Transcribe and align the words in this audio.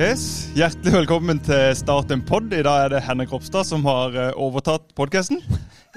Yes, 0.00 0.48
Hjertelig 0.56 0.94
velkommen 0.94 1.36
til 1.44 1.74
Start 1.76 2.08
en 2.14 2.22
pod. 2.24 2.46
I 2.56 2.62
dag 2.64 2.86
er 2.86 2.92
det 2.94 3.02
Henrik 3.04 3.34
Ropstad 3.34 3.66
som 3.68 3.82
har 3.84 4.14
eh, 4.16 4.30
overtatt 4.32 4.94
podkasten. 4.96 5.42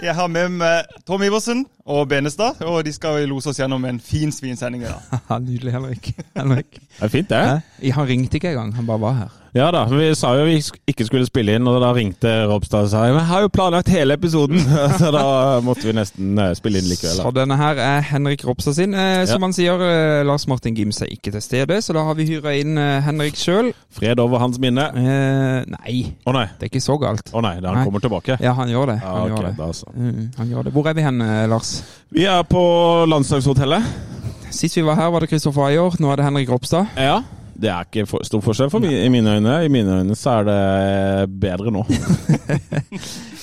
Jeg 0.04 0.12
har 0.18 0.28
med 0.28 0.58
meg 0.58 0.90
Tom 1.08 1.24
Iversen 1.24 1.62
og 1.88 2.10
Benestad, 2.12 2.60
og 2.68 2.82
de 2.84 2.92
skal 2.92 3.22
lose 3.32 3.54
oss 3.54 3.62
gjennom 3.62 3.88
en 3.88 4.02
fin 4.04 4.34
svinsending 4.36 4.84
i 4.84 4.90
dag. 4.90 5.24
Nydelig, 5.46 5.72
Henrik. 5.78 6.12
Henrik. 6.36 6.82
Det 6.98 7.08
er 7.08 7.14
fint, 7.16 7.32
det. 7.32 7.94
Han 7.96 8.10
ringte 8.12 8.42
ikke 8.42 8.52
engang, 8.52 8.76
han 8.76 8.92
bare 8.92 9.04
var 9.06 9.16
her. 9.22 9.40
Ja 9.54 9.68
da, 9.70 9.84
vi 9.86 10.08
sa 10.18 10.32
jo 10.34 10.48
vi 10.48 10.56
ikke 10.90 11.06
skulle 11.06 11.28
spille 11.28 11.54
inn, 11.60 11.68
og 11.70 11.76
da 11.84 11.92
ringte 11.94 12.32
Ropstad 12.50 12.88
og 12.88 12.90
sa 12.90 13.04
jeg 13.06 13.22
har 13.30 13.44
jo 13.44 13.52
planlagt 13.54 13.92
hele 13.94 14.16
episoden. 14.18 14.58
Så 15.00 15.12
da 15.14 15.60
måtte 15.62 15.86
vi 15.86 15.94
nesten 15.94 16.32
eh, 16.42 16.56
spille 16.58 16.82
inn 16.82 16.88
likevel. 16.90 17.20
Så 17.20 17.32
denne 17.38 17.58
her 17.60 17.78
er 17.78 18.02
Henrik 18.10 18.42
Ropstad 18.48 18.74
sin. 18.80 18.96
Eh, 18.98 19.28
som 19.30 19.38
Ja. 19.38 19.46
han 19.46 19.54
sier, 19.54 19.84
eh, 19.86 20.24
Lars 20.26 20.48
Martin 20.50 20.74
Gims 20.74 21.04
er 21.06 21.12
ikke 21.14 21.36
til 21.36 21.44
stede, 21.46 21.78
så 21.86 21.94
da 21.94 22.02
har 22.08 22.18
vi 22.18 22.26
hyra 22.32 22.56
inn 22.58 22.80
Henrik 23.06 23.38
sjøl. 23.38 23.70
Fred 23.94 24.18
over 24.24 24.42
hans 24.42 24.58
minne. 24.64 24.88
Eh, 24.90 25.70
nei, 25.70 25.94
nei, 26.26 26.46
det 26.58 26.66
er 26.66 26.72
ikke 26.74 26.82
så 26.82 26.98
galt. 27.02 27.30
å 27.30 27.46
nei, 27.46 27.60
da 27.62 27.70
han 27.76 27.78
Nei. 27.84 27.86
kommer 27.92 28.02
tilbake. 28.02 28.40
Ja, 28.42 28.56
han 28.58 28.74
gjør 28.74 28.90
det. 28.96 28.98
Han, 29.06 29.14
ah, 29.14 29.22
okay, 29.28 29.36
gjør 29.36 29.48
det. 29.52 29.54
da 29.62 29.70
så. 29.84 29.94
Mm, 29.94 30.32
han 30.40 30.50
gjør 30.50 30.64
det. 30.66 30.74
Hvor 30.74 30.90
er 30.90 30.98
vi 30.98 31.06
hen, 31.06 31.22
Lars? 31.54 31.76
Vi 32.10 32.26
er 32.26 32.42
på 32.50 32.66
landslagshotellet. 33.14 33.86
Sist 34.50 34.78
vi 34.78 34.82
var 34.90 34.98
her, 34.98 35.14
var 35.14 35.22
det 35.22 35.30
Kristoffer 35.30 35.70
Ayer. 35.70 35.94
Nå 36.02 36.10
er 36.12 36.16
det 36.22 36.26
Henrik 36.26 36.50
Ropstad. 36.50 36.90
Ja. 36.98 37.22
Det 37.62 37.70
er 37.70 37.84
ikke 37.86 38.06
for, 38.10 38.24
stor 38.26 38.42
forskjell 38.42 38.70
for 38.74 38.80
mi, 38.82 38.90
i 39.06 39.10
mine 39.14 39.36
øyne. 39.38 39.66
I 39.66 39.70
mine 39.70 40.00
øyne 40.00 40.16
så 40.16 40.30
er 40.42 40.44
det 40.50 41.40
bedre 41.42 41.72
nå. 41.72 41.86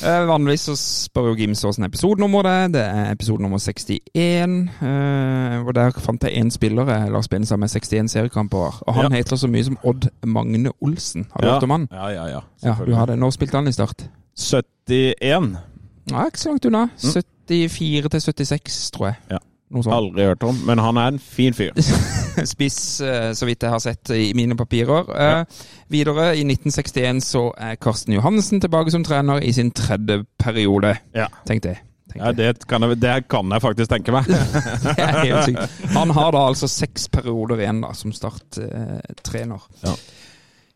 Eh, 0.00 0.22
vanligvis 0.24 0.62
så 0.64 0.74
spør 0.80 1.26
jo 1.28 1.34
Gims 1.36 1.60
åssen 1.68 1.84
episodenummer 1.84 2.42
det 2.46 2.52
er. 2.56 2.68
Det 2.72 2.80
er 2.88 3.10
episode 3.12 3.42
nummer 3.44 3.58
61. 3.60 4.70
Eh, 4.80 5.56
og 5.66 5.74
der 5.76 5.90
fant 6.00 6.24
jeg 6.24 6.40
én 6.40 6.48
spiller, 6.50 6.88
eller 7.04 7.20
spille 7.20 7.44
sammen 7.46 7.66
med 7.68 7.74
61 7.76 8.08
seriekamper. 8.14 8.78
Og 8.86 8.94
han 8.96 9.12
Ja. 9.12 9.16
heter 9.18 9.36
så 9.36 9.46
mye 9.52 9.64
som 9.64 9.76
Odd 9.84 10.08
Magne 10.24 10.72
Olsen. 10.80 11.26
Har 11.34 11.40
du 11.40 11.46
Ja. 11.46 11.52
hørt 11.52 11.62
om 11.62 11.70
han? 11.70 11.88
Ja, 11.92 12.06
ja, 12.08 12.26
ja. 12.32 12.40
Ja, 12.64 12.74
du 12.86 12.94
har 12.94 13.06
det. 13.06 13.18
Når 13.18 13.30
spilte 13.36 13.56
han 13.60 13.68
i 13.68 13.72
Start? 13.72 14.08
71. 14.38 15.56
Ja, 16.10 16.24
ikke 16.24 16.38
så 16.40 16.48
langt 16.48 16.64
unna. 16.66 16.86
74 16.96 18.08
til 18.10 18.20
76, 18.20 18.90
tror 18.90 19.06
jeg. 19.06 19.14
Ja. 19.30 19.38
Aldri 19.94 20.24
hørt 20.26 20.42
om, 20.42 20.56
men 20.66 20.78
han 20.82 20.96
er 20.98 21.12
en 21.12 21.18
fin 21.22 21.54
fyr. 21.54 21.76
Spiss, 22.52 22.78
eh, 23.04 23.30
så 23.38 23.46
vidt 23.46 23.62
jeg 23.62 23.70
har 23.70 23.82
sett 23.82 24.10
i 24.16 24.32
mine 24.34 24.56
papirer. 24.58 25.10
Eh, 25.14 25.60
Videre, 25.90 26.32
i 26.38 26.42
1961 26.46 27.22
så 27.26 27.44
er 27.58 27.78
Karsten 27.82 28.14
Johannessen 28.16 28.62
tilbake 28.62 28.90
som 28.94 29.04
trener 29.06 29.42
i 29.46 29.52
sin 29.54 29.70
tredje 29.70 30.24
periode. 30.42 30.96
Ja. 31.14 31.28
Tenk 31.46 31.62
det. 31.66 31.76
Tenk 32.10 32.24
Ja, 32.24 32.32
det 32.34 32.66
kan, 32.66 32.82
jeg, 32.82 32.98
det 33.02 33.14
kan 33.30 33.52
jeg 33.54 33.62
faktisk 33.62 33.90
tenke 33.92 34.14
meg. 34.14 34.26
Det 34.86 34.96
er 34.98 35.20
helt 35.22 35.44
sykt. 35.46 35.82
Han 35.94 36.10
har 36.16 36.32
da 36.34 36.46
altså 36.50 36.66
seks 36.70 37.06
perioder 37.12 37.62
igjen 37.62 37.84
da, 37.84 37.92
som 37.94 38.14
starttrener. 38.14 39.68
Eh, 39.70 39.86
Ja. 39.86 39.94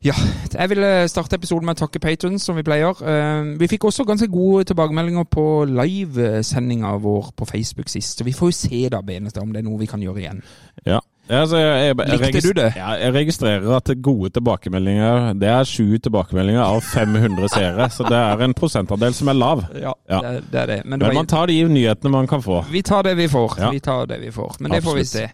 Ja. 0.04 0.14
Jeg 0.54 0.70
vil 0.70 0.84
starte 1.08 1.36
episoden 1.38 1.66
med 1.66 1.78
å 1.78 1.84
takke 1.86 2.00
patrons, 2.02 2.44
som 2.44 2.56
vi 2.58 2.62
pleier. 2.66 2.92
Eh, 3.02 3.54
Vi 3.58 3.68
fikk 3.72 3.84
også 3.88 4.04
ganske 4.06 4.28
gode 4.30 4.64
tilbakemeldinger 4.68 5.24
på 5.24 5.64
livesendinga 5.70 6.92
vår 7.00 7.32
på 7.36 7.46
Facebook 7.48 7.88
sist, 7.88 8.18
så 8.18 8.24
vi 8.26 8.32
får 8.36 8.52
jo 8.52 8.56
se 8.58 8.82
da, 8.92 9.00
Benestad, 9.02 9.42
om 9.42 9.52
det 9.52 9.62
er 9.62 9.68
noe 9.68 9.80
vi 9.80 9.86
kan 9.90 10.02
gjøre 10.04 10.20
igjen. 10.22 10.42
Ja. 10.86 11.00
Ja, 11.24 11.38
altså, 11.40 11.56
jeg, 11.56 11.86
jeg, 11.88 11.96
jeg, 11.96 12.18
Likte 12.20 12.40
du 12.44 12.52
det? 12.58 12.66
Ja, 12.76 12.90
jeg 13.00 13.12
registrerer 13.14 13.70
at 13.78 13.88
gode 14.04 14.28
tilbakemeldinger 14.36 15.30
Det 15.40 15.48
er 15.48 15.64
sju 15.64 15.94
tilbakemeldinger 16.04 16.60
av 16.60 16.82
500 16.84 17.48
seere, 17.48 17.86
så 17.88 18.04
det 18.04 18.18
er 18.18 18.42
en 18.44 18.52
prosentandel 18.52 19.16
som 19.16 19.30
er 19.32 19.38
lav. 19.38 19.62
Ja, 19.72 19.94
Ja. 20.10 20.18
Det, 20.20 20.42
det 20.52 20.60
er 20.60 20.66
det. 20.66 20.78
Men 20.84 21.00
det 21.00 21.08
Men 21.08 21.16
man 21.22 21.26
tar 21.32 21.48
de 21.48 21.56
nyhetene 21.64 22.12
man 22.12 22.28
kan 22.28 22.42
få. 22.44 22.60
vi 22.68 22.82
tar 22.84 23.02
det 23.08 23.16
vi 23.16 23.28
får. 23.32 23.56
Ja. 23.58 23.70
Vi 23.72 23.80
tar 23.80 24.04
det 24.06 24.20
vi 24.20 24.30
får. 24.36 24.56
Men 24.60 24.76
det 24.76 24.82
får 24.84 24.94
vi 25.00 25.04
se. 25.04 25.24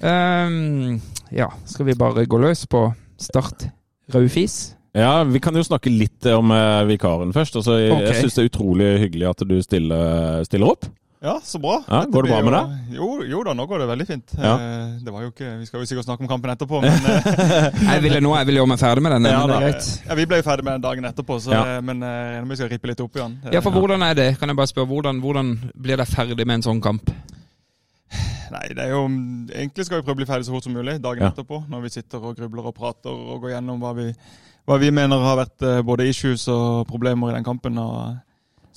Um, 0.00 1.00
ja, 1.32 1.50
skal 1.66 1.86
vi 1.86 1.94
bare 1.94 2.24
gå 2.26 2.38
løs 2.40 2.66
på 2.66 2.86
Start 3.20 3.68
Raufis? 4.14 4.74
Ja, 4.96 5.24
Vi 5.28 5.40
kan 5.44 5.54
jo 5.58 5.64
snakke 5.66 5.90
litt 5.92 6.24
om 6.32 6.50
uh, 6.54 6.84
vikaren 6.88 7.32
først. 7.36 7.58
Altså, 7.60 7.78
jeg 7.82 7.92
okay. 7.92 8.06
jeg 8.12 8.22
syns 8.24 8.38
det 8.38 8.44
er 8.46 8.52
utrolig 8.52 8.92
hyggelig 9.02 9.26
at 9.28 9.42
du 9.48 9.58
stiller, 9.64 10.44
stiller 10.48 10.72
opp. 10.72 10.86
Ja, 11.26 11.40
så 11.42 11.58
bra. 11.58 11.78
Ja, 11.88 12.04
går 12.12 12.22
det 12.26 12.30
bra 12.30 12.38
med 12.44 12.52
deg? 12.54 12.96
Jo, 12.98 13.06
jo 13.26 13.40
da, 13.44 13.54
nå 13.56 13.64
går 13.66 13.80
det 13.82 13.86
veldig 13.88 14.06
fint. 14.06 14.34
Ja. 14.36 14.52
Eh, 14.60 14.90
Det 15.02 15.12
var 15.14 15.24
jo 15.24 15.30
ikke, 15.32 15.48
Vi 15.58 15.66
skal 15.66 15.80
jo 15.80 15.88
sikkert 15.88 16.04
snakke 16.06 16.22
om 16.22 16.28
kampen 16.30 16.52
etterpå, 16.52 16.80
men 16.84 16.92
eh, 16.92 17.80
Jeg 17.96 18.02
ville 18.04 18.20
nå 18.22 18.34
jeg 18.36 18.46
ville 18.50 18.60
gjøre 18.60 18.70
meg 18.74 18.82
ferdig 18.82 19.02
med 19.02 19.16
den. 19.16 19.28
Ja, 19.32 19.40
men 19.40 19.48
det 19.50 19.56
er 19.56 19.64
greit. 19.64 19.88
ja, 20.06 20.16
vi 20.20 20.26
ble 20.28 20.38
jo 20.42 20.46
ferdig 20.46 20.66
med 20.68 20.76
den 20.76 20.84
dagen 20.84 21.08
etterpå, 21.08 21.38
så, 21.42 21.54
Ja. 21.56 21.62
eh, 21.76 21.80
men 21.88 22.04
eh, 22.04 22.12
jeg 22.12 22.28
regner 22.36 22.46
med 22.46 22.52
vi 22.54 22.60
skal 22.60 22.70
rippe 22.74 22.92
litt 22.92 23.02
opp 23.02 23.16
igjen. 23.18 23.38
Ja, 23.56 23.62
for 23.64 23.74
hvordan 23.74 24.04
er 24.06 24.14
det? 24.20 24.28
Kan 24.38 24.52
jeg 24.52 24.60
bare 24.60 24.70
spørre, 24.70 24.90
hvordan, 24.92 25.22
hvordan 25.24 25.50
blir 25.74 25.96
det 26.04 26.06
ferdig 26.12 26.46
med 26.46 26.60
en 26.60 26.66
sånn 26.68 26.84
kamp? 26.84 27.10
Nei, 28.52 28.66
det 28.70 28.78
er 28.84 28.92
jo 28.94 29.00
Egentlig 29.08 29.86
skal 29.88 29.98
vi 30.00 30.06
prøve 30.06 30.14
å 30.14 30.20
bli 30.20 30.28
ferdig 30.28 30.46
så 30.46 30.54
fort 30.54 30.64
som 30.66 30.74
mulig 30.76 31.00
dagen 31.02 31.24
Ja. 31.24 31.30
etterpå. 31.32 31.64
Når 31.68 31.82
vi 31.82 31.88
sitter 31.96 32.22
og 32.22 32.36
grubler 32.38 32.66
og 32.70 32.74
prater 32.76 33.10
og 33.10 33.40
går 33.42 33.56
gjennom 33.56 33.80
hva 33.82 33.94
vi, 33.96 34.12
hva 34.66 34.78
vi 34.78 34.90
mener 34.94 35.18
har 35.18 35.36
vært 35.40 35.62
eh, 35.66 35.82
både 35.82 36.06
issues 36.08 36.46
og 36.48 36.86
problemer 36.86 37.30
i 37.32 37.34
den 37.34 37.44
kampen. 37.44 37.78
og 37.78 38.16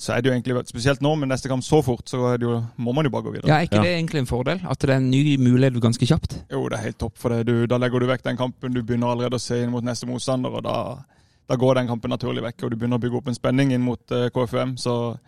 så 0.00 0.14
er 0.16 0.22
det 0.22 0.30
jo 0.30 0.34
egentlig, 0.34 0.66
Spesielt 0.66 1.02
nå 1.04 1.14
med 1.18 1.28
neste 1.28 1.46
kamp 1.48 1.62
så 1.62 1.82
fort, 1.84 2.06
så 2.08 2.32
er 2.32 2.38
det 2.38 2.46
jo, 2.48 2.64
må 2.78 2.94
man 2.94 3.04
jo 3.04 3.10
bare 3.10 3.22
gå 3.22 3.32
videre. 3.34 3.48
Ja, 3.48 3.58
Er 3.60 3.66
ikke 3.68 3.76
Ja. 3.76 3.82
det 3.82 3.98
egentlig 4.00 4.18
en 4.20 4.26
fordel? 4.26 4.60
At 4.64 4.78
det 4.80 4.90
er 4.90 4.96
en 4.96 5.10
ny 5.10 5.36
mulighet 5.36 5.76
ganske 5.80 6.06
kjapt? 6.08 6.38
Jo, 6.50 6.68
det 6.70 6.78
er 6.78 6.82
helt 6.88 6.98
topp, 6.98 7.18
for 7.18 7.28
det. 7.28 7.44
Du, 7.46 7.66
da 7.66 7.76
legger 7.76 8.00
du 8.00 8.06
vekk 8.06 8.22
den 8.22 8.36
kampen. 8.38 8.72
Du 8.72 8.82
begynner 8.82 9.12
allerede 9.12 9.36
å 9.36 9.38
se 9.40 9.62
inn 9.62 9.70
mot 9.70 9.84
neste 9.84 10.06
motstander, 10.08 10.48
og 10.56 10.62
da, 10.64 11.04
da 11.48 11.54
går 11.54 11.74
den 11.74 11.86
kampen 11.86 12.10
naturlig 12.10 12.42
vekk. 12.42 12.64
Og 12.64 12.70
du 12.70 12.76
begynner 12.76 12.96
å 12.96 13.02
bygge 13.04 13.16
opp 13.20 13.28
en 13.28 13.34
spenning 13.34 13.72
inn 13.72 13.82
mot 13.82 14.00
uh, 14.10 14.30
KFUM, 14.30 14.78
så, 14.78 15.18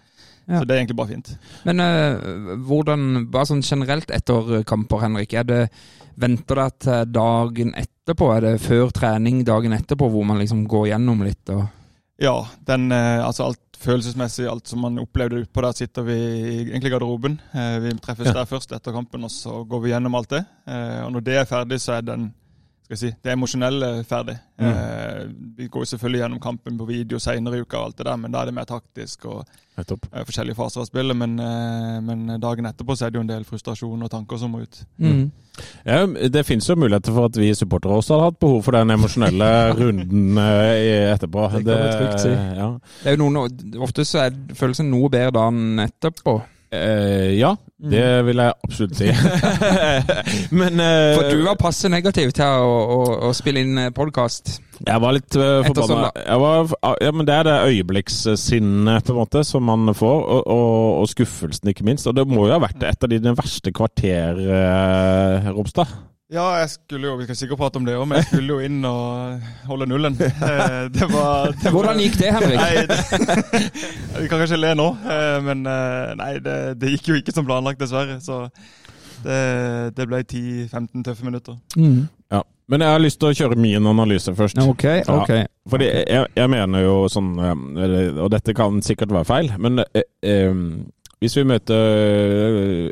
Ja. 0.47 0.59
så 0.59 0.67
det 0.67 0.75
er 0.75 0.81
egentlig 0.83 0.99
bare 0.99 1.13
fint. 1.13 1.33
Men 1.69 1.81
uh, 1.81 2.57
hvordan, 2.67 3.27
bare 3.33 3.49
sånn 3.51 3.63
generelt 3.63 4.11
etter 4.11 4.63
kamper, 4.69 5.05
Henrik, 5.07 5.35
er 5.39 5.49
det 5.49 5.65
Venter 6.21 6.59
det 6.61 6.73
til 6.85 7.07
dagen 7.09 7.71
etterpå? 7.79 8.27
Er 8.35 8.45
det 8.45 8.57
før 8.61 8.91
trening 8.93 9.39
dagen 9.49 9.73
etterpå 9.73 10.11
hvor 10.13 10.27
man 10.29 10.43
liksom 10.43 10.67
går 10.69 10.91
gjennom 10.91 11.23
litt? 11.25 11.49
og... 11.49 11.63
Ja, 12.21 12.35
den, 12.69 12.93
eh, 12.93 13.23
altså 13.25 13.47
alt 13.49 13.79
følelsesmessig, 13.81 14.45
alt 14.47 14.69
som 14.69 14.85
man 14.85 15.01
opplevde 15.01 15.41
utpå 15.41 15.65
der, 15.65 15.73
sitter 15.75 16.05
vi 16.07 16.19
i 16.69 16.83
garderoben. 16.85 17.41
Eh, 17.57 17.79
vi 17.83 17.95
treffes 18.05 18.29
Ja. 18.29 18.43
der 18.43 18.51
først 18.51 18.77
etter 18.77 18.93
kampen, 18.93 19.25
og 19.25 19.33
så 19.33 19.65
går 19.65 19.83
vi 19.83 19.91
gjennom 19.95 20.15
alt 20.21 20.31
det. 20.37 20.45
Og 20.69 21.11
når 21.17 21.25
det 21.25 21.39
er 21.41 21.49
ferdig, 21.49 21.81
så 21.81 21.97
er 21.97 22.05
den 22.07 22.29
skal 22.93 23.09
jeg 23.09 23.15
si, 23.15 23.19
det 23.25 23.33
emosjonelle 23.33 23.89
ferdig. 24.05 24.35
Mm. 24.61 24.67
Eh, 24.69 25.21
vi 25.57 25.69
går 25.73 25.85
selvfølgelig 25.89 26.21
gjennom 26.21 26.41
kampen 26.43 26.79
på 26.79 26.85
video 26.85 27.19
senere 27.23 27.57
i 27.57 27.63
uka, 27.65 27.79
og 27.79 27.87
alt 27.87 27.99
det 27.99 28.07
der, 28.07 28.19
men 28.21 28.33
da 28.33 28.43
er 28.43 28.51
det 28.51 28.55
mer 28.55 28.69
taktisk 28.69 29.25
og 29.31 29.45
eh, 29.79 30.25
forskjellige 30.27 30.59
faser 30.59 30.83
av 30.83 30.89
spillet. 30.91 31.17
Men, 31.17 31.39
eh, 31.41 32.01
men 32.05 32.37
dagen 32.43 32.69
etterpå 32.69 32.97
så 32.97 33.07
er 33.07 33.15
det 33.15 33.21
jo 33.21 33.25
en 33.25 33.33
del 33.33 33.49
frustrasjon 33.49 34.05
og 34.05 34.13
tanker 34.13 34.41
som 34.41 34.53
må 34.53 34.61
ut. 34.67 34.83
Mm. 35.01 35.31
Ja, 35.85 36.05
det 36.07 36.45
finnes 36.49 36.69
jo 36.69 36.77
muligheter 36.77 37.13
for 37.17 37.29
at 37.31 37.37
vi 37.41 37.51
supportere 37.57 37.97
også 37.97 38.17
hadde 38.17 38.29
hatt 38.31 38.41
behov 38.45 38.63
for 38.67 38.77
den 38.77 38.93
emosjonelle 38.95 39.51
runden 39.81 40.41
eh, 40.45 41.13
etterpå. 41.15 41.49
Det 41.63 41.65
kan 41.65 41.93
trygt 41.97 42.27
si. 42.27 42.33
Ja. 42.61 42.73
Det 43.03 43.13
er 43.15 43.17
jo 43.17 43.25
noen, 43.25 43.77
Ofte 43.81 44.05
så 44.09 44.27
er 44.27 44.37
følelsen 44.57 44.93
noe 44.93 45.09
bedre 45.13 45.33
dagen 45.41 45.81
etterpå. 45.89 46.43
Eh, 46.73 47.35
ja, 47.37 47.51
det 47.77 48.05
vil 48.25 48.41
jeg 48.41 48.53
absolutt 48.65 48.95
si. 48.97 49.09
Men 50.61 50.81
uh, 50.81 51.19
For 51.19 51.29
du 51.29 51.43
var 51.45 51.59
passe 51.61 51.91
negativ 51.93 52.31
til 52.33 52.49
å, 52.49 52.77
å, 52.95 53.01
å 53.29 53.33
spille 53.37 53.61
inn 53.61 53.81
podkast. 53.93 54.55
Jeg 54.81 55.03
var 55.05 55.13
litt 55.13 55.37
uh, 55.37 55.61
forbanna. 55.67 56.09
var, 56.41 56.73
ja, 57.05 57.13
men 57.13 57.29
det 57.29 57.35
er 57.37 57.47
det 57.47 57.59
øyeblikkssinnet 57.69 59.05
på 59.05 59.13
en 59.13 59.21
måte 59.21 59.45
som 59.47 59.69
man 59.69 59.93
får, 59.95 60.23
og, 60.23 60.41
og, 60.49 61.03
og 61.03 61.11
skuffelsen 61.13 61.75
ikke 61.75 61.87
minst. 61.87 62.09
Og 62.09 62.17
det 62.17 62.25
må 62.31 62.47
jo 62.49 62.57
ha 62.57 62.63
vært 62.63 62.89
et 62.89 63.05
av 63.05 63.13
dine 63.13 63.37
verste 63.37 63.75
kvarter, 63.77 64.41
uh, 64.49 65.53
Ropstad. 65.53 65.93
Ja, 66.33 66.47
jeg 66.63 66.71
skulle 66.73 67.11
jo, 67.11 67.17
vi 67.21 67.27
skal 67.27 67.37
sikkert 67.37 67.61
prate 67.61 67.77
om 67.77 67.85
det 67.85 67.93
òg, 67.99 68.07
men 68.09 68.17
jeg 68.23 68.29
skulle 68.31 68.55
jo 68.55 68.61
inn 68.65 68.79
og 68.89 69.43
holde 69.69 69.89
nullen. 69.91 70.15
Eh, 70.23 70.89
Det 70.95 71.09
var, 71.13 71.53
det 71.53 71.67
var 71.67 71.75
Hvordan 71.77 72.01
gikk 72.01 72.17
det, 72.21 72.31
Henrik? 72.33 72.57
Nei, 72.63 72.87
det, 72.89 73.61
Vi 74.23 74.31
kan 74.31 74.41
kanskje 74.41 74.59
le 74.63 74.71
nå, 74.79 74.87
eh, 75.13 75.37
men 75.45 75.67
eh, 75.69 76.15
nei, 76.23 76.31
det, 76.45 76.57
det 76.81 76.95
gikk 76.95 77.11
jo 77.13 77.19
ikke 77.21 77.35
som 77.37 77.45
planlagt, 77.49 77.81
dessverre. 77.83 78.17
Så 78.25 78.47
det, 79.23 79.39
det 79.99 80.09
ble 80.09 80.23
10-15 80.25 81.05
tøffe 81.07 81.29
minutter. 81.29 81.59
Mm. 81.77 82.09
Ja. 82.33 82.41
Men 82.73 82.81
jeg 82.87 82.95
har 82.95 83.03
lyst 83.05 83.21
til 83.21 83.29
å 83.29 83.37
kjøre 83.37 83.59
min 83.61 83.87
analyse 83.91 84.33
først. 84.39 84.59
Ok, 84.65 84.87
ok. 85.13 85.33
Fordi 85.69 85.91
jeg, 85.93 86.27
jeg 86.39 86.51
mener 86.51 86.83
jo 86.87 86.95
sånn 87.13 87.35
Og 87.37 88.29
dette 88.33 88.55
kan 88.57 88.81
sikkert 88.83 89.13
være 89.13 89.29
feil, 89.29 89.53
men 89.61 89.83
eh, 89.85 90.07
eh, 90.25 90.57
hvis 91.23 91.37
vi 91.39 91.45
møter 91.47 92.89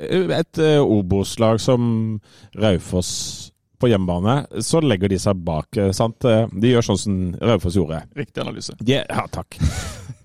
et 0.00 0.58
øh, 0.64 0.80
Obos-lag 0.98 1.60
som 1.60 2.20
Raufoss 2.56 3.52
på 3.80 3.88
hjemmebane, 3.88 4.42
så 4.60 4.80
legger 4.84 5.08
de 5.08 5.16
seg 5.18 5.38
bak. 5.44 5.68
øh, 5.80 5.92
sant? 5.96 6.20
De 6.20 6.68
gjør 6.74 6.84
sånn 6.84 6.98
som 7.00 7.20
Raufoss 7.40 7.76
gjorde. 7.78 8.02
Riktig 8.16 8.42
analyse. 8.42 8.74
De, 8.80 8.98
ja, 9.00 9.24
takk. 9.32 9.56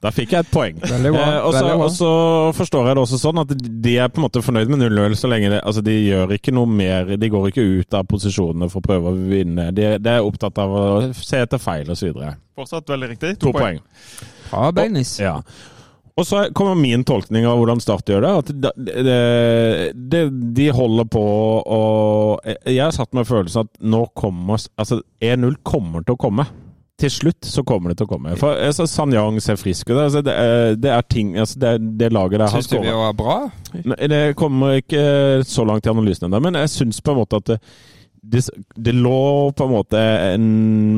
Da 0.04 0.12
fikk 0.14 0.34
jeg 0.36 0.44
et 0.44 0.50
poeng. 0.52 0.76
Veldig 0.84 1.12
bra. 1.16 1.22
Eh, 1.32 1.46
og 1.48 1.54
så- 1.56 2.10
og 2.50 2.54
forstår 2.54 2.86
jeg 2.90 2.96
det 2.96 3.02
også 3.06 3.18
sånn 3.18 3.40
at 3.42 3.54
de 3.82 3.94
er 3.98 4.10
på 4.10 4.20
en 4.20 4.26
måte 4.28 4.44
fornøyd 4.44 4.68
med 4.70 4.80
0-0 4.84 5.16
så 5.18 5.28
lenge 5.32 5.50
det 5.50 5.62
Altså, 5.64 5.82
de 5.82 5.96
gjør 6.12 6.34
ikke 6.36 6.54
noe 6.54 6.68
mer 6.68 7.06
De 7.18 7.30
går 7.30 7.48
ikke 7.50 7.80
ut 7.80 7.94
av 7.94 8.04
posisjonene 8.06 8.70
for 8.70 8.82
å 8.82 8.86
prøve 8.86 9.10
å 9.10 9.16
vinne. 9.30 9.72
De, 9.74 9.98
de 9.98 10.10
er 10.10 10.22
opptatt 10.22 10.58
av 10.62 10.70
å 10.70 11.14
se 11.16 11.38
etter 11.42 11.58
feil 11.58 11.90
osv. 11.90 12.12
Fortsatt 12.56 12.86
veldig 12.86 13.10
riktig. 13.16 13.40
To 13.40 13.52
poeng. 13.56 13.80
Bra, 14.52 14.72
Beinis. 14.72 15.18
Ja. 15.20 15.40
Og 16.16 16.24
så 16.28 16.46
kommer 16.56 16.78
min 16.80 17.04
tolkning 17.04 17.44
av 17.48 17.58
hvordan 17.60 17.82
Start 17.84 18.08
gjør 18.08 18.24
det. 18.24 18.34
At 18.40 18.52
de, 18.88 19.16
det, 19.94 20.22
de 20.56 20.68
holder 20.72 21.10
på 21.12 21.24
å 21.60 21.80
Jeg 22.64 22.80
har 22.80 22.94
satt 22.96 23.12
med 23.18 23.28
følelsen 23.28 23.68
at 23.68 23.82
nå 23.84 24.06
kommer 24.16 24.62
Altså, 24.80 25.02
1-0 25.20 25.58
kommer 25.68 26.06
til 26.06 26.16
å 26.16 26.22
komme. 26.28 26.48
Til 26.96 27.12
slutt 27.12 27.44
så 27.44 27.66
kommer 27.68 27.92
det 27.92 27.98
til 28.00 28.08
å 28.08 28.14
komme. 28.14 28.38
For 28.40 28.56
altså, 28.56 28.86
Sanyang 28.88 29.42
ser 29.44 29.60
frisk 29.60 29.92
ut. 29.92 29.98
Altså, 30.06 30.22
det, 30.24 30.36
det 30.80 30.94
er 30.96 31.04
ting 31.12 31.34
altså, 31.36 31.60
det, 31.60 31.74
det 32.00 32.14
laget 32.16 32.40
der 32.40 32.48
har 32.48 32.64
Syns 32.64 32.72
du 32.72 32.78
vi 32.80 32.96
var 32.96 33.18
bra? 33.20 33.36
Det 34.00 34.22
kommer 34.40 34.80
ikke 34.80 35.04
så 35.44 35.68
langt 35.68 35.84
i 35.84 35.92
analysen 35.92 36.30
ennå, 36.30 36.40
men 36.48 36.62
jeg 36.64 36.72
syns 36.78 37.04
på 37.04 37.12
en 37.12 37.20
måte 37.20 37.44
at 37.44 37.58
det, 38.32 38.42
det, 38.76 38.92
lå 38.92 39.52
på 39.52 39.68
en 39.68 39.74
måte 39.74 40.02
en 40.34 40.48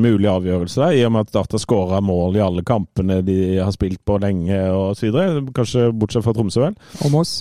mulig 0.02 0.28
avgjørelse 0.30 0.80
der, 0.80 0.96
i 0.96 1.04
og 1.06 1.12
med 1.14 1.26
at 1.26 1.34
Data 1.36 1.60
skåra 1.60 2.00
mål 2.04 2.38
i 2.38 2.42
alle 2.44 2.64
kampene 2.66 3.20
de 3.26 3.58
har 3.58 3.72
spilt 3.74 4.00
på 4.06 4.18
lenge 4.22 4.58
osv. 4.72 5.20
Kanskje 5.56 5.90
bortsett 5.92 6.24
fra 6.24 6.34
Tromsø, 6.36 6.64
vel. 6.64 6.76
Om 7.06 7.18
oss? 7.20 7.38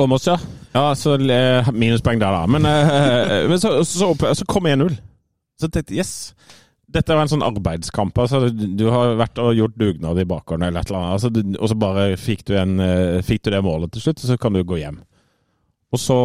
Om 0.00 0.16
oss, 0.16 0.26
ja. 0.26 0.38
Ja, 0.74 0.88
så 0.98 1.14
eh, 1.20 1.70
minuspoeng 1.72 2.22
der, 2.22 2.34
da. 2.34 2.46
Men, 2.50 2.66
eh, 2.66 3.48
men 3.50 3.60
så, 3.60 3.76
så, 3.86 4.10
så 4.14 4.46
kom 4.50 4.66
1-0. 4.66 4.96
Så 5.60 5.70
tenkte 5.70 5.94
jeg 5.94 6.02
yes. 6.02 6.34
Dette 6.94 7.14
var 7.14 7.26
en 7.26 7.30
sånn 7.30 7.44
arbeidskamp. 7.46 8.18
altså 8.18 8.48
Du, 8.48 8.66
du 8.78 8.86
har 8.92 9.16
vært 9.18 9.38
og 9.42 9.54
gjort 9.56 9.78
dugnad 9.78 10.18
i 10.20 10.26
bakgården 10.30 10.68
eller 10.68 10.82
et 10.82 10.90
eller 10.90 11.00
annet, 11.00 11.16
altså, 11.18 11.30
du, 11.34 11.58
og 11.58 11.70
så 11.70 11.78
bare 11.78 12.06
fikk 12.20 12.46
du, 12.50 12.54
en, 12.58 12.78
eh, 12.82 13.22
fikk 13.26 13.46
du 13.46 13.54
det 13.54 13.64
målet 13.66 13.94
til 13.94 14.06
slutt, 14.08 14.22
og 14.22 14.32
så 14.32 14.38
kan 14.40 14.54
du 14.54 14.62
gå 14.66 14.80
hjem. 14.82 15.00
Og 15.94 16.00
så, 16.00 16.16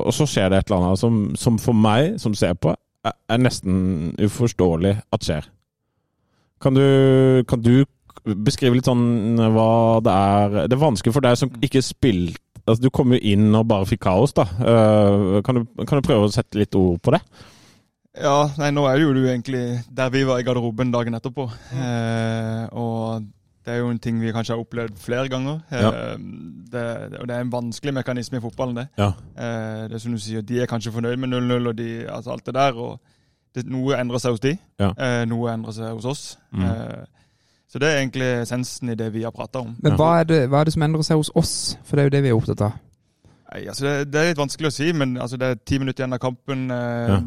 og 0.00 0.12
så 0.16 0.26
skjer 0.28 0.48
det 0.48 0.62
et 0.62 0.70
eller 0.70 0.86
annet 0.86 1.00
som, 1.00 1.16
som 1.36 1.58
for 1.60 1.76
meg, 1.76 2.14
som 2.22 2.32
ser 2.38 2.54
på, 2.56 2.72
er, 3.04 3.16
er 3.28 3.42
nesten 3.42 4.14
uforståelig 4.22 4.94
at 5.12 5.26
skjer. 5.26 5.50
Kan 6.62 6.78
du, 6.78 6.86
kan 7.50 7.60
du 7.60 7.84
beskrive 8.22 8.78
litt 8.78 8.86
sånn 8.86 9.34
hva 9.34 9.98
det 10.04 10.12
er 10.14 10.52
Det 10.70 10.76
er 10.76 10.78
vanskelig 10.78 11.14
for 11.16 11.24
deg 11.24 11.38
som 11.40 11.50
ikke 11.58 11.80
spilte 11.82 12.38
Altså, 12.62 12.84
du 12.84 12.92
kom 12.94 13.10
jo 13.10 13.18
inn 13.26 13.48
og 13.58 13.64
bare 13.66 13.88
fikk 13.90 14.04
kaos, 14.04 14.30
da. 14.36 14.44
Eh, 14.46 15.40
kan, 15.42 15.56
du, 15.58 15.82
kan 15.82 15.98
du 15.98 16.06
prøve 16.06 16.28
å 16.28 16.30
sette 16.30 16.60
litt 16.60 16.76
ord 16.78 17.00
på 17.02 17.10
det? 17.10 17.18
Ja, 18.22 18.52
nei, 18.60 18.68
nå 18.70 18.84
er 18.86 19.00
det 19.00 19.06
jo 19.08 19.16
du 19.16 19.24
egentlig 19.24 19.62
der 19.90 20.12
vi 20.14 20.22
var 20.28 20.38
i 20.38 20.46
garderoben 20.46 20.92
dagen 20.94 21.18
etterpå. 21.18 21.48
Eh, 21.74 22.62
og 22.70 23.26
det 23.64 23.72
er 23.74 23.78
jo 23.78 23.90
en 23.92 23.98
ting 24.02 24.18
vi 24.20 24.32
kanskje 24.34 24.56
har 24.56 24.62
opplevd 24.64 24.96
flere 24.98 25.28
ganger. 25.30 25.60
Ja. 25.70 25.90
det, 26.72 26.84
og 27.20 27.28
det 27.28 27.36
er 27.36 27.40
en 27.44 27.52
vanskelig 27.52 27.94
mekanisme 27.94 28.38
i 28.38 28.42
fotballen, 28.42 28.76
det. 28.80 28.86
Ja. 28.98 29.12
Eh, 29.36 29.88
det 29.88 29.94
er 29.94 30.02
som 30.02 30.12
du 30.12 30.18
sier, 30.18 30.42
De 30.42 30.60
er 30.62 30.66
kanskje 30.70 30.92
fornøyd 30.92 31.16
med 31.22 31.28
0-0 31.30 31.68
og 31.68 31.76
de, 31.78 31.88
altså 32.10 32.32
alt 32.32 32.46
det 32.46 32.54
der. 32.54 32.72
og 32.74 33.00
det, 33.54 33.66
Noe 33.70 33.96
endrer 34.00 34.18
seg 34.18 34.30
hos 34.34 34.40
de, 34.40 34.56
Ja. 34.80 34.92
eh, 34.98 35.24
noe 35.28 35.52
endrer 35.52 35.72
seg 35.72 35.92
hos 35.94 36.04
oss. 36.04 36.38
Mm. 36.52 36.64
Eh, 36.64 37.04
så 37.72 37.78
det 37.78 37.88
er 37.88 38.00
egentlig 38.02 38.30
essensen 38.42 38.90
i 38.90 38.94
det 38.94 39.12
vi 39.14 39.22
har 39.22 39.30
prata 39.32 39.60
om. 39.62 39.76
Men 39.82 39.92
hva 39.96 40.20
er, 40.20 40.24
det, 40.24 40.40
hva 40.50 40.60
er 40.60 40.64
det 40.64 40.72
som 40.74 40.82
endrer 40.82 41.02
seg 41.06 41.16
hos 41.22 41.30
oss? 41.34 41.76
For 41.84 41.96
det 41.96 42.02
er 42.02 42.08
jo 42.10 42.16
det 42.16 42.22
vi 42.22 42.28
er 42.28 42.36
opptatt 42.40 42.60
av. 42.66 42.72
Nei, 43.52 43.62
altså 43.68 43.84
det, 43.84 43.94
det 44.12 44.20
er 44.20 44.28
litt 44.32 44.38
vanskelig 44.42 44.68
å 44.68 44.74
si, 44.74 44.90
men 44.92 45.16
altså 45.20 45.36
det 45.40 45.46
er 45.52 45.54
ti 45.64 45.78
minutter 45.78 46.02
igjen 46.04 46.18
av 46.18 46.20
kampen. 46.20 46.70
Eh, 46.70 47.08
Ja. 47.14 47.20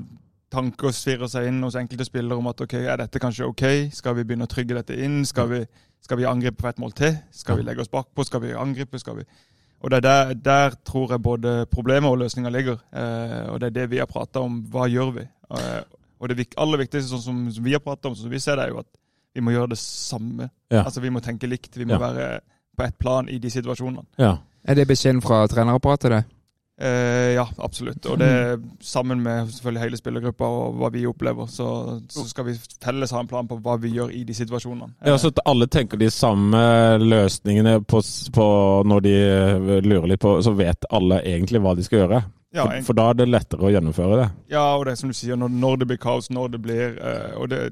Tanker 0.56 0.92
svirrer 0.94 1.28
seg 1.28 1.48
inn 1.50 1.58
hos 1.66 1.76
enkelte 1.76 2.06
spillere 2.06 2.38
om 2.38 2.46
at 2.48 2.62
ok, 2.62 2.74
er 2.78 2.98
dette 3.02 3.20
kanskje 3.20 3.48
ok? 3.50 3.64
Skal 3.92 4.14
vi 4.16 4.24
begynne 4.24 4.46
å 4.46 4.48
trygge 4.48 4.76
dette 4.78 4.96
inn? 5.04 5.26
Skal 5.26 5.50
vi, 5.50 5.58
skal 6.06 6.20
vi 6.22 6.28
angripe 6.30 6.62
for 6.62 6.70
et 6.70 6.80
mål 6.82 6.94
til? 6.98 7.16
Skal 7.34 7.58
vi 7.60 7.66
legge 7.66 7.82
oss 7.82 7.90
bakpå? 7.92 8.26
Skal 8.28 8.44
vi 8.44 8.54
angripe? 8.54 9.00
Skal 9.02 9.18
vi 9.20 9.26
Og 9.82 9.92
det 9.92 9.98
er 9.98 10.06
der, 10.06 10.34
der 10.34 10.76
tror 10.88 11.12
jeg 11.14 11.22
både 11.22 11.66
problemet 11.70 12.10
og 12.10 12.18
løsninga 12.22 12.50
ligger. 12.50 12.78
Eh, 12.94 13.50
og 13.52 13.60
det 13.62 13.68
er 13.68 13.74
det 13.76 13.90
vi 13.92 13.98
har 14.02 14.08
prata 14.10 14.42
om. 14.42 14.62
Hva 14.72 14.88
gjør 14.90 15.12
vi? 15.18 15.26
Eh, 15.52 15.82
og 16.20 16.30
det 16.32 16.48
aller 16.58 16.80
viktigste, 16.82 17.10
sånn 17.12 17.22
som, 17.22 17.42
som 17.54 17.64
vi 17.68 17.74
har 17.76 17.84
prata 17.84 18.08
om, 18.10 18.16
sånn 18.16 18.30
som 18.30 18.34
vi 18.34 18.40
ser 18.42 18.58
det, 18.58 18.66
er 18.70 18.74
jo 18.74 18.80
at 18.82 18.90
vi 19.36 19.44
må 19.44 19.52
gjøre 19.52 19.74
det 19.76 19.78
samme. 19.82 20.48
Ja. 20.72 20.86
Altså 20.86 21.02
Vi 21.04 21.12
må 21.12 21.22
tenke 21.22 21.50
likt. 21.50 21.76
Vi 21.78 21.86
må 21.86 21.98
Ja. 22.00 22.00
være 22.08 22.40
på 22.78 22.84
ett 22.88 22.98
plan 22.98 23.30
i 23.30 23.38
de 23.40 23.50
situasjonene. 23.52 24.06
Ja. 24.18 24.38
Er 24.68 24.76
det 24.76 24.88
beskjeden 24.88 25.22
fra 25.22 25.44
trenerapparatet, 25.48 26.12
det? 26.12 26.24
Eh, 26.82 27.34
ja, 27.38 27.48
absolutt. 27.58 28.06
Og 28.12 28.20
det 28.20 28.60
sammen 28.84 29.22
med 29.24 29.48
selvfølgelig 29.48 29.84
hele 29.86 30.00
spillergruppa 30.00 30.48
og 30.52 30.76
hva 30.82 30.90
vi 30.92 31.06
opplever, 31.08 31.48
så, 31.48 31.68
så 32.12 32.26
skal 32.28 32.50
vi 32.50 32.56
felles 32.84 33.14
ha 33.16 33.22
en 33.24 33.30
plan 33.32 33.48
på 33.48 33.62
hva 33.64 33.78
vi 33.80 33.94
gjør 33.96 34.12
i 34.12 34.26
de 34.28 34.36
situasjonene. 34.36 34.92
Ja, 35.08 35.16
så 35.18 35.32
at 35.32 35.40
alle 35.48 35.70
tenker 35.72 36.02
de 36.02 36.10
samme 36.12 36.60
løsningene 37.00 37.78
på, 37.88 38.02
på 38.36 38.48
når 38.92 39.06
de 39.08 39.16
eh, 39.24 39.70
lurer 39.88 40.10
litt 40.12 40.24
på, 40.26 40.36
så 40.44 40.52
vet 40.58 40.90
alle 40.92 41.22
egentlig 41.24 41.64
hva 41.64 41.76
de 41.80 41.88
skal 41.88 42.04
gjøre. 42.04 42.22
ja, 42.56 42.66
For, 42.68 42.84
for 42.90 43.00
da 43.00 43.08
er 43.12 43.22
det 43.22 43.30
lettere 43.32 43.68
å 43.68 43.72
gjennomføre 43.72 44.20
det. 44.20 44.28
ja, 44.52 44.68
og 44.76 44.86
det 44.86 44.94
er 44.98 45.00
som 45.00 45.12
du 45.12 45.16
sier, 45.16 45.40
når, 45.40 45.56
når 45.56 45.80
det 45.82 45.88
blir 45.94 46.04
kaos, 46.04 46.28
når 46.30 46.58
det 46.58 46.62
blir 46.68 47.00
eh, 47.00 47.34
Og 47.40 47.50
det, 47.56 47.70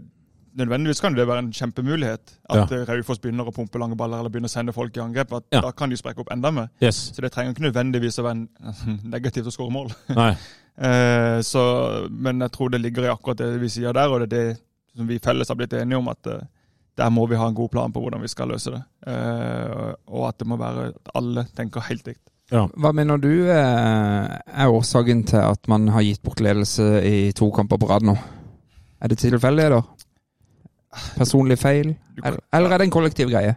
nødvendigvis 0.57 1.01
kan 1.01 1.15
det 1.17 1.25
være 1.27 1.39
en 1.44 1.51
kjempemulighet. 1.53 2.33
At 2.50 2.71
Ja. 2.71 2.77
ja. 2.77 2.85
Raufoss 2.89 3.19
begynner 3.19 3.47
å 3.50 3.53
pumpe 3.55 3.79
lange 3.79 3.95
baller 3.97 4.19
eller 4.19 4.29
begynner 4.29 4.51
å 4.51 4.53
sende 4.53 4.73
folk 4.73 4.95
i 4.97 5.01
angrep. 5.03 5.33
At 5.33 5.44
Ja. 5.51 5.61
Da 5.61 5.71
kan 5.71 5.89
de 5.89 5.97
sprekke 5.97 6.19
opp 6.21 6.31
enda 6.31 6.51
mer. 6.51 6.69
Yes. 6.81 7.11
Så 7.15 7.21
det 7.21 7.31
trenger 7.31 7.53
ikke 7.53 7.67
nødvendigvis 7.71 8.19
å 8.19 8.23
være 8.23 8.47
negativt 9.15 9.47
å 9.47 9.51
skåre 9.55 9.71
mål. 9.71 9.91
Eh, 10.73 11.41
så, 11.45 12.07
men 12.09 12.39
jeg 12.41 12.50
tror 12.51 12.71
det 12.73 12.79
ligger 12.81 13.05
i 13.05 13.09
akkurat 13.11 13.38
det 13.38 13.59
vi 13.61 13.67
sier 13.69 13.94
der, 13.94 14.09
og 14.09 14.23
det 14.23 14.33
er 14.33 14.53
det 14.53 14.57
som 14.97 15.05
vi 15.05 15.19
felles 15.21 15.47
har 15.47 15.55
blitt 15.59 15.73
enige 15.77 16.00
om. 16.00 16.07
at 16.09 16.25
eh, 16.25 16.39
der 16.97 17.09
må 17.13 17.27
vi 17.29 17.35
ha 17.38 17.45
en 17.47 17.53
god 17.53 17.69
plan 17.69 17.94
på 17.94 18.01
hvordan 18.01 18.21
vi 18.23 18.27
skal 18.31 18.50
løse 18.50 18.71
det. 18.73 18.81
Eh, 19.05 19.94
og 20.07 20.27
at 20.31 20.39
det 20.39 20.47
må 20.50 20.57
være 20.57 20.88
at 20.95 21.11
alle 21.13 21.45
tenker 21.55 21.85
helt 21.85 22.07
likt. 22.09 22.23
Ja. 22.50 22.65
Hva 22.73 22.91
mener 22.91 23.21
du 23.21 23.29
eh, 23.53 24.33
er 24.50 24.73
årsaken 24.73 25.23
til 25.29 25.38
at 25.45 25.69
man 25.69 25.88
har 25.94 26.01
gitt 26.01 26.23
bort 26.25 26.41
ledelse 26.41 26.88
i 27.05 27.31
to 27.38 27.51
kamper 27.53 27.77
på 27.77 27.89
rad 27.94 28.01
nå? 28.09 28.17
Er 29.01 29.07
det 29.13 29.17
tilfeldig, 29.21 29.63
eller? 29.69 29.83
Personlig 31.18 31.57
feil? 31.60 31.95
Eller, 32.24 32.40
eller 32.54 32.72
er 32.74 32.78
det 32.84 32.88
en 32.88 32.92
kollektiv 32.98 33.30
greie? 33.31 33.56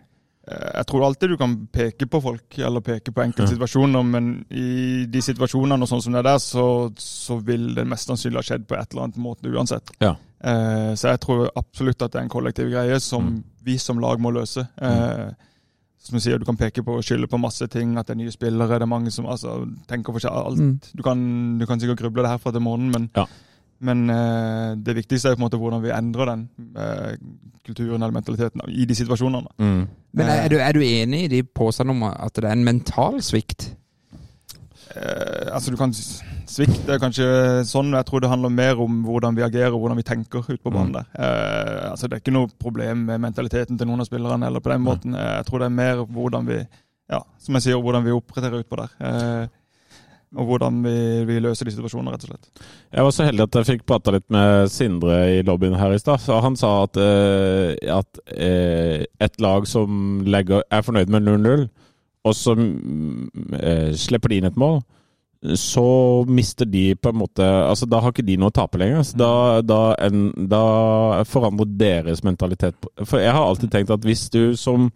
Eh, 0.49 0.71
Jeg 0.79 0.87
tror 0.87 1.05
alltid 1.07 1.31
du 1.31 1.37
kan 1.37 1.57
peke 1.73 2.07
på 2.09 2.21
folk, 2.23 2.59
eller 2.59 2.81
peke 2.81 3.13
på 3.13 3.23
enkelte 3.25 3.49
Ja. 3.51 3.55
situasjoner, 3.57 4.03
men 4.05 4.45
i 4.51 5.05
de 5.11 5.19
situasjonene 5.21 5.83
og 5.83 5.89
sånn 5.91 6.03
som 6.03 6.13
det 6.13 6.21
er 6.25 6.29
der, 6.31 6.39
så, 6.39 6.67
så 6.97 7.41
vil 7.45 7.75
det 7.75 7.87
mest 7.87 8.07
sannsynlig 8.09 8.37
ha 8.41 8.43
skjedd 8.43 8.67
på 8.69 8.79
et 8.79 8.93
eller 8.93 9.09
annet 9.09 9.17
måte 9.19 9.51
uansett. 9.51 9.91
Ja. 10.01 10.15
Eh, 10.41 10.93
så 10.95 11.11
jeg 11.15 11.21
tror 11.21 11.49
absolutt 11.57 12.03
at 12.03 12.13
det 12.13 12.21
er 12.21 12.25
en 12.29 12.29
kollektiv 12.33 12.71
greie 12.71 13.01
som 13.01 13.25
Mm. 13.27 13.43
vi 13.65 13.77
som 13.79 13.99
lag 13.99 14.19
må 14.21 14.31
løse. 14.33 14.69
Eh, 14.81 15.31
som 15.99 16.15
du 16.15 16.21
sier, 16.23 16.39
du 16.39 16.45
kan 16.45 16.57
peke 16.57 16.85
på 16.87 16.95
og 16.99 17.03
skylde 17.03 17.27
på 17.27 17.41
masse 17.41 17.67
ting, 17.69 17.97
at 17.99 18.07
det 18.07 18.15
er 18.15 18.21
nye 18.23 18.31
spillere, 18.31 18.79
det 18.79 18.83
er 18.83 18.87
mange 18.87 19.11
som 19.11 19.27
altså, 19.27 19.67
tenker 19.89 20.13
for 20.15 20.21
seg 20.23 20.31
alt. 20.31 20.57
Mm. 20.59 20.81
Du, 20.95 21.03
kan, 21.03 21.59
du 21.59 21.67
kan 21.67 21.81
sikkert 21.81 21.99
gruble 21.99 22.23
det 22.23 22.31
her 22.31 22.39
fra 22.39 22.53
til 22.53 22.61
måneden, 22.63 22.93
men, 22.93 23.11
Ja. 23.17 23.25
Men 23.81 24.11
uh, 24.11 24.77
det 24.81 24.97
viktigste 24.97 25.31
er 25.31 25.37
på 25.37 25.43
en 25.43 25.47
måte 25.47 25.61
hvordan 25.61 25.83
vi 25.85 25.93
endrer 25.95 26.31
den 26.33 26.47
uh, 26.77 27.13
kulturen 27.67 28.01
eller 28.01 28.15
mentaliteten 28.15 28.63
i 28.69 28.87
de 28.89 28.95
situasjonene. 28.95 29.53
Mm. 29.59 29.83
Men 30.17 30.31
er, 30.31 30.45
er, 30.45 30.49
du, 30.49 30.57
er 30.63 30.73
du 30.73 30.85
enig 30.85 31.25
i 31.27 31.33
de 31.37 31.43
påstandene 31.45 31.97
om 31.99 32.09
at 32.13 32.37
det 32.37 32.49
er 32.49 32.57
en 32.57 32.65
mental 32.65 33.21
svikt? 33.25 33.71
Uh, 34.97 35.53
altså 35.53 35.75
du 35.75 35.77
kan 35.81 35.93
Svikt 36.47 36.87
er 36.89 37.01
kanskje 37.03 37.27
sånn. 37.67 37.91
Jeg 37.97 38.07
tror 38.07 38.23
det 38.23 38.31
handler 38.31 38.53
mer 38.55 38.79
om 38.83 39.01
hvordan 39.05 39.35
vi 39.35 39.43
agerer 39.43 39.75
og 39.75 39.83
hvordan 39.83 39.99
vi 39.99 40.07
tenker 40.07 40.47
ute 40.47 40.61
på 40.63 40.71
banen. 40.71 40.93
Mm. 40.93 40.97
der. 40.97 41.09
Eh, 41.19 41.91
altså 41.91 42.07
Det 42.07 42.17
er 42.17 42.23
ikke 42.23 42.35
noe 42.37 42.51
problem 42.63 43.03
med 43.09 43.23
mentaliteten 43.25 43.79
til 43.79 43.89
noen 43.91 44.05
av 44.05 44.07
spillerne. 44.07 44.47
eller 44.47 44.63
på 44.63 44.71
den 44.71 44.85
måten. 44.85 45.15
Eh, 45.15 45.33
jeg 45.41 45.47
tror 45.49 45.59
det 45.59 45.67
er 45.67 45.81
mer 45.81 46.05
hvordan 46.07 46.47
vi 46.47 46.61
ja, 47.11 47.21
som 47.39 47.59
jeg 47.59 47.63
sier, 47.63 47.83
hvordan 47.83 48.07
vi 48.07 48.15
oppretterer 48.15 48.63
utpå 48.63 48.79
der. 48.79 49.51
Og 50.37 50.51
hvordan 50.51 50.83
vi, 50.85 50.97
vi 51.29 51.39
løser 51.41 51.69
de 51.69 51.73
situasjonene, 51.73 52.13
rett 52.13 52.27
og 52.27 52.33
slett. 52.35 52.65
Jeg 52.93 53.07
var 53.07 53.15
så 53.15 53.27
heldig 53.27 53.45
at 53.47 53.57
jeg 53.57 53.69
fikk 53.71 53.87
prata 53.89 54.13
litt 54.13 54.27
med 54.33 54.69
Sindre 54.73 55.21
i 55.33 55.39
lobbyen 55.47 55.79
her 55.81 55.95
i 55.97 56.01
stad. 56.01 56.27
Han 56.45 56.59
sa 56.61 56.73
at, 56.85 56.99
eh, 57.01 57.73
at 57.95 58.21
eh, 58.37 59.07
et 59.23 59.41
lag 59.41 59.69
som 59.71 60.21
legger, 60.29 60.67
er 60.69 60.85
fornøyd 60.85 61.13
med 61.13 61.25
0-0, 61.25 61.65
og 62.27 62.37
så 62.37 62.57
eh, 62.57 63.95
slipper 63.97 64.33
de 64.33 64.43
inn 64.43 64.51
et 64.51 64.61
mål, 64.61 64.83
så 65.55 66.25
mister 66.29 66.67
de 66.69 66.95
på 66.99 67.13
en 67.13 67.19
måte 67.21 67.45
altså 67.45 67.87
Da 67.87 68.01
har 68.01 68.11
ikke 68.11 68.25
de 68.27 68.39
noe 68.41 68.51
å 68.51 68.57
tape 68.57 68.81
lenger. 68.81 69.05
Da, 69.21 69.61
da, 69.63 69.81
en, 70.03 70.31
da 70.51 71.23
forandrer 71.29 71.69
deres 71.79 72.25
mentalitet 72.27 72.89
For 73.05 73.21
jeg 73.21 73.35
har 73.37 73.45
alltid 73.45 73.71
tenkt 73.71 73.93
at 73.95 74.07
hvis 74.09 74.27
du 74.33 74.57
som 74.59 74.89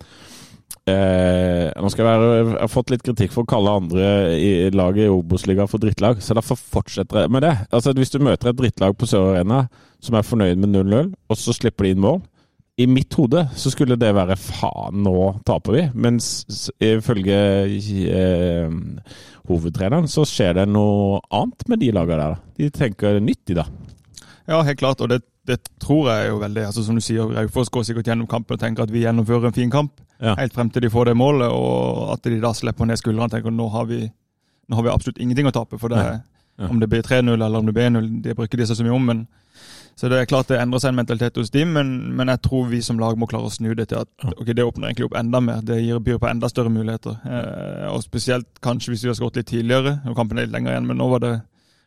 Eh, 0.91 1.69
nå 1.77 1.91
skal 1.93 2.07
være, 2.09 2.31
jeg 2.39 2.57
har 2.57 2.73
fått 2.73 2.91
litt 2.95 3.05
kritikk 3.07 3.35
for 3.35 3.45
å 3.45 3.50
kalle 3.50 3.77
andre 3.83 4.09
i 4.39 4.50
laget 4.75 5.07
i 5.07 5.12
Obos-ligaen 5.12 5.71
for 5.71 5.83
drittlag, 5.83 6.23
så 6.25 6.35
derfor 6.39 6.59
fortsetter 6.59 7.25
jeg 7.25 7.33
med 7.35 7.45
det. 7.47 7.55
Altså 7.71 7.95
Hvis 7.97 8.12
du 8.15 8.19
møter 8.23 8.50
et 8.50 8.59
drittlag 8.59 8.97
på 8.99 9.09
Sør 9.11 9.35
Arena 9.35 9.65
som 10.00 10.17
er 10.17 10.27
fornøyd 10.27 10.61
med 10.62 10.73
0-0, 10.73 11.15
og 11.31 11.39
så 11.39 11.55
slipper 11.57 11.87
de 11.87 11.95
inn 11.95 12.05
mål 12.05 12.23
i 12.81 12.87
mitt 12.89 13.15
hode 13.19 13.43
så 13.59 13.71
skulle 13.73 13.99
det 14.00 14.12
være 14.17 14.37
faen, 14.41 15.03
nå 15.05 15.15
taper 15.47 15.77
vi. 15.77 15.83
Mens 16.00 16.71
ifølge 16.81 17.41
eh, 17.69 18.77
hovedtreneren 19.50 20.09
så 20.11 20.25
skjer 20.29 20.61
det 20.61 20.69
noe 20.71 21.21
annet 21.35 21.67
med 21.69 21.83
de 21.83 21.91
lagene 21.97 22.23
der. 22.23 22.39
De 22.57 22.71
tenker 22.75 23.21
nytt 23.25 23.53
i 23.53 23.59
da 23.59 23.67
Ja, 24.49 24.62
helt 24.67 24.81
klart. 24.81 25.03
Og 25.05 25.12
det, 25.12 25.21
det 25.49 25.59
tror 25.80 26.11
jeg 26.11 26.28
jo 26.28 26.38
veldig. 26.42 26.64
altså 26.68 26.85
Som 26.85 26.99
du 26.99 27.04
sier, 27.04 27.30
Raufoss 27.37 27.70
går 27.73 27.87
sikkert 27.88 28.11
gjennom 28.11 28.28
kampen 28.30 28.54
og 28.59 28.61
tenker 28.61 28.85
at 28.85 28.92
vi 28.92 29.04
gjennomfører 29.04 29.50
en 29.50 29.56
fin 29.56 29.70
kamp. 29.73 30.00
Ja. 30.20 30.35
Helt 30.38 30.54
frem 30.54 30.70
til 30.70 30.85
de 30.85 30.90
får 30.92 31.11
det 31.11 31.16
målet, 31.16 31.49
og 31.49 32.12
at 32.12 32.25
de 32.28 32.40
da 32.42 32.52
slipper 32.54 32.88
ned 32.88 33.00
skuldrene 33.00 33.30
og 33.30 33.32
tenker 33.32 33.54
nå 33.54 33.68
har 33.73 33.88
vi, 33.88 34.02
nå 34.68 34.76
har 34.76 34.87
vi 34.87 34.92
absolutt 34.92 35.18
ingenting 35.18 35.49
å 35.49 35.54
tape. 35.56 35.78
for 35.78 35.88
det 35.88 36.02
Ja. 36.04 36.18
Ja. 36.61 36.68
Om 36.68 36.80
det 36.80 36.90
blir 36.92 37.00
3-0 37.00 37.32
eller 37.32 37.59
om 37.59 37.66
det 37.66 37.73
blir 37.73 37.88
1-0, 37.88 38.20
det 38.20 38.35
bruker 38.37 38.59
de 38.59 38.66
seg 38.68 38.76
så 38.76 38.85
mye 38.85 38.92
om. 38.92 39.06
men 39.06 39.26
så 40.00 40.09
det 40.09 40.16
er 40.16 40.28
klart 40.28 40.49
det 40.49 40.56
endrer 40.61 40.80
seg 40.80 40.94
en 40.94 40.97
mentalitet 40.97 41.37
hos 41.37 41.50
dem, 41.52 41.73
men, 41.76 42.16
men 42.16 42.28
jeg 42.28 42.40
tror 42.47 42.68
vi 42.70 42.78
som 42.80 42.99
lag 42.99 43.18
må 43.20 43.26
klare 43.28 43.49
å 43.49 43.52
snu 43.52 43.75
det 43.76 43.90
til 43.90 43.99
at 44.00 44.09
ok, 44.32 44.52
det 44.56 44.64
åpner 44.64 44.88
egentlig 44.88 45.11
opp 45.11 45.16
enda 45.20 45.40
mer. 45.44 45.61
Det 45.61 45.76
gir, 45.82 45.99
byr 46.00 46.20
på 46.23 46.28
enda 46.30 46.49
større 46.49 46.73
muligheter. 46.73 47.18
Eh, 47.25 47.88
og 47.90 48.00
spesielt 48.04 48.49
kanskje 48.64 48.94
hvis 48.94 49.04
vi 49.04 49.11
har 49.11 49.18
skåret 49.18 49.40
litt 49.40 49.50
tidligere. 49.50 49.99
og 50.09 50.16
kampen 50.16 50.38
er 50.38 50.47
litt 50.47 50.54
lenger 50.54 50.73
igjen, 50.73 50.87
men 50.88 51.00
nå 51.00 51.09
var 51.11 51.25
det 51.25 51.35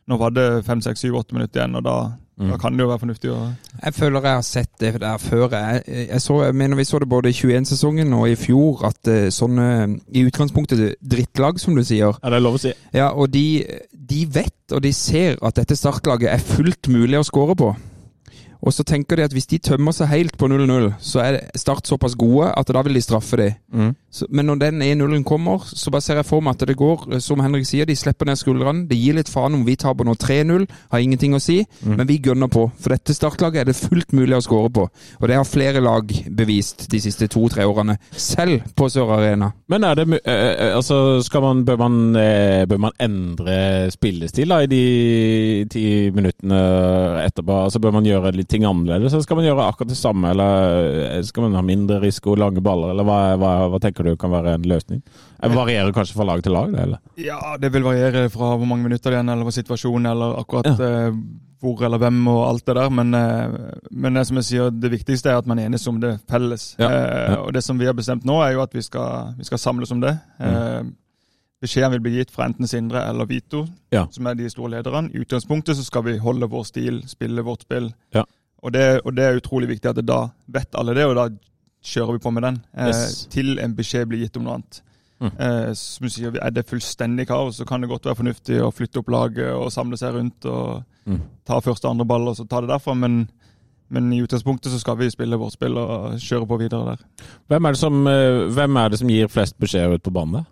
nå 0.06 0.18
var 0.20 0.34
det 0.36 0.46
fem, 0.66 0.82
seks, 0.84 1.00
syv, 1.00 1.16
åtte 1.16 1.34
minutter 1.34 1.62
igjen, 1.62 1.74
og 1.80 1.82
da, 1.86 1.96
Mm. 2.34 2.48
da 2.50 2.56
kan 2.58 2.74
det 2.74 2.82
jo 2.82 2.88
være 2.90 2.98
fornuftig 2.98 3.30
å 3.30 3.36
Jeg 3.84 3.94
føler 3.94 4.24
jeg 4.26 4.34
har 4.34 4.42
sett 4.42 4.70
det 4.80 4.88
der 5.00 5.18
før. 5.22 5.52
Jeg, 5.54 5.82
jeg, 5.86 6.20
så, 6.20 6.40
jeg 6.42 6.54
mener 6.54 6.76
Vi 6.76 6.84
så 6.84 6.98
det 6.98 7.08
både 7.08 7.30
i 7.30 7.36
21-sesongen 7.36 8.12
og 8.12 8.26
i 8.28 8.34
fjor, 8.34 8.82
at 8.88 9.10
eh, 9.10 9.28
sånne 9.30 9.68
i 10.10 10.24
utgangspunktet 10.26 10.96
drittlag, 10.98 11.60
som 11.62 11.78
du 11.78 11.84
sier 11.86 12.10
Ja, 12.10 12.30
det 12.32 12.40
er 12.40 12.42
lov 12.42 12.58
å 12.58 12.62
si? 12.64 12.74
Ja, 12.94 13.12
og 13.14 13.30
de, 13.34 13.62
de 13.94 14.26
vet 14.34 14.74
og 14.74 14.82
de 14.82 14.92
ser 14.96 15.38
at 15.44 15.60
dette 15.60 15.76
startlaget 15.78 16.32
er 16.32 16.42
fullt 16.42 16.88
mulig 16.90 17.20
å 17.20 17.26
skåre 17.26 17.54
på. 17.58 17.74
Og 18.64 18.72
så 18.72 18.84
tenker 18.88 19.16
de 19.20 19.26
at 19.26 19.32
hvis 19.36 19.46
de 19.50 19.58
tømmer 19.60 19.92
seg 19.92 20.08
helt 20.08 20.38
på 20.40 20.48
0-0, 20.48 20.94
så 21.04 21.20
er 21.20 21.36
Start 21.60 21.84
såpass 21.86 22.14
gode 22.16 22.46
at 22.56 22.70
da 22.72 22.80
vil 22.86 22.94
de 22.96 23.02
straffe 23.04 23.36
dem. 23.36 23.52
Mm. 23.74 23.90
Så, 24.14 24.24
men 24.30 24.46
når 24.48 24.58
den 24.62 24.82
1-0-en 24.82 25.24
kommer, 25.26 25.60
så 25.68 25.90
bare 25.92 26.00
ser 26.00 26.16
jeg 26.20 26.24
for 26.28 26.40
meg 26.40 26.54
at 26.56 26.64
det 26.70 26.76
går, 26.80 27.04
eh, 27.12 27.20
som 27.20 27.40
Henrik 27.44 27.66
sier, 27.68 27.84
de 27.84 27.96
slipper 27.98 28.24
ned 28.30 28.38
skuldrene. 28.40 28.86
Det 28.88 28.96
gir 28.96 29.18
litt 29.18 29.28
faen 29.28 29.54
om 29.58 29.64
vi 29.66 29.74
taper 29.76 30.06
nå 30.08 30.14
3-0, 30.16 30.64
har 30.94 31.02
ingenting 31.04 31.34
å 31.36 31.40
si, 31.42 31.58
men 31.84 32.06
vi 32.08 32.16
gønner 32.24 32.48
på. 32.48 32.64
For 32.80 32.94
dette 32.94 33.12
startlaget 33.16 33.60
er 33.60 33.68
det 33.68 33.76
fullt 33.76 34.14
mulig 34.16 34.38
å 34.38 34.40
skåre 34.46 34.70
på. 34.72 34.86
Og 35.20 35.28
det 35.28 35.36
har 35.36 35.44
flere 35.44 35.82
lag 35.84 36.08
bevist 36.32 36.86
de 36.92 37.00
siste 37.04 37.28
to-tre 37.28 37.66
årene, 37.68 37.98
selv 38.16 38.64
på 38.78 38.88
Sør 38.88 39.12
Arena. 39.18 39.50
Men 39.68 39.84
er 39.84 39.94
det 40.00 40.08
mu- 40.08 40.20
eh, 40.24 40.32
eh, 40.54 40.74
Altså, 40.74 41.20
skal 41.22 41.40
man, 41.42 41.64
bør, 41.66 41.76
man, 41.84 42.16
eh, 42.16 42.64
bør 42.66 42.78
man 42.88 42.92
endre 43.00 43.90
spillestil 43.92 44.48
da, 44.48 44.62
i 44.64 44.66
de 44.72 45.66
ti 45.70 45.84
minuttene 46.14 46.62
etterpå? 47.26 47.60
Altså, 47.66 47.80
Bør 47.84 47.92
man 47.98 48.06
gjøre 48.08 48.32
litt 48.32 48.53
ting 48.54 48.64
annerledes, 48.68 49.12
eller 49.12 49.26
skal 49.26 49.38
man 49.42 49.48
gjøre 49.50 49.66
akkurat 49.68 49.90
det 49.92 49.98
samme? 50.00 50.30
Eller 50.32 50.88
eh, 51.18 51.22
skal 51.26 51.48
man 51.48 51.58
ha 51.58 51.62
mindre 51.66 52.00
risiko, 52.02 52.36
lange 52.38 52.62
baller, 52.64 52.94
eller 52.94 53.06
hva, 53.10 53.20
hva, 53.42 53.52
hva 53.74 53.80
tenker 53.82 54.06
du 54.06 54.14
kan 54.16 54.32
være 54.32 54.56
en 54.56 54.68
løsning? 54.70 55.02
Det 55.44 55.52
varierer 55.58 55.92
kanskje 55.92 56.16
fra 56.16 56.24
lag 56.30 56.40
til 56.46 56.54
lag, 56.56 56.70
det, 56.72 56.86
eller? 56.88 57.02
Ja, 57.20 57.40
det 57.60 57.72
vil 57.74 57.84
variere 57.84 58.28
fra 58.32 58.54
hvor 58.56 58.64
mange 58.70 58.86
minutter 58.88 59.12
det 59.12 59.18
er 59.20 59.26
eller 59.26 59.44
hva 59.44 59.52
situasjonen 59.58 60.08
eller 60.14 60.38
akkurat 60.40 60.70
eh, 60.80 61.10
hvor 61.64 61.80
eller 61.86 61.96
hvem 62.00 62.18
og 62.28 62.42
alt 62.48 62.66
det 62.68 62.74
der. 62.76 62.90
Men, 62.92 63.14
eh, 63.16 63.54
men 63.90 64.18
det, 64.18 64.26
som 64.28 64.36
jeg 64.40 64.48
sier, 64.50 64.72
det 64.76 64.90
viktigste 64.92 65.30
er 65.32 65.38
at 65.40 65.46
man 65.48 65.60
enes 65.62 65.86
om 65.88 65.96
det 66.02 66.16
felles. 66.30 66.74
Ja, 66.80 66.90
Eh, 66.92 67.30
ja. 67.32 67.38
og 67.44 67.54
det 67.56 67.62
som 67.64 67.78
vi 67.80 67.86
har 67.88 67.96
bestemt 67.96 68.24
nå, 68.28 68.36
er 68.44 68.52
jo 68.56 68.60
at 68.66 68.74
vi 68.76 68.82
skal, 68.84 69.32
vi 69.38 69.46
skal 69.48 69.60
samles 69.62 69.92
om 69.94 70.02
det. 70.04 70.12
Eh, 70.44 70.82
beskjeden 71.64 71.94
vil 71.94 72.02
bli 72.04 72.12
gitt 72.18 72.32
fra 72.34 72.44
enten 72.50 72.68
Sindre 72.68 73.06
eller 73.08 73.24
Vito, 73.30 73.62
Ja. 73.94 74.02
som 74.12 74.26
er 74.28 74.34
de 74.36 74.50
store 74.52 74.74
lederne. 74.76 75.08
I 75.14 75.22
utgangspunktet 75.24 75.78
så 75.78 75.84
skal 75.86 76.04
vi 76.04 76.18
holde 76.20 76.48
vår 76.52 76.66
stil, 76.68 77.00
spille 77.08 77.40
vårt 77.46 77.64
spill. 77.64 77.88
Ja. 78.12 78.24
Og, 78.64 78.72
det, 78.72 78.84
og 79.04 79.12
det 79.16 79.24
er 79.28 79.36
utrolig 79.38 79.68
viktig 79.68 79.90
at 79.90 79.98
det 80.00 80.06
da 80.08 80.22
vet 80.48 80.74
alle 80.80 80.94
det, 80.96 81.04
og 81.04 81.14
da 81.18 81.28
kjører 81.84 82.16
vi 82.16 82.22
på 82.24 82.32
med 82.32 82.42
den. 82.46 82.58
Eh, 82.76 82.88
Yes. 82.88 83.26
Til 83.32 83.58
en 83.60 83.74
beskjed 83.76 84.08
blir 84.08 84.22
gitt 84.24 84.38
om 84.40 84.46
noe 84.46 84.54
annet. 84.58 84.80
Mm. 85.20 85.30
Eh, 85.38 85.72
som 85.78 86.08
sier, 86.10 86.32
Er 86.42 86.50
det 86.50 86.66
fullstendig 86.66 87.26
kaos, 87.28 87.56
så 87.60 87.66
kan 87.68 87.80
det 87.84 87.88
godt 87.90 88.04
være 88.08 88.18
fornuftig 88.22 88.60
å 88.64 88.72
flytte 88.74 88.98
opp 89.02 89.08
laget 89.12 89.52
og 89.54 89.70
samle 89.72 89.96
seg 90.00 90.14
rundt 90.16 90.44
og 90.50 90.82
Mm. 91.06 91.20
ta 91.44 91.58
første 91.60 91.84
og 91.84 91.90
andre 91.90 92.06
ball 92.08 92.28
og 92.28 92.36
så 92.36 92.46
ta 92.48 92.62
det 92.62 92.70
derfra. 92.70 92.94
Men, 92.96 93.28
men 93.90 94.12
i 94.12 94.22
utgangspunktet 94.24 94.72
så 94.72 94.78
skal 94.80 94.96
vi 94.96 95.10
spille 95.10 95.36
vårt 95.36 95.52
spill 95.52 95.76
og 95.76 96.14
kjøre 96.16 96.46
på 96.48 96.58
videre 96.58 96.94
der. 96.96 97.02
Hvem 97.52 97.66
er 97.66 97.72
det 97.72 97.78
som, 97.78 98.06
eh, 98.06 98.80
er 98.80 98.88
det 98.88 98.98
som 98.98 99.08
gir 99.08 99.28
flest 99.28 99.58
beskjeder 99.60 99.94
ut 99.98 100.02
på 100.02 100.10
banen? 100.10 100.46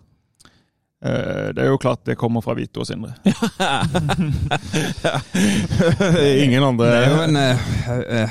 Eh, 1.03 1.49
det 1.51 1.65
er 1.65 1.67
jo 1.67 1.75
klart 1.83 1.99
det 2.07 2.15
kommer 2.15 2.39
fra 2.45 2.53
Vito 2.55 2.79
og 2.79 2.87
Sindre. 2.87 3.11
Ingen 6.43 6.63
andre 6.63 6.85
Det 6.87 6.99
er 6.99 7.09
jo 7.11 7.17
en 7.25 7.37
eh, 7.41 7.57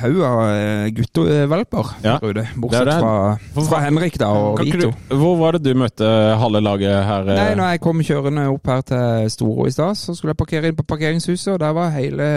haug 0.02 0.20
av 0.24 0.40
eh, 0.54 0.86
guttevalper 0.96 1.90
Ja, 2.04 2.14
det 2.22 2.46
Bortsett 2.56 2.88
det. 2.88 2.96
fra, 3.02 3.62
fra 3.68 3.80
Henrik 3.84 4.16
da, 4.20 4.28
og 4.32 4.58
Kan 4.62 4.66
Vito. 4.70 4.90
du, 4.92 5.16
hvor 5.20 5.36
var 5.40 5.58
det 5.58 5.64
du 5.66 5.72
møtte 5.78 6.08
halve 6.40 6.60
laget 6.64 6.96
her? 7.08 7.28
eh? 7.28 7.40
Nei, 7.42 7.52
når 7.60 7.74
jeg 7.74 7.82
kom 7.84 8.02
kjørende 8.04 8.46
opp 8.52 8.66
her 8.72 8.80
til 8.88 9.30
Storo 9.32 9.66
i 9.68 9.74
stad, 9.74 9.98
så 9.98 10.14
skulle 10.16 10.32
jeg 10.34 10.40
parkere 10.42 10.70
inn 10.72 10.78
på 10.78 10.86
parkeringshuset, 10.88 11.50
og 11.54 11.60
der 11.62 11.72
var 11.76 11.92
hele, 11.94 12.28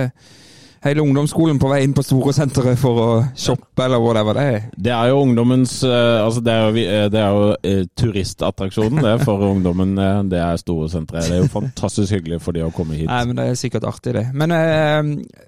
hele 0.86 1.02
ungdomsskolen 1.02 1.60
på 1.60 1.70
vei 1.70 1.82
inn 1.86 1.94
på 1.98 2.04
Storosenteret 2.06 2.80
for 2.80 3.02
å 3.02 3.08
shoppe, 3.38 3.86
eller 3.86 4.02
whatever 4.02 4.38
det 4.38 4.46
er. 4.52 4.68
Det 4.88 4.94
er 4.94 5.12
jo 5.12 5.22
ungdommens 5.24 5.80
eh, 5.84 6.22
Altså, 6.22 6.44
det 6.46 6.54
er 6.54 6.62
jo, 6.64 6.84
eh, 6.84 7.06
det 7.12 7.22
er 7.22 7.38
jo 7.38 7.48
eh, 7.72 7.82
turistattraksjonen 7.98 9.02
det 9.06 9.16
for 9.26 9.46
ungdommen. 9.50 9.96
Det 10.30 10.42
er 10.42 10.62
Storesenteret. 10.62 11.30
Det 11.30 11.40
er 11.40 11.44
jo 11.44 11.52
fantastisk 11.54 12.16
hyggelig 12.16 12.42
for 12.46 12.56
de 12.56 12.66
å 12.66 12.72
komme 12.76 13.00
hit. 13.00 13.10
Nei, 13.10 13.24
men 13.30 13.40
det 13.40 13.48
er 13.50 13.60
sikkert 13.60 13.88
artig, 13.90 14.16
det. 14.18 14.28
Men 14.38 14.54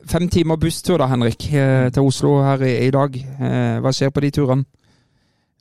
fem 0.10 0.28
timer 0.34 0.60
busstur 0.62 0.98
da, 1.02 1.10
Henrik, 1.12 1.48
til 1.48 2.02
Oslo 2.04 2.40
her 2.46 2.64
i, 2.68 2.90
dag. 2.94 3.16
Hva 3.84 3.94
skjer 3.94 4.14
på 4.14 4.24
de 4.26 4.34
turene? 4.40 4.68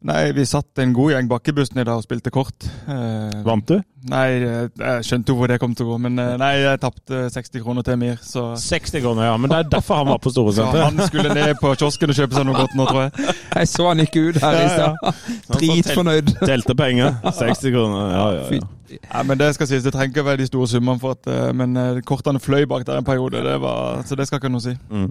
Nei, 0.05 0.29
vi 0.37 0.45
satt 0.45 0.77
en 0.83 0.93
god 0.93 1.15
gjeng 1.15 1.29
bak 1.31 1.49
i 1.49 1.53
bussen 1.57 1.79
i 1.81 1.85
dag 1.87 1.97
og 1.97 2.05
spilte 2.05 2.31
kort. 2.31 2.67
Eh, 2.85 3.39
Vant 3.47 3.65
du? 3.67 3.79
Nei, 4.07 4.27
jeg 4.45 5.07
skjønte 5.09 5.33
jo 5.33 5.37
hvor 5.39 5.49
det 5.51 5.57
kom 5.59 5.73
til 5.75 5.87
å 5.87 5.95
gå, 5.95 5.97
men 6.05 6.21
eh, 6.21 6.35
nei, 6.39 6.51
jeg 6.61 6.81
tapte 6.83 7.23
60 7.33 7.65
kroner 7.65 7.87
til 7.87 7.97
Emir, 7.97 8.19
så 8.23 8.51
60 8.61 9.01
kroner, 9.03 9.31
ja. 9.31 9.39
Men 9.41 9.51
det 9.51 9.59
er 9.63 9.71
derfor 9.73 10.03
han 10.03 10.11
var 10.13 10.21
på 10.23 10.31
så 10.35 10.45
Ja, 10.53 10.69
han 10.85 11.01
skulle 11.09 11.33
ned 11.35 11.57
på 11.63 11.73
kiosken 11.81 12.13
og 12.13 12.21
kjøpe 12.21 12.37
seg 12.37 12.47
noe 12.47 12.59
godt 12.61 12.77
nå, 12.77 12.87
tror 12.91 13.07
jeg. 13.07 13.33
Jeg 13.57 13.71
så 13.73 13.87
han 13.89 14.05
ikke 14.05 14.23
ut 14.29 14.39
her 14.43 14.59
i 14.61 14.67
stad. 14.69 15.23
Dritfornøyd. 15.57 16.33
Telte 16.45 16.77
penger. 16.77 17.17
60 17.41 17.73
kroner. 17.73 18.13
Ja, 18.13 18.27
ja, 18.37 18.45
ja. 18.53 19.01
ja. 19.01 19.23
Men 19.25 19.41
Det 19.41 19.49
skal 19.57 19.71
sies, 19.73 19.87
det 19.87 19.95
trenger 19.97 20.13
ikke 20.13 20.27
være 20.29 20.43
de 20.45 20.51
store 20.51 20.69
summene, 20.77 21.01
for 21.01 21.17
at, 21.17 21.33
eh, 21.33 21.49
men 21.57 21.73
eh, 21.81 22.03
kortene 22.07 22.43
fløy 22.43 22.69
bak 22.69 22.85
der 22.87 23.01
en 23.01 23.09
periode, 23.09 23.41
det 23.49 23.57
var, 23.65 24.05
så 24.07 24.21
det 24.21 24.29
skal 24.29 24.45
ikke 24.45 24.53
noe 24.53 24.67
si. 24.69 24.77
Mm. 24.93 25.09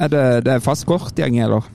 Er 0.00 0.08
det, 0.08 0.26
det 0.48 0.56
er 0.56 0.64
fast 0.64 0.88
kortgjeng, 0.88 1.36
eller? 1.44 1.68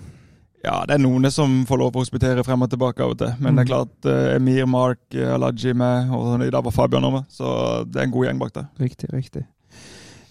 Ja, 0.65 0.81
det 0.89 0.97
er 0.97 1.03
noen 1.03 1.29
som 1.31 1.59
får 1.69 1.79
lov 1.79 1.95
å 1.95 2.01
hospitere 2.01 2.43
frem 2.45 2.65
og 2.65 2.71
tilbake 2.71 3.03
av 3.05 3.13
og 3.13 3.19
til, 3.21 3.35
men 3.43 3.55
det 3.55 3.63
er 3.63 3.69
klart 3.69 4.09
eh, 4.09 4.35
Emir, 4.35 4.65
Mark, 4.69 5.03
eh, 5.13 5.29
Alaji 5.35 5.75
med, 5.77 6.09
og 6.15 6.41
i 6.43 6.49
dag 6.53 6.65
var 6.65 6.75
Fabian 6.75 7.05
også 7.07 7.19
med, 7.19 7.29
så 7.31 7.51
det 7.85 8.01
er 8.01 8.07
en 8.07 8.15
god 8.15 8.27
gjeng 8.27 8.41
bak 8.41 8.55
der. 8.55 8.67
Riktig, 8.81 9.11
riktig. 9.13 9.45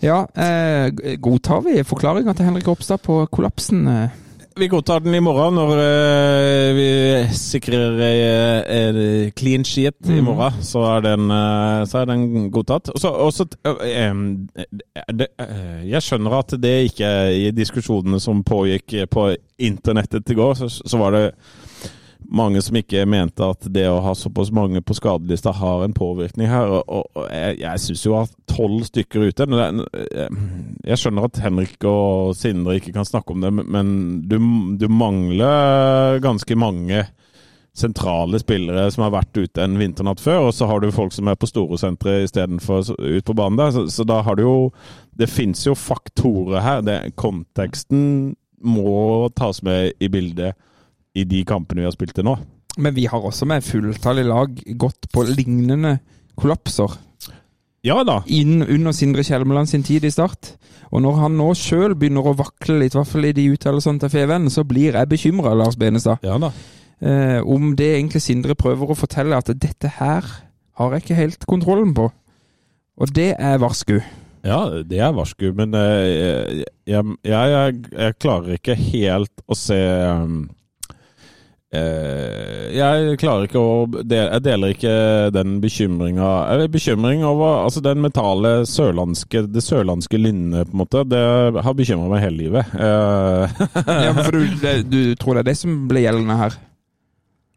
Ja, 0.03 0.27
eh, 0.37 1.17
godtar 1.23 1.63
vi 1.65 1.79
forklaringa 1.87 2.35
til 2.37 2.51
Henrik 2.51 2.69
Ropstad 2.69 3.01
på 3.07 3.23
kollapsen? 3.33 3.87
Eh? 3.89 4.19
Vi 4.59 4.69
godtar 4.73 5.03
den 5.05 5.15
i 5.15 5.21
morgen 5.21 5.55
når 5.59 5.71
uh, 5.77 6.77
vi 6.79 6.87
sikrer 7.37 7.99
uh, 8.01 8.61
uh, 8.97 9.29
clean 9.37 9.65
sheet 9.69 9.99
i 10.09 10.15
Mhm. 10.17 10.25
morgen. 10.25 10.63
Så 10.65 10.81
er 10.81 11.01
den, 11.05 11.31
eh, 11.31 11.85
så 11.87 11.99
er 11.99 12.05
den 12.09 12.51
godtatt. 12.51 12.89
Og 12.89 13.01
så, 13.01 13.09
og 13.09 13.33
så, 13.33 13.45
eh, 13.85 14.15
det, 15.13 15.27
jeg 15.85 16.03
skjønner 16.03 16.39
at 16.39 16.55
det 16.63 16.75
ikke 16.89 17.11
i 17.37 17.51
diskusjonene 17.51 18.21
som 18.21 18.41
pågikk 18.45 18.97
på 19.11 19.35
internettet 19.59 20.31
i 20.31 20.35
går, 20.35 20.55
så, 20.55 20.69
så 20.87 20.99
var 20.99 21.11
det 21.13 21.25
mange 22.33 22.63
som 22.65 22.77
ikke 22.79 23.05
mente 23.09 23.45
at 23.45 23.67
det 23.73 23.85
å 23.91 24.01
ha 24.05 24.15
såpass 24.17 24.51
mange 24.55 24.83
på 24.85 24.97
skadelista 24.97 25.53
har 25.57 25.85
en 25.85 25.95
påvirkning 25.97 26.49
her. 26.51 26.71
Og, 26.79 26.85
og, 26.89 27.27
jeg, 27.31 27.59
jeg 27.63 27.83
syns 27.85 28.07
jo 28.07 28.17
at 28.19 28.33
tolv 28.51 28.87
stykker 28.89 29.29
ute 29.29 29.47
men 29.51 29.83
Jeg 30.87 31.01
skjønner 31.01 31.27
at 31.29 31.41
Henrik 31.43 31.85
og 31.89 32.33
Sindre 32.39 32.79
ikke 32.79 32.95
kan 32.97 33.09
snakke 33.09 33.35
om 33.35 33.45
det, 33.45 33.53
men 33.57 33.93
du, 34.27 34.39
du 34.81 34.89
mangler 34.93 36.21
ganske 36.25 36.59
mange 36.59 37.05
sentrale 37.77 38.39
spillere 38.41 38.87
som 38.93 39.05
har 39.05 39.13
vært 39.19 39.37
ute 39.37 39.61
en 39.61 39.77
vinternatt 39.77 40.21
før, 40.23 40.49
og 40.49 40.55
så 40.57 40.69
har 40.71 40.81
du 40.81 40.89
folk 40.95 41.13
som 41.13 41.29
er 41.29 41.37
på 41.37 41.49
Storosenteret 41.51 42.25
istedenfor 42.25 42.95
ut 42.97 43.27
på 43.27 43.37
banen 43.37 43.61
der. 43.61 43.75
Så, 43.75 43.85
så 43.93 44.07
da 44.09 44.23
har 44.25 44.39
du 44.39 44.47
jo 44.47 44.57
Det 45.17 45.29
fins 45.33 45.67
jo 45.67 45.75
faktorer 45.77 46.61
her. 46.61 46.81
Det, 46.85 46.97
konteksten 47.17 48.35
må 48.61 49.29
tas 49.37 49.63
med 49.65 49.93
i 50.01 50.09
bildet 50.13 50.57
i 51.17 51.25
de 51.29 51.43
kampene 51.49 51.83
vi 51.83 51.89
har 51.89 51.97
spilt 51.97 52.15
til 52.17 52.27
nå. 52.29 52.37
Men 52.77 52.95
vi 52.97 53.07
har 53.09 53.25
også 53.25 53.49
med 53.49 53.65
fulltallig 53.65 54.27
lag 54.29 54.59
gått 54.77 55.09
på 55.13 55.25
lignende 55.25 55.97
kollapser 56.37 56.99
Ja 57.87 58.03
da. 58.05 58.19
inn 58.27 58.61
under 58.61 58.93
Sindre 58.93 59.25
Kjelmeland 59.25 59.71
sin 59.71 59.85
tid 59.87 60.05
i 60.05 60.11
Start. 60.13 60.53
Og 60.93 61.01
når 61.03 61.21
han 61.23 61.37
nå 61.39 61.49
sjøl 61.57 61.95
begynner 61.97 62.27
å 62.29 62.37
vakle 62.37 62.77
litt, 62.83 62.95
i 62.95 62.99
hvert 62.99 63.11
fall 63.11 63.29
i 63.29 63.35
de 63.37 63.47
uttalelsene 63.55 64.03
til 64.03 64.13
Feven, 64.13 64.51
så 64.53 64.67
blir 64.69 64.99
jeg 64.99 65.09
bekymra, 65.11 65.55
Lars 65.57 65.79
Benestad. 65.81 66.21
Ja 66.27 66.37
da. 66.43 66.53
Eh, 67.01 67.41
om 67.45 67.75
det 67.77 67.95
egentlig 67.97 68.23
Sindre 68.25 68.55
prøver 68.59 68.93
å 68.93 68.99
fortelle, 68.99 69.37
at 69.39 69.51
dette 69.53 69.91
her 69.99 70.29
har 70.77 70.93
jeg 70.95 71.05
ikke 71.05 71.19
helt 71.19 71.49
kontrollen 71.49 71.95
på. 71.97 72.11
Og 72.97 73.13
det 73.17 73.33
er 73.39 73.59
varsku. 73.61 73.99
Ja, 74.47 74.61
det 74.87 75.01
er 75.03 75.15
varsku, 75.17 75.49
men 75.57 75.75
eh, 75.75 76.63
jeg, 76.87 77.03
jeg, 77.27 77.51
jeg, 77.57 77.81
jeg 77.97 78.19
klarer 78.23 78.57
ikke 78.57 78.77
helt 78.79 79.43
å 79.51 79.57
se 79.59 79.79
um, 80.13 80.45
jeg 81.75 83.17
klarer 83.19 83.49
ikke 83.49 83.59
å 83.61 83.87
del, 83.91 84.29
Jeg 84.31 84.43
deler 84.47 84.73
ikke 84.75 84.93
den 85.35 85.57
bekymringa 85.61 86.29
bekymring 86.73 87.25
over 87.27 87.65
altså 87.65 87.83
den 87.85 88.01
metale 88.05 88.61
sørlandske 88.71 89.43
Det 89.51 89.65
sørlandske 89.65 90.21
lynnet, 90.21 90.71
på 90.71 90.77
en 90.77 90.83
måte. 90.85 91.03
Det 91.11 91.25
har 91.67 91.75
bekymra 91.77 92.09
meg 92.13 92.23
hele 92.23 92.39
livet. 92.45 92.73
Eh, 92.77 93.67
Ja, 94.07 94.13
men 94.15 94.23
for 94.23 94.39
du, 94.39 94.47
det, 94.63 94.77
du 94.93 95.01
tror 95.19 95.35
det 95.37 95.45
er 95.47 95.51
det 95.51 95.59
som 95.59 95.85
blir 95.91 96.07
gjeldende 96.07 96.39
her? 96.39 96.57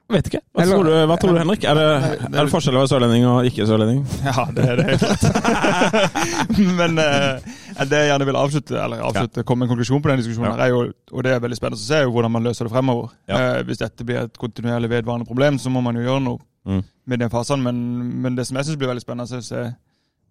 vet 0.09 0.25
ikke. 0.31 0.39
Hva, 0.53 0.63
Eller- 0.63 0.75
tror 0.75 0.87
du, 0.87 0.93
hva 1.05 1.17
tror 1.21 1.33
du, 1.35 1.39
Henrik? 1.43 1.65
Er 1.69 1.77
det, 1.77 1.87
er 2.25 2.39
det 2.39 2.49
forskjell 2.49 2.77
å 2.79 2.81
være 2.81 2.89
sørlending 2.89 3.25
og 3.29 3.45
ikke 3.45 3.67
sørlending? 3.69 3.99
Ja, 4.25 4.45
det 4.55 4.65
er 4.65 4.79
det 4.79 4.85
helt 4.89 5.03
klart. 5.05 5.21
Men 6.79 6.97
eh, 7.03 7.51
det 7.87 7.99
jeg 8.01 8.09
gjerne 8.11 8.25
vil 8.25 8.35
avslutte, 8.35 8.75
eller 8.83 8.99
avslutte, 9.07 9.43
komme 9.45 9.59
med 9.63 9.69
en 9.69 9.75
konklusjon 9.77 10.01
på 10.03 10.09
den 10.09 10.19
diskusjonen, 10.19 10.49
Ja. 10.51 10.55
her 10.57 10.63
er 10.65 10.69
jo, 10.69 10.93
og 11.13 11.23
det 11.23 11.31
er 11.31 11.39
veldig 11.39 11.57
spennende 11.57 11.79
å 11.79 11.87
se, 11.87 12.01
jo 12.03 12.11
hvordan 12.11 12.31
man 12.31 12.43
løser 12.43 12.65
det 12.67 12.71
fremover. 12.73 13.09
Ja. 13.29 13.37
Eh, 13.59 13.63
hvis 13.63 13.77
dette 13.77 14.03
blir 14.03 14.23
et 14.23 14.37
kontinuerlig 14.37 14.89
vedvarende 14.89 15.25
problem, 15.25 15.57
så 15.57 15.69
må 15.69 15.81
man 15.81 15.95
jo 15.95 16.01
gjøre 16.01 16.23
noe 16.23 16.39
Mm. 16.67 16.83
med 17.07 17.19
den 17.19 17.29
fasen. 17.29 17.61
Men, 17.63 17.75
men 18.21 18.35
det 18.35 18.45
som 18.47 18.57
jeg 18.57 18.65
syns 18.65 18.77
blir 18.77 18.89
veldig 18.91 19.01
spennende, 19.01 19.31
er 19.33 19.39
å 19.39 19.43
se 19.43 19.75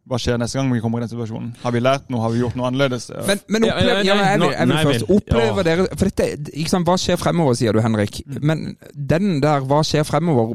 hva 0.08 0.16
skjer 0.16 0.38
neste 0.38 0.56
gang 0.58 0.70
vi 0.72 0.80
kommer 0.80 0.98
i 0.98 1.06
den 1.06 1.08
situasjonen. 1.10 1.54
Har 1.62 1.72
vi 1.72 1.80
lært 1.80 2.08
noe? 2.10 2.20
Har 2.20 2.30
vi 2.30 2.38
gjort 2.40 2.54
noe 2.56 2.68
annerledes? 2.70 3.10
Men, 3.26 3.40
men 3.48 3.64
opplever, 3.64 4.04
ja, 4.04 4.14
ja, 4.14 4.14
nei, 4.14 4.28
jeg 4.32 4.40
vil, 4.40 4.52
jeg 4.52 4.66
vil 4.68 4.74
nei, 4.74 4.84
først 4.84 5.64
dere 5.66 5.86
For 5.96 6.04
dette, 6.08 6.50
ikke 6.52 6.68
sant, 6.70 6.86
Hva 6.86 6.96
skjer 6.96 7.16
fremover, 7.20 7.54
sier 7.58 7.72
du, 7.72 7.80
Henrik. 7.80 8.22
Men 8.40 8.76
den 8.94 9.40
der 9.40 9.60
hva 9.68 9.82
skjer 9.84 10.04
fremover, 10.08 10.54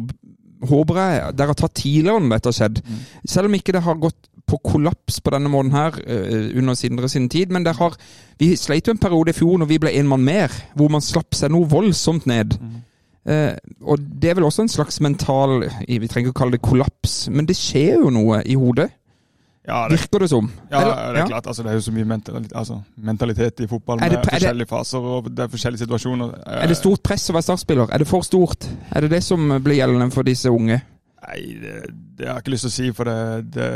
håper 0.63 0.95
jeg 1.01 1.35
dere 1.35 1.47
har 1.51 1.59
tatt 1.59 1.73
tidligere 1.75 2.21
når 2.23 2.37
dette 2.37 2.49
har 2.53 2.57
skjedd. 2.61 2.81
Selv 3.27 3.49
om 3.51 3.53
ikke 3.59 3.73
det 3.75 3.83
har 3.83 3.95
gått 3.99 4.29
på 4.47 4.57
kollaps 4.63 5.19
på 5.23 5.31
denne 5.33 5.49
måten 5.49 5.71
her 5.71 5.95
eh, 6.05 6.49
under 6.59 6.73
Sindre 6.75 7.09
sin 7.09 7.29
tid. 7.29 7.51
Men 7.51 7.65
har, 7.65 7.95
vi 8.39 8.55
sleit 8.59 8.87
jo 8.87 8.91
en 8.95 9.01
periode 9.01 9.29
i 9.33 9.37
fjor 9.37 9.57
når 9.61 9.69
vi 9.71 9.77
ble 9.79 9.93
en 9.99 10.07
mann 10.07 10.23
mer, 10.25 10.51
hvor 10.75 10.89
man 10.93 11.01
slapp 11.01 11.33
seg 11.37 11.51
noe 11.51 11.69
voldsomt 11.69 12.25
ned. 12.29 12.57
Eh, 13.25 13.53
og 13.81 13.99
det 14.19 14.33
er 14.33 14.35
vel 14.35 14.43
også 14.49 14.65
en 14.65 14.67
slags 14.67 14.97
mental 14.99 15.61
Vi 15.87 16.09
trenger 16.11 16.27
ikke 16.27 16.33
å 16.35 16.39
kalle 16.41 16.57
det 16.57 16.65
kollaps, 16.65 17.29
men 17.31 17.47
det 17.47 17.55
skjer 17.55 18.01
jo 18.03 18.09
noe 18.11 18.41
i 18.43 18.57
hodet. 18.59 18.89
ja, 19.65 19.87
det, 19.87 19.95
Virker 20.01 20.19
det 20.19 20.29
som. 20.29 20.51
ja, 20.69 20.81
Eller- 20.81 21.13
det 21.13 21.21
er 21.21 21.27
klart. 21.27 21.47
Altså, 21.47 21.63
det 21.63 21.69
er 21.71 21.73
jo 21.79 21.81
så 21.87 21.91
mye 21.95 22.05
mentalitet, 22.05 22.51
altså, 22.55 22.81
mentalitet 22.97 23.59
i 23.63 23.67
fotball 23.67 23.99
med 24.01 24.11
det- 24.11 24.19
det- 24.23 24.33
forskjellige 24.33 24.67
faser 24.67 24.97
og 24.99 25.29
det 25.31 25.39
er 25.39 25.47
forskjellige 25.47 25.85
situasjoner. 25.85 26.33
Er 26.47 26.67
det 26.67 26.77
stort 26.77 27.01
press 27.03 27.29
å 27.29 27.33
være 27.33 27.43
startspiller? 27.47 27.87
Er 27.93 27.97
det 27.97 28.07
for 28.07 28.21
stort? 28.21 28.67
Er 28.91 28.99
det 29.01 29.09
det 29.11 29.23
som 29.23 29.39
blir 29.63 29.75
gjeldende 29.79 30.11
for 30.11 30.23
disse 30.23 30.49
unge? 30.51 30.81
Nei, 31.23 31.39
det, 31.61 31.73
det 32.17 32.27
har 32.27 32.35
jeg 32.37 32.43
ikke 32.43 32.51
lyst 32.55 32.67
til 32.67 32.71
å 32.73 32.75
si, 32.77 32.91
for 32.97 33.07
det, 33.09 33.17
det, 33.55 33.69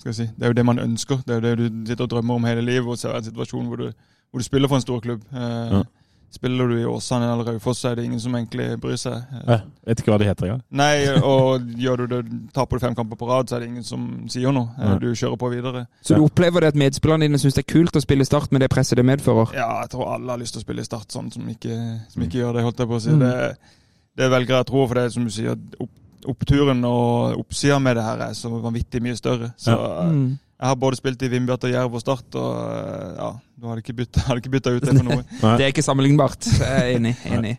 skal 0.00 0.10
jeg 0.12 0.18
si, 0.20 0.28
det 0.36 0.46
er 0.46 0.52
jo 0.54 0.58
det 0.58 0.66
man 0.66 0.82
ønsker. 0.82 1.22
Det 1.26 1.36
er 1.36 1.40
jo 1.40 1.46
det 1.46 1.56
du 1.70 1.86
sitter 1.92 2.04
og 2.08 2.10
drømmer 2.16 2.34
om 2.40 2.44
hele 2.50 2.62
livet, 2.66 2.88
og 2.90 2.98
ser 2.98 3.14
en 3.16 3.24
situasjon 3.30 3.66
hvor 3.70 3.84
du, 3.84 3.88
hvor 4.30 4.42
du 4.42 4.46
spiller 4.46 4.68
for 4.70 4.80
en 4.80 4.86
stor 4.88 5.00
klubb. 5.06 5.24
Eh, 5.32 5.80
Ja. 5.80 5.82
Spiller 6.30 6.68
du 6.70 6.76
i 6.78 6.84
Åsane 6.86 7.26
eller 7.26 7.42
Raufoss, 7.42 7.80
så 7.82 7.88
er 7.90 7.96
det 7.98 8.04
ingen 8.06 8.20
som 8.22 8.30
egentlig 8.38 8.76
bryr 8.78 8.94
seg. 8.94 9.16
Eh, 9.34 9.48
Jeg 9.48 9.88
vet 9.90 9.98
ikke 10.04 10.12
hva 10.12 10.18
det 10.22 10.28
heter 10.28 10.46
engang. 10.46 10.60
Nei, 10.78 11.08
og 11.26 11.64
gjør 11.74 12.04
du 12.04 12.04
det, 12.12 12.20
taper 12.54 12.78
du 12.78 12.84
fem 12.84 12.94
kamper 12.94 13.18
på 13.18 13.26
rad, 13.26 13.50
så 13.50 13.56
er 13.56 13.64
det 13.64 13.70
ingen 13.72 13.82
som 13.82 14.04
sier 14.30 14.54
noe. 14.54 14.70
Eh, 14.78 14.92
Du 15.02 15.08
kjører 15.10 15.34
på 15.42 15.50
videre. 15.50 15.82
Så 16.06 16.14
du 16.14 16.22
opplever 16.22 16.62
det 16.62 16.68
at 16.70 16.78
medspillerne 16.78 17.26
dine 17.26 17.40
syns 17.42 17.58
det 17.58 17.64
er 17.64 17.72
kult 17.74 17.98
å 17.98 18.04
spille 18.04 18.22
Start 18.28 18.52
med 18.54 18.62
det 18.62 18.70
presset 18.70 19.00
det 19.00 19.06
medfører? 19.10 19.50
Ja, 19.58 19.66
jeg 19.82 19.90
tror 19.96 20.12
alle 20.14 20.30
har 20.30 20.38
lyst 20.38 20.54
til 20.54 20.62
å 20.62 20.66
spille 20.68 20.86
i 20.86 20.86
Start, 20.86 21.10
sånn 21.10 21.32
som 21.34 21.50
ikke, 21.50 21.80
som 22.14 22.22
ikke 22.22 22.38
gjør 22.44 22.60
det, 22.60 22.62
holdt 22.68 22.78
jeg 22.84 22.92
på 22.94 23.00
å 23.00 23.02
si. 23.02 23.10
Mm. 23.10 23.26
Det, 23.26 23.74
det 24.22 24.30
velger 24.36 24.54
jeg 24.54 24.68
å 24.68 24.70
tro, 24.70 24.86
for 24.86 24.94
det 25.00 25.08
er 25.08 25.14
som 25.18 25.26
du 25.26 25.34
sier, 25.34 25.58
opp, 25.82 25.90
oppturen 26.28 26.84
og 26.84 27.38
oppsida 27.40 27.78
med 27.80 27.96
det 27.96 28.04
her 28.04 28.26
er 28.28 28.36
så 28.38 28.50
vanvittig 28.60 29.02
mye 29.02 29.16
større. 29.16 29.52
Så 29.56 29.76
Mm. 30.10 30.38
jeg 30.60 30.68
har 30.68 30.74
både 30.76 30.96
spilt 30.96 31.22
i 31.22 31.28
Vindbjart 31.32 31.64
og 31.64 31.70
Jerv 31.72 31.94
og 31.94 32.00
Start, 32.00 32.34
og 32.34 33.16
ja, 33.16 33.30
du 33.60 33.66
hadde 33.68 33.80
ikke 33.80 33.94
bytta, 33.96 34.20
ut 34.76 34.82
det 34.84 34.96
for 34.96 35.04
noe. 35.04 35.22
Det 35.56 35.64
er 35.64 35.72
ikke 35.72 35.82
sammenlignbart. 35.84 36.44
Jeg 36.60 36.68
er 36.68 36.96
enig. 36.98 37.14
enig. 37.24 37.54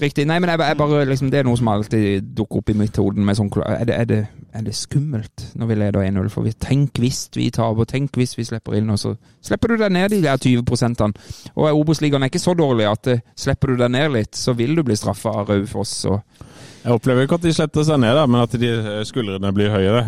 Riktig. 0.00 0.26
Nei, 0.26 0.38
men 0.38 0.50
jeg, 0.50 0.58
jeg 0.60 0.76
bare, 0.78 1.04
liksom, 1.06 1.30
det 1.30 1.38
er 1.40 1.44
noe 1.48 1.56
som 1.58 1.68
alltid 1.68 2.22
dukker 2.36 2.58
opp 2.62 2.70
i 2.70 2.76
mitt 2.78 2.96
hode. 2.96 3.34
sånn, 3.34 3.50
er, 3.66 3.84
det, 3.84 3.94
er, 3.96 4.04
det, 4.04 4.20
er 4.54 4.62
det 4.62 4.74
skummelt 4.78 5.46
når 5.54 5.66
vi 5.66 5.74
leder 5.74 6.06
1-0? 6.06 6.28
For 6.30 6.42
vi, 6.46 6.52
tenk 6.52 6.98
hvis 7.02 7.28
vi 7.34 7.50
taper, 7.50 7.84
tenk 7.84 8.14
hvis 8.16 8.36
vi 8.38 8.44
slipper 8.44 8.74
inn, 8.78 8.90
og 8.90 8.98
så 8.98 9.16
slipper 9.42 9.74
du 9.74 9.76
deg 9.82 9.92
ned 9.92 10.10
de 10.14 10.22
der 10.22 10.36
20 10.38 10.62
prosentene. 10.66 11.14
Og 11.56 11.70
Obos-ligaen 11.80 12.22
er 12.22 12.30
ikke 12.30 12.42
så 12.42 12.54
dårlig 12.58 12.86
at 12.90 13.06
eh, 13.14 13.24
slipper 13.38 13.74
du 13.74 13.82
deg 13.82 13.90
ned 13.90 14.12
litt, 14.12 14.34
så 14.38 14.54
vil 14.54 14.74
du 14.76 14.82
bli 14.86 14.94
straffa 14.98 15.34
av 15.42 15.50
Raufoss. 15.50 16.04
og 16.10 16.20
Jeg 16.86 16.94
opplever 16.94 17.26
ikke 17.26 17.38
at 17.40 17.46
de 17.48 17.52
sletter 17.56 17.86
seg 17.88 17.98
ned, 17.98 18.20
men 18.30 18.42
at 18.44 18.56
de 18.62 18.70
eh, 18.70 19.00
skuldrene 19.08 19.50
blir 19.54 19.72
høyere. 19.74 20.04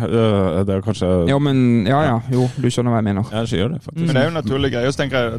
Det 0.63 0.77
er 0.77 0.83
kanskje 0.85 1.09
Ja, 1.27 1.35
men 1.43 1.85
Ja 1.89 1.99
ja, 2.07 2.17
jo, 2.31 2.47
du 2.55 2.69
skjønner 2.71 2.95
hva 2.95 3.01
jeg 3.01 3.09
mener. 3.11 3.27
Ja, 3.35 3.43
jeg 3.43 3.65
gjør 3.65 3.75
det, 3.75 3.81
faktisk. 3.83 4.05
Men 4.05 4.15
det 4.15 4.21
er 4.23 4.29
jo 4.29 4.33
en 4.33 4.39
naturlig 4.39 4.71
greie, 4.73 4.93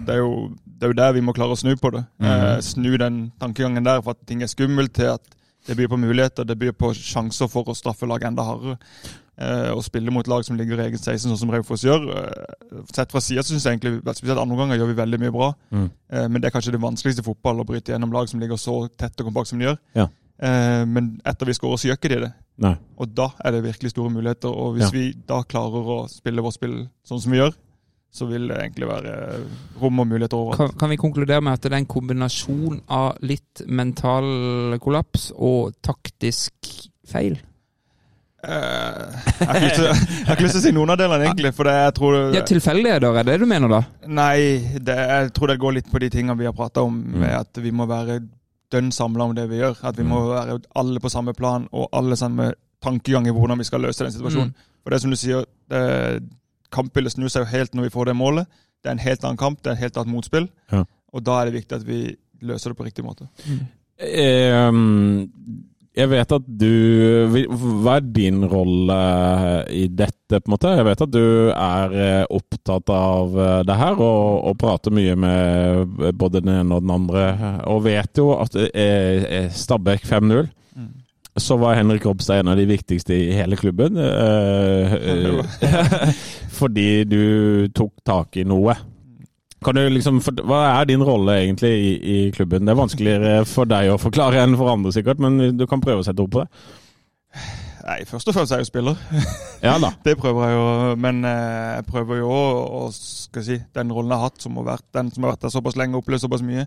det 0.04 0.14
er 0.14 0.20
jo, 0.20 0.34
det 0.64 0.88
er 0.88 0.92
jo 0.92 0.98
der 1.00 1.16
vi 1.16 1.24
må 1.24 1.34
klare 1.36 1.56
å 1.56 1.60
snu 1.60 1.72
på 1.80 1.94
det. 1.96 2.04
Eh, 2.20 2.56
snu 2.64 2.92
den 3.00 3.22
tankegangen 3.40 3.88
der 3.88 4.04
for 4.04 4.12
at 4.14 4.22
ting 4.28 4.44
er 4.44 4.52
skummelt, 4.52 4.92
til 4.96 5.14
at 5.16 5.36
det 5.68 5.76
byr 5.76 5.90
på 5.92 5.96
muligheter, 6.00 6.44
det 6.44 6.58
byr 6.58 6.76
på 6.76 6.92
sjanser 6.96 7.48
for 7.48 7.68
å 7.68 7.76
straffe 7.76 8.08
lag 8.08 8.22
enda 8.28 8.44
hardere. 8.44 8.78
Eh, 9.40 9.70
og 9.72 9.80
spille 9.86 10.12
mot 10.12 10.26
lag 10.28 10.44
som 10.44 10.56
ligger 10.58 10.76
i 10.76 10.86
egen 10.90 11.00
16, 11.00 11.30
sånn 11.30 11.38
som 11.40 11.52
Raufoss 11.52 11.84
gjør. 11.86 12.02
Eh, 12.12 12.80
sett 12.92 13.12
fra 13.12 13.22
sida 13.24 13.44
syns 13.46 13.64
jeg 13.64 13.78
egentlig, 13.78 14.02
spesielt 14.18 14.40
andre 14.40 14.58
ganger, 14.58 14.80
gjør 14.80 14.90
vi 14.90 14.96
veldig 14.98 15.20
mye 15.22 15.32
bra. 15.32 15.48
Mm. 15.72 15.86
Eh, 16.12 16.26
men 16.28 16.42
det 16.42 16.50
er 16.50 16.54
kanskje 16.56 16.74
det 16.74 16.82
vanskeligste 16.82 17.24
i 17.24 17.28
fotball, 17.30 17.62
å 17.62 17.68
bryte 17.68 17.94
gjennom 17.94 18.12
lag 18.12 18.28
som 18.28 18.42
ligger 18.42 18.60
så 18.60 18.82
tett 19.00 19.16
og 19.22 19.30
kompakt 19.30 19.48
som 19.48 19.62
de 19.62 19.70
gjør. 19.70 19.78
Ja. 19.96 20.10
Eh, 20.40 20.84
men 20.88 21.20
etter 21.26 21.46
vi 21.46 21.52
skårer, 21.52 21.76
så 21.78 21.88
gjør 21.90 21.98
ikke 22.00 22.08
de 22.14 22.20
det. 22.26 22.32
Nei. 22.60 22.74
Og 23.00 23.14
da 23.16 23.30
er 23.44 23.52
det 23.52 23.64
virkelig 23.64 23.90
store 23.92 24.10
muligheter. 24.12 24.48
Og 24.52 24.76
hvis 24.76 24.88
Ja. 24.88 24.90
vi 24.92 25.12
da 25.26 25.42
klarer 25.42 25.84
å 25.84 26.08
spille 26.08 26.42
vårt 26.44 26.54
spill 26.56 26.88
sånn 27.06 27.20
som 27.20 27.32
vi 27.32 27.38
gjør, 27.38 27.52
så 28.12 28.26
vil 28.26 28.48
det 28.48 28.56
egentlig 28.58 28.88
være 28.88 29.12
rom 29.80 30.00
og 30.00 30.06
muligheter 30.08 30.34
overalt. 30.36 30.56
Kan, 30.58 30.78
kan 30.78 30.90
vi 30.90 30.96
konkludere 30.96 31.40
med 31.42 31.52
at 31.52 31.60
det 31.62 31.72
er 31.72 31.76
en 31.76 31.86
kombinasjon 31.86 32.80
av 32.88 33.16
litt 33.22 33.62
mental 33.68 34.78
kollaps 34.82 35.30
og 35.36 35.74
taktisk 35.82 36.52
feil? 37.06 37.38
Uh, 38.40 39.12
jeg 39.36 39.46
har 39.46 39.54
ikke 39.54 39.66
lyst 39.66 39.76
til- 39.76 39.84
jeg 39.84 40.26
har 40.26 40.34
ikke 40.36 40.44
lyst 40.46 40.54
til 40.56 40.60
å 40.60 40.64
si 40.64 40.72
noen 40.72 40.90
av 40.90 40.96
delene, 40.98 41.24
egentlig. 41.28 41.52
For 41.54 41.64
det, 41.68 41.72
jeg 41.76 41.94
tror 41.94 42.12
det, 42.16 42.34
Ja, 42.38 42.42
Tilfeldigheter, 42.48 43.18
er 43.20 43.22
det 43.28 43.38
du 43.40 43.44
mener 43.46 43.68
da? 43.68 43.80
Nei, 44.08 44.58
det, 44.80 44.96
jeg 44.96 45.32
tror 45.36 45.46
det 45.52 45.58
går 45.60 45.74
litt 45.76 45.90
på 45.92 46.00
de 46.00 46.08
tingene 46.08 46.38
vi 46.38 46.46
har 46.48 46.52
prata 46.56 46.80
om, 46.82 47.02
Mm. 47.04 47.18
med 47.20 47.30
at 47.36 47.52
vi 47.60 47.70
må 47.70 47.86
være 47.86 48.22
dønn 48.72 48.90
samla 48.94 49.26
om 49.28 49.34
det 49.36 49.48
vi 49.50 49.60
gjør. 49.60 49.80
At 49.86 49.98
vi 49.98 50.06
må 50.06 50.22
være 50.30 50.58
alle 50.78 51.02
på 51.02 51.12
samme 51.12 51.34
plan, 51.36 51.66
og 51.72 51.88
alle 51.96 52.16
samme 52.16 52.52
tankegang 52.82 53.26
i 53.28 53.34
hvordan 53.34 53.60
vi 53.60 53.66
skal 53.68 53.82
løse 53.84 54.04
den 54.04 54.14
situasjonen. 54.14 54.54
Mm. 54.54 54.68
For 54.80 54.90
det 54.90 54.96
er 54.96 55.04
som 55.04 55.12
du 55.12 55.18
sier, 55.20 55.44
det, 55.70 56.22
kampbildet 56.72 57.16
snur 57.16 57.32
seg 57.32 57.44
jo 57.44 57.50
helt 57.50 57.74
når 57.74 57.88
vi 57.88 57.94
får 57.96 58.10
det 58.10 58.16
målet. 58.16 58.48
Det 58.80 58.88
er 58.88 58.96
en 58.96 59.04
helt 59.04 59.26
annen 59.26 59.40
kamp, 59.40 59.60
det 59.60 59.72
er 59.72 59.76
et 59.76 59.84
helt 59.84 60.00
annet 60.00 60.14
motspill. 60.14 60.48
Ja. 60.72 60.84
Og 61.12 61.24
da 61.26 61.40
er 61.40 61.50
det 61.50 61.58
viktig 61.58 61.76
at 61.76 61.86
vi 61.86 62.00
løser 62.46 62.72
det 62.72 62.78
på 62.78 62.86
riktig 62.86 63.04
måte. 63.04 63.28
Eh, 64.00 64.70
Jeg 65.98 66.06
vet 66.12 66.32
at 66.36 66.44
du 66.46 66.70
Hva 67.82 67.96
er 67.98 68.04
din 68.14 68.44
rolle 68.46 68.98
i 69.74 69.88
dette, 69.90 70.38
på 70.38 70.46
en 70.46 70.54
måte? 70.54 70.74
Jeg 70.78 70.86
vet 70.86 71.02
at 71.02 71.10
du 71.10 71.24
er 71.50 71.96
eh, 71.98 72.22
opptatt 72.30 72.92
av 72.94 73.34
eh, 73.34 73.56
det 73.66 73.78
her, 73.80 73.98
og, 73.98 74.46
og 74.46 74.58
prater 74.60 74.94
mye 74.94 75.16
med 75.18 76.14
både 76.14 76.44
den 76.44 76.54
ene 76.60 76.78
og 76.78 76.86
den 76.86 76.94
andre. 76.94 77.24
Og 77.72 77.82
vet 77.88 78.22
jo 78.22 78.30
at 78.38 78.54
eh, 78.70 79.50
Stabæk 79.50 80.06
5-0 80.06 80.48
så 81.40 81.56
var 81.56 81.74
Henrik 81.78 82.04
Ropstad 82.06 82.40
en 82.42 82.50
av 82.52 82.58
de 82.58 82.66
viktigste 82.68 83.14
i 83.14 83.32
hele 83.32 83.56
klubben. 83.56 83.96
eh, 83.96 84.94
eh, 84.94 86.14
fordi 86.60 87.04
du 87.04 87.68
tok 87.74 87.92
tak 88.06 88.36
i 88.36 88.44
noe. 88.44 88.74
Kan 89.64 89.76
du 89.76 89.82
liksom, 89.92 90.22
for, 90.24 90.40
Hva 90.48 90.60
er 90.80 90.88
din 90.88 91.02
rolle 91.04 91.36
egentlig 91.42 91.70
i, 91.76 91.90
i 92.00 92.18
klubben? 92.32 92.64
Det 92.64 92.72
er 92.72 92.78
vanskeligere 92.80 93.32
for 93.48 93.68
deg 93.68 93.92
å 93.92 93.98
forklare 94.00 94.40
enn 94.44 94.56
for 94.56 94.72
andre, 94.72 94.92
sikkert, 94.96 95.20
men 95.20 95.56
du 95.58 95.66
kan 95.68 95.82
prøve 95.84 96.00
å 96.00 96.06
sette 96.06 96.24
ord 96.24 96.32
på 96.32 96.44
det. 96.44 96.48
Nei, 97.90 98.04
først 98.06 98.28
og 98.30 98.36
fremst 98.36 98.52
er 98.52 98.60
jeg 98.60 98.68
jo 98.68 98.70
spiller. 98.70 99.00
Ja 99.66 99.74
da. 99.82 99.90
Det 100.06 100.14
prøver 100.16 100.46
jeg 100.46 100.56
jo, 100.56 100.68
men 101.04 101.20
eh, 101.28 101.74
jeg 101.76 101.84
prøver 101.90 102.22
jo 102.22 102.30
å, 102.32 102.44
å 102.78 102.80
skal 102.94 103.42
jeg 103.42 103.48
si, 103.48 103.58
den 103.76 103.92
rollen 103.92 104.14
jeg 104.14 104.22
har 104.22 104.30
hatt, 104.30 104.40
som 104.40 104.56
har 104.56 104.68
vært, 104.70 104.86
den 104.96 105.10
som 105.12 105.26
har 105.26 105.34
vært 105.34 105.44
der 105.44 105.52
såpass 105.52 105.76
lenge 105.76 105.98
og 105.98 106.04
opplevd 106.04 106.24
såpass 106.24 106.44
mye, 106.46 106.64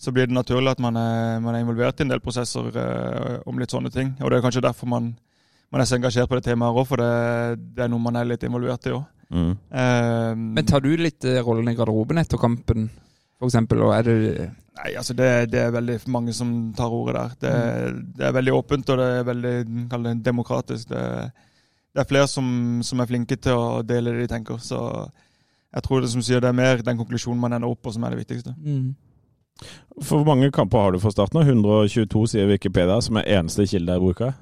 så 0.00 0.14
blir 0.14 0.28
det 0.30 0.36
naturlig 0.36 0.70
at 0.70 0.82
man 0.82 0.96
er, 0.96 1.40
man 1.42 1.56
er 1.56 1.64
involvert 1.64 1.98
i 1.98 2.06
en 2.06 2.12
del 2.12 2.22
prosesser 2.22 2.70
eh, 2.70 3.40
om 3.50 3.58
litt 3.58 3.74
sånne 3.74 3.90
ting. 3.94 4.14
Og 4.20 4.30
det 4.30 4.38
er 4.38 4.44
kanskje 4.46 4.62
derfor 4.64 4.90
man, 4.92 5.10
man 5.74 5.82
er 5.82 5.90
så 5.90 5.98
engasjert 5.98 6.30
på 6.30 6.38
det 6.38 6.46
temaet 6.46 6.78
òg, 6.78 6.86
for 6.88 7.02
det, 7.02 7.10
det 7.74 7.84
er 7.86 7.90
noe 7.90 8.06
man 8.06 8.20
er 8.20 8.30
litt 8.30 8.46
involvert 8.46 8.86
i 8.86 8.94
òg. 8.94 9.02
Mm. 9.30 9.52
Uh, 9.70 10.32
Men 10.58 10.66
tar 10.66 10.82
du 10.82 10.90
litt 10.98 11.24
eh, 11.24 11.38
rollen 11.44 11.70
i 11.70 11.76
garderoben 11.78 12.18
etter 12.18 12.40
kampen, 12.40 12.88
eksempel? 13.40 13.84
Og 13.86 13.94
er 13.94 14.08
det 14.08 14.16
Nei, 14.80 14.94
altså 14.96 15.12
det, 15.12 15.28
det 15.52 15.60
er 15.60 15.74
veldig 15.74 15.98
mange 16.08 16.32
som 16.32 16.50
tar 16.76 16.92
ordet 16.94 17.20
der. 17.20 17.32
Det, 17.42 18.04
det 18.16 18.26
er 18.26 18.36
veldig 18.36 18.52
åpent, 18.56 18.92
og 18.92 19.00
det 19.00 19.08
er 19.18 19.26
veldig 19.28 19.54
det, 20.06 20.12
demokratisk. 20.24 20.88
Det, 20.88 21.02
det 21.90 22.00
er 22.00 22.08
flere 22.08 22.28
som, 22.30 22.46
som 22.86 23.02
er 23.02 23.10
flinke 23.10 23.36
til 23.36 23.58
å 23.58 23.82
dele 23.84 24.14
det 24.14 24.24
de 24.24 24.30
tenker. 24.30 24.62
Så 24.62 24.78
jeg 25.74 25.84
tror 25.84 26.00
det 26.00 26.12
som 26.14 26.24
sier 26.24 26.40
det 26.40 26.48
er 26.48 26.56
mer 26.56 26.80
den 26.86 26.96
konklusjonen 27.02 27.42
man 27.42 27.58
ender 27.58 27.68
opp 27.68 27.82
på, 27.84 27.92
som 27.92 28.06
er 28.06 28.14
det 28.14 28.22
viktigste. 28.22 28.54
mm. 28.56 28.88
For 30.00 30.20
hvor 30.20 30.24
mange 30.30 30.48
kamper 30.54 30.80
har 30.80 30.94
du 30.94 30.98
for 31.02 31.12
Start 31.12 31.34
nå? 31.36 31.42
122 31.44 32.22
sier 32.32 32.48
Wikipedia, 32.48 32.96
som 33.04 33.18
er 33.20 33.26
eneste 33.36 33.66
kilde 33.68 33.92
jeg 33.92 34.00
bruker. 34.00 34.32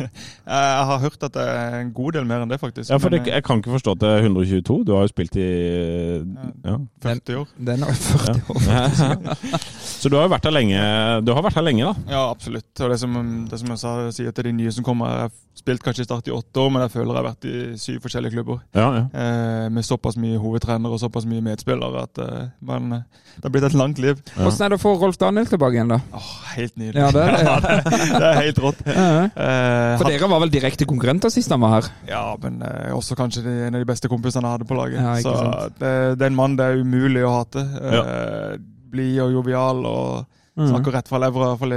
Jeg 0.46 0.84
har 0.90 1.00
hørt 1.02 1.22
at 1.24 1.34
det 1.34 1.46
er 1.50 1.78
en 1.80 1.92
god 1.96 2.18
del 2.18 2.26
mer 2.28 2.44
enn 2.44 2.52
det, 2.52 2.58
faktisk. 2.60 2.90
Ja, 2.90 2.98
for 3.02 3.10
det, 3.10 3.22
jeg 3.26 3.42
kan 3.42 3.58
ikke 3.58 3.72
forstå 3.74 3.96
at 3.96 4.02
det 4.02 4.10
er 4.12 4.26
122. 4.28 4.76
Du 4.86 4.92
har 4.94 5.02
jo 5.02 5.10
spilt 5.10 5.38
i 5.40 5.46
ja. 5.48 6.76
eh, 6.76 6.84
40 7.02 7.40
år. 7.40 7.48
Den 7.70 7.82
er 7.82 7.98
40 7.98 8.52
år. 8.54 9.64
Så 10.00 10.12
du 10.12 10.18
har 10.18 10.28
jo 10.28 10.34
vært 10.36 10.46
her 10.46 10.54
lenge, 10.54 10.84
du 11.26 11.32
har 11.34 11.42
vært 11.42 11.58
her 11.58 11.66
lenge 11.66 11.88
da. 11.88 12.12
Ja, 12.12 12.22
absolutt. 12.30 12.68
Og 12.78 12.92
det 12.92 13.00
som, 13.02 13.16
det 13.50 13.58
som 13.62 13.72
jeg 13.72 13.82
sa, 13.82 13.96
sier 14.14 14.36
til 14.36 14.50
de 14.50 14.54
nye 14.60 14.74
som 14.76 14.86
kommer, 14.86 15.10
jeg 15.10 15.26
har 15.26 15.34
spilt 15.56 15.82
kanskje 15.82 16.04
i 16.04 16.06
Start 16.06 16.28
i 16.28 16.34
åtte 16.34 16.60
år, 16.60 16.70
men 16.70 16.84
jeg 16.84 16.92
føler 16.92 17.10
jeg 17.10 17.18
har 17.18 17.26
vært 17.26 17.46
i 17.48 17.56
syv 17.80 18.02
forskjellige 18.04 18.36
klubber. 18.36 18.60
Ja, 18.76 18.86
ja. 18.98 19.04
Eh, 19.10 19.66
med 19.72 19.86
såpass 19.88 20.18
mye 20.20 20.38
hovedtrenere 20.38 20.94
og 20.94 21.00
såpass 21.02 21.26
mye 21.26 21.42
medspillere 21.42 22.04
at 22.06 22.20
eh, 22.22 22.52
men, 22.68 22.92
eh, 23.00 23.32
det 23.38 23.48
har 23.48 23.54
blitt 23.56 23.68
et 23.70 23.78
langt 23.78 24.02
liv. 24.02 24.20
Hvordan 24.36 24.66
er 24.66 24.74
det 24.74 24.80
få 24.82 24.94
Rolf 25.06 25.18
Daniel 25.22 25.46
tilbake 25.48 25.78
igjen, 25.78 25.92
da? 25.94 26.00
Åh, 26.18 26.30
helt 26.56 26.76
nydelig. 26.76 27.00
Ja, 27.00 27.10
det 27.14 27.24
er 27.24 27.32
det. 27.32 27.42
Ja, 27.46 27.56
det, 27.62 27.98
det 28.10 28.28
er 28.32 28.38
helt 28.42 28.60
rått. 28.66 28.84
Ja. 28.90 29.08
Eh, 29.30 29.96
For 30.00 30.10
dere 30.10 30.30
var 30.34 30.42
vel 30.44 30.52
direkte 30.52 30.88
konkurrenter 30.90 31.32
sist 31.32 31.52
han 31.54 31.62
var 31.62 31.76
her? 31.78 31.90
Ja, 32.10 32.24
men 32.42 32.60
eh, 32.66 32.92
også 32.96 33.16
kanskje 33.18 33.44
de, 33.46 33.56
en 33.68 33.78
av 33.78 33.84
de 33.84 33.88
beste 33.88 34.10
kompisene 34.12 34.44
jeg 34.48 34.58
hadde 34.58 34.68
på 34.68 34.78
laget. 34.78 34.98
Ja, 35.00 35.16
så 35.22 35.36
sant. 35.38 35.78
det, 35.80 35.92
det 36.18 36.26
er 36.26 36.32
en 36.34 36.40
mann 36.42 36.56
det 36.58 36.66
er 36.72 36.80
umulig 36.82 37.22
å 37.26 37.36
hate. 37.38 37.62
Eh, 37.62 38.56
Blid 38.92 39.20
og 39.24 39.32
jovial 39.34 39.82
og 39.88 40.32
snakker 40.56 40.94
rett 40.94 41.08
fra 41.10 41.18
levra, 41.20 41.50
i 41.50 41.52
hvert 41.52 41.60
fall 41.60 41.74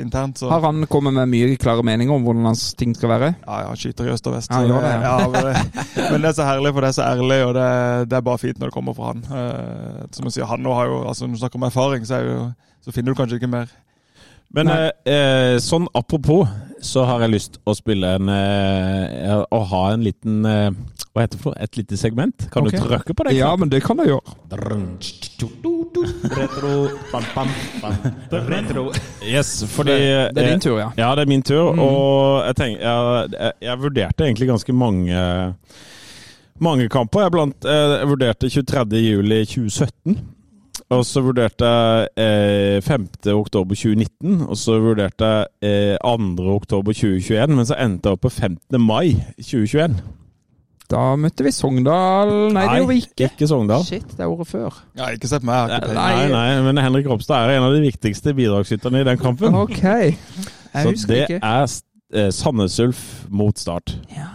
internt. 0.00 0.38
Så 0.40 0.48
Har 0.48 0.62
han 0.64 0.86
kommet 0.88 1.12
med 1.12 1.28
mye 1.28 1.56
klare 1.60 1.82
meninger 1.84 2.14
om 2.14 2.22
hvordan 2.24 2.46
hans 2.48 2.62
ting 2.80 2.94
skal 2.96 3.10
være? 3.12 3.28
ja, 3.42 3.58
ja, 3.60 3.66
han 3.68 3.76
skyter 3.76 4.08
i 4.08 4.12
øst 4.14 4.30
og 4.30 4.38
vest. 4.38 4.48
Ja, 4.54 4.62
gjør 4.64 4.80
det, 4.86 4.92
ja. 5.04 5.16
men, 5.34 5.50
det, 5.50 6.06
men 6.06 6.24
det 6.24 6.30
er 6.30 6.36
så 6.38 6.46
herlig, 6.48 6.72
for 6.72 6.80
det 6.86 6.88
er 6.94 6.96
så 6.96 7.08
ærlig, 7.10 7.38
og 7.44 7.52
det, 7.58 7.66
det 8.08 8.16
er 8.16 8.24
bare 8.30 8.40
fint 8.40 8.62
når 8.62 8.72
det 8.72 8.76
kommer 8.78 8.96
fra 8.96 9.10
han. 9.12 9.20
Uh, 9.28 10.06
som 10.16 10.30
jeg 10.30 10.38
sier, 10.38 10.48
han 10.48 10.64
nå 10.64 10.72
har 10.78 10.88
jo, 10.88 11.02
altså 11.12 11.28
Når 11.28 11.36
du 11.36 11.42
snakker 11.42 11.60
om 11.60 11.68
erfaring, 11.68 12.08
så, 12.08 12.22
er 12.22 12.30
jo, 12.30 12.46
så 12.84 12.92
finner 12.92 13.12
du 13.12 13.18
kanskje 13.18 13.38
ikke 13.40 13.50
mer. 13.50 13.72
Men 14.52 14.68
eh, 14.68 14.90
eh, 15.08 15.56
sånn 15.64 15.86
apropos, 15.96 16.48
så 16.84 17.06
har 17.08 17.22
jeg 17.24 17.32
lyst 17.32 17.60
å 17.64 17.72
spille 17.78 18.08
en 18.18 18.28
eh, 18.28 19.38
Å 19.40 19.60
ha 19.70 19.82
en 19.94 20.02
liten 20.02 20.42
eh, 20.44 20.74
Hva 21.14 21.22
heter 21.22 21.38
det 21.38 21.44
for? 21.44 21.54
Et 21.62 21.78
lite 21.78 21.96
segment? 21.96 22.48
Kan 22.52 22.66
okay. 22.66 22.76
du 22.76 22.88
trykke 22.90 23.14
på 23.16 23.26
det? 23.28 23.36
Ja, 23.38 23.52
men 23.56 23.70
det 23.72 23.80
kan 23.86 24.02
jeg 24.02 24.10
gjøre. 24.10 24.34
Retro, 26.32 26.72
bam, 27.12 27.30
bam, 27.36 27.54
bam. 27.80 27.96
Retro. 28.50 28.84
Yes, 29.24 29.54
fordi 29.72 29.94
Det 29.94 30.42
er 30.42 30.42
eh, 30.42 30.50
din 30.50 30.64
tur, 30.66 30.76
ja. 30.80 30.90
Ja, 30.98 31.14
det 31.16 31.24
er 31.24 31.32
min 31.32 31.46
tur. 31.46 31.72
Mm. 31.72 31.82
Og 31.86 32.42
jeg, 32.48 32.58
tenk, 32.60 32.76
jeg, 32.82 33.32
jeg, 33.38 33.58
jeg 33.68 33.82
vurderte 33.86 34.28
egentlig 34.28 34.50
ganske 34.52 34.76
mange 34.76 35.24
mange 36.62 36.88
kamper. 36.92 37.26
Jeg, 37.26 37.34
blant, 37.34 37.64
eh, 37.64 37.96
jeg 38.00 38.08
vurderte 38.10 38.50
23. 38.50 40.16
juli 40.92 40.98
2017. 40.98 40.98
Og 40.98 41.04
så 41.06 41.22
vurderte 41.24 41.64
jeg 41.64 42.08
eh, 42.76 42.82
5. 42.82 43.06
oktober 43.34 43.74
2019. 43.74 44.42
Og 44.48 44.56
så 44.56 44.78
vurderte 44.82 45.24
jeg 45.24 45.46
eh, 45.62 45.96
2. 46.04 46.48
oktober 46.54 46.92
2021. 46.92 47.56
Men 47.56 47.66
så 47.68 47.78
endte 47.80 48.08
jeg 48.08 48.18
opp 48.18 48.26
på 48.26 48.30
15. 48.30 48.80
mai 48.80 49.14
2021. 49.40 49.96
Da 50.92 51.14
møtte 51.16 51.44
vi 51.46 51.50
Sogndal 51.56 52.50
Nei, 52.52 52.66
det 52.68 52.80
gjorde 52.82 52.88
vi 52.90 52.96
ikke. 53.00 53.28
Ikke 53.30 53.46
Sogndal. 53.48 53.84
Shit, 53.88 54.10
det 54.12 54.20
er 54.20 54.28
året 54.28 54.46
før. 54.50 54.74
Ja, 54.98 55.06
ikke 55.14 55.30
sett 55.30 55.42
meg, 55.48 55.70
ikke 55.72 55.94
Nei, 55.96 56.10
peiling. 56.12 56.34
nei, 56.34 56.48
men 56.66 56.80
Henrik 56.84 57.06
Ropstad 57.08 57.46
er 57.48 57.54
en 57.56 57.64
av 57.64 57.72
de 57.72 57.80
viktigste 57.86 58.34
bidragsyterne 58.36 59.00
i 59.00 59.06
den 59.08 59.16
kampen. 59.22 59.54
Ok. 59.56 59.78
Jeg 59.80 60.18
Så 60.74 60.90
husker 60.90 61.14
det 61.14 61.22
ikke. 61.30 61.38
er 61.40 61.64
eh, 62.12 62.28
Sandnes 62.36 62.76
Ulf 62.84 63.00
mot 63.32 63.56
Start. 63.58 63.94
Ja. 64.12 64.28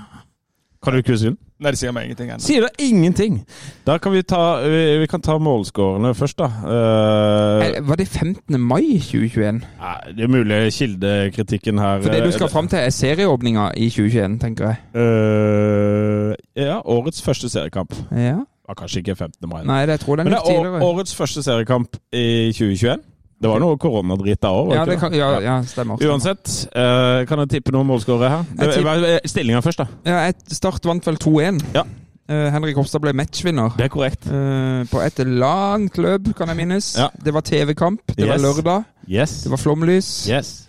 Kan 0.81 0.93
du 0.93 1.03
ikke 1.03 1.13
huske 1.13 1.29
den? 1.29 1.37
Nei, 1.57 1.71
det 1.73 1.79
sier 1.79 1.93
meg 1.95 2.05
ingenting 2.05 2.29
ennå. 2.29 2.43
Sier 2.45 2.61
det 2.67 2.83
ingenting! 2.85 3.39
Da 3.87 3.95
kan 3.97 4.13
vi 4.13 4.21
ta 4.21 4.41
Vi, 4.61 4.81
vi 5.01 5.07
kan 5.09 5.23
ta 5.25 5.39
målskårene 5.41 6.11
først, 6.13 6.37
da. 6.37 6.49
Eh, 6.69 7.79
Var 7.87 7.97
det 7.97 8.07
15. 8.07 8.59
mai 8.61 8.99
2021? 9.01 9.63
nei, 9.79 9.95
det 10.13 10.27
er 10.27 10.29
mulig 10.29 10.59
kildekritikken 10.75 11.81
her 11.81 12.01
For 12.05 12.13
det 12.13 12.21
du 12.27 12.31
skal 12.35 12.45
eh, 12.45 12.53
fram 12.53 12.69
til, 12.69 12.77
er 12.79 12.93
serieåpninga 12.93 13.71
i 13.73 13.89
2021, 13.89 14.37
tenker 14.43 14.69
jeg. 14.69 14.77
Uh, 14.93 16.35
Ja, 16.57 16.77
årets 16.85 17.21
første 17.25 17.49
seriekamp. 17.49 17.93
Ja. 18.11 18.37
Var 18.67 18.75
kanskje 18.77 19.01
ikke 19.01 19.15
15. 19.15 19.49
mai. 19.49 19.63
Nei, 19.65 19.81
det 19.85 19.97
jeg 19.97 19.99
tror 20.05 20.15
den 20.19 20.25
Men 20.27 20.33
det 20.33 20.41
er 20.43 20.49
tidligere. 20.51 20.83
årets 20.83 21.15
første 21.15 21.43
seriekamp 21.43 21.97
i 22.13 22.51
2021. 22.53 22.97
Det 23.39 23.49
var 23.51 23.59
noe 23.61 23.77
koronadritt 23.77 24.39
da 24.41 24.49
òg, 24.49 24.71
Ja, 24.73 24.85
det 24.89 24.95
kan, 24.99 25.13
ja, 25.13 25.27
ja, 25.43 25.55
stemmer. 25.61 25.97
stemmer. 25.99 26.09
Uansett, 26.09 26.53
uh, 26.73 27.21
kan 27.29 27.39
jeg 27.43 27.49
tippe 27.57 27.71
noen 27.75 27.85
målskårere 27.85 28.29
her? 28.33 28.45
Tipp- 28.73 29.29
Stillinga 29.29 29.61
først, 29.61 29.83
da. 29.83 29.87
Ja, 30.09 30.31
Start 30.49 30.85
vant 30.89 31.05
vel 31.05 31.17
2-1. 31.21 31.61
Ja. 31.75 31.83
Uh, 32.27 32.49
Henrik 32.51 32.75
Hofstad 32.75 32.99
ble 33.05 33.13
matchvinner. 33.15 33.75
Det 33.77 33.85
er 33.85 33.93
korrekt. 33.93 34.25
Uh, 34.27 34.81
på 34.91 34.99
et 35.05 35.21
langt 35.27 35.95
løp, 36.01 36.33
kan 36.35 36.49
jeg 36.51 36.57
minnes. 36.57 36.89
Ja. 36.97 37.07
Det 37.23 37.33
var 37.33 37.45
TV-kamp, 37.45 38.01
det 38.17 38.27
var 38.27 38.41
lørdag, 38.41 38.83
Yes. 39.07 39.43
det 39.43 39.51
var 39.53 39.57
flomlys. 39.61 40.27
yes. 40.27 40.63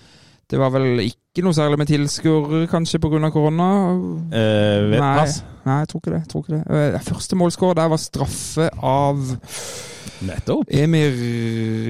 Det 0.49 0.57
var 0.59 0.71
vel 0.71 1.01
ikke 1.05 1.43
noe 1.45 1.53
særlig 1.53 1.77
med 1.79 1.89
tilskuere, 1.91 2.67
kanskje 2.71 3.01
pga. 3.03 3.31
korona? 3.31 3.67
Uh, 4.33 4.95
Nei. 4.99 5.27
Nei, 5.67 5.79
jeg 5.83 5.89
tror 5.89 6.01
ikke 6.01 6.13
det. 6.15 6.21
Jeg 6.23 6.29
tror 6.29 6.45
ikke 6.45 6.57
det. 6.57 6.95
Eh, 6.95 7.01
første 7.05 7.37
målskårer 7.37 7.75
der 7.75 7.89
var 7.93 7.97
straffe 8.01 8.71
av 8.81 9.19
Nettopp. 10.21 10.67
Emir 10.71 11.15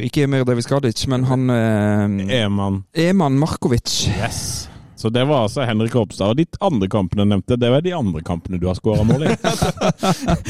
Ikke 0.04 0.22
Emir 0.26 0.44
Davis 0.44 0.66
Gadic, 0.68 1.06
men 1.08 1.24
han 1.24 1.48
eh, 1.50 2.42
Eman. 2.44 2.82
Eman 2.94 3.38
Markovic. 3.38 4.08
Yes. 4.18 4.67
Så 4.98 5.08
det 5.14 5.24
var 5.24 5.44
altså 5.46 5.62
Henrik 5.62 5.94
Ropstad. 5.94 6.32
Og 6.32 6.40
ditt 6.40 6.56
andre 6.64 6.88
kampene 6.90 7.22
du 7.22 7.30
nevnte, 7.30 7.56
det 7.60 7.70
var 7.70 7.84
de 7.84 7.92
andre 7.94 8.22
kampene 8.26 8.58
du 8.58 8.66
har 8.66 8.74
skåra 8.74 9.04
mål 9.06 9.28
i. 9.28 9.34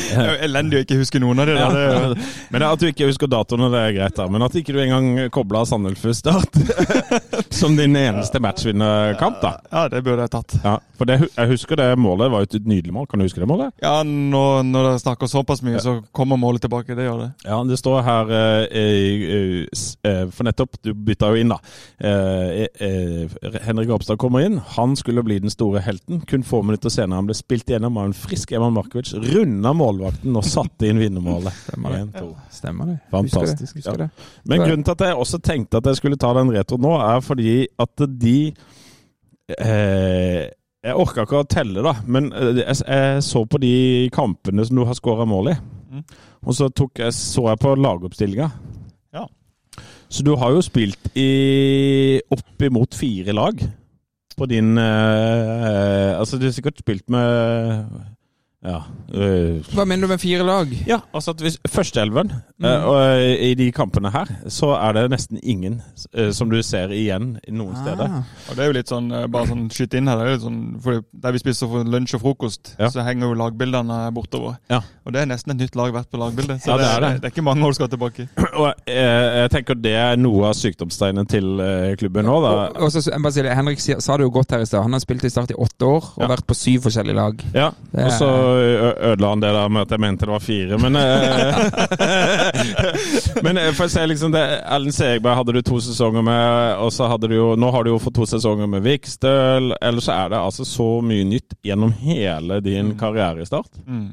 Det 0.08 0.38
elendig 0.46 0.78
å 0.78 0.84
ikke 0.84 0.96
huske 1.02 1.20
noen 1.20 1.42
av 1.42 1.48
de 1.50 1.56
der. 1.58 1.74
Det, 1.74 1.82
er 1.84 2.32
Men 2.54 2.64
at 2.68 2.80
du 2.80 2.86
ikke 2.88 3.08
husker 3.10 3.28
datoene, 3.30 3.68
det 3.72 3.82
er 3.82 3.94
greit. 3.98 4.16
da 4.16 4.28
Men 4.32 4.44
at 4.46 4.56
ikke 4.56 4.72
du 4.72 4.80
engang 4.82 5.28
kobla 5.34 5.64
Sandefjord 5.68 6.16
Start 6.16 6.56
som 7.58 7.76
din 7.76 7.96
eneste 7.98 8.40
matchvinnerkamp, 8.40 9.40
da. 9.42 9.52
ja, 9.70 9.84
det 9.92 10.02
burde 10.06 10.24
jeg 10.24 10.32
tatt. 10.32 10.56
Ja, 10.64 10.76
For 10.98 11.08
det, 11.10 11.18
jeg 11.26 11.52
husker 11.52 11.78
det 11.80 11.90
målet 12.00 12.32
var 12.32 12.44
jo 12.44 12.48
et 12.48 12.68
nydelig 12.68 12.94
mål. 12.94 13.08
Kan 13.10 13.20
du 13.20 13.26
huske 13.26 13.42
det 13.42 13.50
målet? 13.50 13.74
Ja, 13.84 14.00
nå, 14.06 14.44
når 14.66 14.92
det 14.92 14.94
snakker 15.04 15.30
såpass 15.30 15.62
mye, 15.66 15.82
så 15.84 15.98
kommer 16.16 16.40
målet 16.40 16.64
tilbake. 16.64 16.96
Det 16.96 17.04
gjør 17.06 17.24
det. 17.26 17.30
Ja, 17.44 17.60
det 17.68 17.78
står 17.80 18.00
her 18.06 18.32
eh, 18.38 18.64
eh, 18.80 19.84
eh, 20.08 20.24
For 20.32 20.48
nettopp, 20.48 20.80
du 20.84 20.94
bytta 20.94 21.32
jo 21.34 21.42
inn, 21.42 21.52
da. 21.52 21.60
Eh, 22.00 22.64
eh, 22.88 23.38
Henrik 23.68 23.92
Ropstad 23.92 24.18
kommer 24.20 24.37
inn. 24.44 24.58
Han 24.76 24.96
skulle 24.96 25.22
bli 25.22 25.38
den 25.42 25.50
store 25.50 25.80
helten. 25.84 26.20
Kun 26.28 26.44
få 26.46 26.62
minutter 26.62 26.92
senere 26.92 27.20
han 27.20 27.28
ble 27.28 27.36
spilt 27.36 27.70
igjennom 27.70 27.96
av 28.00 28.08
en 28.08 28.16
frisk 28.16 28.52
Eman 28.56 28.74
Markovic. 28.76 29.12
Runda 29.14 29.72
målvakten 29.76 30.36
og 30.38 30.46
satte 30.46 30.88
inn 30.88 31.00
vinnermålet. 31.00 31.54
Stemmer 31.66 31.96
det. 31.96 32.22
Stemmer 32.54 32.92
det. 32.92 32.98
Fantastisk, 33.10 33.78
Husker 33.78 34.02
det. 34.04 34.08
Husker 34.10 34.28
ja. 34.28 34.44
Men 34.50 34.64
grunnen 34.64 34.84
til 34.86 34.96
at 34.96 35.06
jeg 35.08 35.18
også 35.24 35.42
tenkte 35.44 35.80
at 35.80 35.90
jeg 35.90 36.00
skulle 36.00 36.20
ta 36.20 36.32
den 36.38 36.52
retro 36.54 36.78
nå, 36.82 36.94
er 37.02 37.24
fordi 37.24 37.56
at 37.78 38.06
de 38.20 38.36
eh, 39.58 40.46
Jeg 40.86 40.94
orka 40.94 41.24
ikke 41.26 41.42
å 41.42 41.48
telle, 41.50 41.82
da, 41.82 41.96
men 42.06 42.30
eh, 42.32 42.62
jeg, 42.62 42.78
jeg 42.84 43.24
så 43.26 43.42
på 43.50 43.58
de 43.62 43.74
kampene 44.14 44.64
som 44.64 44.78
du 44.78 44.84
har 44.86 44.96
skåra 44.96 45.26
mål 45.28 45.52
i. 45.52 45.58
Mm. 45.88 46.04
Og 46.46 46.54
så 46.54 46.68
tok 46.70 47.02
jeg, 47.02 47.16
så 47.16 47.48
jeg 47.50 47.60
på 47.64 47.74
lagoppstillinga. 47.74 48.48
Ja. 49.16 49.26
Så 50.08 50.24
du 50.24 50.34
har 50.38 50.54
jo 50.54 50.62
spilt 50.64 51.10
i 51.18 52.20
oppimot 52.32 52.94
fire 52.96 53.34
lag 53.36 53.60
på 54.38 54.46
din 54.46 54.78
eh, 54.78 56.18
Altså, 56.18 56.38
du 56.38 56.46
har 56.48 56.54
sikkert 56.54 56.80
spilt 56.80 57.10
med 57.10 57.28
Ja. 58.64 58.80
øh, 59.14 59.60
Hva 59.70 59.84
mener 59.86 60.02
du 60.08 60.10
med 60.10 60.18
fire 60.18 60.42
lag? 60.42 60.66
ja, 60.86 60.96
altså 61.14 61.30
at 61.30 61.40
hvis 61.44 61.58
førsteelveren 61.70 62.32
Mm. 62.58 62.64
eh, 62.66 62.86
eh, 63.22 63.50
i 63.50 63.54
de 63.54 63.70
kampene 63.70 64.10
her, 64.10 64.26
så 64.50 64.72
er 64.74 64.92
det 64.96 65.10
nesten 65.12 65.38
ingen 65.44 65.80
eh, 66.12 66.32
som 66.34 66.50
du 66.50 66.56
ser 66.62 66.88
igjen 66.90 67.36
noen 67.54 67.76
steder. 67.76 68.08
Ah. 68.10 68.22
Og 68.50 68.56
det 68.56 68.64
er 68.64 68.66
jo 68.66 68.72
litt 68.74 68.88
sånn, 68.90 69.08
bare 69.30 69.46
sånn 69.46 69.68
skyt 69.70 69.94
inn 69.94 70.08
her, 70.10 70.16
det 70.18 70.24
er 70.26 70.32
litt 70.32 70.42
sånn, 70.42 70.80
for 70.82 70.98
Der 71.22 71.32
vi 71.32 71.38
spiser 71.38 71.68
for 71.70 71.84
lunsj 71.84 72.14
og 72.18 72.20
frokost, 72.24 72.74
Ja. 72.80 72.88
så 72.90 73.04
henger 73.06 73.28
jo 73.28 73.34
lagbildene 73.38 74.12
bortover. 74.12 74.56
Ja. 74.68 74.80
Og 75.06 75.12
det 75.12 75.22
er 75.22 75.26
nesten 75.26 75.52
et 75.52 75.58
nytt 75.62 75.76
lag 75.76 75.92
hvert 75.92 76.10
på 76.10 76.18
lagbildet. 76.18 76.60
Så 76.64 76.70
Ja, 76.72 76.76
det 76.76 76.84
det, 76.84 76.90
er 76.96 77.00
det. 77.00 77.20
det 77.22 77.24
er 77.24 77.30
ikke 77.36 77.44
mange 77.46 77.62
år 77.64 77.70
du 77.70 77.74
skal 77.74 77.88
tilbake. 77.88 78.28
Og 78.58 78.74
eh, 78.88 79.38
jeg 79.46 79.50
tenker 79.54 79.74
det 79.74 79.94
er 79.94 80.16
noe 80.16 80.48
av 80.50 80.54
sykdomstegnet 80.58 81.28
til 81.30 81.94
klubben 81.96 82.24
nå, 82.26 82.40
da. 82.42 82.48
Og, 82.74 82.82
og 82.82 82.90
så, 82.92 83.06
jeg 83.10 83.22
bare 83.22 83.32
sier 83.32 83.44
det, 83.46 83.54
Henrik 83.54 83.78
sa 83.78 84.16
det 84.16 84.24
jo 84.26 84.30
godt 84.34 84.50
her 84.50 84.60
i 84.60 84.66
stad. 84.66 84.82
Han 84.82 84.92
har 84.92 85.00
spilt 85.00 85.22
i 85.24 85.30
Start 85.30 85.50
i 85.50 85.54
åtte 85.54 85.86
år 85.86 86.02
og 86.16 86.22
Ja. 86.22 86.26
vært 86.34 86.44
på 86.46 86.54
syv 86.58 86.80
forskjellige 86.90 87.14
lag. 87.14 87.44
Ja, 87.54 87.68
og 87.94 88.10
så 88.18 88.28
ødela 88.48 89.32
han 89.32 89.42
det 89.42 89.52
der 89.54 89.68
med 89.72 89.86
at 89.86 89.92
jeg 89.94 90.02
mente 90.02 90.26
det 90.26 90.32
var 90.32 90.44
fire, 90.44 90.78
men 90.82 90.96
eh, 90.96 91.58
Men 93.44 93.60
eh, 93.60 93.72
for 93.76 93.86
å 93.86 93.92
si 93.92 94.04
liksom 94.08 94.32
det 94.34 94.44
Ellen 94.66 94.94
Segberg 94.94 95.38
hadde 95.40 95.54
du 95.56 95.60
to 95.66 95.80
sesonger 95.84 96.24
med, 96.26 96.78
og 96.82 96.92
så 96.94 97.08
hadde 97.10 97.30
du 97.30 97.36
jo 97.36 97.48
Nå 97.58 97.70
har 97.74 97.84
du 97.84 97.92
jo 97.92 98.00
fått 98.02 98.16
to 98.18 98.26
sesonger 98.28 98.70
med 98.70 98.84
Vikstøl. 98.86 99.72
Ellers 99.80 100.08
så 100.08 100.16
er 100.16 100.32
det 100.32 100.40
altså 100.40 100.66
så 100.68 100.88
mye 101.04 101.26
nytt 101.28 101.58
gjennom 101.66 101.92
hele 102.00 102.60
din 102.64 102.94
karrierestart. 102.98 103.70
Mm. 103.86 104.10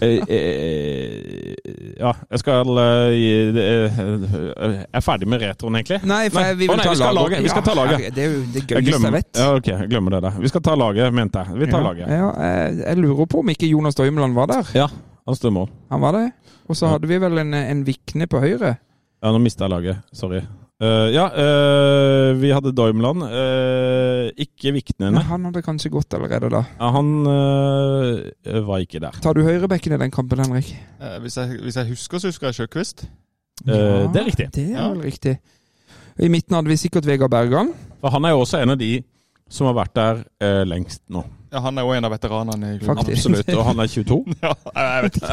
Eh, 0.00 0.22
eh, 0.32 1.54
ja, 2.00 2.10
jeg 2.32 2.40
skal 2.40 2.70
eh, 2.80 3.14
gi 3.14 3.32
eh, 3.60 3.98
Jeg 4.00 4.86
er 4.96 5.04
ferdig 5.04 5.28
med 5.28 5.42
retroen, 5.44 5.76
egentlig. 5.78 5.98
Nei, 6.08 6.22
for 6.32 6.40
jeg, 6.44 6.56
vi 6.58 6.68
vil 6.70 6.78
nei, 6.80 6.86
ta 6.86 6.94
vi 6.94 7.00
skal 7.00 7.18
laget. 7.18 7.42
vi 7.44 7.52
skal 7.52 7.66
ta 7.66 7.74
laget. 7.78 8.04
Ja, 8.06 8.12
det 8.16 8.24
er 8.24 8.32
jo 8.32 8.40
det 8.54 8.62
gøyeste 8.70 9.00
jeg 9.08 9.14
vet. 9.18 9.30
ja, 9.42 9.48
ok, 9.58 9.68
jeg 9.74 9.90
glemmer 9.92 10.16
det 10.16 10.22
der. 10.26 10.38
Vi 10.40 10.50
skal 10.52 10.64
ta 10.64 10.74
laget, 10.80 11.12
mente 11.14 11.44
jeg. 11.44 11.58
Vi 11.60 11.68
tar 11.70 11.80
Ja, 11.82 11.86
laget. 11.90 12.08
Ja, 12.08 12.30
jeg, 12.48 12.78
jeg 12.86 13.02
lurer 13.04 13.28
på 13.30 13.44
om 13.44 13.52
ikke 13.54 13.68
Jonas 13.70 13.94
Døymeland 14.00 14.34
var 14.40 14.50
der. 14.54 14.72
Ja, 14.76 14.88
han 15.28 15.38
stemmer. 15.38 15.68
Han 15.92 16.00
var 16.04 16.16
det. 16.18 16.24
Og 16.68 16.76
så 16.80 16.88
hadde 16.94 17.08
vi 17.10 17.18
vel 17.20 17.38
en, 17.44 17.52
en 17.54 17.84
Vikne 17.86 18.26
på 18.30 18.40
høyre. 18.40 18.76
Ja, 19.24 19.32
nå 19.32 19.38
mista 19.40 19.64
jeg 19.68 19.74
laget. 19.76 20.00
Sorry. 20.16 20.40
Eh, 20.84 21.08
ja, 21.14 21.24
uh, 21.32 22.34
vi 22.40 22.50
hadde 22.52 22.72
Doimland. 22.76 23.22
Uh, 23.24 24.28
ikke 24.36 24.74
Men 25.00 25.16
han 25.16 25.46
hadde 25.48 25.62
kanskje 25.64 25.92
gått 25.94 26.12
allerede 26.16 26.50
da. 26.52 26.64
Ja, 26.80 26.90
han 26.92 27.12
var 28.66 28.82
ikke 28.84 29.00
der. 29.00 29.16
Tar 29.24 29.34
du 29.36 29.42
høyrebekken 29.46 29.94
i 29.96 30.00
den 30.02 30.12
kampen, 30.14 30.42
Henrik? 30.44 30.74
Eh, 31.00 31.18
hvis, 31.24 31.36
jeg, 31.40 31.60
hvis 31.62 31.76
jeg 31.76 31.88
husker, 31.92 32.18
så 32.20 32.28
husker 32.32 32.50
jeg 32.50 32.58
Sjøkvist. 32.60 33.06
Ja, 33.66 34.06
det 34.12 34.20
er 34.20 34.26
riktig. 34.28 34.48
Det 34.54 34.64
er 34.72 34.76
Ja. 34.82 34.88
vel 34.90 35.02
riktig. 35.06 35.38
I 36.18 36.28
midten 36.28 36.54
hadde 36.54 36.68
vi 36.70 36.76
sikkert 36.78 37.06
Vegard 37.06 37.30
Bergan. 37.30 37.72
For 38.00 38.10
han 38.10 38.24
er 38.24 38.34
jo 38.34 38.42
også 38.44 38.60
en 38.62 38.70
av 38.74 38.78
de 38.78 39.02
som 39.50 39.66
har 39.66 39.74
vært 39.74 39.94
der 39.94 40.24
eh, 40.40 40.64
lengst 40.66 41.02
nå. 41.08 41.24
Ja, 41.54 41.60
Han 41.62 41.78
er 41.78 41.86
òg 41.86 41.94
en 41.94 42.06
av 42.08 42.10
veteranene 42.16 42.72
i 42.74 42.78
klubben. 42.80 42.98
Faktisk. 43.04 43.28
Absolutt. 43.30 43.52
Og 43.54 43.64
han 43.68 43.78
er 43.84 43.86
22. 43.92 44.16
Ja, 44.44 44.52
jeg 44.74 45.04
vet 45.06 45.14
ikke. 45.20 45.30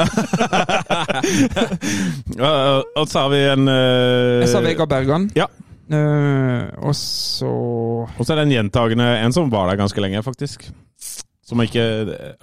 Ja, 2.42 2.52
og 3.02 3.08
så 3.10 3.24
har 3.26 3.30
vi 3.34 3.42
en 3.50 3.66
uh... 3.68 4.42
Jeg 4.44 4.52
sa 4.54 4.62
Vegard 4.66 4.92
Bergan. 4.94 5.30
ja. 5.38 5.50
Uh, 5.92 6.70
og 6.88 6.94
så 6.96 7.50
Og 7.52 8.22
så 8.24 8.32
er 8.32 8.38
det 8.40 8.46
en 8.46 8.54
gjentagende 8.54 9.08
en 9.26 9.34
som 9.36 9.50
var 9.52 9.68
der 9.68 9.76
ganske 9.82 10.00
lenge, 10.00 10.22
faktisk. 10.24 10.70
Som 11.52 11.60
ikke 11.66 11.84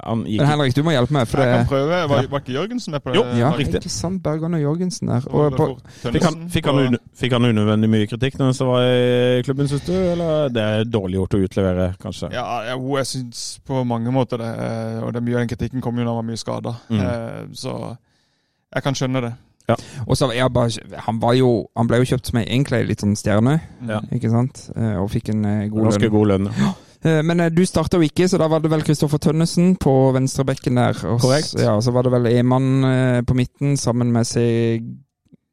Han 0.05 0.23
gikk 0.29 0.43
Men 0.43 0.51
Henrik, 0.51 0.75
du 0.77 0.83
må 0.85 0.93
hjelpe 0.93 1.15
meg. 1.17 1.29
For 1.31 1.41
Jeg 1.41 1.55
kan 1.63 1.69
prøve. 1.71 2.01
Var, 2.13 2.27
var 2.29 2.43
ikke 2.43 2.53
Jørgensen 2.59 2.93
med 2.93 3.01
på 3.05 3.15
det? 3.15 3.17
Jo, 3.17 3.23
ja, 3.41 3.51
riktig. 3.57 3.81
ikke 3.81 3.93
sant. 3.95 4.21
Bergan 4.27 4.57
og 4.59 4.61
Jørgensen 4.61 5.09
der. 5.09 5.29
Og 5.33 5.57
på, 5.57 5.69
Fikk 6.05 6.27
han, 6.27 6.37
fikk, 6.53 6.69
han 6.69 6.81
un, 6.83 6.99
fikk 7.17 7.33
han 7.39 7.49
unødvendig 7.49 7.89
mye 7.95 8.11
kritikk 8.11 8.37
når 8.37 8.53
han 8.53 8.69
var 8.69 8.85
i 8.85 9.43
klubben, 9.49 9.71
syns 9.73 9.87
du? 9.89 9.95
Eller 9.97 10.53
det 10.53 10.67
er 10.75 10.85
dårlig 10.93 11.17
gjort 11.23 11.39
å 11.39 11.43
utlevere, 11.49 11.89
kanskje? 12.03 12.29
Ja, 12.37 12.45
jeg, 12.69 12.85
jeg 13.01 13.11
syns 13.15 13.43
på 13.65 13.81
mange 13.89 14.13
måter 14.13 14.45
det. 14.45 14.53
eh, 14.69 15.01
Og 15.07 15.13
det 15.17 15.23
er 15.23 15.27
mye 15.31 15.39
av 15.41 15.47
den 15.47 15.53
kritikken 15.57 15.81
kom 15.89 15.97
jo 15.97 16.05
når 16.05 16.13
han 16.13 16.21
var 16.21 16.29
mye 16.29 16.43
skada. 16.45 16.75
Mm. 16.93 17.55
Så 17.57 17.75
jeg 18.75 18.83
kan 18.85 18.95
skjønne 19.01 19.25
det. 19.25 19.33
og 20.09 20.17
så, 20.17 20.31
jeg 20.33 20.53
bare, 20.53 21.01
han, 21.05 21.19
var 21.21 21.35
jo, 21.37 21.49
han 21.77 21.89
ble 21.89 21.99
jo 22.03 22.07
kjøpt 22.13 22.27
som 22.31 22.39
en- 22.41 22.47
egentlig 22.49 22.87
litt 22.89 23.01
sånn 23.05 23.17
stjerne, 23.17 23.59
Ja. 23.89 23.99
ikke 24.13 24.31
sant? 24.33 24.71
Eh, 24.77 24.97
Og 25.01 25.11
fikk 25.13 25.29
en 25.33 25.43
god 25.43 25.71
god 25.71 25.91
Ganske 25.91 26.09
god 26.11 26.27
lønn. 26.29 26.47
Eh, 26.49 26.73
Men 27.05 27.41
eh, 27.41 27.51
du 27.55 27.63
starta 27.67 27.97
jo 28.01 28.07
ikke, 28.09 28.27
så 28.29 28.39
da 28.41 28.49
var 28.51 28.61
det 28.65 28.71
vel 28.73 28.83
Kristoffer 28.83 29.21
Tønnesen 29.23 29.77
på 29.79 29.93
venstrebekken 30.17 30.81
der. 30.81 30.99
Og 31.13 31.21
Korrekt. 31.23 31.55
Ja, 31.63 31.77
så 31.85 31.93
var 31.95 32.03
det 32.09 32.13
vel 32.17 32.27
Eman 32.33 32.71
eh, 32.85 33.21
på 33.23 33.37
midten 33.39 33.77
sammen 33.79 34.11
med 34.15 34.27
Sig... 34.27 34.83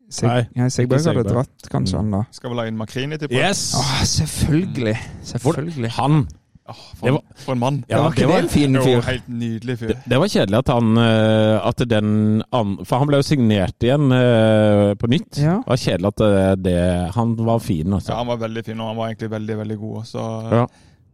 Sig 0.10 0.28
Nei, 0.30 0.42
Nei, 0.56 0.68
Segberg 0.70 1.02
hadde 1.10 1.24
dratt, 1.26 1.68
kanskje 1.72 1.98
han 1.98 2.12
da. 2.14 2.20
Skal 2.32 2.52
vi 2.54 2.58
la 2.60 2.66
inn 2.70 2.76
Makrini, 2.78 3.18
til. 3.18 3.32
Yes! 3.34 3.72
Åh, 3.80 3.94
selvfølgelig. 4.06 4.94
Selvfølgelig. 5.26 5.90
Han 5.98 6.20
Det 6.66 6.76
for, 7.00 7.10
var- 7.18 7.24
for 7.42 7.54
en 7.54 7.60
mann. 7.62 7.80
Ja, 7.90 8.04
var 8.04 8.14
det 8.18 8.28
var- 8.30 8.40
en 8.46 8.50
fin 8.50 8.78
fyr? 8.82 9.02
helt 9.06 9.28
nydelig 9.30 9.76
fyr. 9.80 9.88
det, 9.94 9.98
det 10.10 10.20
var 10.22 10.28
kjedelig 10.34 10.58
at 10.62 10.70
han 10.74 10.98
eh, 10.98 11.68
At 11.68 11.84
den 11.90 12.42
an, 12.54 12.78
For 12.86 12.98
han 13.02 13.08
ble 13.10 13.20
jo 13.22 13.26
signert 13.28 13.86
igjen 13.86 14.08
eh, 14.14 14.94
på 14.98 15.10
nytt. 15.10 15.38
Ja. 15.42 15.60
Det 15.66 15.74
var 15.74 15.82
kjedelig 15.84 16.08
at 16.14 16.24
det, 16.24 16.64
det 16.70 16.80
Han 17.18 17.36
var 17.46 17.60
fin, 17.66 17.94
altså. 17.94 18.14
Ja, 18.14 18.18
han 18.24 18.28
var 18.34 18.38
veldig 18.48 18.66
fin, 18.66 18.80
og 18.82 18.88
han 18.94 18.98
var 19.02 19.10
egentlig 19.12 19.30
veldig, 19.36 19.58
veldig 19.62 19.78
god. 19.84 20.04
Så 20.14 20.26
Ja. 20.54 20.66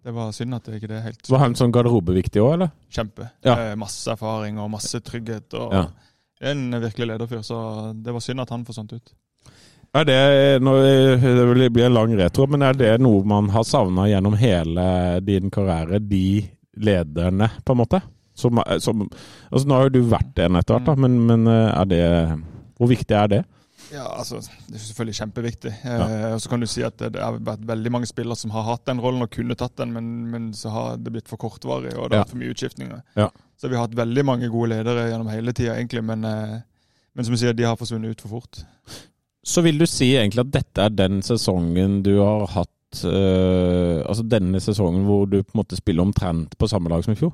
Det 0.04 0.14
var 0.16 0.32
synd 0.34 0.56
at 0.58 0.66
det 0.66 0.80
ikke 0.80 0.92
er 0.98 1.04
helt 1.06 1.30
var 1.30 1.44
han 1.44 1.56
sånn 1.58 1.74
garderobeviktig 1.74 2.42
òg, 2.42 2.54
eller? 2.56 2.72
kjempe. 2.90 3.28
Ja. 3.46 3.56
Eh, 3.72 3.76
Masse 3.80 4.12
erfaring 4.16 4.58
og 4.60 4.72
masse 4.74 5.00
trygghet. 5.06 5.54
og 5.54 5.74
Ja. 5.74 5.86
En 6.42 6.72
virkelig 6.82 7.06
lederfyr, 7.06 7.44
så 7.46 7.58
det 7.94 8.14
var 8.16 8.20
synd 8.26 8.42
at 8.42 8.50
han 8.50 8.66
forsvant 8.66 8.94
ut. 8.98 9.12
Er 9.94 10.06
det, 10.08 10.62
det 10.64 11.70
blir 11.74 11.86
en 11.86 11.94
lang 11.94 12.16
retro, 12.18 12.48
men 12.48 12.64
er 12.64 12.74
det 12.74 12.96
noe 13.04 13.22
man 13.28 13.50
har 13.54 13.64
savna 13.68 14.08
gjennom 14.10 14.34
hele 14.40 15.20
din 15.22 15.52
karriere? 15.52 16.00
De 16.00 16.42
lederne, 16.82 17.50
på 17.64 17.76
en 17.76 17.78
måte? 17.78 18.00
Som, 18.34 18.58
som, 18.80 19.04
altså 19.52 19.68
nå 19.68 19.76
har 19.76 19.90
jo 19.90 19.94
du 20.00 20.10
vært 20.10 20.40
en 20.40 20.56
etter 20.56 20.78
hvert, 20.80 20.88
da, 20.88 20.96
men, 20.96 21.20
men 21.28 21.46
er 21.52 21.86
det 21.86 22.04
Hvor 22.80 22.88
viktig 22.90 23.14
er 23.14 23.28
det? 23.28 23.42
Ja, 23.92 24.06
altså, 24.18 24.40
Det 24.68 24.76
er 24.78 24.84
selvfølgelig 24.86 25.16
kjempeviktig. 25.18 25.72
Eh, 25.84 26.34
og 26.34 26.42
Så 26.42 26.50
kan 26.50 26.64
du 26.64 26.68
si 26.70 26.84
at 26.86 26.98
det, 27.00 27.14
det 27.16 27.24
har 27.24 27.40
vært 27.44 27.68
veldig 27.68 27.92
mange 27.92 28.10
spillere 28.10 28.40
som 28.40 28.54
har 28.56 28.66
hatt 28.70 28.86
den 28.88 29.02
rollen 29.04 29.26
og 29.26 29.32
kunne 29.34 29.58
tatt 29.60 29.76
den, 29.82 29.94
men, 29.96 30.10
men 30.32 30.50
så 30.58 30.72
har 30.72 30.98
det 30.98 31.14
blitt 31.14 31.32
for 31.32 31.42
kortvarig 31.42 31.94
og 31.96 32.10
det 32.10 32.18
har 32.18 32.26
vært 32.26 32.34
for 32.34 32.42
mye 32.42 32.56
utskiftninger. 32.56 33.04
Ja. 33.20 33.30
Så 33.60 33.70
vi 33.70 33.78
har 33.78 33.86
hatt 33.88 33.98
veldig 33.98 34.26
mange 34.26 34.50
gode 34.52 34.74
ledere 34.74 35.10
gjennom 35.12 35.32
hele 35.32 35.54
tida, 35.54 35.76
egentlig, 35.78 36.04
men, 36.08 36.26
eh, 36.26 36.60
men 37.14 37.28
som 37.28 37.36
du 37.36 37.42
sier, 37.42 37.54
de 37.58 37.68
har 37.68 37.80
forsvunnet 37.80 38.16
ut 38.16 38.24
for 38.24 38.40
fort. 38.40 38.64
Så 39.44 39.64
vil 39.66 39.82
du 39.82 39.88
si 39.90 40.14
egentlig 40.16 40.46
at 40.46 40.54
dette 40.54 40.86
er 40.86 40.94
den 40.94 41.22
sesongen 41.26 42.02
du 42.06 42.14
har 42.20 42.46
hatt 42.54 42.70
øh, 43.08 44.04
Altså 44.04 44.26
denne 44.28 44.60
sesongen 44.62 45.06
hvor 45.08 45.24
du 45.26 45.40
på 45.40 45.56
en 45.56 45.62
måte 45.62 45.80
spiller 45.80 46.04
omtrent 46.04 46.58
på 46.60 46.68
samme 46.70 46.92
lag 46.92 47.04
som 47.06 47.16
i 47.16 47.20
fjor? 47.20 47.32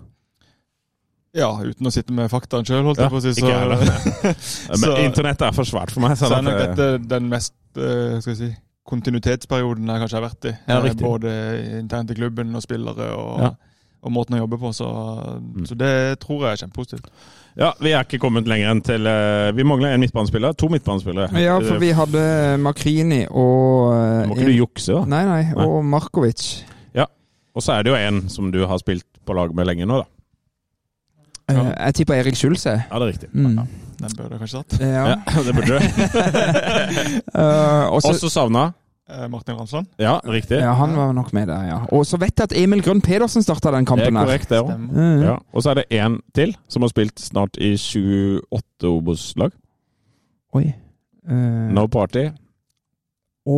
Ja, 1.37 1.51
uten 1.61 1.85
å 1.85 1.91
sitte 1.93 2.13
med 2.17 2.31
faktaen 2.33 2.65
sjøl, 2.65 2.81
holdt 2.87 2.97
jeg 3.03 3.11
på 3.13 3.19
å 3.19 3.21
si. 3.21 3.33
Så, 3.37 3.45
ikke 3.45 3.59
heller. 3.61 3.83
Men 4.73 4.81
Så- 4.83 4.95
internett 5.05 5.43
er 5.45 5.53
for 5.53 5.69
svært 5.69 5.91
for 5.93 6.01
meg. 6.07 6.15
så 6.17 6.31
så 6.31 6.39
er 6.39 6.47
nok 6.47 6.57
dette 6.63 6.87
den 7.11 7.29
mest 7.29 7.53
eh, 7.77 8.17
skal 8.23 8.33
jeg 8.33 8.39
si, 8.41 8.49
kontinuitetsperioden 8.87 9.87
jeg 9.91 10.01
kanskje 10.03 10.17
har 10.19 10.25
vært 10.29 10.49
i. 10.49 10.53
Ja, 10.67 10.81
Eh. 10.81 10.93
Både 11.01 11.31
internt 11.79 12.11
i 12.11 12.15
klubben 12.17 12.55
og 12.55 12.63
spillere 12.63 13.09
og, 13.13 13.41
Ja. 13.43 13.49
og 14.07 14.11
måten 14.15 14.37
å 14.37 14.39
jobbe 14.43 14.57
på. 14.61 14.71
Så, 14.73 14.87
så 15.67 15.77
det 15.77 15.91
tror 16.23 16.45
jeg 16.47 16.51
er 16.55 16.61
kjempepositivt. 16.65 17.09
ja, 17.57 17.71
Vi 17.81 17.91
er 17.93 18.03
ikke 18.07 18.19
kommet 18.23 18.47
lenger 18.47 18.71
enn 18.71 18.81
til 18.85 19.05
øh, 19.05 19.51
Vi 19.57 19.63
mangler 19.67 19.93
en 19.93 19.99
midtbanespiller. 20.01 20.53
To 20.57 20.69
midtbanespillere. 20.69 21.29
Ja, 21.43 21.59
for 21.59 21.77
vi 21.83 21.91
hadde 21.91 22.25
Makrini 22.63 23.25
og 23.29 23.93
eh, 23.93 24.27
Må 24.31 24.35
ikke 24.39 24.49
du 24.49 24.55
jukse, 24.57 24.93
da? 24.93 25.05
Nei, 25.05 25.23
nei, 25.25 25.41
Nei. 25.53 25.65
og 25.67 25.83
Markovic. 25.85 26.63
Ja. 26.95 27.05
Og 27.53 27.61
så 27.65 27.77
er 27.77 27.83
det 27.83 27.91
jo 27.93 27.97
en 27.99 28.29
som 28.29 28.49
du 28.51 28.63
har 28.65 28.77
spilt 28.81 29.05
på 29.27 29.35
lag 29.35 29.53
med 29.53 29.67
lenge 29.67 29.85
nå, 29.85 30.01
da. 30.01 30.07
Eh, 31.49 31.55
Ja. 31.55 31.85
Jeg 31.85 31.93
tipper 31.95 32.13
Erik 32.19 32.35
Skjulse. 32.35 32.69
Ja, 32.91 32.99
det 32.99 33.05
er 33.07 33.11
riktig. 33.13 33.29
Mm. 33.33 33.59
Den 33.97 34.11
burde 34.17 34.35
jeg 34.35 34.39
kanskje 34.39 34.63
tatt. 34.63 34.79
Ja. 34.81 35.05
Ja, 35.07 35.43
det 35.45 35.53
burde 35.55 35.67
du. 35.67 35.79
uh, 37.41 37.93
også, 37.95 38.07
Også 38.13 38.29
savna. 38.29 38.71
Eh, 39.09 39.29
Martin 39.31 39.55
Ramsland. 39.55 39.87
Ja, 39.99 40.17
riktig. 40.27 40.57
ja, 40.59 40.73
han 40.75 40.95
var 40.97 41.13
nok 41.15 41.29
med 41.33 41.47
der, 41.47 41.61
ja. 41.63 41.77
Og 41.95 42.05
så 42.05 42.17
vet 42.19 42.33
jeg 42.35 42.43
at 42.49 42.55
Emil 42.59 42.81
Grønn 42.83 42.99
Pedersen 43.01 43.43
starta 43.43 43.71
den 43.71 43.85
Det 43.85 43.91
er 43.91 43.95
kampen 43.95 44.15
der. 44.19 44.25
korrekt, 44.25 44.49
det 44.49 44.59
òg. 44.59 45.23
Ja. 45.23 45.37
Og 45.53 45.63
så 45.63 45.69
er 45.71 45.73
det 45.79 45.85
én 45.95 46.17
til 46.35 46.51
som 46.67 46.81
har 46.83 46.89
spilt 46.91 47.19
snart 47.23 47.55
i 47.57 47.73
7-8 47.79 48.83
Obos-lag. 48.91 49.51
Oi. 50.53 50.73
Uh, 51.29 51.71
No 51.71 51.87
party. 51.87 52.25
Å, 53.47 53.57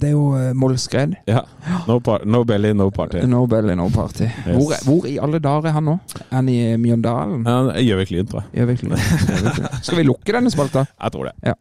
det 0.00 0.08
er 0.08 0.14
jo 0.16 0.24
uh, 0.34 0.48
Mollskred. 0.58 1.14
Ja. 1.30 1.44
No, 1.86 2.00
par 2.02 2.24
no 2.26 2.42
belly, 2.48 2.72
no 2.74 2.88
party. 2.94 3.22
No 3.30 3.44
belly, 3.50 3.76
no 3.78 3.86
party. 3.94 4.26
Hvor, 4.48 4.74
hvor 4.82 5.06
i 5.06 5.14
alle 5.22 5.38
dager 5.42 5.70
er 5.70 5.76
han 5.78 5.86
nå? 5.86 5.94
Er 6.24 6.34
han 6.40 6.50
i 6.50 6.58
Mjøndalen? 6.80 7.46
Ja, 7.46 7.78
Gjøvik 7.86 8.10
Lyn, 8.16 8.26
tror 8.30 8.42
jeg. 8.42 8.62
Gjøvik 8.62 8.82
Gjøvik 8.82 9.60
Lyn. 9.62 9.68
Skal 9.82 10.00
vi 10.00 10.06
lukke 10.08 10.34
denne 10.34 10.50
spalta? 10.52 10.84
Jeg 10.90 11.14
tror 11.14 11.30
det. 11.30 11.34
Ja. 11.52 11.54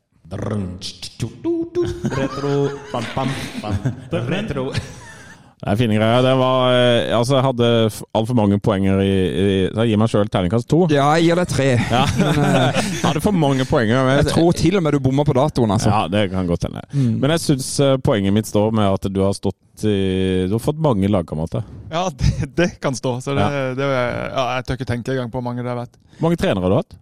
Retro, 2.18 2.54
bam, 2.92 3.06
bam, 3.16 3.30
bam. 3.62 3.76
Retro. 4.28 4.72
Det 5.58 5.72
er 5.72 5.78
fine 5.80 5.96
greier. 5.98 6.22
Det 6.22 6.34
var 6.38 6.74
eh, 6.78 7.15
Altså, 7.17 7.34
jeg 7.39 7.46
hadde 7.48 7.70
altfor 8.13 8.36
mange 8.38 8.60
poenger 8.62 9.00
i, 9.02 9.08
i 9.10 9.46
Så 9.72 9.82
jeg 9.82 9.89
gir 9.89 9.98
meg 10.04 10.12
sjøl 10.12 10.30
terningkast 10.30 10.67
to. 10.70 10.84
Ja, 10.93 11.08
jeg 11.17 11.32
gir 11.32 11.39
deg 11.41 11.50
tre. 11.50 11.70
Ja. 11.98 12.04
Jeg 12.13 12.84
hadde 13.08 13.24
for 13.26 13.34
mange 13.34 13.65
poenger. 13.65 14.04
Men 14.06 14.20
Jeg 14.22 14.28
tror 14.36 14.52
til 14.60 14.78
og 14.78 14.86
med 14.86 14.93
du 14.93 15.00
bomma 15.08 15.26
på 15.26 15.34
datoen, 15.38 15.74
altså. 15.74 15.89
Ja, 15.89 16.04
det 16.13 16.28
kan 16.36 16.46
godt 16.52 16.67
hende. 16.70 16.84
Mm. 16.93 17.15
Men 17.24 17.34
jeg 17.34 17.41
syns 17.48 17.72
poenget 18.06 18.36
mitt 18.38 18.50
står 18.52 18.70
med 18.78 18.86
at 19.00 19.10
du 19.10 19.20
har 19.26 19.34
stått 19.38 19.58
i 19.86 20.46
Du 20.50 20.54
har 20.58 20.62
fått 20.62 20.78
mange 20.82 21.10
lagkamerater. 21.10 21.65
Ja, 21.89 22.06
det, 22.22 22.52
det 22.58 22.70
kan 22.84 22.93
stå. 22.98 23.17
Så 23.26 23.34
det, 23.38 23.50
Ja. 23.50 23.65
det, 23.78 23.89
ja, 23.89 24.46
jeg 24.60 24.67
tør 24.70 24.78
ikke 24.78 24.91
tenke 24.93 25.15
engang 25.17 25.34
på 25.34 25.41
hvor 25.41 25.50
mange 25.50 25.65
det 25.65 25.74
har 25.74 25.82
vært. 25.82 25.98
Hvor 26.20 26.30
mange 26.30 26.38
trenere 26.41 26.65
har 26.70 26.74
du 26.74 26.80
hatt? 26.84 26.98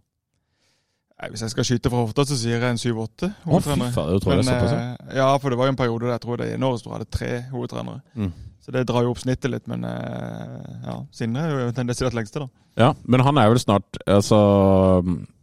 Nei, 1.16 1.30
hvis 1.32 1.46
jeg 1.46 1.54
skal 1.54 1.68
skyte 1.68 1.92
fra 1.92 2.02
hofta, 2.04 2.26
så 2.28 2.36
sier 2.36 2.60
jeg 2.60 2.76
en 2.76 2.80
syv-åtte 2.82 3.30
Å, 3.30 3.36
fy 3.38 3.48
hovedtrenere. 3.54 3.94
faen, 3.96 4.10
du 4.12 4.24
tror 4.24 4.34
det 4.34 4.42
er 4.42 4.48
såpass, 4.50 4.74
ja. 5.16 5.28
eh, 5.30 5.38
for 5.40 5.54
det 5.54 5.60
var 5.62 5.70
jo 5.70 5.74
en 5.74 5.80
periode 5.80 6.10
der 6.10 6.18
jeg 6.18 6.24
tror 6.26 6.42
det 6.42 6.50
så 6.60 6.84
du 6.84 6.92
hadde 6.92 7.08
tre 7.16 7.30
hovedtrenere. 7.54 8.02
Mm. 8.20 8.34
Så 8.66 8.74
det 8.74 8.82
drar 8.90 9.06
jo 9.06 9.14
opp 9.14 9.22
snittet 9.22 9.54
litt, 9.54 9.64
men 9.72 9.86
eh, 9.88 10.68
ja, 10.90 10.98
Sindre 11.16 11.46
er 11.46 11.54
jo 11.54 11.72
den 11.78 11.88
desidert 11.88 12.18
lengste, 12.18 12.44
da. 12.44 12.50
Ja, 12.82 12.90
men 13.08 13.24
han 13.24 13.38
er 13.40 13.48
vel 13.54 13.62
snart 13.62 14.02
Altså 14.04 14.36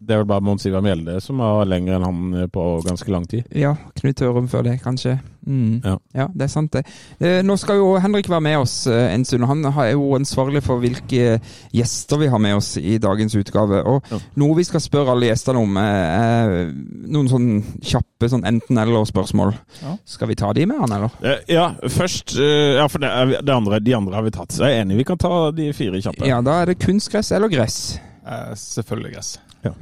Det 0.03 0.15
er 0.17 0.23
vel 0.23 0.27
bare 0.33 0.43
Mons 0.43 0.65
Ivar 0.67 0.83
Mjelde 0.83 1.21
som 1.23 1.39
har 1.45 1.65
lenger 1.71 1.95
enn 1.97 2.05
han 2.07 2.49
på 2.53 2.63
ganske 2.87 3.11
lang 3.13 3.27
tid. 3.31 3.45
Ja, 3.55 3.75
Knut 4.01 4.23
Ørum 4.27 4.49
før 4.51 4.65
det, 4.67 4.81
kanskje. 4.83 5.19
Mm. 5.47 5.81
Ja. 6.15 6.29
det 6.31 6.45
er 6.47 6.51
sant, 6.53 6.71
det. 6.73 6.85
Eh, 7.19 7.41
nå 7.43 7.57
skal 7.59 7.81
jo 7.81 7.97
Henrik 7.99 8.29
være 8.31 8.45
med 8.47 8.59
oss 8.61 8.87
eh, 8.87 9.09
en 9.15 9.25
stund. 9.27 9.45
Han 9.51 9.65
er 9.67 9.93
jo 9.93 10.13
ansvarlig 10.15 10.63
for 10.63 10.79
hvilke 10.83 11.41
gjester 11.75 12.21
vi 12.21 12.29
har 12.31 12.39
med 12.43 12.55
oss 12.61 12.77
i 12.79 12.97
dagens 13.03 13.35
utgave. 13.39 13.83
Og 13.87 14.05
Ja. 14.13 14.19
noe 14.39 14.57
vi 14.59 14.65
skal 14.69 14.81
spørre 14.85 15.11
alle 15.15 15.31
gjestene 15.33 15.59
om, 15.63 15.77
eh, 15.77 15.83
er 15.83 16.73
noen 17.11 17.29
sånn 17.31 17.49
kjappe 17.83 18.31
sånn 18.31 18.47
enten-eller-spørsmål. 18.47 19.55
Ja. 19.83 19.97
Skal 20.05 20.29
vi 20.29 20.35
ta 20.39 20.53
de 20.53 20.67
med 20.67 20.79
han, 20.79 20.93
eller? 20.99 21.11
Eh, 21.23 21.39
Ja, 21.49 21.73
først 21.91 22.37
eh, 22.39 22.77
Ja, 22.79 22.87
for 22.89 22.99
det, 23.03 23.11
det 23.45 23.55
andre, 23.55 23.81
de 23.81 23.95
andre 23.95 24.15
har 24.15 24.23
vi 24.23 24.31
tatt. 24.31 24.51
Så 24.55 24.65
jeg 24.67 24.79
er 24.79 24.85
enig, 24.85 24.97
vi 25.03 25.05
kan 25.05 25.19
ta 25.19 25.51
de 25.51 25.73
fire 25.73 26.01
kjappe. 26.03 26.27
Ja, 26.27 26.41
da 26.41 26.63
er 26.63 26.67
det 26.73 26.79
kunstgress 26.79 27.33
eller 27.33 27.49
gress. 27.53 27.99
Eh, 28.27 28.53
selvfølgelig 28.55 29.15
gress. 29.17 29.39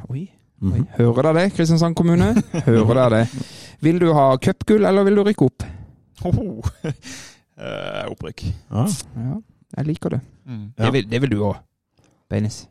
Oi. 0.09 0.31
Mm 0.61 0.73
-hmm. 0.73 0.87
Hører 0.97 1.23
dere 1.23 1.43
det, 1.43 1.53
Kristiansand 1.53 1.95
kommune? 1.97 2.43
Hører 2.67 2.95
dere 2.95 3.21
det? 3.21 3.45
Vil 3.81 4.01
du 4.01 4.13
ha 4.13 4.37
cupgull, 4.37 4.85
eller 4.85 5.05
vil 5.05 5.17
du 5.17 5.23
rykke 5.25 5.45
opp? 5.45 5.63
Oh, 6.25 6.35
uh, 7.61 8.11
opprykk. 8.11 8.45
Ja. 8.71 8.87
Ja, 9.17 9.41
jeg 9.77 9.87
liker 9.87 10.09
det. 10.09 10.21
Mm. 10.47 10.73
Ja. 10.79 10.85
Det, 10.85 10.93
vil, 10.93 11.11
det 11.11 11.23
vil 11.23 11.31
du 11.31 11.45
òg, 11.45 11.57
Beinis. 12.31 12.69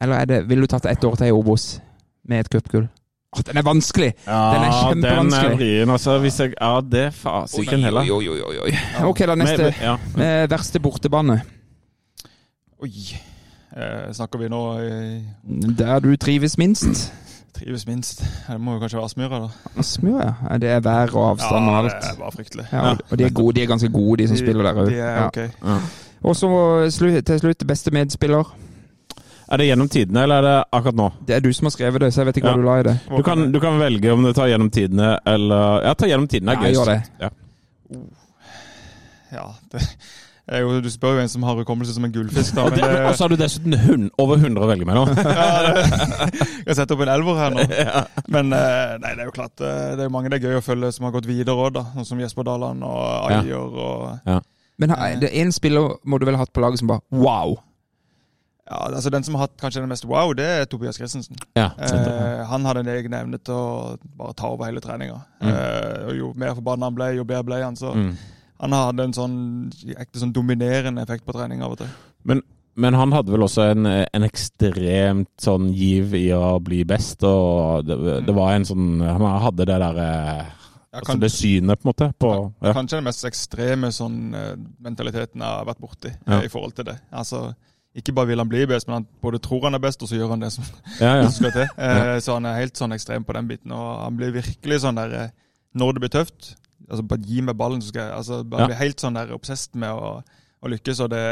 Eller 0.00 0.14
er 0.14 0.24
det, 0.24 0.48
vil 0.48 0.60
du 0.60 0.66
tatt 0.66 0.86
ett 0.86 1.04
år 1.04 1.14
til 1.14 1.26
i 1.26 1.30
Obos 1.30 1.80
med 2.24 2.40
et 2.40 2.48
cupgull? 2.48 2.88
Oh, 3.36 3.42
den 3.44 3.56
er 3.56 3.62
vanskelig! 3.62 4.14
Ja, 4.26 4.32
Den 4.32 4.38
er 4.38 4.54
den 4.54 4.64
er 4.64 4.88
kjempevanskelig. 4.88 5.56
vrien, 5.56 5.90
altså. 5.90 6.18
Hvis 6.18 6.40
jeg 6.40 6.54
Ja, 6.60 6.80
det 6.80 7.14
fasiken 7.14 7.84
heller. 7.84 8.00
Oi, 8.00 8.28
oi, 8.28 8.40
oi, 8.40 8.58
oi. 8.58 8.72
Ok, 9.04 9.18
da 9.18 9.34
neste. 9.34 9.62
Med, 9.62 9.74
ja. 9.82 9.98
Eh, 10.42 10.50
verste 10.50 10.80
bortebane. 10.80 11.42
Oi. 12.82 12.90
Eh, 13.76 14.12
snakker 14.12 14.38
vi 14.38 14.48
nå 14.48 14.60
Der 15.76 16.00
du 16.00 16.16
trives 16.16 16.56
minst. 16.58 17.12
trives 17.54 17.86
minst? 17.86 18.22
Det 18.48 18.60
må 18.60 18.74
jo 18.74 18.80
kanskje 18.80 18.96
være 18.98 19.04
Aspmyra, 19.10 19.40
da. 19.40 19.48
Aspmyra, 19.78 20.24
ja. 20.24 20.34
Ja, 20.50 20.58
Det 20.58 20.68
er 20.70 20.80
vær 20.80 21.14
og 21.16 21.30
avstand 21.34 21.68
og 21.68 21.76
alt. 21.84 21.92
det 22.00 22.10
er 22.10 22.16
bare 22.18 22.32
fryktelig. 22.32 22.66
Ja, 22.72 22.90
og- 23.10 23.18
de 23.18 23.24
er, 23.24 23.30
gode, 23.30 23.54
de 23.56 23.62
er 23.62 23.66
ganske 23.66 23.88
gode, 23.92 24.18
de 24.22 24.28
som 24.28 24.36
spiller 24.36 24.62
der 24.62 24.74
òg. 24.74 24.88
De 24.90 24.98
er 25.00 25.26
ok. 25.26 25.38
Og 26.24 26.34
så 26.36 26.48
til 27.24 27.38
slutt, 27.40 27.66
beste 27.66 27.90
medspiller. 27.90 28.44
Er 29.50 29.56
det 29.56 29.66
gjennom 29.66 29.88
tidene, 29.88 30.22
eller 30.22 30.34
er 30.36 30.42
det 30.42 30.64
akkurat 30.72 30.94
nå? 30.94 31.10
Det 31.26 31.36
er 31.36 31.40
du 31.40 31.52
som 31.52 31.64
har 31.66 31.70
skrevet 31.70 32.00
det, 32.00 32.12
så 32.14 32.20
jeg 32.20 32.26
vet 32.26 32.36
ikke 32.36 32.48
hva 32.48 32.56
Ja. 32.56 32.56
du 32.56 32.62
la 32.66 32.74
i 32.80 32.82
det. 32.82 33.00
Du 33.16 33.22
kan, 33.22 33.52
du 33.52 33.60
kan 33.60 33.78
velge 33.80 34.12
om 34.12 34.22
du 34.22 34.32
tar 34.32 34.46
gjennom 34.48 34.70
tidene, 34.70 35.18
eller 35.26 35.82
Ja, 35.84 35.94
ta 35.94 36.06
gjennom 36.06 36.28
tidene 36.28 36.48
er 36.52 36.54
Ja, 36.54 36.60
gøyest. 36.60 36.80
gjør 36.80 36.84
det. 36.86 37.02
Ja. 37.20 37.28
Ja, 39.32 39.44
det 39.72 39.82
jo, 40.48 40.80
Du 40.84 40.88
spør 40.90 41.18
jo 41.18 41.22
en 41.24 41.30
som 41.30 41.44
har 41.46 41.58
hukommelse 41.60 41.94
som 41.94 42.06
en 42.06 42.12
gullfisk, 42.12 42.56
da. 42.56 42.66
Det, 42.72 42.84
og 43.08 43.14
så 43.16 43.24
har 43.24 43.34
du 43.34 43.36
dessuten 43.40 43.76
hund, 43.84 44.10
over 44.18 44.40
100 44.40 44.64
å 44.64 44.70
velge 44.70 44.88
mellom. 44.88 45.12
ja, 45.16 45.46
det, 45.66 45.84
jeg 46.68 46.78
setter 46.78 46.96
opp 46.96 47.04
en 47.04 47.12
elver 47.12 47.40
her 47.42 47.56
nå. 47.56 47.66
Men 48.34 48.52
eh, 48.56 48.96
nei, 49.02 49.14
det 49.14 49.24
er 49.24 49.30
jo 49.30 49.36
klart 49.36 49.64
eh, 49.64 49.94
det 49.98 50.06
er 50.06 50.12
mange 50.14 50.32
det 50.32 50.40
er 50.40 50.50
gøy 50.50 50.60
å 50.60 50.64
følge 50.64 50.92
som 50.96 51.08
har 51.08 51.16
gått 51.18 51.28
videre 51.28 51.56
òg. 51.68 51.80
Sånn 51.98 52.12
som 52.14 52.22
Jesper 52.24 52.48
Daland 52.48 52.86
og 52.86 53.32
Ja. 53.32 53.42
Og, 53.58 54.18
ja. 54.26 54.40
Men 54.78 54.92
det 55.20 55.32
er 55.32 55.40
en 55.42 55.50
spiller 55.52 55.96
må 56.06 56.20
du 56.20 56.26
vel 56.28 56.36
ha 56.38 56.44
hatt 56.44 56.54
på 56.54 56.62
laget 56.62 56.80
som 56.80 56.90
bare 56.90 57.02
wow. 57.10 57.56
Ja, 58.68 58.94
altså 58.94 59.10
Den 59.10 59.24
som 59.24 59.34
har 59.34 59.46
hatt 59.46 59.56
kanskje 59.60 59.80
den 59.80 59.88
mest 59.88 60.06
wow, 60.06 60.32
det 60.36 60.44
er 60.44 60.64
Tobias 60.64 60.96
Christensen. 61.00 61.36
Ja, 61.56 61.70
Eh, 61.78 62.46
han 62.46 62.64
hadde 62.64 62.80
en 62.80 62.88
egen 62.92 63.14
evne 63.14 63.38
til 63.38 63.54
å 63.54 63.96
bare 64.16 64.34
ta 64.36 64.50
over 64.52 64.68
hele 64.68 64.80
treninga. 64.80 65.20
Mm. 65.40 65.48
Eh, 65.52 66.08
og 66.08 66.18
jo 66.18 66.32
mer 66.36 66.54
forbanna 66.58 66.90
han 66.90 66.96
ble, 66.96 67.08
jo 67.16 67.24
bedre 67.24 67.46
ble 67.48 67.62
han. 67.62 67.76
Så 67.76 67.94
mm. 67.94 68.10
Han 68.60 68.72
hadde 68.72 69.04
en 69.08 69.12
sånn 69.16 69.36
ekte 69.96 70.18
sånn 70.22 70.32
dominerende 70.34 71.02
effekt 71.02 71.24
på 71.26 71.32
trening 71.36 71.62
av 71.62 71.72
og 71.76 71.78
til. 71.82 71.90
men, 72.24 72.42
men 72.78 72.94
han 72.94 73.10
hadde 73.12 73.32
vel 73.34 73.42
også 73.42 73.64
en, 73.72 73.86
en 73.86 74.26
ekstremt 74.26 75.30
sånn 75.42 75.68
giv 75.74 76.14
i 76.14 76.28
å 76.34 76.58
bli 76.62 76.84
best, 76.86 77.22
og 77.26 77.84
det, 77.88 77.96
det 78.26 78.34
var 78.36 78.54
en 78.54 78.64
sånn 78.68 79.00
Han 79.02 79.24
hadde 79.42 79.64
det 79.66 79.78
derre 79.82 80.08
Ja, 80.88 81.00
altså 81.02 81.18
det 81.20 81.30
synet, 81.34 81.80
på 81.82 81.86
en 81.86 81.90
måte. 81.90 82.06
På, 82.18 82.30
ja. 82.64 82.72
Kanskje 82.72 82.96
den 83.00 83.04
mest 83.08 83.26
ekstreme 83.28 83.90
sånn, 83.92 84.20
eh, 84.34 84.54
mentaliteten 84.80 85.42
jeg 85.42 85.48
har 85.58 85.66
vært 85.68 85.82
borti 85.84 86.12
Ja. 86.14 86.38
eh, 86.38 86.46
i 86.46 86.52
forhold 86.52 86.74
til 86.78 86.86
det. 86.88 86.94
Altså, 87.12 87.42
Ikke 87.98 88.14
bare 88.14 88.26
vil 88.30 88.38
han 88.40 88.48
bli 88.48 88.62
best, 88.70 88.86
men 88.88 88.94
han 89.02 89.06
både 89.22 89.38
tror 89.42 89.66
han 89.66 89.74
er 89.76 89.82
best, 89.84 90.02
og 90.02 90.08
så 90.08 90.16
gjør 90.16 90.30
han 90.36 90.40
det 90.46 90.52
som 90.54 90.64
Ja, 91.00 91.16
ja. 91.20 91.28
skal 91.34 91.52
til. 91.52 91.66
Eh, 91.76 92.14
Så 92.24 92.34
han 92.38 92.46
er 92.46 92.60
helt 92.62 92.78
sånn 92.78 92.94
ekstrem 92.96 93.24
på 93.26 93.34
den 93.36 93.48
biten. 93.50 93.72
Og 93.74 94.02
han 94.04 94.16
blir 94.16 94.32
virkelig 94.38 94.80
sånn 94.86 94.96
der 95.02 95.14
eh, 95.26 95.28
Når 95.74 95.92
det 95.98 96.00
blir 96.06 96.14
tøft, 96.14 96.54
altså 96.88 97.04
bare 97.08 97.20
gi 97.28 97.40
meg 97.44 97.56
ballen, 97.60 97.80
så 97.84 97.88
skal 97.92 98.02
jeg 98.08 98.16
altså, 98.18 98.42
bare 98.44 98.60
Ja. 98.66 98.68
bli 98.72 98.78
helt 98.82 99.00
sånn 99.04 99.14
der 99.18 99.32
obsessed 99.36 99.74
med 99.78 99.90
å, 99.92 100.12
å 100.64 100.70
lykkes. 100.72 101.00
Og 101.04 101.10
det, 101.12 101.22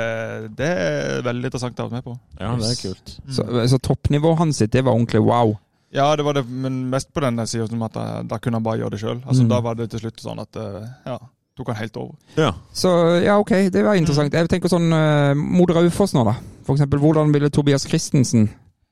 det 0.59 0.71
er 0.73 1.23
veldig 1.27 1.49
interessant 1.51 1.79
å 1.81 1.87
ha 1.87 1.89
vært 1.91 1.99
med 1.99 2.05
på. 2.09 2.17
ja, 2.41 2.51
det 2.61 2.73
er 2.73 2.81
kult. 2.83 3.15
Så, 3.29 3.47
så 3.75 3.79
toppnivået 3.91 4.39
hans 4.39 4.57
sitt, 4.63 4.73
det 4.73 4.85
var 4.85 4.93
ordentlig 4.97 5.23
wow. 5.27 5.57
Ja, 5.95 6.11
det 6.19 6.25
var 6.27 6.35
det, 6.37 6.43
men 6.51 6.91
mest 6.93 7.13
på 7.15 7.23
den 7.25 7.39
sida 7.47 7.67
som 7.71 7.83
at 7.87 7.95
eh, 7.97 8.23
da 8.29 8.37
kunne 8.43 8.59
han 8.59 8.65
bare 8.67 8.81
gjøre 8.83 8.91
det 8.97 9.01
sjøl. 9.01 9.21
Altså, 9.25 9.43
Mm. 9.47 9.49
Da 9.55 9.61
var 9.65 9.75
det 9.79 9.87
til 9.91 10.01
slutt 10.03 10.21
sånn 10.21 10.41
at 10.43 10.57
eh, 10.61 10.83
ja, 11.07 11.15
tok 11.57 11.71
han 11.73 11.79
helt 11.79 11.97
over. 11.97 12.15
Ja. 12.37 12.51
Så 12.75 12.91
ja, 13.25 13.39
ok, 13.41 13.53
det 13.73 13.85
var 13.87 13.95
interessant. 13.97 14.35
Jeg 14.35 14.51
tenker 14.53 14.69
sånn 14.69 14.91
uh, 14.93 15.33
Mot 15.39 15.71
Raufoss 15.73 16.13
nå, 16.13 16.25
da. 16.27 16.35
For 16.67 16.75
eksempel, 16.77 17.01
hvordan 17.01 17.33
ville 17.33 17.49
Tobias 17.55 17.87
Christensen 17.89 18.51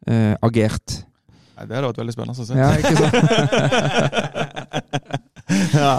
uh, 0.09 0.33
agert? 0.41 1.03
Nei, 1.59 1.67
det 1.69 1.77
hadde 1.77 1.91
vært 1.91 2.01
veldig 2.01 2.15
spennende 2.15 2.41
å 2.41 2.47
se. 2.49 2.57
Ja, 2.57 2.71
ikke 2.79 2.97
sant? 2.97 3.15
ja. 5.75 5.95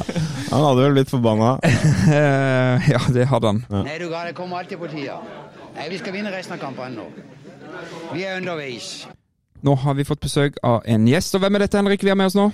Han 0.51 0.63
hadde 0.65 0.81
vel 0.85 0.95
blitt 0.99 1.11
forbanna. 1.11 1.55
Eh, 2.05 2.85
ja, 2.91 2.99
det 3.13 3.25
hadde 3.31 3.49
han. 3.49 3.59
Nei, 3.85 3.95
du 3.97 4.05
gal, 4.11 4.27
det 4.29 4.35
kommer 4.37 4.59
alltid 4.61 4.77
på 4.77 4.87
tida. 4.91 5.15
Nei, 5.75 5.87
vi 5.89 5.97
skal 5.97 6.13
vinne 6.13 6.29
resten 6.33 6.53
av 6.55 6.61
kampene 6.61 6.93
nå. 6.99 7.05
Vi 8.13 8.23
er 8.23 8.37
underveis. 8.37 9.07
Nå 9.65 9.73
har 9.81 9.95
vi 9.97 10.05
fått 10.05 10.21
besøk 10.21 10.59
av 10.63 10.83
en 10.85 11.07
gjest. 11.09 11.33
Og 11.35 11.41
hvem 11.43 11.57
er 11.57 11.65
dette, 11.65 11.79
Henrik, 11.81 12.03
vi 12.05 12.11
har 12.13 12.19
med 12.19 12.29
oss 12.29 12.37
nå? 12.37 12.45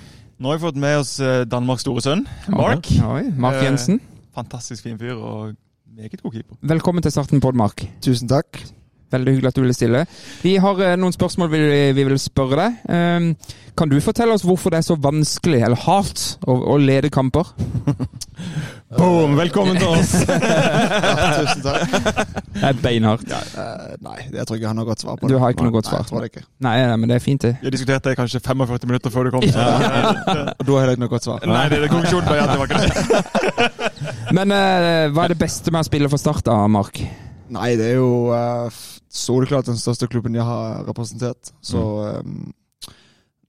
Nå 0.42 0.48
har 0.50 0.56
vi 0.58 0.64
fått 0.64 0.80
med 0.80 0.96
oss 1.02 1.12
eh, 1.22 1.42
Danmarks 1.46 1.84
store 1.84 2.02
sønn, 2.02 2.24
Mark. 2.50 2.88
Oi, 3.12 3.26
Mark 3.36 3.60
Eh, 3.60 3.66
Jensen. 3.68 4.00
Fantastisk 4.34 4.86
fin 4.88 4.96
fyr 4.98 5.12
og 5.20 5.52
meget 5.92 6.22
god 6.22 6.32
keeper. 6.38 6.56
Velkommen 6.72 7.04
til 7.04 7.12
starten 7.12 7.42
på 7.44 7.52
Mark. 7.52 7.84
Tusen 8.02 8.30
takk. 8.32 8.62
Veldig 9.12 9.34
hyggelig 9.36 9.52
at 9.52 9.58
du 9.58 9.64
ville 9.64 9.76
stille. 9.76 10.04
Vi 10.42 10.56
har 10.62 10.84
eh, 10.84 10.96
noen 11.00 11.14
spørsmål 11.14 11.52
vi, 11.52 11.64
vi 11.96 12.06
vil 12.08 12.20
spørre 12.20 12.62
deg. 12.62 12.78
Um, 12.88 13.32
kan 13.78 13.88
du 13.88 13.96
fortelle 14.04 14.34
oss 14.36 14.44
hvorfor 14.44 14.72
det 14.72 14.82
er 14.82 14.84
så 14.84 14.98
vanskelig, 15.00 15.62
eller 15.64 15.80
hardt, 15.86 16.22
å, 16.44 16.56
å 16.74 16.76
lede 16.80 17.08
kamper? 17.12 17.54
Boom! 18.98 19.38
Velkommen 19.38 19.78
til 19.80 19.88
oss! 19.88 20.12
Ja, 20.22 21.28
tusen 21.38 21.62
takk. 21.64 22.42
Det 22.52 22.64
er 22.68 22.76
beinhardt. 22.82 23.30
Eh, 23.32 23.94
nei, 24.04 24.18
jeg 24.34 24.44
tror 24.46 24.58
ikke 24.58 24.66
jeg 24.66 24.68
har 24.68 24.76
noe 24.76 24.88
godt 24.88 25.02
svar 25.04 25.16
på 25.16 25.26
det. 25.26 25.32
Du 25.32 25.40
har 25.40 25.54
ikke 25.54 25.64
noe 25.64 25.74
godt 25.74 25.88
svar? 25.88 26.02
Nei, 26.02 26.04
jeg 26.04 26.10
tror 26.10 26.24
det 26.24 26.30
ikke. 26.32 26.44
Nei, 26.66 26.74
nei, 26.82 26.98
men 27.00 27.12
det 27.12 27.16
er 27.16 27.24
fint, 27.24 27.46
det. 27.46 27.54
Vi 27.62 27.72
diskuterte 27.72 28.12
det 28.12 28.18
kanskje 28.20 28.42
45 28.44 28.86
minutter 28.90 29.14
før 29.14 29.28
du 29.28 29.34
kom. 29.34 29.48
Så. 29.56 29.66
Og 30.58 30.64
du 30.68 30.74
har 30.74 30.84
heller 30.84 30.96
ikke 30.96 31.06
noe 31.06 31.14
godt 31.14 31.28
svar. 31.28 31.48
Nei, 31.48 31.64
det 31.72 31.80
er 31.80 31.92
konklusjonen 31.92 32.28
på 32.28 32.36
at 32.36 32.52
det 32.52 32.60
var 32.60 32.66
ikke 32.68 32.84
det. 32.84 34.32
Men 34.36 34.52
uh, 34.52 35.10
hva 35.14 35.26
er 35.26 35.34
det 35.34 35.40
beste 35.40 35.72
med 35.72 35.84
å 35.84 35.88
spille 35.88 36.12
for 36.12 36.20
Start, 36.20 36.44
da, 36.48 36.60
Mark? 36.70 37.00
Nei, 37.52 37.74
det 37.76 37.90
er 37.90 37.98
jo 38.00 38.32
uh, 38.32 38.82
soleklart 39.12 39.68
den 39.68 39.80
største 39.80 40.08
klubben 40.08 40.36
jeg 40.36 40.46
har 40.46 40.86
representert. 40.88 41.52
Så 41.60 41.82
eh, 42.06 42.92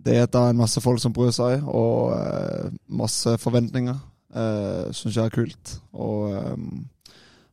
det 0.04 0.18
er 0.20 0.26
da 0.28 0.50
en 0.50 0.60
masse 0.60 0.82
folk 0.84 1.00
som 1.00 1.14
bryr 1.16 1.32
seg, 1.36 1.64
og 1.64 2.12
uh, 2.12 2.74
masse 2.92 3.38
forventninger. 3.40 3.96
Uh, 4.34 4.90
Syns 4.92 5.16
jeg 5.16 5.24
er 5.24 5.34
kult. 5.34 5.76
Og 5.94 6.34
um, 6.36 6.84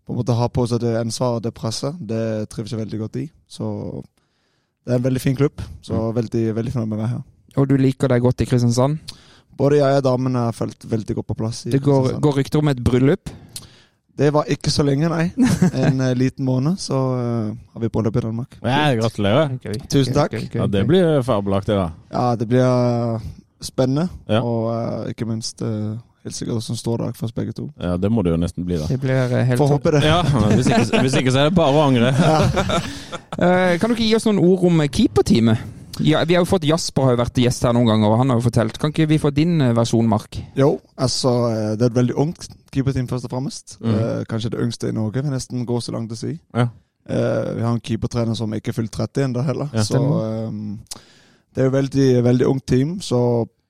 på 0.02 0.14
en 0.14 0.18
måte 0.18 0.34
ha 0.34 0.48
på 0.50 0.64
seg 0.66 0.82
det 0.82 0.96
ansvaret, 0.98 1.44
det 1.44 1.54
presset, 1.54 1.98
det 2.00 2.48
trives 2.50 2.74
jeg 2.74 2.82
veldig 2.82 3.02
godt 3.04 3.20
i. 3.22 3.28
Så 3.46 3.68
det 4.82 4.96
er 4.96 4.98
en 4.98 5.06
veldig 5.06 5.22
fin 5.22 5.38
klubb. 5.38 5.62
Så 5.86 6.08
veldig, 6.16 6.48
veldig 6.56 6.74
fornøyd 6.74 6.90
med 6.90 6.98
å 6.98 7.02
være 7.04 7.12
her. 7.12 7.26
Og 7.60 7.68
du 7.70 7.76
liker 7.78 8.10
deg 8.10 8.24
godt 8.24 8.42
i 8.42 8.48
Kristiansand? 8.48 8.98
Både 9.60 9.78
jeg 9.78 10.00
og 10.00 10.06
damene 10.06 10.48
har 10.48 10.56
følt 10.56 10.86
veldig 10.88 11.20
godt 11.20 11.30
på 11.30 11.38
plass. 11.42 11.62
i 11.66 11.74
Det 11.74 11.82
går, 11.84 12.16
går 12.22 12.40
rykter 12.40 12.62
om 12.62 12.70
et 12.72 12.82
bryllup. 12.82 13.30
Det 14.18 14.28
var 14.34 14.48
ikke 14.52 14.70
så 14.72 14.84
lenge, 14.84 15.08
nei. 15.08 15.30
En 15.86 16.00
uh, 16.02 16.10
liten 16.18 16.44
måned, 16.44 16.76
så 16.82 16.98
uh, 17.14 17.52
har 17.72 17.80
vi 17.84 17.88
bryllup 17.88 18.16
i 18.16 18.24
Danmark. 18.26 18.58
Ja, 18.62 18.90
gratulerer. 18.98 19.54
Tusen 19.88 20.14
takk. 20.16 20.34
Ja, 20.54 20.66
det 20.68 20.82
blir 20.88 21.22
fabelaktig, 21.24 21.76
da. 21.78 21.86
Ja, 22.12 22.26
det 22.36 22.48
blir 22.50 22.66
uh, 22.66 23.20
spennende, 23.64 24.08
Ja. 24.28 24.42
og 24.42 25.08
ikke 25.08 25.24
minst 25.28 25.62
uh, 25.62 25.96
helt 26.24 26.36
sikkert 26.36 26.58
også 26.60 26.72
en 26.74 26.80
stor 26.82 26.96
dag 27.00 27.16
for 27.16 27.30
oss 27.30 27.32
begge 27.32 27.52
to. 27.56 27.70
Ja, 27.80 27.96
Det 27.96 28.10
må 28.12 28.22
det 28.22 28.34
jo 28.34 28.36
nesten 28.40 28.64
bli, 28.68 28.76
da. 28.76 28.90
Det 28.90 29.00
blir 29.00 29.32
helt 29.44 29.58
Får 29.58 29.72
håpe 29.76 29.94
det. 29.96 30.04
Ja, 30.04 30.20
hvis 30.52 30.68
ikke, 30.68 31.00
hvis 31.00 31.16
ikke 31.22 31.32
så 31.32 31.46
er 31.46 31.50
det 31.50 31.56
bare 31.56 31.76
å 31.76 31.86
angre. 31.88 32.12
Eh, 33.40 33.78
kan 33.80 33.88
du 33.88 33.94
ikke 33.94 34.04
gi 34.04 34.14
oss 34.18 34.26
noen 34.26 34.40
ord 34.42 34.64
om 34.68 34.80
keeperteamet? 34.90 35.60
Ja, 36.04 36.22
vi 36.24 36.34
har 36.36 36.42
jo 36.44 36.48
fått 36.48 36.64
Jasper 36.68 37.02
har 37.08 37.14
jo 37.16 37.20
vært 37.22 37.40
gjest 37.42 37.64
her 37.66 37.72
noen 37.76 37.86
ganger, 37.90 38.08
og 38.12 38.18
han 38.22 38.30
har 38.32 38.38
jo 38.40 38.44
fortelt. 38.46 38.78
Kan 38.80 38.92
ikke 38.94 39.06
vi 39.10 39.18
få 39.20 39.30
din 39.36 39.60
eh, 39.60 39.72
versjon, 39.76 40.08
Mark? 40.08 40.38
Jo, 40.56 40.80
altså 40.96 41.32
eh, 41.50 41.72
det 41.76 41.86
er 41.86 41.90
et 41.92 41.98
veldig 41.98 42.16
ungt 42.22 42.48
keeperteam, 42.72 43.08
først 43.10 43.26
og 43.28 43.34
fremst. 43.34 43.76
Mm. 43.80 43.94
Eh, 43.94 44.24
kanskje 44.30 44.50
det 44.54 44.62
yngste 44.64 44.88
i 44.88 44.96
Norge, 44.96 45.22
vil 45.22 45.34
nesten 45.34 45.66
gå 45.68 45.80
så 45.84 45.92
langt 45.96 46.12
å 46.12 46.18
si. 46.18 46.36
Ja. 46.56 46.68
Eh, 47.10 47.52
vi 47.56 47.62
har 47.66 47.72
en 47.74 47.80
keepertrener 47.84 48.36
som 48.38 48.52
ikke 48.54 48.70
er 48.72 48.78
fylt 48.80 48.92
30 48.96 49.24
ennå 49.28 49.42
heller. 49.46 49.70
Ja. 49.74 49.82
så 49.84 50.00
eh, 50.24 51.00
det 51.54 51.64
er 51.64 51.66
jo 51.70 51.74
veldig, 51.74 52.08
veldig 52.24 52.46
ungt 52.46 52.66
team, 52.70 52.96
så 53.02 53.20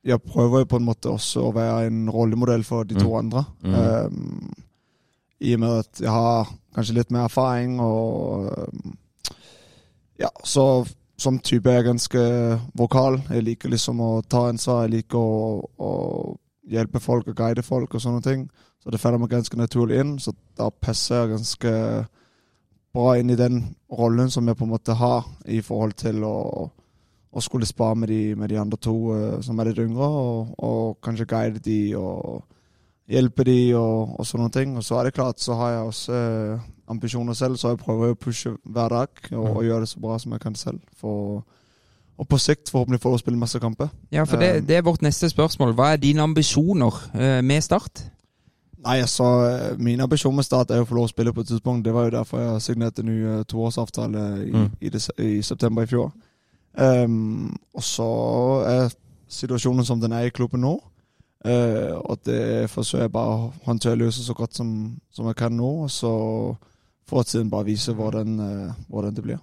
jeg 0.04 0.20
prøver 0.24 0.62
jo 0.62 0.68
på 0.68 0.76
en 0.80 0.84
måte 0.86 1.08
også 1.12 1.46
å 1.48 1.52
være 1.56 1.86
en 1.88 2.02
rollemodell 2.12 2.62
for 2.64 2.84
de 2.88 2.94
to 2.96 3.08
Mm. 3.10 3.18
andre. 3.18 3.44
Mm. 3.64 3.74
Eh, 3.74 5.48
I 5.48 5.54
og 5.56 5.60
med 5.60 5.78
at 5.80 6.00
jeg 6.04 6.10
har 6.12 6.48
kanskje 6.76 6.94
litt 6.98 7.10
mer 7.10 7.24
erfaring 7.28 7.78
og 7.80 8.50
Ja, 10.20 10.28
så 10.44 10.84
som 11.20 11.38
type 11.44 11.68
er 11.70 11.80
jeg 11.80 11.90
ganske 11.90 12.22
vokal. 12.78 13.20
Jeg 13.28 13.44
liker 13.44 13.72
liksom 13.72 14.00
å 14.00 14.10
ta 14.24 14.46
ansvar. 14.48 14.86
Jeg 14.86 14.94
liker 14.98 15.20
å, 15.20 15.60
å 15.76 15.90
hjelpe 16.70 17.02
folk 17.02 17.28
og 17.28 17.36
guide 17.36 17.64
folk 17.66 17.94
og 17.94 18.02
sånne 18.02 18.24
ting. 18.24 18.46
Så 18.80 18.92
det 18.92 19.00
faller 19.02 19.20
meg 19.20 19.32
ganske 19.32 19.58
naturlig 19.60 20.00
inn. 20.00 20.16
Så 20.22 20.32
da 20.56 20.70
passer 20.72 21.22
jeg 21.22 21.34
ganske 21.34 21.72
bra 22.94 23.14
inn 23.20 23.30
i 23.30 23.38
den 23.38 23.62
rollen 23.92 24.30
som 24.32 24.48
jeg 24.48 24.58
på 24.58 24.66
en 24.66 24.72
måte 24.72 24.96
har 24.98 25.26
i 25.46 25.60
forhold 25.62 25.94
til 26.00 26.24
å, 26.26 26.38
å 27.30 27.42
skulle 27.44 27.68
spare 27.68 27.98
med 28.00 28.10
de, 28.10 28.22
med 28.34 28.50
de 28.50 28.58
andre 28.58 28.80
to 28.82 28.96
eh, 29.14 29.36
som 29.46 29.60
er 29.60 29.70
litt 29.70 29.82
yngre, 29.84 30.08
og, 30.08 30.54
og 30.58 30.96
kanskje 31.04 31.28
guide 31.30 31.62
de 31.62 31.78
og 32.00 32.40
hjelpe 33.10 33.46
de 33.46 33.60
og, 33.78 34.16
og 34.18 34.26
sånne 34.26 34.50
ting. 34.54 34.74
Og 34.78 34.86
så 34.86 34.98
er 34.98 35.08
det 35.08 35.16
klart, 35.18 35.42
så 35.42 35.58
har 35.60 35.76
jeg 35.76 35.92
også 35.92 36.18
eh, 36.18 36.68
ambisjoner 36.90 37.32
selv, 37.38 37.56
så 37.56 37.68
jeg 37.72 37.78
prøver 37.78 38.12
å 38.12 38.18
pushe 38.18 38.50
hver 38.64 38.88
dag 38.92 39.08
og, 39.32 39.56
og 39.56 39.64
gjøre 39.64 39.80
det 39.86 39.88
så 39.88 40.00
bra 40.02 40.18
som 40.18 40.32
jeg 40.34 40.40
kan 40.42 40.54
selv. 40.58 40.80
For, 41.00 41.42
og 42.18 42.28
på 42.28 42.38
sikt 42.42 42.68
forhåpentlig 42.70 43.00
få 43.00 43.14
spille 43.18 43.38
masse 43.40 43.58
kamper. 43.62 43.88
Ja, 44.12 44.24
for 44.28 44.36
det, 44.42 44.56
Um, 44.60 44.66
det 44.66 44.76
er 44.76 44.82
vårt 44.82 45.02
neste 45.02 45.30
spørsmål. 45.30 45.72
Hva 45.78 45.92
er 45.94 45.96
dine 46.02 46.22
ambisjoner 46.26 46.98
eh, 47.14 47.38
med 47.42 47.62
Start? 47.62 48.02
Nei, 48.80 48.98
altså, 49.04 49.24
eh, 49.46 49.78
Min 49.78 50.00
ambisjon 50.00 50.34
med 50.36 50.44
Start 50.44 50.70
er 50.70 50.80
å 50.82 50.86
få 50.88 50.94
lov 50.96 51.04
å 51.08 51.12
spille 51.12 51.32
på 51.36 51.40
et 51.44 51.48
tidspunkt. 51.52 51.84
Det 51.84 51.92
var 51.94 52.08
jo 52.08 52.14
derfor 52.18 52.40
jeg 52.40 52.62
signerte 52.66 53.02
ny 53.04 53.16
eh, 53.24 53.42
toårsavtale 53.44 54.26
i, 54.46 54.50
Mm. 54.52 54.68
i, 54.80 54.88
des- 54.88 55.10
i 55.18 55.42
september 55.42 55.82
i 55.82 55.86
fjor. 55.86 56.10
Um, 56.78 57.56
og 57.74 57.82
så 57.82 58.06
er 58.66 58.92
situasjonen 59.28 59.84
som 59.84 60.00
den 60.00 60.12
er 60.12 60.28
i 60.28 60.30
klubben 60.34 60.60
nå. 60.60 60.76
Uh, 61.44 61.96
og 62.04 62.18
det 62.26 62.68
forsøker 62.70 63.06
jeg 63.06 63.12
bare 63.12 63.36
å 63.36 63.52
håndtere 63.64 63.96
løse 63.96 64.20
så 64.24 64.34
godt 64.36 64.54
som, 64.56 64.96
som 65.12 65.26
jeg 65.30 65.36
kan 65.36 65.52
nå. 65.56 65.70
Og 65.86 65.90
så 65.90 66.10
får 67.10 67.28
siden 67.28 67.52
bare 67.52 67.68
vise 67.68 67.94
hvordan, 67.96 68.36
eh, 68.46 68.82
hvordan 68.88 69.16
det 69.16 69.26
blir. 69.26 69.40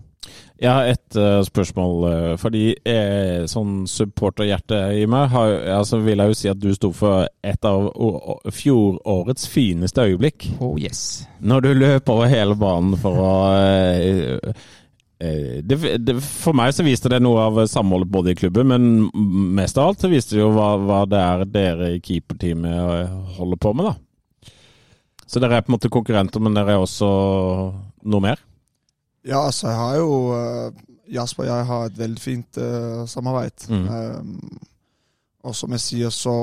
Jeg 0.57 0.71
har 0.73 0.87
ett 0.89 1.15
uh, 1.15 1.41
spørsmål. 1.45 2.11
eh, 2.11 2.37
fordi 2.41 2.63
eh, 2.85 3.45
sånn 3.49 3.85
supporterhjerte 3.87 4.79
i 4.97 5.05
meg 5.09 5.29
har, 5.29 5.53
altså 5.77 5.99
vil 6.01 6.17
jeg 6.17 6.33
jo 6.33 6.37
si 6.39 6.49
at 6.49 6.61
du 6.61 6.71
sto 6.73 6.89
for 6.95 7.27
et 7.45 7.67
av 7.67 7.91
fjorårets 8.53 9.45
fineste 9.53 10.07
øyeblikk. 10.09 10.49
Oh 10.59 10.73
yes. 10.81 11.27
Når 11.39 11.61
du 11.61 11.69
løp 11.77 12.09
over 12.09 12.31
hele 12.31 12.57
banen 12.57 12.97
for 12.97 13.21
å 13.21 13.35
eh, 13.53 14.49
eh, 15.21 15.61
det, 15.61 15.77
det, 16.01 16.17
For 16.25 16.57
meg 16.57 16.73
så 16.73 16.85
viste 16.87 17.13
det 17.13 17.21
noe 17.21 17.45
av 17.51 17.61
samholdet 17.69 18.11
både 18.17 18.33
i 18.33 18.39
klubben, 18.41 18.73
men 18.73 19.53
mest 19.57 19.77
av 19.77 19.91
alt 19.91 20.01
så 20.01 20.09
viste 20.11 20.35
det 20.35 20.41
jo 20.41 20.51
hva, 20.57 20.73
hva 20.81 21.03
det 21.05 21.21
er 21.21 21.45
dere 21.53 21.93
i 21.93 22.01
keeperteamet 22.01 23.37
holder 23.37 23.61
på 23.61 23.77
med, 23.77 23.91
da. 23.91 23.95
Så 25.27 25.41
dere 25.43 25.57
er 25.59 25.65
på 25.65 25.71
en 25.73 25.75
måte 25.77 25.89
konkurrenter, 25.91 26.39
men 26.39 26.55
dere 26.55 26.77
er 26.77 26.81
også 26.83 27.07
noe 28.07 28.23
mer? 28.23 28.39
Ja, 29.27 29.41
altså, 29.43 29.67
jeg 29.67 29.75
har 29.81 29.95
jo 29.99 30.11
eh, 30.37 30.83
Jasper 31.17 31.43
og 31.43 31.49
jeg 31.51 31.65
har 31.67 31.85
et 31.89 31.97
veldig 31.99 32.19
fint 32.23 32.57
uh, 32.63 33.03
samarbeid. 33.07 33.65
Mm. 33.71 33.87
Um, 33.87 34.59
og 35.47 35.55
som 35.55 35.71
jeg 35.75 35.83
sier, 35.83 36.09
så 36.15 36.33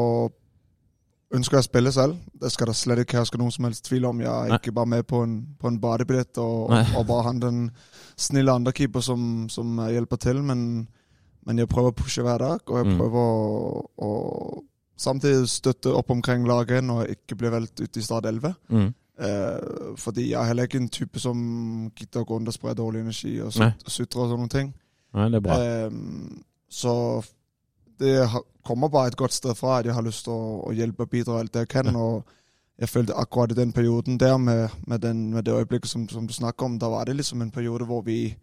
ønsker 1.35 1.59
jeg 1.59 1.65
å 1.65 1.67
spille 1.67 1.93
selv. 1.93 2.19
Det 2.41 2.51
skal 2.53 2.71
det 2.71 2.77
slett 2.79 3.03
ikke 3.03 3.19
herske 3.19 3.41
noen 3.41 3.53
som 3.53 3.67
helst 3.67 3.85
tvil 3.89 4.05
om. 4.09 4.21
Jeg 4.23 4.31
er 4.31 4.53
Nei. 4.53 4.59
ikke 4.61 4.73
bare 4.77 4.91
med 4.93 5.07
på 5.11 5.21
en, 5.25 5.35
på 5.61 5.69
en 5.69 5.81
badebillett 5.83 6.39
og, 6.41 6.73
og 6.97 7.07
bare 7.09 7.27
han 7.31 7.41
den 7.43 7.63
snille 8.21 8.53
andrekeeper 8.55 9.03
som, 9.05 9.47
som 9.53 9.81
hjelper 9.91 10.21
til, 10.23 10.41
men, 10.47 10.85
men 11.45 11.59
jeg 11.61 11.69
prøver 11.73 11.93
å 11.93 11.99
pushe 11.99 12.23
hver 12.25 12.39
dag, 12.45 12.61
og 12.69 12.79
jeg 12.83 12.93
Mm. 12.93 12.97
prøver 13.01 13.21
å, 13.21 13.83
å 14.07 14.13
samtidig 14.97 15.49
støtte 15.49 15.93
opp 15.95 16.11
omkring 16.11 16.47
laget 16.47 16.85
når 16.85 17.01
jeg 17.05 17.17
ikke 17.19 17.37
blir 17.41 17.51
valgt 17.51 17.81
ut 17.81 17.97
i 17.97 18.03
Start 18.03 18.27
11. 18.27 18.55
Mm. 18.71 18.95
Eh, 19.19 19.95
fordi 19.97 20.31
jeg 20.31 20.41
er 20.41 20.49
heller 20.51 20.67
ikke 20.69 20.81
en 20.83 20.89
type 20.89 21.21
som 21.23 21.39
gidder 21.97 22.21
å 22.25 22.29
gå 22.29 22.37
under 22.37 22.51
og 22.51 22.55
spre 22.57 22.75
dårlig 22.75 23.01
energi 23.05 23.37
og 23.43 23.53
sutre 23.55 24.21
og 24.25 24.33
sånne 24.35 24.49
ting. 24.51 24.73
Nei, 25.15 25.29
det 25.31 25.39
er 25.39 25.45
bra. 25.47 25.59
Eh, 25.63 25.91
så 26.71 26.95
det 28.01 28.29
kommer 28.67 28.89
bare 28.91 29.13
et 29.13 29.17
godt 29.17 29.33
sted 29.37 29.55
fra 29.55 29.79
at 29.79 29.87
jeg 29.87 29.95
har 29.95 30.03
lyst 30.03 30.25
til 30.27 30.33
å, 30.35 30.65
å 30.67 30.73
hjelpe 30.75 31.07
og 31.07 31.11
bidra 31.13 31.39
alt 31.39 31.53
det 31.55 31.67
jeg 31.67 31.73
kan. 31.77 31.95
Og 31.97 32.25
jeg 32.81 32.91
følte 32.91 33.15
akkurat 33.15 33.53
i 33.55 33.59
den 33.61 33.73
perioden 33.73 34.19
der, 34.19 34.37
med, 34.39 34.69
med, 34.87 35.01
den, 35.05 35.29
med 35.35 35.45
det 35.47 35.55
øyeblikket 35.55 35.91
som, 35.91 36.09
som 36.09 36.27
du 36.27 36.33
snakker 36.35 36.67
om, 36.67 36.79
da 36.83 36.89
var 36.91 37.05
det 37.07 37.15
liksom 37.21 37.43
en 37.43 37.53
periode 37.55 37.87
hvor 37.87 38.03
vi 38.03 38.35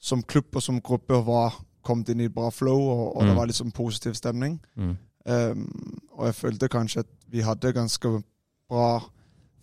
som 0.00 0.22
klubb 0.22 0.56
og 0.56 0.62
som 0.64 0.80
gruppe 0.80 1.20
var 1.26 1.54
kommet 1.86 2.08
inn 2.10 2.20
i 2.20 2.26
et 2.26 2.34
bra 2.34 2.50
flow, 2.50 2.80
og, 2.80 3.04
og 3.16 3.22
Mm. 3.22 3.28
det 3.28 3.36
var 3.36 3.46
liksom 3.46 3.70
positiv 3.70 4.12
stemning. 4.18 4.58
Mm. 4.76 4.96
Ehm, 5.26 5.66
og 6.12 6.26
jeg 6.26 6.34
følte 6.34 6.68
kanskje 6.68 7.00
at 7.04 7.10
vi 7.30 7.40
hadde 7.44 7.72
ganske 7.72 8.22
bra 8.68 9.00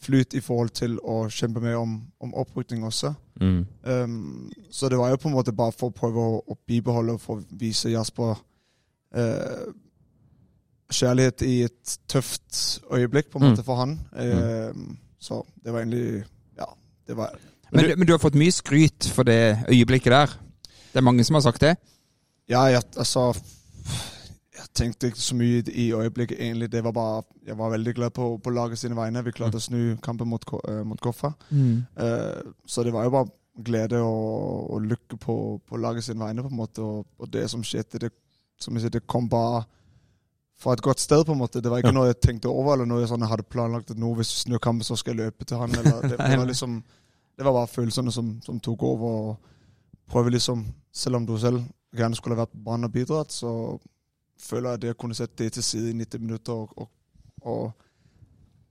flyt 0.02 0.34
i 0.38 0.40
forhold 0.46 0.70
til 0.78 1.00
å 1.02 1.24
kjempe 1.34 1.60
med 1.64 1.76
om, 1.76 1.96
om 2.22 2.34
opprykning 2.38 2.84
også. 2.86 3.14
Mm. 3.42 3.66
Um, 3.84 4.52
så 4.72 4.90
det 4.90 4.98
var 4.98 5.10
jo 5.10 5.16
på 5.22 5.28
en 5.30 5.34
måte 5.34 5.54
bare 5.54 5.74
for 5.74 5.90
å 5.90 5.96
prøve 5.98 6.22
å, 6.22 6.38
å 6.48 6.58
bibeholde 6.68 7.14
og 7.18 7.22
for 7.22 7.42
å 7.42 7.58
vise 7.58 7.90
Jasper 7.90 8.36
uh, 9.18 9.74
kjærlighet 10.94 11.42
i 11.48 11.56
et 11.66 11.98
tøft 12.08 12.80
øyeblikk, 12.94 13.30
på 13.32 13.40
en 13.40 13.44
Mm. 13.46 13.50
måte, 13.52 13.64
for 13.66 13.76
han. 13.76 14.00
Um, 14.14 14.98
så 15.20 15.42
det 15.64 15.74
var 15.74 15.80
egentlig 15.82 16.24
Ja, 16.58 16.66
det 17.08 17.18
var 17.18 17.34
Men, 17.72 17.84
du, 17.86 17.96
men 17.98 18.08
du 18.08 18.14
har 18.14 18.20
fått 18.22 18.36
mye 18.36 18.52
skryt 18.52 19.10
for 19.14 19.24
det 19.24 19.66
øyeblikket 19.68 20.12
der. 20.12 20.28
Det 20.94 20.96
er 21.02 21.02
mange 21.02 21.24
som 21.24 21.34
har 21.36 21.42
sagt 21.42 21.62
det. 21.62 21.76
Ja, 22.50 22.62
jeg, 22.72 22.84
altså 22.98 23.34
Jeg 24.58 24.70
tenkte 24.74 25.08
ikke 25.12 25.22
så 25.22 25.36
mye 25.38 25.62
i 25.70 25.88
øyeblikket, 25.94 26.40
egentlig. 26.42 26.72
Det 26.74 26.84
var 26.84 26.92
bare 26.96 27.24
Jeg 27.46 27.58
var 27.58 27.70
veldig 27.76 27.94
glad 27.96 28.14
på, 28.18 28.38
på 28.44 28.50
laget 28.50 28.80
sine 28.82 28.96
vegne. 28.98 29.22
Vi 29.24 29.32
klarte 29.38 29.60
å 29.60 29.62
snu 29.62 29.98
kampen 30.04 30.28
mot, 30.28 30.44
eh, 30.68 30.84
mot 30.84 31.00
Koffa. 31.02 31.34
Eh, 31.54 32.42
så 32.66 32.84
det 32.84 32.94
var 32.94 33.04
jo 33.06 33.14
bare 33.14 33.30
glede 33.64 34.00
og, 34.02 34.70
og 34.74 34.82
lykke 34.86 35.18
på, 35.18 35.36
på 35.66 35.78
laget 35.82 36.04
sine 36.04 36.20
vegne, 36.26 36.44
på 36.44 36.50
en 36.50 36.58
måte. 36.60 36.82
Og, 36.82 37.06
og 37.20 37.30
det 37.34 37.46
som 37.50 37.64
skjedde, 37.64 38.00
det, 38.08 38.12
som 38.60 38.74
jeg 38.74 38.82
sier, 38.88 38.96
det 38.98 39.06
kom 39.08 39.30
bare 39.30 39.64
fra 40.58 40.74
et 40.74 40.82
godt 40.82 41.00
sted, 41.00 41.22
på 41.26 41.32
en 41.36 41.42
måte. 41.44 41.62
Det 41.62 41.70
var 41.70 41.78
ikke 41.84 41.92
Ja. 41.94 41.98
noe 42.00 42.08
jeg 42.10 42.20
tenkte 42.22 42.50
over, 42.50 42.74
eller 42.74 42.86
noe 42.90 43.04
jeg 43.04 43.10
sånn, 43.12 43.26
hadde 43.30 43.46
planlagt 43.46 43.92
at 43.94 43.98
nå 44.02 44.10
hvis 44.18 44.32
vi 44.34 44.40
snur 44.50 44.60
kampen, 44.64 44.84
så 44.88 44.98
skal 44.98 45.14
jeg 45.14 45.28
løpe 45.28 45.46
til 45.46 45.58
han. 45.62 45.70
Eller, 45.78 46.02
det, 46.10 46.18
det 46.18 46.38
var 46.42 46.50
liksom 46.50 46.80
Det 47.38 47.46
var 47.46 47.54
bare 47.54 47.70
følelsene 47.70 48.12
som, 48.12 48.32
som 48.42 48.60
tok 48.60 48.82
over. 48.84 49.20
og 49.30 49.38
prøve 50.10 50.32
liksom, 50.34 50.66
Selv 50.92 51.16
om 51.20 51.26
du 51.28 51.36
selv 51.38 51.62
gjerne 51.94 52.16
skulle 52.18 52.38
vært 52.40 52.50
på 52.56 52.64
banen 52.66 52.86
og 52.90 52.92
bidratt, 52.96 53.32
så 53.32 53.78
føler 54.42 54.70
jeg 54.70 54.76
at 54.78 54.82
det 54.86 54.94
å 54.94 55.00
kunne 55.02 55.18
sette 55.18 55.44
det 55.44 55.52
til 55.58 55.64
side 55.66 55.90
i 55.92 55.98
90 55.98 56.20
minutter 56.24 56.54
og, 56.54 56.70
og, 56.78 56.88
og 57.48 57.72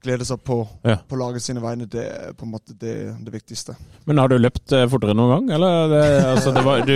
glede 0.07 0.23
seg 0.29 0.37
på, 0.45 0.59
Ja. 0.85 0.95
på 1.09 1.17
laget 1.19 1.41
sine 1.43 1.59
vegne, 1.59 1.87
det 1.89 2.03
er 2.05 2.33
på 2.37 2.45
en 2.45 2.51
måte 2.53 2.71
det, 2.79 2.93
det 3.25 3.31
viktigste. 3.33 3.73
Men 4.07 4.17
har 4.21 4.29
du 4.31 4.37
løpt 4.39 4.71
eh, 4.77 4.85
fortere 4.87 5.15
noen 5.17 5.31
gang? 5.33 5.49
Eller? 5.57 5.87
Det, 5.91 6.01
altså, 6.29 6.53
det 6.55 6.63
var, 6.63 6.83
du, 6.87 6.93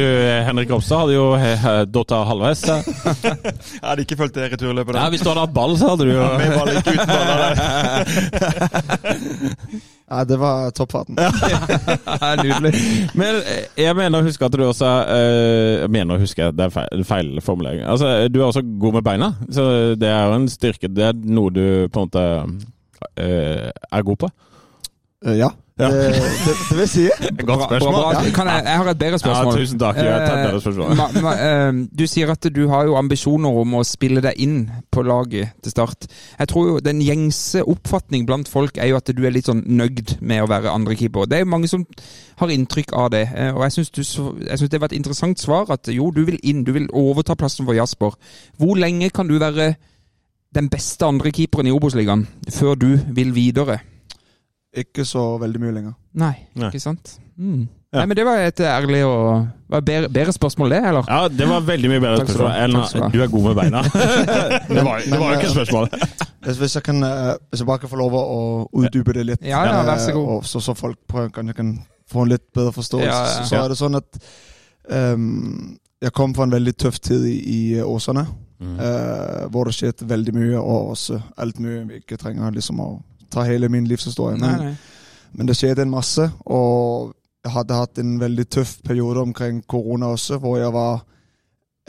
Henrik 0.48 0.70
Ropstad 0.72 1.02
hadde 1.02 1.16
jo 1.18 1.26
eh, 1.36 1.66
datt 1.92 2.14
halvveis. 2.30 2.62
Ja. 2.70 2.78
Jeg 2.86 3.82
hadde 3.90 4.06
ikke 4.06 4.20
fulgt 4.22 4.38
det 4.38 4.52
returløpet. 4.54 4.96
Ja, 4.96 5.02
der. 5.08 5.10
hvis 5.16 5.26
du 5.26 5.30
hadde 5.32 5.44
hatt 5.48 5.56
ball, 5.58 5.74
så 5.82 5.86
hadde 5.96 6.08
du 6.08 6.14
jo 6.14 6.24
Med 6.38 6.50
ball 6.56 6.70
ikke 6.78 6.94
uten 6.96 7.10
ball 7.10 7.42
Ja, 10.12 10.26
det 10.28 10.36
var 10.42 10.74
toppfarten. 10.76 11.16
Nydelig. 12.44 12.74
Men 13.16 13.38
eh, 13.48 13.70
jeg 13.80 13.96
mener 13.96 14.20
å 14.20 14.28
huske 14.28 14.44
at 14.44 14.58
du 14.60 14.66
også 14.66 14.90
eh, 15.08 15.86
Jeg 15.86 15.92
mener 15.96 16.18
å 16.18 16.20
huske, 16.20 16.50
det 16.52 16.66
er 16.68 16.74
feil, 16.74 17.06
feil 17.08 17.30
formulering. 17.46 17.86
Altså, 17.88 18.10
du 18.28 18.42
er 18.42 18.50
også 18.50 18.66
god 18.82 18.98
med 18.98 19.06
beina, 19.08 19.30
så 19.56 19.66
det 19.96 20.10
er 20.12 20.28
jo 20.28 20.36
en 20.36 20.50
styrke. 20.52 20.92
Det 20.92 21.06
er 21.14 21.22
noe 21.32 21.54
du 21.56 21.64
på 21.88 22.04
en 22.04 22.10
måte 22.10 22.26
eh, 23.16 23.70
er 23.72 24.08
god 24.10 24.20
på. 24.26 24.32
Ja, 25.38 25.54
Ja. 25.80 25.88
Det, 25.90 26.00
det, 26.14 26.54
det 26.70 26.78
vil 26.78 26.88
si. 26.92 27.04
Godt 27.50 27.64
spørsmål. 27.64 27.94
Bra, 27.96 28.12
bra. 28.14 28.24
Kan 28.36 28.48
jeg, 28.52 28.64
jeg 28.68 28.78
har 28.82 28.90
et 28.92 28.98
bedre 29.00 29.20
spørsmål. 29.20 29.54
Ja, 29.56 29.62
tusen 29.62 29.80
takk. 29.80 29.96
Jeg 29.98 30.06
tar 30.28 30.36
et 30.36 30.44
bedre 30.46 30.56
Eh, 30.58 30.62
spørsmål. 30.62 30.96
ma, 31.00 31.06
ma, 31.24 31.32
eh, 31.46 31.80
du 32.00 32.04
sier 32.12 32.30
at 32.34 32.48
du 32.56 32.60
har 32.70 32.86
jo 32.90 32.98
ambisjoner 33.00 33.58
om 33.64 33.74
å 33.80 33.84
spille 33.88 34.22
deg 34.22 34.38
inn 34.44 34.58
på 34.92 35.02
laget 35.08 35.56
til 35.64 35.72
start. 35.74 36.06
Jeg 36.40 36.48
tror 36.52 36.68
jo 36.68 36.80
Den 36.86 37.02
gjengse 37.02 37.64
oppfatning 37.64 38.28
blant 38.30 38.48
folk 38.52 38.78
er 38.78 38.92
jo 38.92 38.98
at 39.00 39.10
du 39.16 39.24
er 39.26 39.32
litt 39.34 39.48
sånn 39.50 39.64
nøyd 39.66 40.18
med 40.22 40.44
å 40.44 40.50
være 40.52 40.70
andrekeeper. 40.76 41.26
Det 41.26 41.40
er 41.40 41.46
jo 41.46 41.52
mange 41.56 41.68
som 41.72 41.86
har 42.44 42.48
inntrykk 42.54 42.94
av 42.94 43.10
det. 43.16 43.24
eh, 43.36 43.54
Og 43.56 43.64
jeg 43.64 43.72
syns 43.80 44.70
det 44.70 44.80
var 44.82 44.92
et 44.92 44.98
interessant 45.00 45.40
svar 45.40 45.72
at 45.72 45.88
jo, 45.88 46.12
du 46.12 46.26
vil 46.26 46.38
inn. 46.44 46.64
Du 46.68 46.74
vil 46.74 46.90
overta 46.94 47.34
plassen 47.36 47.66
for 47.66 47.74
Jasper. 47.74 48.12
Hvor 48.60 48.76
lenge 48.78 49.10
kan 49.10 49.28
du 49.28 49.40
være 49.40 49.76
den 50.54 50.68
beste 50.70 51.06
andrekeeperen 51.08 51.68
i 51.68 51.72
Obos-ligaen 51.72 52.28
før 52.52 52.76
du 52.76 52.98
vil 53.16 53.32
videre? 53.34 53.80
Ikke 54.78 55.04
så 55.06 55.22
veldig 55.42 55.60
mye 55.60 55.74
lenger. 55.76 55.94
Nei, 56.16 56.34
Nei. 56.56 56.70
ikke 56.72 56.80
sant? 56.80 57.18
Mm. 57.36 57.68
Ja. 57.92 58.00
Nei, 58.00 58.06
men 58.08 58.16
Det 58.16 58.24
var 58.24 58.40
et 58.40 58.60
ærlig 58.64 59.02
og 59.04 59.48
var 59.70 59.82
bedre, 59.84 60.08
bedre 60.10 60.32
spørsmål, 60.32 60.70
det, 60.72 60.78
eller? 60.88 61.04
Ja, 61.12 61.28
det 61.28 61.48
var 61.50 61.66
veldig 61.68 61.90
mye 61.92 62.00
bedre 62.00 62.22
spørsmål 62.24 62.54
enn 62.56 63.12
du 63.12 63.18
er 63.26 63.32
god 63.34 63.48
med 63.50 63.58
beina. 63.60 63.82
det, 64.70 64.84
var, 64.86 65.02
det 65.04 65.20
var 65.20 65.34
jo 65.34 65.40
ikke 65.40 65.50
et 65.50 65.56
spørsmål. 65.58 65.90
Hvis, 66.62 66.76
jeg 66.78 66.84
kan, 66.86 67.04
eh, 67.04 67.34
hvis 67.52 67.60
jeg 67.60 67.68
bare 67.68 67.82
kan 67.84 67.92
få 67.92 68.00
lov 68.00 68.16
å 68.16 68.38
utdype 68.80 69.18
det 69.18 69.26
litt, 69.28 69.44
Ja, 69.44 69.66
ja, 69.68 69.82
vær 69.84 70.00
så 70.00 70.14
eh, 70.14 70.16
god. 70.16 70.30
og 70.38 70.48
så, 70.48 70.64
så 70.64 70.78
folk 70.80 71.02
prøver, 71.12 71.34
kan, 71.36 71.52
kan 71.58 71.74
få 72.12 72.24
en 72.24 72.32
litt 72.32 72.48
bedre 72.56 72.72
forståelse, 72.80 73.12
Ja, 73.12 73.20
ja. 73.28 73.36
Så, 73.44 73.50
så 73.52 73.60
er 73.60 73.74
det 73.76 73.80
sånn 73.82 74.00
at 74.00 74.22
um, 74.88 75.76
jeg 76.02 76.16
kom 76.16 76.32
fra 76.38 76.48
en 76.48 76.56
veldig 76.56 76.76
tøff 76.80 77.00
tid 77.04 77.28
i, 77.28 77.36
i 77.58 77.62
Åsane, 77.84 78.28
Mm. 78.62 78.76
uh, 78.78 79.48
hvor 79.50 79.66
det 79.66 79.72
skjedde 79.74 80.06
veldig 80.06 80.34
mye, 80.38 80.58
og 80.62 80.92
også 80.92 81.16
alt 81.42 81.58
mye 81.58 81.80
vi 81.90 81.96
ikke 81.98 82.14
trenger 82.22 82.52
liksom 82.54 82.78
å 82.78 82.92
ta 83.32 83.46
hele 83.48 83.70
min 83.72 83.88
livshistorie. 83.90 84.38
Men, 84.40 84.60
nei. 84.60 84.76
men 85.32 85.50
det 85.50 85.58
skjedde 85.58 85.86
en 85.86 85.94
masse, 85.94 86.28
og 86.46 87.14
jeg 87.42 87.56
hadde 87.56 87.78
hatt 87.80 88.02
en 88.02 88.18
veldig 88.22 88.46
tøff 88.54 88.76
periode 88.86 89.24
omkring 89.24 89.64
korona 89.68 90.12
også, 90.14 90.38
hvor 90.42 90.60
jeg 90.60 90.74
var 90.74 91.02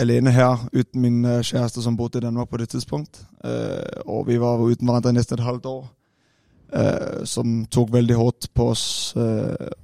alene 0.01 0.33
her 0.33 0.63
uten 0.73 1.03
min 1.03 1.25
eh, 1.25 1.43
kjæreste 1.45 1.83
som 1.85 1.97
bodde 1.97 2.19
i 2.19 2.25
Danmark 2.25 2.49
på 2.51 2.61
det 2.61 2.71
tidspunkt. 2.73 3.21
Eh, 3.45 4.01
og 4.07 4.27
vi 4.29 4.39
var 4.41 4.63
uten 4.63 4.89
hverandre 4.89 5.13
nesten 5.13 5.39
et 5.39 5.45
halvt 5.45 5.67
år. 5.67 5.85
eh, 6.73 7.25
som 7.25 7.67
tok 7.67 7.93
veldig 7.93 8.17
hardt 8.17 8.49
på 8.55 8.71
oss. 8.73 9.15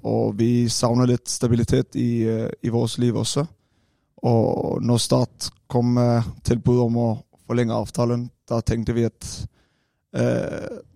og 0.02 0.38
vi 0.38 0.68
savna 0.68 1.04
litt 1.04 1.28
stabilitet 1.28 1.96
i, 1.96 2.24
i 2.62 2.68
vårt 2.68 2.98
liv 2.98 3.16
også. 3.16 3.44
Og 4.22 4.82
når 4.82 4.98
Start 4.98 5.50
kom 5.68 5.92
med 5.94 6.22
tilbud 6.44 6.80
om 6.80 6.96
å 6.96 7.09
forlenge 7.46 7.74
avtalen, 7.74 8.30
da 8.48 8.61
tenkte 8.61 8.94
vi 8.96 9.04
at 9.04 9.48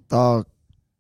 da 0.09 0.43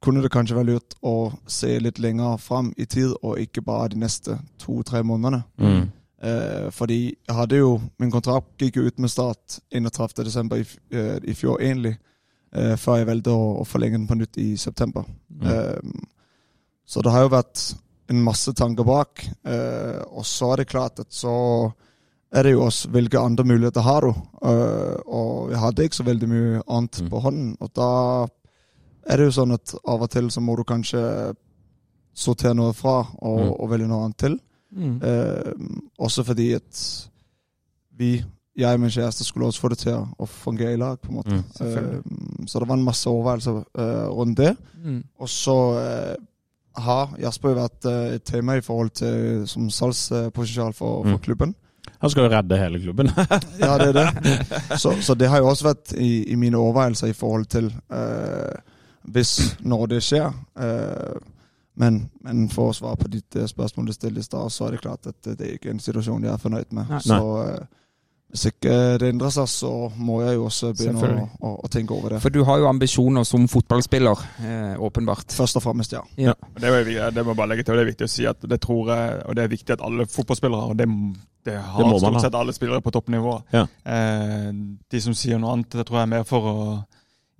kunne 0.03 0.23
det 0.25 0.31
kanskje 0.35 0.57
være 0.59 0.73
lurt 0.75 0.95
å 1.07 1.33
se 1.47 1.79
litt 1.81 1.99
lenger 2.03 2.37
fram 2.43 2.73
i 2.77 2.85
tid, 2.91 3.15
og 3.23 3.39
ikke 3.41 3.63
bare 3.65 3.89
de 3.95 4.01
neste 4.03 4.39
to-tre 4.59 5.03
månedene. 5.07 5.43
Mm. 5.59 5.91
Eh, 6.23 6.71
fordi 6.71 7.01
jeg 7.27 7.35
hadde 7.35 7.57
jo 7.59 7.81
Min 7.99 8.11
kontrakt 8.15 8.59
gikk 8.63 8.77
jo 8.79 8.85
ut 8.87 8.99
med 9.03 9.11
Start 9.11 9.57
31.12. 9.75 10.53
I, 10.61 10.67
eh, 10.97 11.17
i 11.25 11.35
fjor, 11.35 11.59
egentlig. 11.61 11.97
Eh, 12.55 12.77
før 12.77 12.99
jeg 13.01 13.09
valgte 13.09 13.31
å, 13.35 13.47
å 13.63 13.65
forlenge 13.67 13.97
den 13.99 14.07
på 14.07 14.19
nytt 14.21 14.37
i 14.39 14.57
september. 14.57 15.05
Mm. 15.31 15.47
Eh, 15.51 16.03
så 16.87 17.03
det 17.03 17.11
har 17.15 17.23
jo 17.25 17.33
vært 17.33 17.63
en 18.13 18.23
masse 18.23 18.53
tanker 18.59 18.85
bak. 18.85 19.23
Eh, 19.47 20.03
og 20.13 20.27
så 20.29 20.53
er 20.53 20.57
det 20.63 20.69
klart 20.71 21.01
at 21.01 21.11
så 21.15 21.33
er 22.33 22.43
det 22.47 22.53
jo 22.55 22.63
også 22.67 22.91
hvilke 22.93 23.21
andre 23.21 23.45
muligheter 23.45 23.85
har 23.85 24.01
du. 24.07 24.13
øh, 24.45 24.97
og 25.07 25.51
jeg 25.51 25.59
hadde 25.61 25.85
ikke 25.85 25.97
så 26.01 26.05
veldig 26.07 26.29
mye 26.29 26.63
annet 26.69 27.03
Mm. 27.03 27.09
på 27.11 27.21
hånden. 27.21 27.57
Og 27.61 27.71
da 27.77 28.27
er 29.07 29.17
det 29.17 29.25
jo 29.31 29.35
sånn 29.41 29.55
at 29.55 29.75
av 29.89 30.03
og 30.03 30.11
til 30.11 30.29
så 30.31 30.41
må 30.41 30.57
du 30.57 30.65
kanskje 30.65 31.01
sortere 32.15 32.55
noe 32.55 32.73
fra 32.77 32.99
og, 33.23 33.39
Mm. 33.41 33.53
og 33.59 33.71
velge 33.71 33.89
noe 33.89 34.05
annet 34.05 34.17
til. 34.19 34.39
Mm. 34.77 35.03
Eh, 35.03 35.53
også 36.01 36.25
fordi 36.25 36.55
at 36.55 36.83
vi, 37.99 38.23
jeg 38.57 38.75
og 38.75 38.81
min 38.81 38.91
kjæreste, 38.91 39.25
skulle 39.25 39.47
også 39.47 39.61
få 39.61 39.69
det 39.73 39.79
til 39.79 39.95
å 40.19 40.27
fungere 40.29 40.73
i 40.75 40.77
lag, 40.81 40.99
på 41.01 41.09
en 41.09 41.17
måte. 41.17 41.39
Mm. 41.39 41.45
Eh, 41.61 42.47
så 42.47 42.59
det 42.61 42.69
var 42.69 42.77
en 42.77 42.85
masse 42.85 43.07
overveielser 43.09 43.65
eh, 43.79 44.07
rundt 44.13 44.37
det. 44.39 44.57
Mm. 44.85 45.03
Og 45.21 45.29
så 45.29 45.57
eh, 45.81 46.15
har 46.83 47.13
Jasper 47.21 47.55
vært 47.59 47.85
eh, 47.91 48.15
et 48.17 48.25
tema 48.25 48.57
i 48.57 48.65
forhold 48.65 48.91
til 48.97 49.47
som 49.47 49.69
salgspotensial 49.71 50.73
for, 50.73 51.03
for 51.03 51.17
Mm. 51.17 51.19
klubben. 51.21 51.55
Han 52.03 52.11
skal 52.11 52.25
jo 52.25 52.31
redde 52.37 52.57
hele 52.59 52.79
klubben. 52.83 53.11
Ja, 53.61 53.79
det 53.79 53.89
er 53.89 53.93
det. 53.93 54.47
Så, 54.83 54.93
så 55.03 55.15
det 55.15 55.29
har 55.31 55.39
jo 55.39 55.47
også 55.53 55.69
vært 55.69 55.93
i, 55.95 56.25
i 56.33 56.35
mine 56.35 56.57
overveielser 56.59 57.09
i 57.13 57.13
forhold 57.15 57.47
til 57.47 57.69
eh, 57.91 58.57
hvis 59.05 59.37
når 59.61 59.87
det 59.95 60.01
skjer. 60.05 60.33
Eh, 60.57 61.21
men, 61.81 62.03
men 62.21 62.49
for 62.53 62.71
å 62.71 62.77
svare 62.77 63.01
på 63.01 63.11
ditt 63.13 63.37
eh, 63.39 63.49
spørsmål 63.49 63.89
du 63.89 63.95
stilte 63.97 64.21
i 64.21 64.27
stad, 64.27 64.53
så 64.53 64.67
er 64.67 64.75
det 64.75 64.83
klart 64.85 65.09
at 65.09 65.31
det, 65.33 65.39
er 65.41 65.55
ikke 65.57 65.73
en 65.73 65.81
situasjon 65.81 66.27
jeg 66.27 66.35
er 66.35 66.43
fornøyd 66.43 66.75
med. 66.77 66.91
Nei. 66.93 67.01
Så 67.07 67.23
eh, 67.47 67.63
hvis 68.33 68.47
ikke 68.49 68.77
det 69.01 69.09
endrer 69.13 69.33
seg, 69.35 69.49
så 69.53 69.73
må 70.01 70.23
jeg 70.23 70.39
jo 70.39 70.47
også 70.49 70.71
begynne 70.77 71.09
å, 71.09 71.27
å, 71.45 71.51
å 71.67 71.73
tenke 71.73 71.93
over 71.97 72.15
det. 72.15 72.23
For 72.25 72.33
du 72.33 72.41
har 72.49 72.63
jo 72.63 72.69
ambisjoner 72.71 73.27
som 73.29 73.45
fotballspiller, 73.51 74.23
åpenbart. 74.81 75.35
Først 75.37 75.61
og 75.61 75.67
fremst, 75.67 75.93
ja. 75.93 76.01
Ja. 76.17 76.33
Det, 76.57 76.71
er 76.71 77.13
det 77.13 77.27
må 77.27 77.35
jeg 77.35 77.41
bare 77.43 77.51
legge 77.53 77.67
til, 77.67 77.75
og 77.75 77.83
det 77.83 77.85
er 77.85 77.91
viktig 77.91 78.09
å 78.09 78.15
si 78.15 78.25
at 78.31 78.49
det 78.49 78.57
tror 78.65 78.89
jeg, 78.89 79.19
og 79.27 79.37
det 79.37 79.45
er 79.45 79.53
viktig 79.53 79.77
at 79.77 79.85
alle 79.85 80.09
fotballspillere 80.09 80.73
og 80.73 80.81
det, 80.81 80.89
det 81.45 81.59
har 81.61 81.85
Det 81.85 82.01
stort 82.01 82.21
sett 82.25 82.35
alle 82.41 82.57
spillere 82.57 82.81
på 82.81 82.95
toppnivå. 82.95 83.37
Ja. 83.53 83.67
Eh, 83.85 84.49
de 84.89 85.01
som 85.05 85.15
sier 85.17 85.41
noe 85.43 85.57
annet, 85.57 85.77
det 85.77 85.85
tror 85.89 86.01
jeg 86.01 86.09
er 86.09 86.15
mer 86.15 86.27
for 86.29 86.49
å 86.49 86.57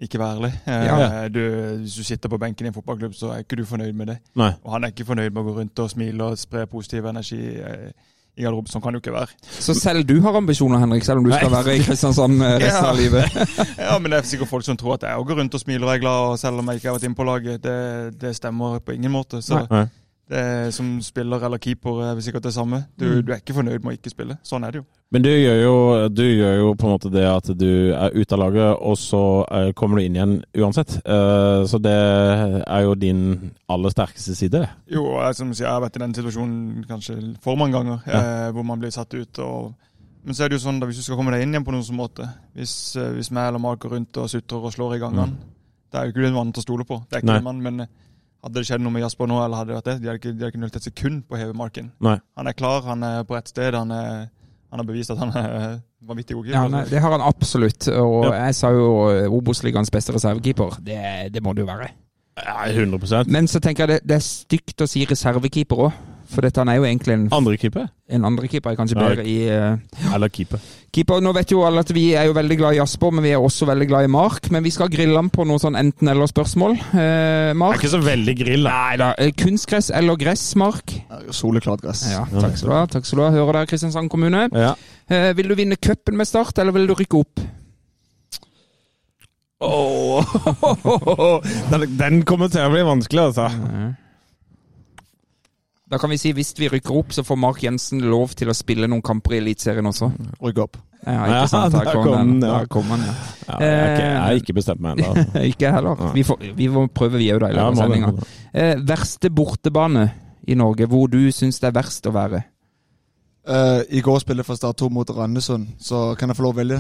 ikke 0.09 0.19
være 0.21 0.37
ærlig. 0.37 0.53
Eh, 0.67 0.87
Ja. 0.87 1.29
du, 1.29 1.41
hvis 1.83 1.97
du 1.97 2.05
sitter 2.05 2.29
på 2.29 2.39
benken 2.39 2.67
i 2.67 2.71
en 2.73 2.75
fotballklubb, 2.75 3.15
så 3.15 3.33
er 3.35 3.45
ikke 3.45 3.57
du 3.57 3.65
fornøyd 3.65 3.93
med 3.95 4.07
det. 4.13 4.19
Nei. 4.37 4.53
Og 4.65 4.73
han 4.73 4.85
er 4.85 4.93
ikke 4.95 5.05
fornøyd 5.09 5.31
med 5.33 5.43
å 5.43 5.47
gå 5.51 5.59
rundt 5.61 5.79
og 5.85 5.91
smile 5.91 6.25
og 6.33 6.39
spre 6.39 6.67
positiv 6.67 7.07
energi 7.07 7.39
eh, 7.57 7.93
i 8.37 8.43
garderoben. 8.47 8.71
Sånn 8.73 8.81
kan 8.83 8.95
det 8.95 9.03
jo 9.03 9.05
ikke 9.05 9.15
være. 9.19 9.35
Så 9.61 9.75
selv 9.77 10.07
du 10.09 10.15
har 10.25 10.37
ambisjoner, 10.39 10.79
Henrik, 10.81 11.05
selv 11.05 11.21
om 11.21 11.25
du 11.27 11.33
skal 11.35 11.51
Nei. 11.51 11.59
være 11.63 11.75
i 11.77 11.83
Kristiansand 11.85 12.43
eh, 12.43 12.55
resten 12.65 12.85
Ja. 12.85 12.91
av 12.91 12.97
livet. 12.97 13.41
Ja, 13.87 13.99
men 13.99 14.11
det 14.11 14.19
er 14.23 14.29
sikkert 14.31 14.49
folk 14.49 14.65
som 14.65 14.77
tror 14.81 14.95
at 14.95 15.03
jeg 15.09 15.19
òg 15.21 15.27
går 15.29 15.39
rundt 15.43 15.55
og 15.55 15.61
smiler 15.61 15.87
og 15.89 15.95
er 15.95 16.01
glad, 16.05 16.29
og 16.33 16.39
selv 16.41 16.59
om 16.63 16.71
jeg 16.73 16.81
ikke 16.81 16.89
har 16.89 16.97
vært 16.99 17.05
inne 17.11 17.19
på 17.19 17.27
laget. 17.29 17.63
Det, 17.63 18.21
det 18.21 18.37
stemmer 18.37 18.79
på 18.81 18.95
ingen 18.97 19.13
måte. 19.13 19.43
Så 19.45 19.67
Nei. 19.71 19.85
Er, 20.33 20.71
som 20.73 20.95
spiller 21.05 21.43
eller 21.45 21.59
keeper 21.61 21.99
er 22.07 22.15
vel 22.17 22.23
sikkert 22.25 22.47
det 22.47 22.53
samme. 22.55 22.85
Du, 22.99 23.05
Mm. 23.05 23.23
du 23.27 23.33
er 23.33 23.41
ikke 23.43 23.53
fornøyd 23.59 23.83
med 23.85 23.93
å 23.93 23.97
ikke 23.99 24.11
spille. 24.15 24.39
Sånn 24.43 24.65
er 24.65 24.71
det 24.73 24.81
jo. 24.81 24.85
Men 25.13 25.23
du 25.23 25.29
gjør, 25.29 25.59
jo, 25.63 25.75
du 26.09 26.23
gjør 26.25 26.55
jo 26.57 26.69
på 26.81 26.87
en 26.89 26.93
måte 26.95 27.11
det 27.13 27.27
at 27.29 27.51
du 27.59 27.93
er 27.93 28.15
ute 28.17 28.33
av 28.33 28.41
laget, 28.41 28.79
og 28.81 28.97
så 28.97 29.21
eh, 29.53 29.73
kommer 29.77 29.99
du 30.01 30.07
inn 30.07 30.17
igjen 30.17 30.39
uansett. 30.57 30.95
Eh, 31.05 31.65
så 31.69 31.77
det 31.85 31.93
er 32.65 32.83
jo 32.87 32.95
din 32.97 33.51
aller 33.69 33.93
sterkeste 33.93 34.35
side. 34.39 34.63
det. 34.63 34.69
Jo, 34.95 35.05
jeg, 35.21 35.35
som 35.37 35.53
sier, 35.53 35.67
jeg 35.67 35.75
har 35.75 35.85
vært 35.85 35.97
i 36.01 36.05
den 36.07 36.15
situasjonen 36.17 36.85
kanskje 36.89 37.19
for 37.45 37.57
mange 37.61 37.77
ganger, 37.77 38.01
eh, 38.09 38.51
hvor 38.57 38.65
man 38.65 38.81
blir 38.81 38.91
satt 38.95 39.13
ut. 39.15 39.39
Og, 39.45 39.75
men 40.25 40.35
så 40.35 40.45
er 40.45 40.49
det 40.49 40.57
jo 40.61 40.65
sånn 40.65 40.81
da, 40.81 40.87
hvis 40.89 41.03
du 41.03 41.07
skal 41.07 41.19
komme 41.21 41.33
deg 41.37 41.43
inn 41.45 41.53
igjen 41.53 41.65
på 41.67 41.73
noen 41.75 41.85
sånn 41.85 41.99
måte 41.99 42.29
Hvis, 42.57 42.97
eh, 42.97 43.13
hvis 43.19 43.31
meg 43.37 43.49
eller 43.51 43.59
Mark 43.61 43.81
går 43.85 43.91
rundt 43.99 44.17
og 44.23 44.31
sutrer 44.33 44.65
og 44.65 44.73
slår 44.73 44.97
i 44.97 45.03
gangene, 45.03 45.37
det 45.93 46.01
er 46.01 46.09
jo 46.09 46.15
ikke 46.15 46.27
en 46.31 46.39
mann 46.41 46.53
til 46.57 46.63
å 46.63 46.69
stole 46.71 46.85
på. 46.89 47.03
Det 47.11 47.19
er 47.19 47.21
ikke 47.27 47.33
Nei. 47.35 47.41
en 47.43 47.45
mann, 47.51 47.61
men 47.63 47.81
eh, 47.85 47.93
hadde 48.43 48.59
det 48.59 48.67
skjedd 48.67 48.83
noe 48.83 48.93
med 48.95 49.03
Jasper 49.05 49.29
nå, 49.31 49.39
eller 49.45 49.57
hadde 49.63 49.71
det 49.73 49.77
vært 49.79 49.89
det, 49.91 49.97
de 50.03 50.09
hadde 50.11 50.19
ikke, 50.21 50.33
de 50.35 50.43
hadde 50.45 50.53
ikke 50.53 50.63
nølt 50.65 50.77
et 50.81 50.87
sekund 50.89 51.23
på 51.29 51.37
å 51.37 51.41
heve 51.41 51.55
marken. 51.57 51.91
Nei. 52.03 52.17
Han 52.39 52.51
er 52.51 52.57
klar, 52.59 52.83
han 52.89 53.03
er 53.07 53.23
på 53.29 53.37
rett 53.39 53.49
sted, 53.53 53.75
han, 53.79 53.91
er, 53.95 54.29
han 54.73 54.83
har 54.83 54.89
bevist 54.89 55.13
at 55.15 55.21
han 55.23 55.31
er 55.39 55.57
vanvittig 56.03 56.35
god 56.39 56.49
Ja, 56.51 56.63
keeper. 56.65 56.79
Ja, 56.79 56.91
det 56.91 57.03
har 57.05 57.15
han 57.15 57.23
absolutt. 57.27 57.89
Og 57.95 58.25
Ja. 58.27 58.33
jeg 58.49 58.55
sa 58.59 58.71
jo 58.75 58.87
eh, 59.13 59.29
Obos-ligaens 59.31 59.91
beste 59.95 60.15
reservekeeper. 60.17 60.79
Det, 60.83 60.99
det 61.35 61.43
må 61.45 61.55
det 61.55 61.63
jo 61.63 61.71
være. 61.71 61.91
Ja, 62.43 62.65
100% 62.67 63.29
Men 63.29 63.47
så 63.47 63.61
tenker 63.61 63.85
jeg 63.87 64.01
det, 64.01 64.09
det 64.09 64.17
er 64.17 64.25
stygt 64.25 64.81
å 64.83 64.89
si 64.89 65.05
reservekeeper 65.07 65.83
òg. 65.87 65.93
For 66.33 66.45
dette 66.45 66.61
han 66.63 66.71
er 66.73 66.79
jo 66.81 66.87
egentlig 66.89 67.15
en, 67.19 67.27
Andre 67.37 67.59
keeper? 67.61 67.91
en 68.13 68.25
andre 68.29 68.49
keeper 68.49 68.73
er 68.73 68.77
kanskje 68.77 68.97
bedre 68.99 69.25
i 69.29 69.37
uh, 69.49 70.13
Eller 70.15 70.29
keeper. 70.33 70.61
keeper. 70.93 71.21
Nå 71.25 71.33
vet 71.37 71.53
jo 71.53 71.63
alle 71.65 71.81
at 71.85 71.93
vi 71.93 72.11
er 72.17 72.27
jo 72.29 72.35
veldig 72.37 72.57
glad 72.61 72.77
i 72.77 72.81
Jasper, 72.81 73.13
men 73.17 73.25
vi 73.25 73.31
er 73.33 73.41
også 73.41 73.69
veldig 73.69 73.87
glad 73.89 74.09
i 74.09 74.11
Mark. 74.13 74.49
Men 74.53 74.65
vi 74.65 74.73
skal 74.75 74.91
grille 74.93 75.17
ham 75.17 75.31
på 75.33 75.45
noe 75.49 75.61
sånn 75.63 75.77
enten-eller-spørsmål. 75.81 76.77
Mark. 76.93 77.77
Det 77.77 77.79
er 77.79 77.83
ikke 77.83 77.93
så 77.95 78.03
veldig 78.05 78.37
grill, 78.43 78.69
da. 78.69 78.73
Nei 78.73 78.99
da. 79.01 79.11
eh, 79.21 79.33
Kunstgress 79.45 79.89
eller 79.97 80.21
gress, 80.21 80.45
Mark? 80.61 80.93
Soleklart 81.33 81.85
gress. 81.85 82.05
Ja, 82.13 82.25
takk 82.33 82.57
skal 82.61 82.69
du 82.69 82.77
ha. 82.77 82.85
takk 82.97 83.09
skal 83.09 83.23
du 83.23 83.27
ha. 83.27 83.31
Hører 83.39 83.61
dere, 83.63 83.71
Kristiansand 83.73 84.13
kommune? 84.13 84.47
Ja. 84.53 84.75
Uh, 85.13 85.31
vil 85.39 85.53
du 85.53 85.57
vinne 85.59 85.81
cupen 85.81 86.17
med 86.21 86.29
Start, 86.29 86.59
eller 86.61 86.77
vil 86.77 86.89
du 86.91 86.97
rykke 86.99 87.25
opp? 87.25 87.49
den, 91.71 91.99
den 91.99 92.23
kommer 92.27 92.49
til 92.51 92.65
å 92.67 92.71
bli 92.73 92.83
vanskelig, 92.87 93.29
altså. 93.31 93.47
Da 95.93 95.99
kan 96.01 96.09
vi 96.09 96.17
si 96.17 96.31
hvis 96.33 96.55
vi 96.57 96.71
rykker 96.73 96.95
opp, 96.97 97.13
så 97.13 97.21
får 97.27 97.37
Mark 97.37 97.59
Jensen 97.61 98.01
lov 98.01 98.33
til 98.39 98.49
å 98.49 98.55
spille 98.57 98.89
noen 98.89 99.03
kamper 99.05 99.37
i 99.37 99.43
Eliteserien 99.43 99.85
også. 99.91 100.09
Rygg 100.41 100.63
opp. 100.65 100.79
Ja, 101.03 101.27
ikke 101.27 101.51
sant? 101.51 101.75
Der 101.75 101.91
kom 101.93 102.07
ja. 102.15 102.23
Der 102.47 102.69
kom 102.71 102.93
den, 102.95 103.03
ja. 103.05 103.15
Ja, 103.49 103.57
jeg, 103.59 103.73
er 103.75 104.01
jeg 104.01 104.21
har 104.23 104.39
ikke 104.41 104.55
bestemt 104.57 104.81
meg 104.81 105.03
ennå. 105.03 105.27
ikke 105.51 105.67
jeg 105.67 105.75
heller. 105.75 106.05
Vi, 106.15 106.25
får, 106.25 106.47
vi 106.57 106.69
må 106.73 106.87
prøve, 106.95 107.21
vi 107.21 107.29
òg, 107.35 107.43
da, 107.43 107.51
i 107.51 107.59
Ja, 107.59 107.67
løpet 107.69 107.83
av 107.83 107.83
sendinga. 107.83 108.31
Eh, 108.55 108.73
verste 108.89 109.33
bortebane 109.35 110.07
i 110.49 110.57
Norge, 110.59 110.89
hvor 110.91 111.11
du 111.13 111.21
syns 111.35 111.61
det 111.61 111.69
er 111.69 111.77
verst 111.77 112.09
å 112.09 112.15
være? 112.15 112.45
Eh, 113.43 113.81
I 113.99 114.01
går 114.01 114.21
spilte 114.23 114.45
jeg 114.45 114.47
for 114.47 114.59
Start 114.59 114.77
2 114.79 114.87
mot 114.95 115.09
Randesund, 115.11 115.65
så 115.83 116.13
kan 116.19 116.31
jeg 116.31 116.39
få 116.39 116.45
lov 116.45 116.53
å 116.55 116.61
velge? 116.61 116.77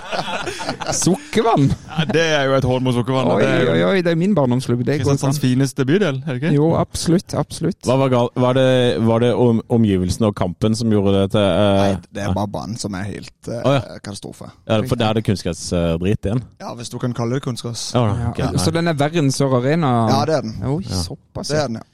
Sukkervann! 0.96 1.66
Ja, 1.68 2.06
det 2.08 2.22
er 2.24 2.46
jo 2.48 2.54
et 2.56 2.64
hånd 2.64 2.86
mot 2.86 2.96
sukkervann. 2.96 3.28
Oi, 3.34 3.42
det 3.44 3.50
er 3.50 3.66
jo 3.66 3.74
oi, 3.74 3.82
oi, 3.90 3.98
det 4.06 4.14
er 4.14 4.18
min 4.18 4.32
barndomsklubb. 4.34 4.80
Kristiansands 4.88 5.36
fineste 5.42 5.84
bydel, 5.84 6.22
er 6.24 6.32
det 6.32 6.40
ikke? 6.40 6.54
Jo, 6.56 6.70
absolutt. 6.80 7.36
Absolutt. 7.36 7.76
Hva 7.84 7.98
var 8.00 8.12
galt? 8.14 8.40
Var 8.40 8.56
det, 8.56 8.64
var 9.04 9.20
det 9.26 9.34
om, 9.36 9.60
omgivelsene 9.76 10.30
og 10.32 10.38
kampen 10.40 10.78
som 10.80 10.96
gjorde 10.96 11.12
det 11.18 11.26
til 11.36 11.44
uh... 11.44 11.82
Nei, 11.82 11.92
det 12.08 12.24
er 12.24 12.34
bare 12.40 12.52
banen 12.56 12.80
som 12.80 12.96
er 12.96 13.04
helt 13.10 13.52
uh, 13.52 13.60
oh, 13.60 13.76
ja. 13.76 14.00
katastrofe. 14.00 14.48
ja, 14.64 14.80
For 14.88 14.96
der 14.96 15.12
er 15.12 15.20
det 15.20 15.26
kunstgressdrit 15.28 16.24
igjen? 16.30 16.40
Ja, 16.64 16.72
hvis 16.80 16.88
du 16.88 16.96
kan 17.04 17.12
kalle 17.16 17.36
det 17.36 17.44
kunstgress. 17.44 17.90
okay. 17.92 18.48
Ja, 18.48 18.56
så 18.56 18.72
den 18.72 18.88
er 18.88 18.96
verre 18.96 19.20
enn 19.20 19.28
Sør 19.34 19.60
Arena? 19.60 19.92
Ja, 20.08 20.24
det 20.24 20.40
er 20.40 20.48
den. 20.48 20.56
Oi, 20.64 20.80
Ja. 20.88 21.04
såpass. 21.04 21.52
Det 21.52 21.60
er 21.60 21.68
den, 21.68 21.82
ja. 21.84 21.88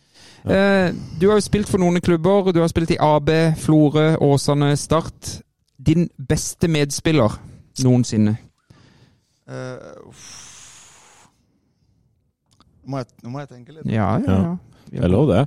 Eh, 0.47 0.93
du 1.19 1.27
har 1.29 1.41
jo 1.41 1.45
spilt 1.45 1.69
for 1.69 1.83
noen 1.83 2.01
klubber. 2.01 2.53
Du 2.55 2.61
har 2.63 2.69
spilt 2.71 2.93
i 2.95 2.99
AB, 3.03 3.31
Florø, 3.59 4.17
Åsane, 4.23 4.77
Start. 4.79 5.41
Din 5.77 6.09
beste 6.29 6.69
medspiller 6.69 7.35
noensinne? 7.85 8.37
Uh, 9.47 10.11
må 12.87 13.03
jeg, 13.03 13.11
nå 13.23 13.31
må 13.31 13.43
jeg 13.43 13.51
tenke 13.51 13.75
litt. 13.75 13.87
Ja, 13.91 14.17
ja, 14.23 14.39
ja. 14.43 14.55
Det 14.91 15.03
er 15.03 15.11
lov, 15.11 15.29
det. 15.31 15.45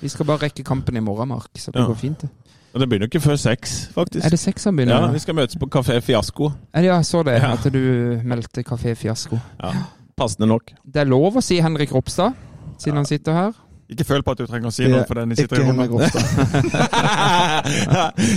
Vi 0.00 0.08
skal 0.12 0.26
bare 0.28 0.46
rekke 0.46 0.64
kampen 0.66 0.96
i 0.96 1.04
morgen, 1.04 1.28
Mark. 1.28 1.50
Så 1.56 1.72
det 1.72 1.80
Ja. 1.80 1.86
går 1.86 1.94
fint. 1.96 2.20
det. 2.20 2.28
Og 2.74 2.80
det 2.80 2.88
begynner 2.88 3.08
ikke 3.08 3.20
før 3.20 3.36
seks, 3.36 3.88
faktisk. 3.94 4.24
Er 4.24 4.30
det 4.30 4.38
seks 4.38 4.64
han 4.64 4.78
Ja. 4.78 5.06
Vi 5.10 5.18
skal 5.18 5.34
møtes 5.34 5.56
på 5.56 5.66
Kafé 5.66 6.00
Fiasko. 6.00 6.52
Ja, 6.74 6.80
jeg 6.80 7.04
så 7.04 7.22
det. 7.24 7.42
Ja. 7.42 7.52
At 7.52 7.72
du 7.72 8.20
meldte 8.24 8.62
Kafé 8.62 8.94
Fiasko. 8.94 9.38
Ja, 9.62 9.72
Passende 10.16 10.46
nok. 10.48 10.72
Det 10.84 10.96
er 10.96 11.04
lov 11.04 11.36
å 11.36 11.42
si 11.42 11.60
Henrik 11.60 11.92
Ropstad, 11.92 12.34
siden 12.78 12.96
han 12.96 13.06
sitter 13.06 13.32
her. 13.32 13.52
Ikke 13.88 14.04
føl 14.04 14.22
på 14.22 14.30
at 14.34 14.38
du 14.38 14.46
trenger 14.46 14.68
å 14.68 14.72
si 14.74 14.84
noe 14.88 15.04
for 15.08 15.14
den 15.16 15.32
sitter 15.36 15.56
i 15.62 15.64
rommet. 15.64 15.90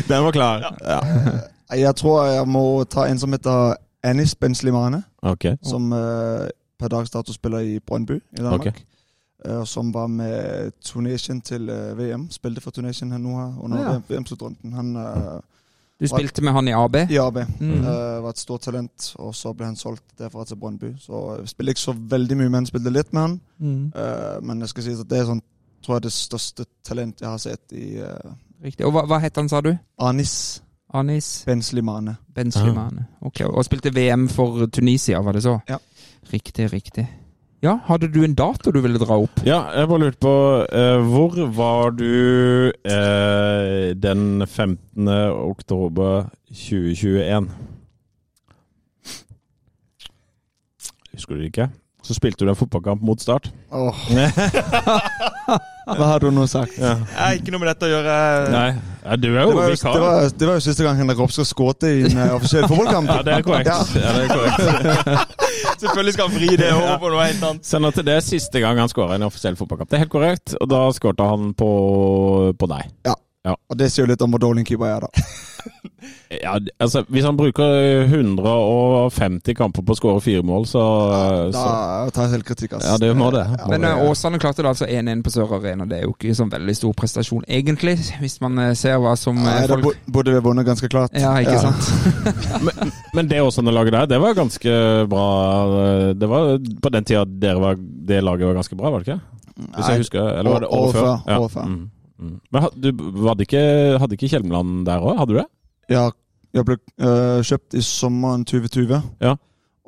Den 0.10 0.24
var 0.24 0.32
klar. 0.32 0.76
Ja. 0.86 1.00
Jeg 1.76 1.96
tror 1.96 2.26
jeg 2.26 2.48
må 2.48 2.84
ta 2.84 3.06
en 3.08 3.20
som 3.20 3.32
heter 3.36 3.76
Anis 4.04 4.36
Benslimane, 4.36 5.04
Okay. 5.24 5.56
som 5.64 5.92
uh, 5.94 6.48
per 6.80 6.88
dags 6.88 7.10
dato 7.14 7.34
spiller 7.34 7.60
i 7.60 7.80
Brøndby 7.80 8.14
i 8.16 8.20
Danmark. 8.42 8.60
Okay. 8.60 8.72
Uh, 9.46 9.64
som 9.66 9.94
var 9.94 10.08
med 10.08 10.72
Tunesien 10.86 11.42
til 11.42 11.70
uh, 11.70 11.98
VM. 11.98 12.28
Spilte 12.32 12.62
for 12.62 12.72
Tunesien 12.72 13.12
her 13.12 13.18
nå 13.20 13.54
under 13.64 13.78
Ja. 13.78 14.00
VM-sluttrunden. 14.10 14.74
Han 14.74 14.96
Du 16.02 16.08
spilte 16.10 16.42
med 16.42 16.56
han 16.56 16.68
i 16.68 16.74
AB. 16.74 16.96
i 17.14 17.20
AB. 17.22 17.38
Mm. 17.60 17.84
Uh, 17.86 18.24
var 18.24 18.34
et 18.34 18.42
stort 18.42 18.64
talent, 18.66 19.12
og 19.22 19.36
så 19.38 19.54
ble 19.54 19.68
han 19.70 19.78
solgt 19.78 20.06
derfra 20.18 20.46
til 20.50 20.58
Brøndby. 20.58 20.96
Så 21.00 21.22
jeg 21.38 21.52
spiller 21.52 21.76
ikke 21.76 21.84
så 21.84 21.94
veldig 22.16 22.38
mye, 22.40 22.54
men 22.56 22.70
spilte 22.70 22.94
litt 22.94 23.14
med 23.14 23.22
han. 23.22 23.36
Mm. 23.62 23.84
Uh, 23.94 24.40
men 24.48 24.66
jeg 24.66 24.74
skal 24.74 24.88
si 24.88 24.96
at 24.98 25.12
det 25.12 25.20
er 25.22 25.30
sånn, 25.30 25.44
tror 25.86 26.00
jeg 26.00 26.08
det 26.08 26.14
største 26.16 26.66
talent 26.86 27.22
jeg 27.22 27.30
har 27.30 27.42
sett 27.42 27.78
i 27.78 27.94
uh, 28.02 28.34
Riktig. 28.62 28.86
Og 28.86 28.94
hva, 28.94 29.08
hva 29.10 29.18
het 29.22 29.38
han, 29.38 29.48
sa 29.50 29.62
du? 29.66 29.72
Anis 30.02 30.62
Anis 30.94 31.44
Benslimane. 31.46 32.18
Ben 32.36 32.52
Slimane. 32.52 33.08
Ok, 33.22 33.42
Og 33.48 33.66
spilte 33.66 33.94
VM 33.96 34.28
for 34.30 34.66
Tunisia, 34.68 35.22
var 35.22 35.34
det 35.38 35.44
så? 35.44 35.60
Ja. 35.70 35.78
Riktig, 36.34 36.74
riktig. 36.74 37.08
Ja, 37.62 37.76
hadde 37.86 38.08
du 38.10 38.24
en 38.26 38.34
dato 38.34 38.72
du 38.74 38.80
ville 38.82 38.98
dra 38.98 39.20
opp? 39.22 39.44
Ja, 39.46 39.60
jeg 39.78 39.90
bare 39.92 40.02
lurte 40.02 40.18
på 40.24 40.32
eh, 40.66 41.04
Hvor 41.12 41.36
var 41.54 41.92
du 41.94 42.72
eh, 42.74 43.92
den 44.02 44.42
15. 44.48 45.06
oktober 45.46 46.32
2021? 46.50 47.52
Husker 51.14 51.36
du 51.38 51.44
det 51.44 51.52
ikke? 51.52 51.70
Så 52.02 52.16
spilte 52.18 52.46
du 52.46 52.50
en 52.50 52.58
fotballkamp 52.58 53.02
mot 53.06 53.22
Start. 53.22 53.52
Åh. 53.70 53.98
Hva 55.92 56.06
har 56.08 56.24
du 56.24 56.32
nå 56.34 56.48
sagt? 56.50 56.80
Ja. 56.80 56.96
Jeg 57.04 57.20
har 57.20 57.36
ikke 57.38 57.54
noe 57.54 57.62
med 57.62 57.70
dette 57.70 57.86
å 57.86 57.92
gjøre. 57.92 58.16
Nei, 58.54 58.70
ja, 59.04 59.18
du 59.22 59.28
er 59.30 59.38
Det 59.38 59.54
var 59.54 59.68
jo, 59.68 59.76
vikar. 59.76 59.94
det, 59.94 60.02
var, 60.02 60.34
det 60.40 60.50
var 60.50 60.58
jo 60.58 60.64
siste 60.66 60.86
gang 60.88 60.98
Henrik 60.98 61.22
Ropstad 61.22 61.46
skåret 61.50 61.86
i 61.90 61.94
en 62.10 62.18
eh, 62.26 62.34
offisiell 62.40 62.66
fotballkamp. 62.66 63.12
Ja, 63.12 63.22
det 63.28 63.36
er 63.38 63.46
korrekt. 63.46 63.70
Ja. 63.70 64.02
Ja, 64.02 64.10
det 64.18 64.24
er 64.26 64.30
korrekt. 64.34 65.38
Selvfølgelig 65.82 66.14
skal 66.14 66.30
han 66.30 66.38
vri 66.38 66.58
det 66.60 66.70
over 66.76 66.98
på 67.02 67.10
noe 67.14 67.26
helt 67.26 67.44
annet. 67.48 67.66
Sånn 67.66 67.88
at 67.90 68.00
det 68.06 68.14
er 68.14 68.26
siste 68.26 68.62
gang 68.62 68.78
han 68.82 68.92
skåra 68.92 69.16
i 69.16 69.22
en 69.22 69.28
offisiell 69.28 69.58
fotballkamp. 69.60 69.90
Det 69.90 69.98
er 69.98 70.04
helt 70.06 70.14
korrekt, 70.14 70.56
og 70.62 70.70
da 70.70 70.84
skårte 70.94 71.26
han 71.26 71.52
på, 71.58 71.72
på 72.54 72.70
deg. 72.70 72.92
Og 73.50 73.78
det 73.80 73.90
sier 73.90 74.06
jo 74.06 74.12
litt 74.12 74.22
om 74.22 74.34
hvor 74.34 74.44
dårlig 74.44 74.62
en 74.62 74.70
keeper 74.70 74.92
jeg 74.92 75.00
er, 75.00 75.08
da. 75.08 75.26
Ja, 76.32 76.56
altså, 76.82 77.04
hvis 77.14 77.26
han 77.28 77.38
bruker 77.38 78.06
150 78.10 79.54
kamper 79.58 79.84
på 79.86 79.94
å 79.94 79.98
skåre 80.00 80.22
fire 80.24 80.42
mål, 80.48 80.66
så, 80.70 80.82
Da 81.52 81.52
så 81.54 82.12
tar 82.16 82.28
jeg 82.28 82.32
selvkritikk, 82.40 82.74
ass. 82.78 82.88
Ja, 82.88 82.96
det 83.02 83.12
må 83.18 83.28
det. 83.36 83.44
Ja, 83.60 83.68
Men 83.70 83.82
det- 83.86 83.92
eh, 83.92 84.10
Åsane 84.10 84.40
klarte 84.42 84.64
det 84.64 84.72
altså 84.72 84.88
1-1 84.88 85.22
på 85.24 85.30
Sør 85.34 85.54
Arena. 85.60 85.86
Det 85.86 86.00
er 86.00 86.04
jo 86.08 86.14
ikke 86.16 86.34
sånn 86.36 86.50
veldig 86.52 86.76
stor 86.76 86.94
prestasjon, 86.94 87.44
egentlig, 87.48 87.98
hvis 88.22 88.40
man 88.42 88.58
eh, 88.60 88.74
ser 88.74 88.98
hva 88.98 89.16
som 89.18 89.38
eh, 89.38 89.44
Nei, 89.44 89.68
folk 89.68 89.84
Da 89.84 90.12
burde 90.12 90.34
vi 90.34 90.40
vunnet 90.50 90.66
ganske 90.66 90.90
klart. 90.90 91.12
Ja, 91.14 91.36
ikke 91.38 91.60
sant? 91.60 91.92
Men, 92.66 92.92
men 93.14 93.28
det 93.28 93.42
Åsane-laget 93.42 93.92
der, 93.92 94.06
det 94.08 94.20
var 94.22 94.34
ganske 94.38 94.74
bra. 95.10 96.14
Det 96.14 96.28
var 96.30 96.58
på 96.82 96.92
den 96.92 97.04
tida 97.08 97.26
dere 97.26 97.60
var, 97.62 97.76
det 97.78 98.24
laget 98.24 98.48
var 98.48 98.54
ganske 98.60 98.76
bra, 98.78 98.90
var 98.92 99.00
det 99.04 99.08
ikke? 99.08 99.22
Hvis 99.62 99.86
Nei, 99.86 99.90
jeg 99.94 100.02
husker, 100.06 100.28
eller 100.40 100.52
var 100.52 100.60
det 100.64 100.70
år- 100.70 100.86
året 100.88 100.96
før? 100.96 101.40
året 101.40 101.52
før. 101.52 101.66
Mm, 101.66 101.90
mm. 102.22 102.36
Men 102.52 102.62
had- 102.62 102.78
du, 102.82 102.92
hadde 103.28 103.46
ikke, 103.46 103.64
hadde 104.00 104.18
ikke 104.18 104.30
Kjelmeland 104.32 104.86
der 104.88 105.00
òg? 105.02 105.18
Hadde 105.20 105.34
du 105.36 105.40
det? 105.42 105.48
Ja, 105.92 106.10
jeg 106.56 106.66
ble 106.68 106.78
øh, 107.00 107.42
kjøpt 107.44 107.76
i 107.80 107.82
sommeren 107.86 108.46
2020. 108.46 109.02
Ja. 109.22 109.36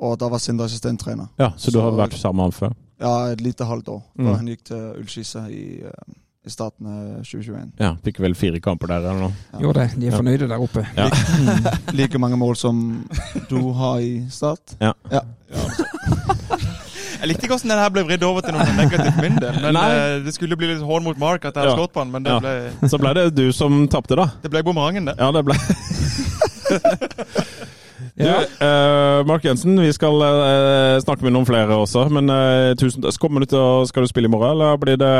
Og 0.04 0.18
da 0.20 0.28
var 0.28 0.38
Sindre 0.42 0.66
assistenttrener. 0.68 1.30
Ja, 1.40 1.50
så 1.56 1.70
du 1.72 1.80
har 1.80 1.94
vært 1.96 2.14
sammen 2.18 2.42
med 2.42 2.50
han 2.50 2.52
før? 2.58 2.72
Ja, 3.00 3.14
et 3.32 3.40
lite 3.40 3.64
halvt 3.68 3.88
år. 3.88 4.02
Mm. 4.18 4.26
Da 4.28 4.34
han 4.38 4.46
gikk 4.52 4.64
til 4.70 4.84
Ullskisa 5.00 5.46
i, 5.50 5.80
øh, 5.84 6.14
i 6.46 6.50
starten 6.52 6.86
av 6.86 7.22
2021. 7.24 7.72
Ja, 7.80 7.94
Fikk 8.04 8.20
vel 8.20 8.34
fire 8.36 8.60
kamper 8.60 8.90
der 8.92 9.00
eller 9.02 9.20
noe? 9.28 9.32
Ja. 9.54 9.58
Gjorde 9.64 9.80
det. 9.80 10.00
De 10.00 10.06
er 10.06 10.10
Ja. 10.10 10.16
fornøyde 10.18 10.48
der 10.48 10.60
oppe. 10.60 10.86
Ja. 10.96 11.08
Like 11.92 12.18
mange 12.24 12.36
mål 12.36 12.56
som 12.56 13.08
du 13.50 13.72
har 13.72 13.98
i 14.04 14.26
Start. 14.30 14.76
Ja. 14.80 14.92
Ja. 15.12 15.20
Jeg 17.24 17.30
likte 17.30 17.46
ikke 17.46 17.54
hvordan 17.56 17.70
den 17.72 17.78
her 17.80 17.92
ble 17.94 18.02
vridd 18.04 18.24
over 18.28 18.44
til 18.44 18.52
noe 18.52 18.64
negativt 18.76 19.16
min 19.24 19.38
del. 19.40 19.54
Men 19.64 19.72
Nei. 19.78 19.84
eh, 19.96 20.18
Det 20.26 20.34
skulle 20.36 20.58
bli 20.60 20.68
litt 20.74 20.82
hån 20.84 21.06
mot 21.06 21.16
Mark 21.22 21.46
at 21.48 21.54
jeg 21.54 21.62
hadde 21.62 21.70
Ja. 21.72 21.76
slått 21.78 21.94
på 21.94 22.02
han, 22.02 22.10
men 22.12 22.22
det 22.26 22.34
Ja. 22.34 22.40
ble, 22.42 22.88
Så 22.92 22.98
ble 23.00 23.14
det 23.16 23.34
du 23.34 23.46
som 23.56 23.86
tapte, 23.88 24.14
da. 24.14 24.26
det 24.42 24.50
ble 24.52 24.60
bumerangen, 24.62 25.06
det. 25.08 25.14
Ja, 25.18 25.30
det 25.32 25.44
ble 25.46 25.54
Du, 28.14 28.22
Ja. 28.28 28.42
eh, 28.60 29.24
Mark 29.26 29.42
Jensen, 29.44 29.74
vi 29.80 29.90
skal 29.92 30.14
uh, 30.22 31.00
snakke 31.02 31.22
med 31.24 31.32
noen 31.34 31.46
flere 31.48 31.74
også. 31.74 32.04
Men 32.12 32.28
uh, 32.30 32.74
tusen 32.78 33.02
takk. 33.02 33.16
Kommer 33.18 33.40
du 33.42 33.46
til 33.50 33.58
å, 33.58 33.86
skal 33.88 34.04
du 34.04 34.10
spille 34.12 34.28
i 34.28 34.30
morgen, 34.30 34.52
eller 34.54 34.76
blir 34.78 34.96
det, 35.00 35.14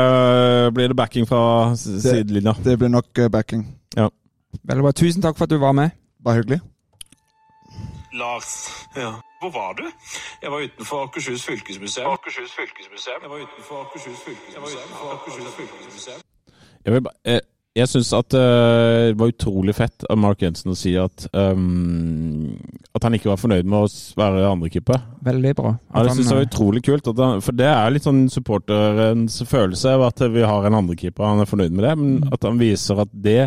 blir 0.77 0.87
det 0.93 0.95
backing 0.95 1.25
fra 1.27 1.73
sidelinja? 1.75 2.53
Det 2.63 2.77
blir 2.79 2.89
nok 2.93 3.09
backing. 3.33 3.65
Veldig 3.97 4.81
bra. 4.85 4.93
Tusen 4.95 5.21
takk 5.25 5.35
for 5.35 5.43
at 5.43 5.49
du 5.51 5.57
var 5.59 5.73
med. 5.75 5.91
Bare 6.23 6.39
hyggelig. 6.39 6.61
Lars, 8.15 8.53
hvor 9.45 9.53
var 9.61 9.73
du? 9.79 9.85
Jeg 10.41 10.51
var 10.51 10.59
utenfor 10.67 11.03
Akershus 11.05 11.43
fylkesmuseum. 11.45 12.07
Akershus 12.13 12.51
fylkesmuseum. 12.59 13.19
Jeg 13.25 13.31
var 13.33 13.39
utenfor 13.45 13.75
Akershus 13.83 14.19
fylkesmuseum. 15.57 16.21
Jeg. 16.85 16.93
Jeg, 16.93 17.01
eh, 17.25 17.43
jeg 17.75 17.91
syns 17.91 18.13
at 18.15 18.33
uh, 18.37 19.11
det 19.11 19.19
var 19.19 19.33
utrolig 19.33 19.75
fett 19.75 20.05
av 20.07 20.19
Mark 20.21 20.41
Jensen 20.45 20.71
å 20.71 20.77
si 20.79 20.93
at 20.95 21.25
um, 21.35 22.53
At 22.95 23.03
han 23.03 23.17
ikke 23.17 23.33
var 23.33 23.41
fornøyd 23.41 23.67
med 23.67 23.83
å 23.83 23.89
være 24.15 24.45
andrekeeper. 24.47 25.01
Veldig 25.27 25.55
bra. 25.57 25.73
Ja, 25.91 26.05
det 26.05 26.15
syns 26.15 26.31
jeg 26.31 26.39
var 26.39 26.47
utrolig 26.47 26.85
kult. 26.87 27.09
At 27.11 27.19
han, 27.19 27.43
for 27.43 27.57
det 27.59 27.67
er 27.67 27.91
litt 27.91 28.07
sånn 28.07 28.29
supporterens 28.31 29.41
følelse 29.49 29.97
av 29.97 30.05
at 30.07 30.23
vi 30.31 30.45
har 30.47 30.69
en 30.69 30.79
andrekeeper, 30.79 31.27
han 31.27 31.43
er 31.43 31.49
fornøyd 31.49 31.75
med 31.75 31.89
det. 31.89 31.97
Men 31.99 32.37
at 32.37 32.47
han 32.47 32.61
viser 32.61 33.03
at 33.03 33.11
det 33.11 33.41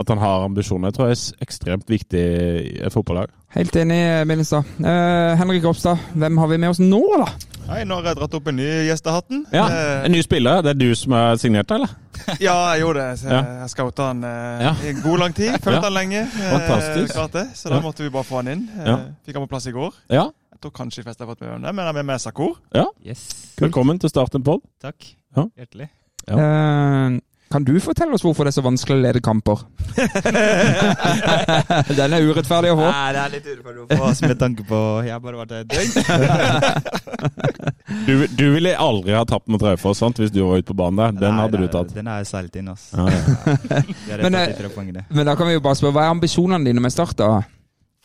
at 0.00 0.08
han 0.08 0.18
har 0.22 0.44
ambisjoner, 0.46 0.88
jeg 0.90 0.94
tror 0.96 1.08
jeg 1.10 1.18
er 1.18 1.44
ekstremt 1.46 1.86
viktig 1.90 2.20
i 2.22 2.80
et 2.86 2.92
fotballag. 2.92 3.28
eh, 3.30 3.54
Helt 3.58 3.76
enig, 3.76 4.00
Minestad. 4.26 4.64
Uh, 4.80 5.36
Henrik 5.36 5.64
Ropstad, 5.64 5.98
hvem 6.16 6.38
har 6.38 6.46
vi 6.48 6.56
med 6.62 6.70
oss 6.70 6.80
nå, 6.80 7.00
da? 7.20 7.26
Hei, 7.70 7.84
Nå 7.86 7.94
har 8.00 8.08
jeg 8.10 8.16
dratt 8.18 8.34
opp 8.34 8.48
en 8.50 8.56
ny 8.56 8.66
gjestehatten. 8.88 9.44
Ja, 9.54 9.66
Eh, 9.70 10.04
En 10.06 10.10
ny 10.12 10.22
spiller. 10.22 10.62
Det 10.62 10.70
er 10.72 10.78
du 10.80 10.94
som 10.98 11.12
er 11.12 11.36
signert, 11.38 11.70
eller? 11.70 11.88
ja, 12.40 12.54
jeg 12.74 12.80
gjorde 12.82 13.04
det. 13.04 13.22
Jeg 13.22 13.30
Ja. 13.30 13.66
scouta 13.70 14.06
han 14.08 14.24
eh, 14.24 14.62
Ja. 14.64 14.72
i 14.88 14.92
god 15.02 15.18
lang 15.18 15.32
tid. 15.36 15.52
Følte 15.62 15.76
Ja. 15.78 15.80
han 15.82 15.92
lenge. 15.94 16.20
eh, 16.22 16.50
Fantastisk. 16.50 17.14
klart 17.14 17.32
det. 17.32 17.46
Så 17.54 17.68
Ja. 17.70 17.76
da 17.76 17.80
måtte 17.80 18.02
vi 18.02 18.08
bare 18.10 18.24
få 18.24 18.36
han 18.42 18.48
inn. 18.48 18.68
Eh, 18.80 18.86
Ja. 18.86 18.96
Fikk 19.26 19.34
han 19.38 19.46
på 19.46 19.48
plass 19.48 19.66
i 19.66 19.72
går. 19.72 19.92
Ja. 20.10 20.24
Jeg 20.50 20.60
tror 20.60 20.70
kanskje 20.72 21.04
flest 21.04 21.18
har 21.20 21.26
fått 21.26 21.40
med 21.40 21.50
det, 21.62 21.74
men 21.74 21.78
han 21.78 21.88
er 21.88 21.92
med 21.92 22.06
med 22.06 22.18
Sakur. 22.20 22.56
Yes. 23.06 23.54
Velkommen 23.60 24.00
til 24.00 24.10
Start 24.10 24.34
en 24.34 24.42
pod. 24.42 24.60
Takk. 24.82 25.14
Ja. 25.36 25.44
Hjertelig. 25.56 25.88
Ja. 26.26 26.34
Eh, 26.34 27.20
kan 27.50 27.64
du 27.66 27.72
fortelle 27.82 28.14
oss 28.14 28.22
hvorfor 28.22 28.46
det 28.46 28.52
er 28.52 28.60
så 28.60 28.62
vanskelig 28.62 28.94
å 28.94 29.02
lede 29.02 29.18
kamper? 29.26 29.58
Den 31.98 32.14
er 32.14 32.22
urettferdig 32.22 32.70
å 32.70 32.78
få. 32.78 32.86
Nei, 32.86 33.10
det 33.16 33.22
er 33.24 33.32
litt 33.32 33.48
urettferdig 33.48 33.82
å 33.82 33.86
få 33.90 34.06
med 34.28 34.38
tanke 34.38 34.62
på 34.68 34.78
Jeg 35.06 35.12
har 35.16 35.22
bare 35.24 35.40
vært 35.40 35.50
der 35.50 35.60
et 35.64 35.70
døgn. 35.74 35.90
Du, 38.06 38.12
du 38.38 38.44
ville 38.54 38.70
aldri 38.78 39.12
ha 39.16 39.24
tapt 39.28 39.48
mot 39.50 39.62
Raufoss 39.62 39.98
sant, 40.00 40.18
hvis 40.22 40.30
du 40.32 40.40
var 40.44 40.58
ute 40.60 40.68
på 40.70 40.74
banen 40.78 40.98
der. 41.00 41.12
Den 41.18 41.34
Nei, 41.34 41.42
hadde 41.42 41.58
du 41.58 41.66
tatt. 41.72 41.94
Den 41.94 42.06
er 42.08 42.24
seilt 42.28 42.56
inn, 42.56 42.68
ass. 42.70 42.90
Ja, 42.94 43.06
ja. 43.10 43.20
Det 43.66 44.14
er 44.14 44.18
Men, 44.24 44.34
eh. 44.38 45.04
Men 45.10 45.26
da 45.26 45.34
kan 45.38 45.46
vi 45.50 45.54
jo 45.56 45.62
bare 45.64 45.76
spørre, 45.78 45.94
hva 45.98 46.04
er 46.06 46.10
ambisjonene 46.14 46.64
dine 46.70 46.80
med 46.84 46.92
Start, 46.94 47.16
da? 47.18 47.42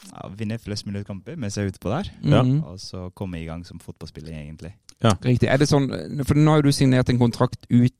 Ja, 0.09 0.21
vinne 0.37 0.57
flest 0.61 0.85
mulig 0.89 1.05
kamper 1.07 1.33
mens 1.39 1.55
jeg 1.57 1.63
er 1.67 1.71
ute 1.75 1.83
på 1.85 1.89
der. 1.93 2.05
Ja. 2.25 2.41
Og 2.65 2.77
så 2.81 2.99
komme 3.17 3.35
i 3.39 3.45
gang 3.47 3.61
som 3.67 3.77
fotballspiller, 3.83 4.33
egentlig. 4.41 4.73
Riktig. 5.05 5.47
Er 5.51 5.57
det 5.61 5.67
sånn, 5.69 5.87
for 6.25 6.35
nå 6.39 6.49
har 6.55 6.59
jo 6.63 6.71
du 6.71 6.75
signert 6.75 7.09
en 7.13 7.21
kontrakt 7.21 7.61
ut 7.69 7.95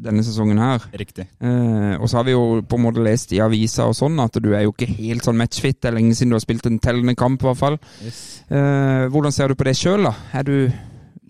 denne 0.00 0.22
sesongen 0.26 0.60
her. 0.60 0.84
Riktig. 0.96 1.26
Eh, 1.40 1.94
og 1.98 2.08
så 2.08 2.20
har 2.20 2.28
vi 2.28 2.34
jo 2.34 2.60
på 2.66 2.78
en 2.78 2.86
måte 2.86 3.04
lest 3.04 3.34
i 3.36 3.42
avisa 3.44 3.88
og 3.90 3.96
sånn 3.98 4.18
at 4.22 4.38
du 4.40 4.52
er 4.54 4.64
jo 4.66 4.74
ikke 4.74 4.88
helt 4.88 5.26
sånn 5.26 5.38
matchfit. 5.40 5.80
Det 5.80 5.90
er 5.90 5.98
lenge 5.98 6.16
siden 6.16 6.32
du 6.34 6.38
har 6.38 6.44
spilt 6.44 6.66
en 6.70 6.80
tellende 6.82 7.16
kamp, 7.18 7.42
i 7.42 7.50
hvert 7.50 7.60
fall. 7.60 7.78
Yes. 8.04 8.22
Eh, 8.48 9.06
hvordan 9.12 9.36
ser 9.36 9.52
du 9.52 9.58
på 9.58 9.68
det 9.68 9.76
sjøl, 9.78 10.08
da? 10.08 10.14
Er 10.40 10.48
du 10.48 10.56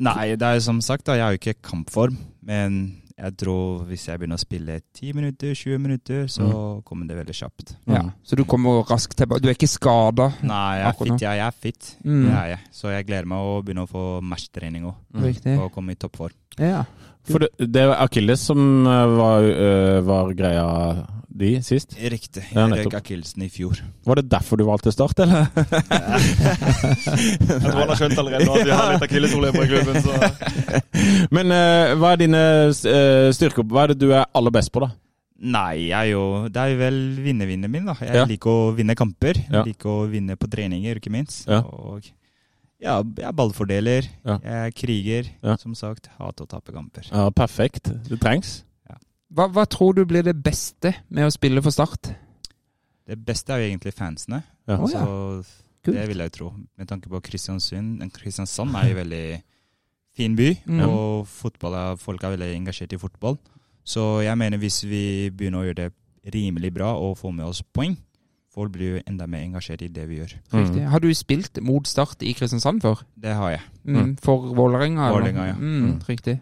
Nei, 0.00 0.32
det 0.40 0.48
er 0.48 0.62
som 0.64 0.78
sagt, 0.80 1.04
da, 1.10 1.18
jeg 1.18 1.26
har 1.26 1.34
jo 1.34 1.40
ikke 1.42 1.60
kampform. 1.60 2.14
Men 2.48 2.78
jeg 3.20 3.34
tror 3.42 3.82
hvis 3.90 4.06
jeg 4.08 4.20
begynner 4.20 4.38
å 4.38 4.40
spille 4.40 4.78
10 4.96 5.12
minutter, 5.18 5.52
20 5.52 5.82
minutter, 5.82 6.22
så 6.32 6.46
kommer 6.88 7.10
det 7.10 7.18
veldig 7.18 7.36
kjapt. 7.36 7.74
Ja. 7.90 8.06
Så 8.24 8.38
du 8.38 8.46
kommer 8.48 8.80
raskt 8.88 9.18
tilbake? 9.20 9.44
Du 9.44 9.50
er 9.50 9.58
ikke 9.58 9.68
skada? 9.68 10.30
Nei, 10.40 10.78
jeg 10.80 10.86
er 10.88 10.96
fit. 11.02 11.12
Ja. 11.12 11.34
Jeg 11.36 11.44
er 11.44 11.58
fit. 11.66 11.90
Mm. 12.00 12.22
Det 12.24 12.32
er 12.32 12.46
jeg. 12.54 12.62
Så 12.80 12.94
jeg 12.94 13.08
gleder 13.10 13.28
meg 13.28 13.50
å 13.50 13.58
begynne 13.66 13.84
å 13.84 13.90
få 13.90 14.06
matchtrening 14.24 14.88
òg. 14.88 14.96
Riktig. 15.26 15.58
Og 15.60 15.68
komme 15.74 15.92
i 15.92 16.00
toppform. 16.00 16.39
Ja. 16.58 16.84
For 17.30 17.38
det, 17.44 17.50
det 17.70 17.86
var 17.90 18.00
Akilles 18.06 18.40
som 18.48 18.86
eh, 18.88 19.06
var, 19.18 19.44
eh, 19.44 20.00
var 20.06 20.32
greia 20.34 20.66
di 21.40 21.54
sist. 21.62 21.94
Riktig. 22.00 22.42
Jeg 22.50 22.68
nettopp. 22.72 22.90
røyk 22.90 22.96
akillesen 22.98 23.44
i 23.46 23.48
fjor. 23.52 23.78
Var 24.04 24.18
det 24.20 24.24
derfor 24.32 24.58
du 24.60 24.64
valgte 24.66 24.90
Start, 24.92 25.20
eller? 25.22 25.46
Jeg 26.50 27.60
tror 27.62 27.78
han 27.78 27.92
har 27.92 28.00
skjønt 28.00 28.18
allerede 28.20 28.48
nå 28.48 28.56
at 28.58 28.66
vi 28.66 28.74
har 28.74 28.90
litt 28.96 29.06
akillesproblemer 29.06 29.62
i 29.62 29.70
klubben. 29.70 30.02
Så. 30.04 30.12
Men 31.36 31.54
uh, 31.54 31.94
hva 32.00 32.12
er 32.16 32.20
dine 32.24 32.42
uh, 32.68 33.30
styrker? 33.36 33.64
Hva 33.70 33.86
er 33.86 33.94
det 33.94 34.00
du 34.02 34.10
er 34.12 34.26
aller 34.36 34.54
best 34.54 34.72
på, 34.74 34.82
da? 34.84 34.90
Nei, 35.40 35.86
jeg 35.88 35.96
er 35.96 36.10
jo, 36.12 36.24
det 36.52 36.60
er 36.60 36.74
jo 36.74 36.80
vel 36.82 36.98
vinnervinneren 37.24 37.72
min. 37.72 37.86
da. 37.88 37.94
Jeg 38.04 38.18
Ja. 38.20 38.24
liker 38.28 38.50
å 38.52 38.72
vinne 38.76 38.96
kamper. 38.98 39.38
Ja. 39.46 39.62
Jeg 39.62 39.70
liker 39.72 39.88
å 40.02 40.08
vinne 40.10 40.36
på 40.36 40.50
treninger, 40.52 40.98
ikke 41.00 41.12
minst. 41.14 41.46
Ja. 41.48 41.62
Og 41.64 42.04
ja, 42.80 42.96
jeg 43.02 43.26
er 43.28 43.32
ballfordeler. 43.36 44.08
Ja. 44.24 44.38
Jeg 44.42 44.66
er 44.66 44.74
kriger. 44.76 45.30
Ja. 45.44 45.56
Som 45.60 45.74
sagt, 45.78 46.08
hater 46.18 46.46
å 46.46 46.48
tape 46.48 46.72
kamper. 46.72 47.06
Ja, 47.12 47.28
Perfekt. 47.30 47.90
Det 48.08 48.20
trengs. 48.22 48.62
Hva, 49.30 49.44
hva 49.46 49.62
tror 49.70 49.94
du 49.94 50.00
blir 50.10 50.24
det 50.26 50.34
beste 50.42 50.90
med 51.08 51.28
å 51.28 51.30
spille 51.30 51.62
for 51.62 51.70
Start? 51.70 52.08
Det 53.06 53.14
beste 53.26 53.52
er 53.54 53.60
jo 53.62 53.68
egentlig 53.70 53.92
fansene. 53.94 54.40
Ja. 54.66 54.78
Ja. 54.80 54.86
Så 54.90 55.92
det 55.94 56.08
vil 56.10 56.18
jeg 56.18 56.32
jo 56.32 56.34
tro. 56.34 56.48
Med 56.78 56.88
tanke 56.90 57.08
på 57.12 57.20
Kristiansund. 57.22 58.02
Kristiansand 58.16 58.74
er 58.80 58.88
jo 58.90 58.96
veldig 58.98 59.22
fin 60.18 60.34
by, 60.36 60.48
Mm. 60.66 60.80
og 60.88 61.26
fotball 61.30 61.74
er, 61.78 61.96
folk 61.96 62.22
er 62.24 62.34
veldig 62.36 62.50
engasjert 62.56 62.92
i 62.92 62.98
fotball. 62.98 63.38
Så 63.86 64.22
jeg 64.24 64.36
mener 64.36 64.58
hvis 64.58 64.82
vi 64.84 65.30
begynner 65.30 65.62
å 65.62 65.66
gjøre 65.68 65.76
det 65.86 66.34
rimelig 66.34 66.72
bra 66.74 66.90
og 66.98 67.16
får 67.18 67.32
med 67.32 67.46
oss 67.46 67.62
poeng, 67.62 67.96
folk 68.54 68.72
blir 68.74 68.96
jo 68.96 69.02
enda 69.06 69.26
mer 69.30 69.44
engasjert 69.46 69.82
i 69.86 69.88
det 69.88 70.08
vi 70.10 70.18
gjør. 70.20 70.34
Riktig. 70.56 70.82
Har 70.90 71.00
du 71.00 71.08
spilt 71.14 71.60
mot 71.62 71.86
Start 71.86 72.22
i 72.26 72.32
Kristiansand 72.34 72.82
før? 72.82 73.04
Det 73.16 73.32
har 73.38 73.50
jeg. 73.56 73.60
Mm. 73.86 74.16
For 74.22 74.50
Vålerenga? 74.54 75.10
Vålerenga, 75.14 75.46
ja. 75.52 75.56
Mm, 75.58 76.00
riktig. 76.08 76.40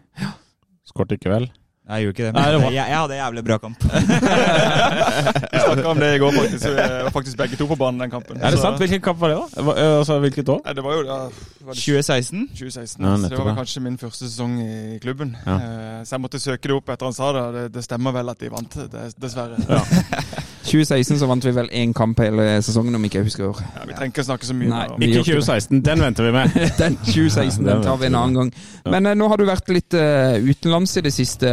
Skåret 0.89 1.11
ikke 1.19 1.29
vel? 1.29 1.51
Jeg 1.89 2.03
gjorde 2.05 2.13
ikke 2.13 2.25
det, 2.27 2.33
Nei, 2.35 2.49
det 2.53 2.57
var- 2.61 2.73
jeg, 2.73 2.85
jeg 2.91 2.97
hadde 2.99 3.15
jævlig 3.17 3.43
bra 3.47 3.55
kamp. 3.57 3.77
Vi 5.53 5.59
snakka 5.59 5.87
om 5.89 5.97
det 5.99 6.09
i 6.15 6.19
går, 6.21 6.31
faktisk. 6.35 6.65
Vi 6.69 6.75
var 6.75 7.09
faktisk 7.15 7.37
begge 7.39 7.57
to 7.57 7.65
på 7.71 7.77
banen 7.79 7.99
den 8.03 8.11
kampen. 8.13 8.37
Er 8.37 8.51
det 8.53 8.59
Så- 8.59 8.61
sant? 8.67 8.77
Hvilken 8.77 9.01
kamp 9.01 9.17
var 9.19 9.29
det, 9.33 9.37
da? 9.55 9.61
Hva- 9.65 9.77
eh, 9.77 9.97
Altså, 9.99 10.19
hvilket 10.21 10.49
år? 10.53 10.61
Nei, 10.65 10.73
det 10.77 10.83
var 10.85 10.93
jo 10.99 11.03
da 11.07 11.17
var 11.65 11.73
det 11.73 11.81
2016. 11.81 12.47
2016. 12.53 13.05
Ja, 13.05 13.15
så 13.17 13.29
det 13.29 13.39
var 13.39 13.55
kanskje 13.57 13.81
min 13.81 13.97
første 13.97 14.29
sesong 14.29 14.59
i 14.61 14.99
klubben. 15.01 15.35
Ja. 15.45 15.55
Eh, 15.57 16.03
Så 16.05 16.11
jeg 16.15 16.21
måtte 16.21 16.39
søke 16.39 16.61
det 16.69 16.71
opp 16.77 16.89
etter 16.89 17.05
han 17.09 17.13
sa 17.13 17.31
det. 17.33 17.45
Det, 17.57 17.71
det 17.73 17.83
stemmer 17.83 18.11
vel 18.13 18.29
at 18.29 18.39
de 18.39 18.49
vant, 18.49 18.69
det, 18.91 19.13
dessverre. 19.19 19.57
Ja. 19.67 19.81
2016 20.69 21.19
så 21.21 21.29
vant 21.29 21.45
vi 21.45 21.53
vel 21.55 21.71
én 21.75 21.93
kamp 21.97 22.19
hele 22.21 22.45
sesongen, 22.65 22.95
om 22.95 23.07
ikke 23.07 23.19
jeg 23.21 23.29
husker. 23.29 23.63
Ja, 23.75 23.85
vi 23.87 23.95
trenger 23.97 24.13
ikke 24.13 24.27
snakke 24.27 24.49
så 24.49 24.55
mye 24.57 24.69
Nei. 24.69 24.83
om 24.93 25.01
Ikke 25.01 25.19
gjør 25.19 25.25
ikke 25.25 25.39
det. 25.39 25.47
2016, 25.47 25.81
den 25.87 26.05
venter 26.05 26.27
vi 26.27 26.35
med. 26.35 26.59
Den 26.81 26.99
2016 27.01 27.65
den 27.65 27.83
tar 27.85 27.97
vi 28.01 28.09
en 28.09 28.19
annen 28.21 28.37
gang. 28.37 28.53
Men 28.93 29.09
uh, 29.09 29.15
nå 29.17 29.31
har 29.31 29.41
du 29.41 29.47
vært 29.49 29.73
litt 29.73 29.97
uh, 29.97 30.37
utenlands 30.37 30.95
i 30.99 31.05
det 31.05 31.13
siste. 31.15 31.51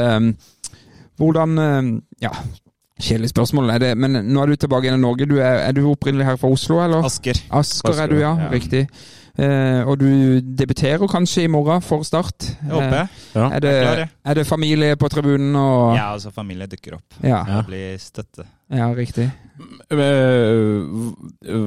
Hvordan 1.17 1.59
uh, 1.59 1.91
Ja, 2.23 2.33
kjedelig 3.01 3.33
spørsmål, 3.33 3.71
er 3.75 3.83
det, 3.83 3.93
men 4.01 4.21
nå 4.25 4.43
er 4.43 4.53
du 4.53 4.57
tilbake 4.61 4.89
igjen 4.89 5.01
i 5.01 5.05
Norge. 5.05 5.29
Du 5.29 5.37
er, 5.39 5.63
er 5.67 5.77
du 5.77 5.85
opprinnelig 5.91 6.29
her 6.31 6.41
fra 6.41 6.53
Oslo, 6.53 6.81
eller? 6.85 7.05
Asker. 7.05 7.41
Asker 7.53 8.03
er 8.05 8.13
du, 8.13 8.19
ja. 8.21 8.33
Ja. 8.47 8.51
Riktig. 8.53 8.87
Eh, 9.39 9.83
og 9.85 9.99
du 10.01 10.07
debuterer 10.41 11.07
kanskje 11.13 11.45
i 11.45 11.49
morgen 11.53 11.83
for 11.85 12.03
Start. 12.09 12.47
Jeg 12.63 12.73
håper 12.73 12.95
jeg. 12.97 13.09
Ja. 13.35 13.49
Er 13.51 13.61
det, 13.61 13.73
er 13.75 14.07
er 14.25 14.35
det 14.35 14.47
familie 14.49 14.97
på 14.97 15.09
tribunen 15.13 15.57
og 15.57 15.97
Ja, 15.97 16.13
altså 16.15 16.31
familie 16.33 16.67
dukker 16.67 16.95
opp. 16.97 17.19
Ja, 17.23 17.43
Ja. 17.47 17.57
Det 17.61 17.67
blir 17.67 17.99
støtte. 18.01 18.47
ja, 18.71 18.89
riktig. 18.95 19.31
Eh, 19.57 20.83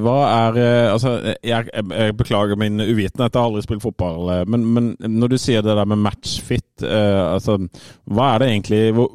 Hva 0.00 0.16
er 0.28 0.58
eh, 0.60 0.92
Altså, 0.92 1.12
jeg, 1.42 1.70
jeg, 1.72 2.16
beklager 2.18 2.58
min 2.60 2.80
uvitenhet, 2.80 3.32
jeg 3.32 3.40
har 3.40 3.48
aldri 3.48 3.62
spilt 3.64 3.82
fotball. 3.82 4.28
eh, 4.34 4.42
Men, 4.50 4.66
men 4.74 4.90
når 5.00 5.32
du 5.32 5.36
sier 5.40 5.64
det 5.64 5.74
der 5.78 5.88
med 5.88 6.02
matchfit, 6.04 6.84
eh, 6.84 7.20
altså 7.34 7.56
Hva 8.10 8.28
er 8.34 8.42
det 8.44 8.50
egentlig 8.50 8.80
hvor, 8.96 9.10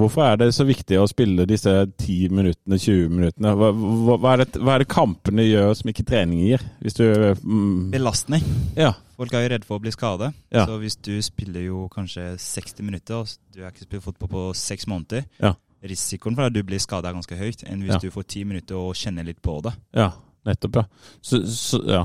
Hvorfor 0.00 0.26
er 0.26 0.40
det 0.42 0.50
så 0.56 0.66
viktig 0.68 0.98
å 1.00 1.06
spille 1.10 1.46
disse 1.48 1.74
10 1.86 2.32
minuttene, 2.34 2.78
20 2.78 3.08
minuttene? 3.12 3.54
Hva, 3.58 3.72
hva, 3.72 4.34
er, 4.34 4.44
det, 4.44 4.60
hva 4.62 4.76
er 4.76 4.84
det 4.84 4.90
kampene 4.92 5.46
gjør 5.46 5.74
som 5.78 5.92
ikke 5.92 6.06
trening 6.08 6.42
gir? 6.46 6.62
Hvis 6.82 6.98
du 6.98 7.04
mm, 7.06 7.90
Belastning. 7.94 8.44
Ja. 8.78 8.94
Folk 9.18 9.34
er 9.36 9.44
jo 9.44 9.50
redde 9.52 9.68
for 9.68 9.78
å 9.78 9.82
bli 9.84 9.92
skadet. 9.94 10.32
Ja. 10.50 10.64
Så 10.66 10.78
hvis 10.82 10.96
du 11.04 11.12
spiller 11.22 11.62
jo 11.66 11.84
kanskje 11.92 12.32
60 12.40 12.86
minutter, 12.86 13.20
og 13.22 13.28
du 13.54 13.60
har 13.62 13.70
ikke 13.70 13.84
spilt 13.86 14.06
fotball 14.06 14.32
på 14.32 14.46
seks 14.58 14.88
måneder, 14.90 15.28
Ja. 15.42 15.52
Risikoen 15.82 16.36
for 16.38 16.46
at 16.46 16.54
du 16.54 16.62
blir 16.62 16.78
skadet 16.82 17.10
er 17.10 17.16
ganske 17.16 17.36
høyt, 17.38 17.64
enn 17.68 17.82
hvis 17.82 17.96
Ja. 17.96 17.98
du 18.02 18.10
får 18.14 18.26
ti 18.28 18.44
minutter 18.44 18.76
og 18.78 18.94
kjenner 18.94 19.24
litt 19.26 19.40
på 19.42 19.60
det. 19.62 19.72
Ja, 19.98 20.10
nettopp, 20.46 20.76
ja. 20.76 20.84
Så, 21.20 21.42
så, 21.46 21.80
ja. 21.86 22.04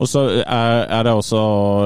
Og 0.00 0.08
så 0.08 0.22
er, 0.40 0.86
er 0.88 1.02
det 1.04 1.12
også 1.12 1.40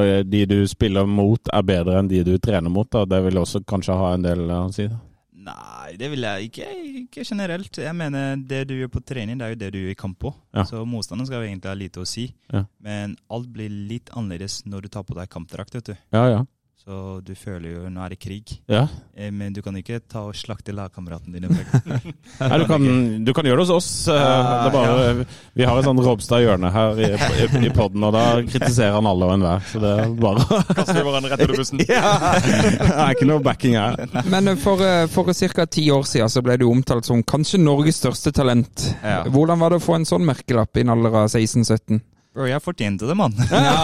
eh, 0.05 0.20
de 0.22 0.45
du 0.47 0.61
spiller 0.70 1.07
mot 1.11 1.41
er 1.53 1.62
bedre 1.66 1.99
enn 1.99 2.09
de 2.09 2.22
du 2.22 2.37
trener 2.39 2.70
mot. 2.70 2.87
Da. 2.91 3.05
Det 3.11 3.18
vil 3.24 3.41
også 3.41 3.64
kanskje 3.66 3.97
ha 3.99 4.12
en 4.14 4.22
del 4.22 4.45
å 4.55 4.61
si. 4.72 4.87
Da. 4.87 5.01
Nei, 5.45 5.97
det 6.01 6.09
vil 6.12 6.22
jeg 6.24 6.47
ikke, 6.49 6.68
ikke 7.03 7.24
generelt. 7.26 7.76
Jeg 7.76 7.93
mener 7.99 8.37
det 8.39 8.62
du 8.70 8.76
gjør 8.78 8.93
på 8.95 9.03
trening, 9.05 9.37
det 9.37 9.45
er 9.45 9.51
jo 9.53 9.59
det 9.61 9.72
du 9.74 9.78
gjør 9.82 9.91
i 9.91 9.99
kamp 9.99 10.16
på. 10.22 10.30
Ja. 10.55 10.62
Så 10.64 10.85
motstanderen 10.89 11.26
skal 11.28 11.43
jo 11.43 11.49
egentlig 11.51 11.68
ha 11.68 11.74
lite 11.76 12.01
å 12.01 12.07
si. 12.09 12.28
Ja. 12.55 12.62
Men 12.80 13.16
alt 13.35 13.51
blir 13.53 13.68
litt 13.91 14.09
annerledes 14.16 14.62
når 14.64 14.87
du 14.87 14.89
tar 14.95 15.05
på 15.05 15.18
deg 15.18 15.28
kampdrakt, 15.35 15.74
vet 15.74 15.91
du. 15.91 15.95
Ja, 16.14 16.22
ja. 16.30 16.41
Så 16.85 16.97
du 17.24 17.30
føler 17.32 17.70
jo 17.78 17.82
nå 17.89 18.03
er 18.05 18.12
det 18.12 18.18
krig. 18.20 18.51
ja. 18.68 18.82
Eh, 19.16 19.30
Men 19.32 19.55
du 19.57 19.62
kan 19.64 19.72
ikke 19.78 20.03
ta 20.05 20.20
og 20.28 20.35
slakte 20.37 20.74
lagkameratene 20.76 21.39
dine. 21.41 21.49
Nei, 22.45 22.59
du, 22.61 22.64
kan, 22.68 22.85
du 23.24 23.30
kan 23.32 23.47
gjøre 23.49 23.62
det 23.62 23.64
hos 23.64 23.72
oss. 23.72 23.89
eh, 24.12 24.18
Det 24.20 24.68
er 24.68 24.74
bare, 24.74 25.24
Vi 25.57 25.64
har 25.64 25.78
et 25.80 25.87
sånt 25.89 26.03
Robstad-hjørne 26.05 26.70
her 26.74 27.01
i, 27.01 27.09
i, 27.14 27.47
i 27.68 27.72
podden, 27.72 28.05
og 28.05 28.12
da 28.12 28.24
kritiserer 28.45 28.99
han 28.99 29.09
alle 29.09 29.30
og 29.30 29.35
enhver. 29.39 29.64
Så 29.70 29.80
det 29.80 29.95
er 30.03 30.12
bare 30.26 30.45
Kaster 30.76 30.99
vi 31.01 31.07
hverandre 31.09 31.32
rett 31.32 31.47
under 31.47 31.62
bussen. 31.62 31.85
ja. 31.89 32.14
Det 32.45 32.93
er 32.93 33.14
ikke 33.16 33.30
noe 33.32 33.41
backing 33.49 33.78
her. 33.80 33.97
Men 34.28 34.53
eh, 34.53 34.61
for, 34.61 34.85
for 35.14 35.32
ca. 35.57 35.64
ti 35.64 35.87
år 35.95 36.05
siden 36.11 36.28
så 36.37 36.45
ble 36.45 36.59
du 36.61 36.66
omtalt 36.68 37.09
som 37.09 37.24
kanskje 37.24 37.62
Norges 37.64 38.03
største 38.05 38.35
talent. 38.37 38.91
Ja. 39.01 39.22
Hvordan 39.32 39.64
var 39.64 39.72
det 39.72 39.80
å 39.80 39.87
få 39.89 39.97
en 39.97 40.05
sånn 40.11 40.28
merkelapp 40.28 40.76
i 40.76 40.85
en 40.85 40.93
alder 40.99 41.22
av 41.24 41.32
16-17? 41.32 42.03
Bro, 42.35 42.49
jeg 42.51 42.62
fortjente 42.64 43.07
det, 43.07 43.14
mann. 43.14 43.35
Ja. 43.47 43.74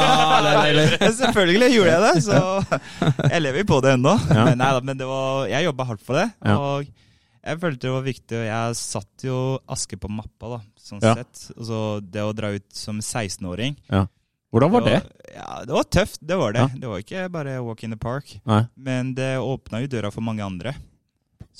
Selvfølgelig 1.20 1.68
gjorde 1.76 1.92
jeg 1.92 2.02
det, 2.02 2.22
så 2.26 2.38
jeg 3.32 3.44
lever 3.44 3.66
på 3.68 3.78
det 3.84 3.92
ennå. 3.94 4.16
Ja. 4.26 4.48
Men, 4.48 4.58
nei, 4.58 4.70
men 4.88 4.98
det 4.98 5.06
var, 5.06 5.44
jeg 5.52 5.68
jobba 5.68 5.86
hardt 5.92 6.02
for 6.02 6.18
det, 6.18 6.26
Ja. 6.42 6.56
og 6.58 6.88
jeg 7.40 7.60
følte 7.62 7.86
det 7.86 7.92
var 7.94 8.02
viktig. 8.04 8.40
Jeg 8.50 8.74
satt 8.76 9.24
jo 9.24 9.36
Aske 9.70 9.96
på 10.02 10.10
mappa, 10.12 10.56
da, 10.56 10.58
sånn 10.82 11.00
sett. 11.00 11.44
Og 11.56 11.62
så 11.70 11.78
det 12.02 12.26
å 12.26 12.34
dra 12.36 12.50
ut 12.56 12.66
som 12.76 12.98
16-åring 13.00 13.78
Hvordan 14.50 14.72
var 14.74 14.82
det? 14.82 14.98
Ja, 15.30 15.60
det 15.62 15.70
var 15.76 15.86
tøft, 15.86 16.18
det 16.26 16.34
var 16.36 16.52
det. 16.56 16.64
Det 16.82 16.88
var 16.90 16.98
ikke 17.04 17.28
bare 17.30 17.52
walk 17.62 17.84
in 17.86 17.94
the 17.94 18.00
park. 18.02 18.32
Nei. 18.50 18.64
Men 18.74 19.12
det 19.14 19.36
åpna 19.38 19.78
jo 19.84 19.90
døra 19.92 20.10
for 20.10 20.26
mange 20.26 20.42
andre. 20.42 20.72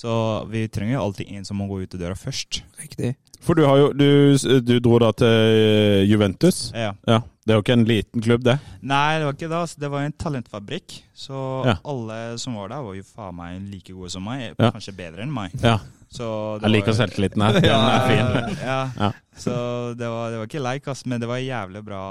Så 0.00 0.12
vi 0.48 0.62
trenger 0.72 0.94
jo 0.96 1.02
alltid 1.08 1.28
en 1.36 1.44
som 1.44 1.58
må 1.60 1.66
gå 1.68 1.82
ut 1.82 1.96
døra 2.00 2.16
først. 2.16 2.62
Riktig. 2.80 3.14
For 3.44 3.56
du, 3.56 3.62
har 3.68 3.76
jo, 3.80 3.86
du, 3.96 4.60
du 4.64 4.74
dro 4.84 4.98
da 5.00 5.10
til 5.16 5.28
eh, 5.28 6.02
Juventus. 6.08 6.70
Ja. 6.76 6.90
Ja, 7.08 7.18
Det 7.44 7.52
er 7.54 7.58
jo 7.58 7.62
ikke 7.64 7.76
en 7.78 7.84
liten 7.88 8.24
klubb, 8.24 8.42
det. 8.44 8.58
Nei, 8.84 9.18
det 9.20 9.26
var 9.28 9.36
ikke 9.36 9.48
det. 9.48 9.60
altså. 9.60 9.80
Det 9.80 9.90
var 9.92 10.04
en 10.08 10.16
talentfabrikk. 10.24 10.96
Så 11.16 11.40
Ja. 11.68 11.74
alle 11.88 12.18
som 12.40 12.56
var 12.60 12.68
der, 12.72 12.82
var 12.84 12.96
jo 12.96 13.04
faen 13.08 13.36
meg 13.36 13.60
like 13.72 13.92
gode 13.96 14.12
som 14.12 14.24
meg. 14.28 14.50
Ja. 14.60 14.70
Kanskje 14.76 14.96
bedre 14.96 15.24
enn 15.24 15.32
meg. 15.36 15.56
Ja, 15.64 15.78
Så 16.12 16.26
det 16.60 16.68
Jeg 16.68 16.74
liker 16.78 16.96
selvtilliten 16.96 17.44
her. 17.46 17.60
Den 17.60 17.70
er 17.70 18.08
fin. 18.08 18.58
Ja. 18.64 18.80
Ja. 18.98 19.10
Så 19.36 19.52
det 19.96 20.08
var, 20.12 20.30
det 20.32 20.40
var 20.42 20.48
ikke 20.52 20.64
leik, 20.64 20.88
ass, 20.92 21.04
men 21.06 21.20
det 21.20 21.28
var 21.30 21.40
jævlig 21.44 21.84
bra 21.86 22.02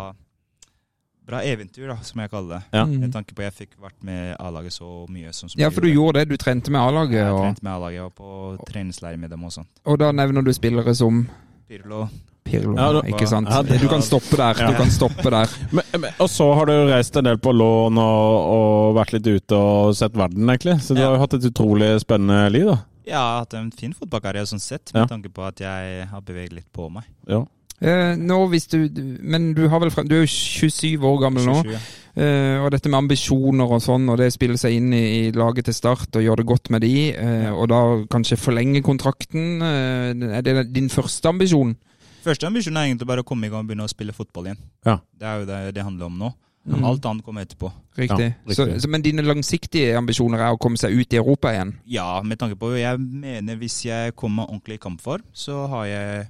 Bra 1.30 1.40
eventyr, 1.46 1.88
da, 1.92 1.96
som 2.02 2.22
jeg 2.24 2.32
kaller 2.32 2.56
det. 2.56 2.62
Ja. 2.74 2.86
Mm. 2.86 3.00
Med 3.04 3.12
tanke 3.14 3.36
på 3.38 3.44
at 3.46 3.54
jeg 3.54 3.68
fikk 3.70 3.76
vært 3.84 4.00
med 4.04 4.36
A-laget 4.40 4.74
så 4.74 5.06
mye. 5.10 5.32
Som, 5.34 5.50
som 5.50 5.60
Ja, 5.62 5.70
for 5.70 5.82
du 5.86 5.90
gjorde 5.94 6.20
det. 6.24 6.30
Du 6.32 6.38
trente 6.42 6.72
med 6.74 6.82
A-laget. 6.82 7.20
Jeg 7.22 7.32
Og, 7.36 7.44
trente 7.46 7.64
med 7.64 7.74
A-laget, 7.74 8.02
og 8.02 8.16
på 8.18 8.66
treningsleir 8.72 9.18
med 9.22 9.30
dem 9.30 9.44
og 9.46 9.52
sånt. 9.54 9.70
og 9.86 10.00
da 10.02 10.12
nevner 10.12 10.42
du 10.44 10.52
spillere 10.54 10.96
som 10.98 11.28
Pirlo. 11.70 12.08
Pirlo. 12.50 12.74
Ja, 12.76 12.92
da- 12.98 13.02
ikke 13.06 13.28
sant? 13.30 13.48
Ja, 13.52 13.62
det- 13.62 13.80
Du 13.82 13.88
kan 13.88 14.02
stoppe 14.02 14.36
der. 14.36 14.54
Du 14.72 14.74
kan 14.76 14.90
stoppe 14.90 15.30
der. 15.30 15.48
Men, 15.72 15.84
men, 16.02 16.12
og 16.20 16.28
så 16.30 16.48
har 16.58 16.66
du 16.66 16.74
reist 16.90 17.16
en 17.16 17.24
del 17.26 17.38
på 17.38 17.52
lån 17.54 17.98
og, 18.02 18.50
og 18.56 18.96
vært 18.98 19.14
litt 19.14 19.28
ute 19.28 19.54
og 19.56 19.94
sett 19.96 20.14
verden, 20.18 20.50
egentlig. 20.50 20.80
Så 20.82 20.96
du 20.96 21.02
Ja. 21.02 21.10
har 21.12 21.16
jo 21.16 21.20
hatt 21.22 21.34
et 21.38 21.46
utrolig 21.46 22.00
spennende 22.02 22.50
liv, 22.52 22.66
da. 22.66 22.78
Ja, 23.06 23.12
Jeg 23.14 23.18
har 23.18 23.40
hatt 23.40 23.54
en 23.54 23.72
fin 23.72 23.94
fotballkarriere 23.94 24.46
sånn 24.50 24.60
sett, 24.62 24.92
Ja. 24.96 25.02
med 25.02 25.10
tanke 25.10 25.30
på 25.34 25.46
at 25.48 25.58
jeg 25.60 26.08
har 26.10 26.22
beveget 26.22 26.54
litt 26.54 26.72
på 26.74 26.90
meg. 26.92 27.04
Ja. 27.28 27.46
Eh, 27.80 28.16
nå 28.20 28.38
hvis 28.52 28.68
du, 28.68 28.90
Men 29.24 29.54
du 29.56 29.62
har 29.72 29.80
vel 29.80 29.92
frem, 29.94 30.08
Du 30.10 30.18
er 30.18 30.26
jo 30.26 30.28
27 30.28 31.00
år 31.08 31.22
gammel 31.22 31.46
nå. 31.48 31.62
27, 31.64 31.72
ja. 31.72 31.80
Eh, 32.20 32.58
og 32.60 32.72
dette 32.74 32.90
med 32.92 32.98
ambisjoner 33.06 33.72
og 33.72 33.80
sånn, 33.84 34.10
og 34.12 34.18
det 34.20 34.32
spiller 34.34 34.60
seg 34.60 34.76
inn 34.76 34.90
i, 34.92 35.04
i 35.30 35.32
laget 35.32 35.70
til 35.70 35.78
start 35.78 36.18
og 36.20 36.26
gjør 36.26 36.42
det 36.42 36.48
godt 36.50 36.72
med 36.74 36.84
de, 36.84 36.96
eh, 37.16 37.52
og 37.54 37.70
da 37.72 37.80
kanskje 38.12 38.40
forlenge 38.42 38.82
kontrakten. 38.84 39.62
Eh, 39.64 40.28
er 40.40 40.44
det 40.44 40.74
din 40.76 40.90
første 40.92 41.32
ambisjon? 41.32 41.78
Første 42.26 42.50
ambisjon 42.50 42.76
er 42.76 42.90
egentlig 42.90 43.08
bare 43.08 43.24
å 43.24 43.28
komme 43.28 43.48
i 43.48 43.54
gang 43.54 43.64
og 43.64 43.70
begynne 43.70 43.88
å 43.88 43.92
spille 43.92 44.16
fotball 44.16 44.50
igjen. 44.50 44.60
Ja. 44.86 44.98
Det 45.16 45.28
er 45.30 45.40
jo 45.40 45.48
det 45.48 45.60
det 45.78 45.86
handler 45.86 46.10
om 46.12 46.18
nå. 46.20 46.34
Mm. 46.70 46.84
Alt 46.86 47.06
annet 47.08 47.24
kommer 47.26 47.46
etterpå. 47.46 47.72
Riktig. 47.98 48.28
Ja, 48.36 48.54
Så, 48.54 48.66
så, 48.82 48.90
men 48.92 49.02
dine 49.02 49.24
langsiktige 49.24 49.96
ambisjoner 49.98 50.44
er 50.44 50.54
å 50.54 50.60
komme 50.62 50.78
seg 50.78 50.94
ut 50.94 51.16
i 51.16 51.18
Europa 51.22 51.54
igjen? 51.56 51.72
Ja, 51.90 52.20
med 52.22 52.42
tanke 52.42 52.60
på 52.60 52.74
Jeg 52.78 53.00
mener 53.00 53.56
hvis 53.58 53.80
jeg 53.88 54.14
kommer 54.20 54.50
ordentlig 54.50 54.78
i 54.78 54.84
kampform, 54.84 55.24
så 55.34 55.64
har 55.72 55.88
jeg 55.88 56.28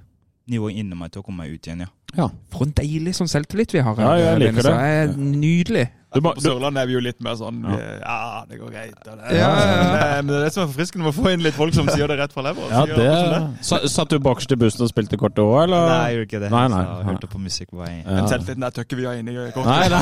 nivået 0.50 0.76
inni 0.82 0.96
meg 0.98 1.12
til 1.14 1.22
å 1.22 1.26
komme 1.26 1.46
meg 1.46 1.54
ut 1.56 1.68
igjen, 1.70 1.86
ja. 2.18 2.28
For 2.50 2.66
en 2.66 2.72
deilig 2.74 3.14
sånn 3.14 3.30
selvtillit 3.30 3.72
vi 3.76 3.80
har. 3.86 3.96
Ja, 4.02 4.14
jeg 4.18 4.40
liker 4.42 4.56
det 4.56 4.64
så 4.66 4.72
det. 4.74 4.82
er 4.82 5.16
Nydelig. 5.20 5.88
Du 6.10 6.22
må- 6.26 6.32
På 6.34 6.42
Sørlandet 6.42 6.82
er 6.82 6.88
vi 6.90 6.94
jo 6.96 7.00
litt 7.06 7.20
mer 7.22 7.36
sånn 7.38 7.60
Ja. 7.70 7.78
ja, 7.78 8.00
ja 8.02 8.46
det 8.50 8.58
går 8.60 8.72
greit. 8.74 8.96
og 9.06 9.18
det- 9.20 9.38
Ja, 9.38 9.50
ja, 9.50 9.60
ja. 9.60 9.76
Men, 9.86 9.94
eh, 9.94 10.22
det 10.26 10.36
er 10.40 10.44
det 10.46 10.54
som 10.54 10.64
er 10.64 10.72
forfriskende 10.74 11.04
med 11.06 11.14
å 11.14 11.18
få 11.22 11.34
inn 11.34 11.44
litt 11.46 11.54
folk 11.54 11.72
som 11.76 11.86
sier 11.94 12.08
det 12.08 12.18
rett 12.18 12.34
fra 12.34 12.42
levra. 12.42 12.66
Ja, 12.72 12.86
det 12.88 13.64
Sa- 13.66 13.86
Satt 13.86 14.10
du 14.10 14.18
bakerst 14.18 14.52
i 14.52 14.56
bussen 14.56 14.82
og 14.82 14.90
spilte 14.90 15.18
kortet 15.22 15.38
òg, 15.46 15.64
eller? 15.68 15.86
Nei, 15.86 16.10
jeg 16.10 16.18
gjorde 16.18 16.28
ikke 16.32 16.40
det. 16.42 16.50
Nei, 16.52 16.68
nei. 16.68 16.82
Så 16.84 16.98
jeg 16.98 17.06
hørte 17.12 17.30
på 17.30 17.40
musikk 17.46 17.70
på 17.70 17.78
vei 17.86 17.92
inn. 18.00 18.04
Ja. 18.10 18.16
Den 18.16 18.28
selvtilliten 18.28 18.60
der 18.66 18.72
tøkker 18.72 18.96
vi 18.98 19.06
av 19.06 19.14
inne 19.22 19.30
i 19.30 19.52
kortet. 19.52 19.66
Nei, 19.70 19.88
nei. 19.88 20.02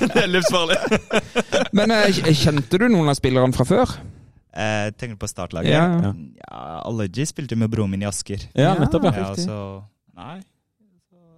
Det, 0.00 0.08
det 0.14 0.22
er 0.24 0.32
livsfarlig. 0.32 1.72
Men 1.76 1.90
eh, 1.90 2.22
kjente 2.32 2.78
du 2.80 2.88
noen 2.88 3.08
av 3.12 3.14
spillerne 3.20 3.52
fra 3.52 3.64
før? 3.68 3.98
Eh, 4.54 4.88
tenker 4.94 5.16
du 5.16 5.20
på 5.24 5.28
startlaget? 5.30 5.72
Ja. 5.74 5.84
Ja. 5.98 6.12
ja 6.38 6.64
Allergy 6.86 7.26
spilte 7.26 7.56
med 7.58 7.72
broren 7.72 7.90
min 7.90 8.04
i 8.04 8.08
Asker. 8.08 8.44
Ja, 8.54 8.74
nettopp, 8.78 9.08
ja. 9.10 9.14
Ja, 9.18 9.30
så 9.34 9.60
Nei. 10.14 10.40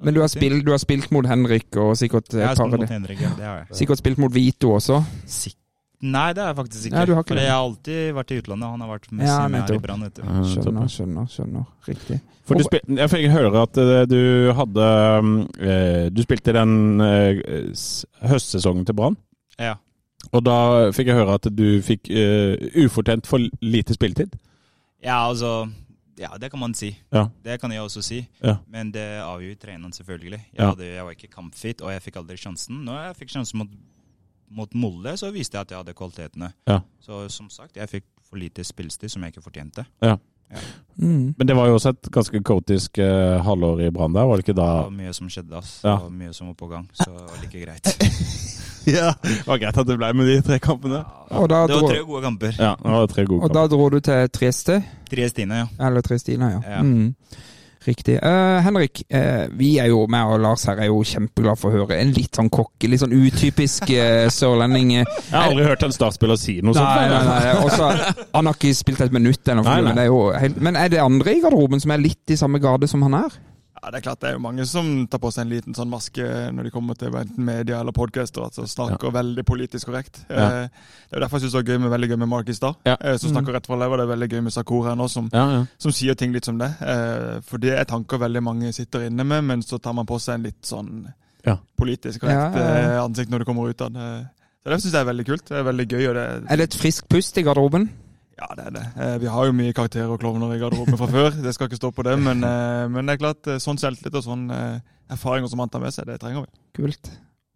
Men 0.05 0.13
du 0.13 0.21
har, 0.21 0.29
spilt, 0.29 0.61
du 0.67 0.71
har 0.75 0.81
spilt 0.83 1.09
mot 1.15 1.25
Henrik 1.25 1.73
og 1.81 1.95
sikkert 1.97 2.29
Jeg 2.37 2.45
har 2.45 2.59
spilt 2.59 2.77
mot. 2.83 2.91
Henrik, 2.91 3.21
ja. 3.23 3.31
Det 3.39 3.47
har 3.49 3.63
jeg. 3.63 3.79
Sikkert 3.79 4.03
spilt 4.03 4.19
mot 4.21 4.35
Vito 4.35 4.75
også. 4.77 5.01
Sik 5.25 5.57
Nei, 6.05 6.35
det 6.37 6.43
har 6.45 6.51
jeg 6.51 6.57
faktisk 6.59 6.87
ikke. 6.87 6.97
Nei, 6.97 7.05
ikke 7.09 7.23
For 7.25 7.39
det. 7.39 7.45
jeg 7.47 7.53
har 7.55 7.63
alltid 7.65 8.01
vært 8.19 8.33
i 8.35 8.37
utlandet. 8.43 8.69
Han 8.69 8.83
har 8.85 8.91
vært 8.91 9.07
med 9.13 9.27
Ja, 9.27 9.37
med 9.49 9.63
her 9.65 9.75
i. 9.75 9.79
Brann. 9.81 10.03
vet 10.05 10.19
du. 10.19 10.23
Ja, 10.27 10.43
Skjønner, 10.51 10.91
skjønner. 10.93 11.31
skjønner. 11.33 11.65
Riktig. 11.89 12.19
For 12.47 12.61
du 12.61 12.67
spil, 12.67 12.83
jeg 13.01 13.11
fikk 13.11 13.25
høre 13.33 13.63
at 13.65 13.81
eh, 13.81 14.03
du 14.07 14.21
hadde 14.55 14.91
eh, 15.57 16.05
Du 16.15 16.21
spilte 16.23 16.53
den 16.55 17.01
eh, 17.01 17.41
høstsesongen 18.29 18.85
til 18.87 18.99
Brann. 18.99 19.17
Ja. 19.59 19.79
Og 20.33 20.43
da 20.45 20.91
fikk 20.93 21.07
jeg 21.13 21.17
høre 21.21 21.35
at 21.39 21.49
du 21.55 21.81
fikk 21.83 22.09
uh, 22.11 22.57
ufortjent 22.85 23.27
for 23.27 23.39
lite 23.63 23.95
spilletid. 23.95 24.37
ja, 25.03 25.29
altså 25.29 25.69
Ja, 26.19 26.31
det 26.41 26.49
kan 26.51 26.61
man 26.61 26.73
si. 26.75 26.97
Ja. 27.13 27.27
Det 27.45 27.59
kan 27.61 27.71
jeg 27.71 27.81
også 27.83 28.01
si. 28.03 28.23
Ja. 28.43 28.57
Men 28.73 28.91
det 28.91 29.05
avgjør 29.21 29.59
treneren, 29.61 29.93
selvfølgelig. 29.93 30.39
Jeg, 30.53 30.59
Ja. 30.59 30.71
hadde, 30.71 30.87
jeg 30.95 31.05
var 31.05 31.11
ikke 31.13 31.29
kampfit, 31.35 31.83
og 31.83 31.91
jeg 31.93 32.03
fikk 32.03 32.17
aldri 32.17 32.37
sjansen. 32.37 32.85
Når 32.87 33.03
jeg 33.07 33.17
fikk 33.17 33.29
sjansen 33.35 33.59
mot, 33.59 33.69
mot 34.51 34.75
Molde, 34.75 35.13
så 35.17 35.29
viste 35.31 35.59
jeg 35.59 35.61
at 35.67 35.71
jeg 35.71 35.79
hadde 35.83 35.93
kvalitetene. 35.95 36.53
Ja. 36.67 36.79
Så 37.05 37.29
som 37.29 37.51
sagt, 37.51 37.77
jeg 37.77 37.89
fikk 37.89 38.05
for 38.31 38.37
lite 38.41 38.65
spillestid 38.65 39.11
som 39.13 39.23
jeg 39.23 39.35
ikke 39.35 39.43
fortjente. 39.45 39.85
Mm. 40.97 41.35
Men 41.37 41.47
det 41.47 41.55
var 41.57 41.67
jo 41.69 41.75
også 41.77 41.91
et 41.93 42.09
ganske 42.15 42.41
kaotisk 42.43 42.99
uh, 42.99 43.43
halvår 43.45 43.81
i 43.85 43.91
Brann 43.91 44.15
der, 44.15 44.25
var 44.25 44.37
det 44.41 44.47
ikke 44.49 44.57
da? 44.57 44.67
Det 44.73 44.85
var 44.89 44.91
mye 45.03 45.13
som 45.13 45.29
skjedde. 45.29 45.57
ass. 45.59 45.81
Ja. 45.85 45.97
Det 45.99 46.03
var 46.09 46.11
mye 46.25 46.33
som 46.33 46.47
var 46.47 46.55
på 46.55 46.69
gang, 46.71 46.89
så 46.95 47.11
det 47.13 47.29
var 47.29 47.43
like 47.45 47.61
greit. 47.67 47.85
Ja, 48.97 49.11
Det 49.23 49.41
var 49.49 49.59
greit 49.59 49.79
at 49.83 49.89
det 49.89 49.97
ble 49.99 50.13
med 50.15 50.29
de 50.31 50.37
tre 50.47 50.59
kampene. 50.63 51.03
Og 51.35 51.49
da, 51.51 51.65
Det 51.67 51.75
var 51.75 51.83
dro, 51.83 51.91
tre 51.91 52.05
gode 52.07 52.23
kamper. 52.23 52.55
Ja, 52.61 52.75
det 52.83 52.95
var 53.01 53.11
tre 53.11 53.25
gode 53.27 53.43
og 53.49 53.55
da 53.57 53.67
dro 53.73 53.89
du 53.91 53.99
til 54.01 54.31
Trieste? 54.31 54.81
Triestina, 55.11 55.65
ja. 55.65 55.67
Eller 55.89 56.07
Triestina, 56.07 56.53
ja. 56.57 56.61
Ja. 56.77 56.83
Mm. 56.87 57.15
Riktig. 57.87 58.17
Uh, 58.19 58.59
Henrik, 58.67 59.03
uh, 59.15 59.45
vi 59.55 59.77
er 59.79 59.93
jo, 59.93 60.01
meg 60.11 60.27
og 60.27 60.41
Lars 60.43 60.65
her 60.67 60.81
er 60.83 60.89
jo 60.91 60.97
kjempeglad 61.07 61.59
for 61.61 61.71
å 61.71 61.85
høre 61.85 61.99
en 62.03 62.11
litt 62.17 62.35
sånn 62.35 62.49
kokke, 62.51 62.89
litt 62.91 62.99
sånn 63.03 63.15
utypisk 63.15 63.93
uh, 63.95 64.27
sørlending. 64.39 64.91
Jeg 64.97 65.07
har 65.31 65.53
aldri 65.53 65.69
hørt 65.69 65.85
en 65.87 65.95
startspiller 65.95 66.41
si 66.41 66.57
noe 66.67 66.75
sånt. 66.75 66.89
Nei, 66.89 67.07
nei, 67.13 67.21
nei. 67.29 67.53
Også, 67.63 67.91
han 68.37 68.51
har 68.51 68.59
ikke 68.59 68.75
spilt 68.75 69.05
et 69.07 69.15
minutt 69.15 69.47
Nei, 69.47 69.61
nei. 69.63 69.77
men, 69.87 69.93
det 70.01 70.07
er 70.07 70.11
jo 70.11 70.23
helt- 70.35 70.59
men 70.67 70.81
er 70.83 70.91
det 70.97 71.03
andre 71.05 71.37
i 71.37 71.45
garderoben 71.45 71.83
som 71.83 71.95
er 71.95 72.03
litt 72.03 72.35
i 72.35 72.39
samme 72.41 72.59
gade 72.63 72.91
som 72.91 73.07
han 73.07 73.21
er? 73.23 73.39
Ja, 73.87 73.91
Det 73.95 73.99
er 74.01 74.03
klart 74.03 74.19
det 74.21 74.29
er 74.31 74.35
jo 74.35 74.41
mange 74.43 74.65
som 74.67 74.87
tar 75.07 75.21
på 75.23 75.31
seg 75.31 75.45
en 75.45 75.51
liten 75.53 75.75
sånn 75.79 75.87
maske 75.93 76.25
når 76.51 76.67
de 76.67 76.71
kommer 76.75 76.97
til 76.99 77.15
enten 77.15 77.39
media 77.47 77.77
eller 77.79 77.95
podcaster, 77.95 78.43
altså 78.43 78.65
snakker 78.67 79.13
veldig 79.15 79.45
politisk 79.47 79.87
korrekt. 79.87 80.25
Ja. 80.29 80.65
Eh, 80.65 80.69
Det 81.07 81.15
er 81.15 81.21
jo 81.21 81.23
derfor 81.23 81.39
jeg 81.39 81.45
syns 81.47 81.53
det 81.55 81.61
var 81.61 81.69
gøy 81.71 81.79
med, 81.85 81.91
veldig 81.95 82.09
gøy 82.11 82.19
med 82.19 82.29
Mark 82.29 82.49
i 82.51 82.53
stad, 82.59 82.75
Ja. 82.85 82.97
eh, 83.01 83.17
som 83.17 83.31
snakker 83.31 83.53
rett 83.55 83.67
fra 83.67 83.77
leva. 83.79 83.97
Det 83.97 84.09
er 84.09 84.17
veldig 84.17 84.29
gøy 84.33 84.43
med 84.43 84.53
Sakura 84.53 84.97
nå, 84.97 85.09
som, 85.09 85.31
Ja, 85.33 85.45
ja. 85.53 85.67
som 85.79 85.93
sier 85.93 86.15
ting 86.17 86.33
litt 86.33 86.45
som 86.45 86.59
det. 86.59 86.71
Eh, 86.83 87.41
For 87.47 87.59
det 87.59 87.79
er 87.79 87.85
tanker 87.85 88.19
veldig 88.19 88.43
mange 88.43 88.73
sitter 88.75 89.07
inne 89.07 89.25
med, 89.25 89.45
men 89.45 89.63
så 89.63 89.79
tar 89.81 89.93
man 89.95 90.05
på 90.07 90.19
seg 90.19 90.35
en 90.35 90.43
litt 90.43 90.63
sånn 90.63 91.13
Ja. 91.47 91.59
politisk 91.79 92.21
korrekt 92.23 92.57
Ja, 92.57 92.59
ja, 92.59 92.75
ja. 92.75 92.91
eh, 92.99 93.05
ansikt 93.07 93.31
når 93.31 93.39
det 93.39 93.47
kommer 93.47 93.71
ut 93.71 93.81
av 93.81 93.93
det. 93.93 94.29
Så 94.67 94.71
det 94.73 94.81
syns 94.83 94.93
jeg 94.95 95.07
er 95.07 95.13
veldig 95.13 95.27
kult. 95.27 95.45
Det 95.47 95.57
er 95.59 95.63
veldig 95.63 95.87
gøy. 95.89 96.09
og 96.09 96.15
det 96.15 96.51
Er 96.51 96.57
det 96.57 96.75
et 96.75 96.81
friskt 96.81 97.09
pust 97.09 97.39
i 97.39 97.43
garderoben? 97.45 97.89
Ja, 98.37 98.47
det 98.57 98.67
er 98.67 98.71
det. 98.75 98.85
Eh, 99.01 99.19
Vi 99.23 99.27
har 99.33 99.47
jo 99.49 99.53
mye 99.57 99.73
karakterer 99.73 100.11
og 100.13 100.21
klovner 100.21 100.53
i 100.55 100.59
garderoben 100.61 100.99
fra 101.01 101.07
før. 101.09 101.31
Det 101.43 101.55
skal 101.57 101.69
ikke 101.71 101.79
stå 101.81 101.91
på 101.97 102.05
det, 102.05 102.19
men, 102.21 102.45
eh, 102.45 102.87
men 102.93 103.07
det 103.07 103.15
er 103.17 103.23
klart, 103.23 103.47
eh, 103.49 103.57
sånn 103.63 103.79
selvtillit 103.81 104.15
og 104.15 104.25
sånn 104.27 104.51
eh, 104.53 104.81
erfaringer 105.11 105.49
som 105.49 105.59
han 105.61 105.69
tar 105.73 105.81
med 105.81 105.95
seg, 105.95 106.05
det 106.07 106.19
trenger 106.21 106.45
vi. 106.45 106.83
Kult. 106.83 107.11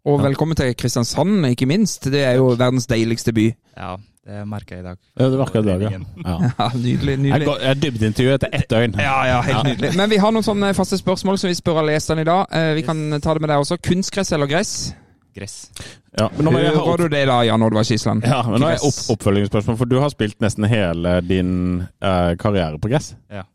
Og 0.05 0.19
Ja. 0.19 0.29
velkommen 0.29 0.55
til 0.57 0.73
Kristiansand, 0.73 1.45
ikke 1.53 1.67
minst. 1.67 2.09
Det 2.09 2.23
er 2.25 2.35
jo 2.37 2.55
verdens 2.55 2.87
deiligste 2.87 3.31
by. 3.31 3.53
Ja, 3.77 3.97
det 4.25 4.47
merker 4.47 4.75
jeg 4.75 4.79
i 4.79 4.87
dag. 4.87 4.97
Ja, 5.19 5.29
det 5.29 5.37
merker 5.37 5.61
jeg 5.61 5.65
i 5.65 5.69
dag, 5.69 5.81
ja. 5.81 5.89
ja. 6.25 6.51
Ja, 6.57 6.69
Nydelig. 6.73 7.05
Jeg, 7.05 7.19
nydelig. 7.19 7.45
går- 7.47 7.61
jeg 7.61 7.81
dybdeintervju 7.81 8.33
etter 8.33 8.49
ett 8.51 8.67
døgn. 8.69 8.95
Ja, 8.97 9.25
ja, 9.25 9.41
helt 9.41 9.63
nydelig. 9.69 9.95
Men 9.95 10.09
vi 10.09 10.17
har 10.17 10.31
noen 10.31 10.43
sånne 10.43 10.73
faste 10.73 10.97
spørsmål 10.97 11.37
som 11.37 11.47
vi 11.49 11.53
spør 11.53 11.77
alle 11.83 11.93
gjestene 11.93 12.21
i 12.21 12.29
dag. 12.31 12.47
Eh, 12.51 12.73
Vi 12.73 12.81
kan 12.81 13.21
ta 13.21 13.33
det 13.35 13.41
med 13.41 13.49
deg 13.53 13.59
også. 13.61 13.77
Kunstgress 13.79 14.31
eller 14.33 14.47
gress? 14.47 14.95
Gress. 15.35 15.71
Ja, 16.17 16.27
men 16.35 16.43
nå 16.43 16.51
må 16.51 16.59
jeg 16.59 16.73
ha 16.75 16.83
Hører 16.83 17.07
du 17.07 17.13
det 17.13 17.21
da, 17.29 17.37
Jan 17.47 17.63
Oddvar 17.63 17.85
Skisland? 17.87 18.25
Ja, 18.27 18.41
men 18.43 18.59
nå 18.59 18.67
er 18.67 18.75
jeg 18.75 18.83
opp, 18.89 18.99
oppfølgingsspørsmål, 19.15 19.77
for 19.79 19.91
du 19.91 19.97
har 20.03 20.11
spilt 20.11 20.41
nesten 20.43 20.67
hele 20.67 21.13
din 21.23 21.53
eh, 22.03 22.33
karriere 22.41 22.81
på 22.81 22.91
gress. 22.91 23.13
Ja. 23.31 23.45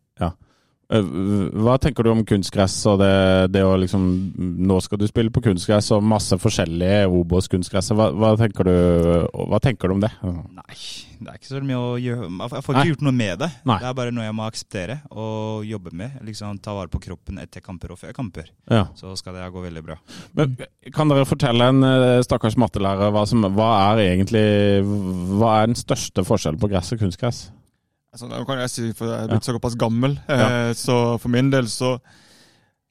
Eh, 0.86 1.02
Hva 1.66 1.74
tenker 1.82 2.06
du 2.06 2.12
om 2.12 2.20
kunstgress 2.26 2.76
og 2.86 3.00
det, 3.00 3.10
det 3.56 3.64
å 3.66 3.72
liksom 3.80 4.04
Nå 4.68 4.76
skal 4.84 5.00
du 5.00 5.06
spille 5.10 5.32
på 5.34 5.42
kunstgress 5.42 5.88
og 5.96 6.04
masse 6.06 6.36
forskjellige 6.38 7.08
Obos-kunstgress. 7.10 7.90
Hva, 7.96 8.12
hva, 8.14 8.34
hva 8.36 9.60
tenker 9.62 9.88
du 9.90 9.96
om 9.96 10.04
det? 10.04 10.12
Nei, 10.22 10.76
det 11.18 11.32
er 11.32 11.40
ikke 11.40 11.50
så 11.50 11.62
mye 11.64 11.80
å 11.80 11.96
gjøre. 11.98 12.28
Jeg 12.30 12.66
får 12.68 12.76
Nei. 12.76 12.84
ikke 12.84 12.92
gjort 12.92 13.04
noe 13.08 13.16
med 13.18 13.42
det. 13.42 13.50
Nei. 13.66 13.78
Det 13.82 13.90
er 13.90 13.98
bare 13.98 14.14
noe 14.14 14.28
jeg 14.28 14.36
må 14.38 14.46
akseptere 14.46 14.98
og 15.10 15.66
jobbe 15.66 15.94
med. 15.96 16.20
Liksom 16.28 16.62
Ta 16.62 16.76
vare 16.76 16.92
på 16.92 17.02
kroppen 17.02 17.42
etter 17.42 17.64
kamper 17.64 17.94
og 17.96 18.00
før 18.00 18.14
kamper. 18.16 18.50
Ja. 18.70 18.86
Så 18.98 19.16
skal 19.18 19.36
det 19.38 19.50
gå 19.54 19.66
veldig 19.66 19.84
bra. 19.86 19.98
Men 20.38 20.54
Kan 20.94 21.10
dere 21.10 21.26
fortelle 21.28 21.70
en 21.72 21.82
eh, 21.86 22.22
stakkars 22.26 22.58
mattelærer 22.60 23.10
hva, 23.14 23.26
som, 23.28 23.42
hva 23.58 23.70
er 23.90 24.04
egentlig 24.06 24.46
Hva 24.86 25.60
er 25.60 25.72
den 25.72 25.78
største 25.78 26.22
forskjellen 26.26 26.62
på 26.62 26.70
gress 26.70 26.94
og 26.94 27.02
kunstgress? 27.02 27.48
Altså, 28.16 28.28
nå 28.32 28.38
kan 28.48 28.62
jeg 28.64 28.70
si, 28.72 28.86
for 28.96 29.10
jeg 29.12 29.26
er 29.26 29.28
blitt 29.34 29.44
såpass 29.44 29.74
gammel, 29.76 30.14
eh, 30.32 30.70
så 30.72 30.94
for 31.20 31.28
min 31.28 31.50
del 31.52 31.66
så 31.68 31.98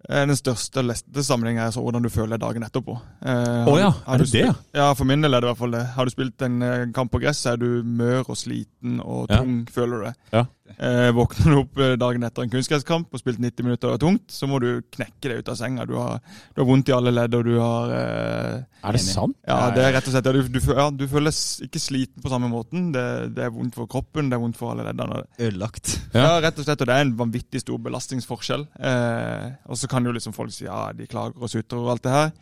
er 0.05 0.27
den 0.29 0.37
største 0.37 0.83
leste 0.85 1.23
sammenhengen 1.25 1.63
er 1.65 1.71
så 1.73 1.81
hvordan 1.81 2.03
du 2.05 2.11
føler 2.13 2.35
deg 2.35 2.43
dagen 2.43 2.65
etterpå. 2.67 2.93
Eh, 3.25 3.69
oh 3.71 3.79
ja, 3.81 3.87
er 4.05 4.21
det 4.21 4.27
det? 4.35 4.43
Ja, 4.77 4.91
for 4.93 5.09
min 5.09 5.25
del 5.25 5.33
er 5.33 5.41
det 5.41 5.47
i 5.47 5.49
hvert 5.49 5.61
fall 5.63 5.73
det. 5.73 5.81
Har 5.95 6.05
du 6.05 6.13
spilt 6.13 6.45
en 6.45 6.61
eh, 6.61 6.83
kamp 6.93 7.09
på 7.15 7.23
gress, 7.23 7.41
er 7.49 7.57
du 7.57 7.81
mør 7.81 8.21
og 8.29 8.37
sliten 8.37 8.99
og 9.01 9.25
Ja. 9.33 9.39
tung, 9.41 9.63
føler 9.73 9.97
du 9.97 10.05
det. 10.05 10.13
Ja. 10.37 10.43
Eh, 10.65 11.11
våkner 11.13 11.51
du 11.53 11.57
opp 11.59 11.77
eh, 11.77 11.91
dagen 12.01 12.23
etter 12.25 12.41
en 12.43 12.49
kunstgresskamp 12.49 13.13
og 13.13 13.21
spilt 13.21 13.37
90 13.39 13.67
minutter 13.67 13.87
og 13.87 13.93
det 13.93 13.99
er 13.99 14.01
tungt, 14.01 14.33
så 14.33 14.47
må 14.49 14.57
du 14.63 14.81
knekke 14.95 15.29
deg 15.29 15.43
ut 15.43 15.51
av 15.53 15.59
senga. 15.59 15.85
Du 15.85 15.93
har, 15.99 16.17
du 16.55 16.61
har 16.63 16.67
vondt 16.67 16.89
i 16.89 16.95
alle 16.95 17.13
ledd, 17.13 17.37
og 17.37 17.45
du 17.45 17.53
har 17.61 17.93
eh, 17.93 18.55
Er 18.81 18.97
det 18.97 19.01
Enig. 19.03 19.13
sant? 19.13 19.37
Ja, 19.45 19.59
det 19.75 19.83
er 19.85 19.93
rett 19.95 20.09
og 20.09 20.15
slett 20.15 20.27
ja, 20.31 20.33
du, 20.33 20.41
du, 20.49 20.59
ja, 20.73 20.87
du 20.89 21.05
føler 21.11 21.37
ikke 21.67 21.81
sliten 21.83 22.25
på 22.25 22.33
samme 22.33 22.49
måten. 22.51 22.89
Det, 22.95 23.05
det 23.37 23.45
er 23.45 23.53
vondt 23.53 23.77
for 23.77 23.89
kroppen, 23.91 24.31
det 24.33 24.39
er 24.39 24.43
vondt 24.43 24.59
for 24.59 24.73
alle 24.73 24.87
leddene. 24.89 25.21
Ødelagt. 25.37 25.93
Ja. 26.17 26.27
rett 26.43 26.59
og 26.59 26.67
slett, 26.67 26.81
og 26.81 26.89
det 26.91 26.97
er 26.97 27.05
en 27.05 27.15
vanvittig 27.21 27.61
stor 27.63 27.79
belastningsforskjell. 27.85 28.67
Eh, 28.81 29.47
og 29.69 29.79
så 29.79 29.91
kan 29.91 30.05
jo 30.09 30.15
liksom 30.17 30.35
folk 30.35 30.53
si 30.55 30.65
ja, 30.67 30.89
de 30.97 31.07
klager 31.11 31.37
og 31.39 31.53
sutrer 31.53 31.81
og 31.85 31.93
alt 31.95 32.05
det 32.09 32.17
her. 32.17 32.35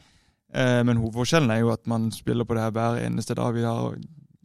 Eh, 0.53 0.81
men 0.87 0.99
hovedforskjellen 1.01 1.51
er 1.53 1.63
jo 1.63 1.71
at 1.75 1.83
man 1.91 2.07
spiller 2.15 2.47
på 2.47 2.55
det 2.57 2.65
her 2.65 2.75
hver 2.75 2.99
eneste 3.03 3.35
dag. 3.37 3.53
Vi 3.55 3.67
har 3.67 3.95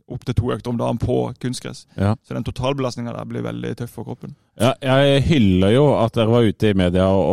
opptil 0.08 0.36
to 0.38 0.52
økter 0.54 0.72
om 0.72 0.80
dagen 0.80 0.98
på 1.02 1.18
kunstgress. 1.42 1.86
Ja. 1.98 2.14
Så 2.26 2.36
den 2.36 2.46
totalbelastninga 2.46 3.14
der 3.16 3.28
blir 3.28 3.44
veldig 3.46 3.74
tøff 3.78 3.94
for 3.98 4.08
kroppen. 4.08 4.34
Ja, 4.58 4.72
jeg 4.82 5.22
hyller 5.28 5.74
jo 5.74 5.86
at 6.00 6.16
dere 6.18 6.32
var 6.32 6.48
ute 6.48 6.72
i 6.72 6.76
media 6.78 7.06
og, 7.14 7.30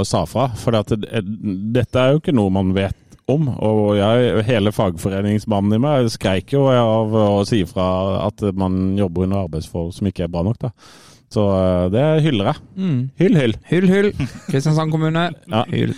og 0.00 0.06
sa 0.08 0.24
fra, 0.28 0.50
for 0.60 0.76
det, 0.76 1.00
dette 1.72 2.02
er 2.02 2.14
jo 2.14 2.20
ikke 2.20 2.36
noe 2.36 2.52
man 2.52 2.74
vet 2.76 2.98
om. 3.30 3.48
Og 3.48 3.96
jeg, 3.98 4.44
hele 4.46 4.72
fagforeningsmannen 4.74 5.78
i 5.78 5.82
meg 5.82 6.10
skreik 6.14 6.54
jo 6.54 6.66
av 6.70 7.14
å 7.16 7.42
si 7.48 7.62
fra 7.68 7.88
at 8.26 8.44
man 8.58 8.96
jobber 8.98 9.26
under 9.26 9.46
arbeidsforhold 9.46 9.96
som 9.96 10.10
ikke 10.10 10.26
er 10.26 10.32
bra 10.32 10.44
nok. 10.46 10.60
da. 10.68 10.72
Så 11.32 11.42
eh, 11.50 11.86
det 11.92 12.04
hyller 12.24 12.52
jeg. 12.52 12.62
Mm. 12.76 12.98
Hyll, 13.18 13.36
hyll. 13.40 13.54
Hyll, 13.70 13.88
hyll. 13.90 14.10
Kristiansand 14.46 14.94
kommune. 14.94 15.28
Ja. 15.50 15.64
Hyll. 15.72 15.94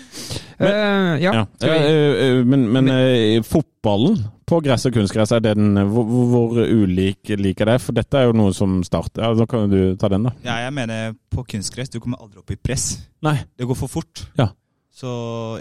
Eh, 0.59 1.15
ja. 1.23 1.35
Ja. 1.37 1.45
skal 1.61 1.71
Eh, 1.71 2.45
Men, 2.49 2.65
men 2.73 2.91
uh, 2.91 3.43
fotballen 3.47 4.19
på 4.49 4.63
gress 4.65 4.87
og 4.89 4.95
kunstgress, 4.97 5.35
er 5.37 5.43
den, 5.45 5.77
hvor, 5.93 6.07
hvor 6.09 6.29
hvor 6.33 6.63
ulik 6.65 7.35
liker 7.37 7.69
det? 7.69 7.77
For 7.85 7.93
dette 7.97 8.17
er 8.17 8.31
jo 8.31 8.37
noe 8.39 8.55
som 8.57 8.79
starter 8.87 9.27
ja, 9.27 9.35
Da 9.37 9.47
kan 9.47 9.69
du 9.69 9.93
ta 10.01 10.09
den, 10.09 10.25
da. 10.25 10.33
Ja, 10.47 10.57
jeg 10.65 10.73
mener 10.79 11.13
på 11.29 11.45
kunstgress, 11.53 11.93
du 11.93 12.01
kommer 12.01 12.23
aldri 12.25 12.41
opp 12.41 12.55
i 12.55 12.57
press. 12.57 12.95
Nei. 13.23 13.37
Det 13.59 13.69
går 13.69 13.77
for 13.77 13.93
fort. 13.93 14.25
Ja. 14.41 14.49
Så 14.99 15.11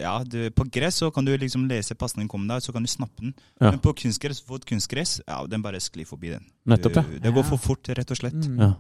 ja, 0.02 0.16
du, 0.26 0.50
på 0.50 0.66
gress 0.74 0.96
så 1.04 1.12
kan 1.14 1.26
du 1.26 1.30
liksom 1.38 1.68
lese 1.70 1.94
pasningen 1.96 2.30
komme 2.32 2.50
deg, 2.50 2.64
så 2.66 2.74
kan 2.74 2.82
du 2.82 2.90
snappe 2.90 3.22
den. 3.22 3.36
Ja. 3.60 3.70
Men 3.70 3.82
på 3.84 3.94
kunstgress, 4.00 4.40
på 4.42 4.58
et 4.58 4.66
kunstgress, 4.66 5.20
ja, 5.28 5.44
den 5.50 5.62
bare 5.62 5.82
sklir 5.84 6.08
forbi 6.10 6.32
den. 6.34 6.48
Nettopp, 6.66 6.98
ja. 6.98 7.04
Du, 7.06 7.20
det 7.22 7.34
går 7.36 7.46
for 7.52 7.62
fort, 7.62 7.92
rett 8.00 8.14
og 8.14 8.18
slett. 8.18 8.40
Mm. 8.40 8.64
Ja. 8.64 8.72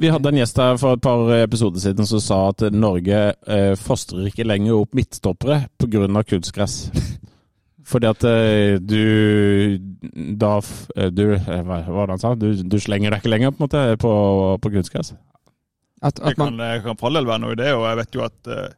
Vi 0.00 0.10
hadde 0.10 0.32
en 0.32 0.40
gjest 0.40 0.58
her 0.58 0.80
for 0.82 0.98
et 0.98 1.04
par 1.06 1.30
episoder 1.36 1.84
siden 1.84 2.08
som 2.10 2.22
sa 2.24 2.40
at 2.50 2.66
Norge 2.74 3.22
eh, 3.46 3.74
fostrer 3.78 4.26
ikke 4.32 4.48
lenger 4.48 4.80
opp 4.80 4.98
midtstoppere 4.98 5.62
pga. 5.78 6.24
kunstgress. 6.34 6.80
Fordi 7.92 8.10
at 8.10 8.26
eh, 8.26 8.82
du 8.82 9.78
da 10.38 10.56
eh, 10.96 11.10
du, 11.14 11.24
eh, 11.34 11.62
Hva 11.62 11.82
var 11.86 12.10
det 12.10 12.16
han 12.16 12.22
sa? 12.22 12.34
Du, 12.38 12.50
du 12.54 12.78
slenger 12.80 13.14
deg 13.14 13.22
ikke 13.22 13.36
lenger 13.36 13.54
på, 13.54 13.60
en 13.60 13.66
måte, 13.68 13.86
på, 14.02 14.12
på 14.62 14.76
kunstgress? 14.80 15.14
At, 16.02 16.18
Det 16.18 16.34
at 16.34 16.38
man, 16.38 16.56
kan, 16.56 16.62
det 16.62 16.84
kan 16.86 16.98
for 16.98 17.10
all 17.10 17.22
del 17.22 17.28
være 17.30 17.42
noe 17.44 17.54
i 17.54 17.58
det, 17.62 17.74
og 17.78 17.86
jeg 17.86 18.02
vet 18.02 18.16
jo 18.18 18.26
at 18.26 18.50
eh, 18.50 18.70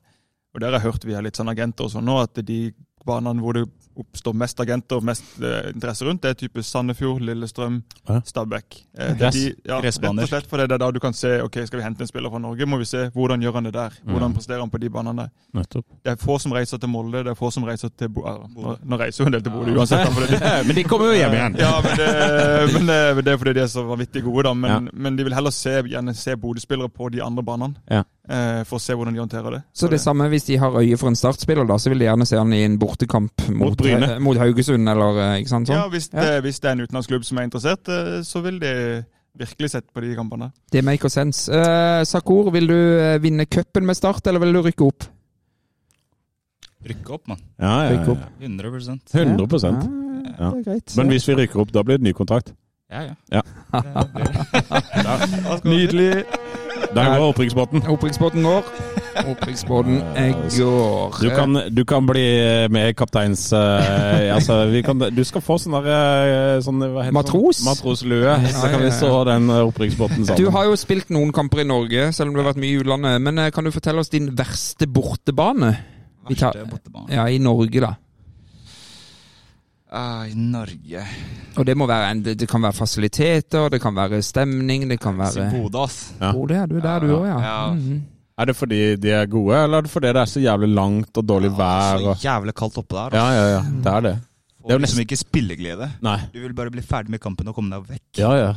Og 0.54 0.60
der 0.60 0.70
har 0.70 0.78
jeg 0.80 0.92
hørt 0.92 1.04
via 1.04 1.20
litt 1.20 1.36
sånn 1.36 1.50
agenter 1.50 1.84
og 1.84 1.90
sånn 1.90 2.04
nå, 2.06 2.20
at 2.22 2.34
de 2.46 2.72
banene 3.04 3.42
hvor 3.42 3.52
det 3.52 3.66
oppstår 4.00 4.32
mest 4.34 4.58
agenter 4.62 4.96
og 4.96 5.04
mest 5.04 5.36
eh, 5.44 5.66
interesse 5.70 6.02
rundt, 6.06 6.22
det 6.24 6.30
er 6.32 6.34
type 6.40 6.62
Sandefjord, 6.64 7.20
Lillestrøm, 7.22 7.82
Ja. 8.08 8.16
Stabæk. 8.26 8.78
Eh, 8.98 9.12
Gress. 9.20 9.34
de, 9.34 9.42
ja, 9.68 9.76
rett 9.76 9.82
Gressbaner. 9.84 10.22
og 10.24 10.28
slett 10.30 10.46
fordi 10.50 10.64
det 10.66 10.74
er 10.74 10.78
da 10.82 10.88
du 10.90 10.98
kan 11.00 11.12
se 11.14 11.34
ok, 11.44 11.58
skal 11.68 11.78
vi 11.78 11.84
hente 11.84 12.00
en 12.02 12.06
spiller 12.08 12.30
fra 12.32 12.38
Norge, 12.42 12.66
må 12.66 12.78
vi 12.80 12.84
se 12.88 13.10
hvordan 13.14 13.42
gjør 13.44 13.54
han 13.58 13.64
det 13.68 13.72
der. 13.76 13.90
Hvordan 14.08 14.30
Mm. 14.32 14.34
presterer 14.38 14.60
han 14.64 14.70
på 14.70 14.80
de 14.80 14.88
banene. 14.90 15.28
Nettopp. 15.54 15.84
Det 16.02 16.12
er 16.12 16.16
få 16.16 16.38
som 16.40 16.52
reiser 16.56 16.78
til 16.80 16.88
Molde, 16.88 17.22
det 17.24 17.30
er 17.30 17.34
få 17.38 17.52
som 17.52 17.62
reiser 17.64 17.90
til 17.96 18.08
Bo... 18.08 18.22
Nå, 18.56 18.78
nå 18.82 18.98
reiser 18.98 19.22
jo 19.22 19.26
en 19.26 19.32
del 19.32 19.42
til 19.42 19.52
Bodø 19.52 19.76
uansett. 19.76 20.00
da, 20.00 20.26
de, 20.26 20.64
Men 20.66 20.74
de 20.76 20.84
kommer 20.84 21.06
jo 21.12 21.12
hjem 21.20 21.32
igjen. 21.38 21.56
ja, 21.60 21.80
men 21.84 21.96
det, 21.96 22.72
men 22.72 22.86
det, 22.86 22.98
men 23.16 23.24
det 23.24 23.32
er 23.34 23.36
fordi 23.38 23.52
de 23.54 23.60
er 23.60 23.66
så 23.70 23.84
vanvittig 23.86 24.24
gode, 24.24 24.42
da. 24.48 24.54
Men, 24.54 24.70
Ja. 24.70 24.80
men 24.92 25.16
de 25.16 25.24
vil 25.24 25.34
heller 25.34 25.50
se, 25.52 25.82
gjerne 25.82 26.14
se 26.16 26.34
Bodø-spillere 26.36 26.88
på 26.88 27.12
de 27.12 27.20
andre 27.22 27.42
banene. 27.44 27.76
Ja. 27.90 28.02
Eh, 28.24 28.62
for 28.64 28.78
å 28.78 28.80
se 28.80 28.94
hvordan 28.96 29.12
de 29.12 29.20
håndterer 29.20 29.52
det. 29.52 29.58
så 29.76 29.84
det 29.92 29.98
samme 30.00 30.24
hvis 30.32 30.46
de 30.46 30.56
har 30.56 30.72
øye 30.80 30.96
for 30.96 31.08
en 31.10 31.16
startspiller, 31.18 31.66
da, 31.68 31.76
så 31.76 31.90
vil 31.92 31.98
de 32.00 32.06
gjerne 32.06 32.24
se 32.26 32.38
han 32.38 32.52
i 32.56 32.62
en 32.64 32.78
bortekamp 32.80 33.48
mot, 33.50 33.74
mot, 33.76 33.82
eh, 33.84 34.14
mot 34.18 34.38
Haugesund, 34.40 34.88
eller 34.88 35.18
eh, 35.20 35.40
ikke 35.42 35.50
sant? 35.52 35.68
Ja, 35.68 35.82
hvis 35.92 36.08
hvis 36.08 36.14
Ja. 36.14 36.30
det, 36.30 36.42
hvis 36.46 36.60
det 36.60 36.68
er 36.70 36.72
en 36.72 36.80
utenlandsklubb 36.86 37.24
som 37.28 37.38
er 37.38 37.42
interessert, 37.50 37.86
eh, 37.92 38.22
så 38.24 38.40
vil 38.42 38.58
de 38.60 39.04
virkelig 39.36 39.70
sette 39.74 39.92
på 39.92 40.00
de 40.00 40.14
kampene. 40.16 40.52
Det 40.72 40.82
maker 40.84 41.08
sense. 41.12 41.52
Eh, 41.52 42.04
Sakur, 42.04 42.50
vil 42.50 42.66
du 42.66 43.18
vinne 43.20 43.44
cupen 43.46 43.84
med 43.84 43.96
Start, 43.96 44.26
eller 44.26 44.40
vil 44.40 44.54
du 44.54 44.62
rykke 44.62 44.86
opp? 44.88 45.04
Rykke 46.88 47.10
opp, 47.12 47.28
mann. 47.28 47.38
Ja, 47.60 47.90
ja, 47.90 48.04
ja. 48.04 48.16
100 48.40 48.98
100 49.12 49.60
Ja, 49.60 49.76
Ja. 50.38 50.50
det 50.50 50.66
er 50.66 50.70
greit. 50.72 50.96
Men 50.96 51.08
hvis 51.08 51.28
vi 51.28 51.34
rykker 51.34 51.60
opp, 51.60 51.72
da 51.72 51.82
blir 51.82 51.98
det 51.98 52.04
ny 52.08 52.12
kontrakt. 52.12 52.54
Ja, 52.90 53.02
ja. 53.02 53.14
Ja. 53.32 53.42
Det 53.72 53.84
det. 54.94 55.64
Nydelig. 55.64 56.24
Der 56.94 57.18
går 57.18 57.28
opprykksbåten. 57.32 57.82
Opprykksbåten 57.88 58.42
går. 58.42 58.68
Opprykksbåten 59.32 60.02
eh, 60.18 60.34
går. 60.58 61.18
Du 61.22 61.30
kan, 61.30 61.60
du 61.70 61.84
kan 61.84 62.06
bli 62.06 62.26
med 62.70 62.96
kapteins... 62.96 63.52
Uh, 63.64 64.34
altså, 64.34 64.66
vi 64.70 64.82
kan, 64.82 64.98
du 64.98 65.20
skal 65.26 65.42
få 65.44 65.56
sånn 65.60 65.74
der 65.76 65.86
eh, 66.26 66.60
sånn? 66.64 66.82
Matros? 67.14 67.62
Matroslue. 67.66 68.34
Så 68.52 68.68
kan 68.70 68.82
vi 68.82 68.90
så 68.94 69.10
den 69.28 69.50
opprykksbåten 69.50 70.26
sammen. 70.26 70.40
Du 70.40 70.50
har 70.54 70.68
jo 70.68 70.76
spilt 70.78 71.10
noen 71.14 71.32
kamper 71.34 71.62
i 71.62 71.66
Norge, 71.68 72.08
selv 72.14 72.30
om 72.30 72.36
du 72.36 72.42
har 72.42 72.50
vært 72.52 72.60
mye 72.62 72.74
i 72.74 72.80
utlandet. 72.82 73.22
Men 73.24 73.42
eh, 73.42 73.50
kan 73.54 73.66
du 73.66 73.72
fortelle 73.74 74.02
oss 74.02 74.12
din 74.12 74.30
verste 74.36 74.88
bortebane? 74.90 75.72
Verste 76.28 76.66
bortebane. 76.70 77.08
Ja, 77.14 77.26
i 77.30 77.40
Norge, 77.42 77.82
da. 77.84 77.94
Ah, 79.94 80.24
I 80.26 80.34
Norge 80.34 81.04
Og 81.54 81.66
det 81.68 81.76
må 81.78 81.86
være 81.86 82.08
en, 82.10 82.22
det, 82.26 82.32
det 82.40 82.48
kan 82.50 82.62
være 82.64 82.74
fasiliteter, 82.74 83.68
det 83.70 83.78
kan 83.82 83.94
være 83.94 84.18
stemning, 84.26 84.88
det 84.90 84.98
kan 85.02 85.14
være 85.18 85.46
Bodø, 85.52 85.84
ass. 85.84 86.00
Ja. 86.18 86.32
Bodø, 86.34 86.56
er 86.58 86.66
du 86.66 86.80
der 86.82 87.04
du 87.04 87.12
òg, 87.20 87.26
ja? 87.28 87.38
Ja. 87.44 87.72
Mhm. 87.74 88.02
Er 88.34 88.48
det 88.50 88.56
fordi 88.58 88.78
de 88.98 89.10
er 89.14 89.28
gode, 89.30 89.54
eller 89.62 89.78
er 89.78 89.86
det 89.86 89.90
fordi 89.92 90.10
det 90.10 90.16
er 90.24 90.26
så 90.26 90.40
jævlig 90.42 90.68
langt 90.74 91.18
og 91.20 91.26
dårlig 91.28 91.52
vær? 91.54 92.00
Så 92.02 92.14
jævlig 92.24 92.54
kaldt 92.58 92.78
oppe 92.82 92.96
der. 92.96 93.14
Ja, 93.14 93.26
ja, 93.30 93.44
ja. 93.52 93.60
Det 93.84 93.92
er 93.92 94.00
det. 94.08 94.14
Det 94.64 94.74
er 94.74 94.80
liksom 94.82 95.02
ikke 95.04 95.16
spilleglede. 95.20 95.90
Nei. 96.02 96.16
Du 96.34 96.40
vil 96.42 96.54
bare 96.58 96.72
bli 96.74 96.82
ferdig 96.82 97.14
med 97.14 97.22
kampen 97.22 97.52
og 97.52 97.54
komme 97.54 97.70
deg 97.76 97.86
vekk. 97.92 98.08
Ja, 98.18 98.32
ja. 98.40 98.54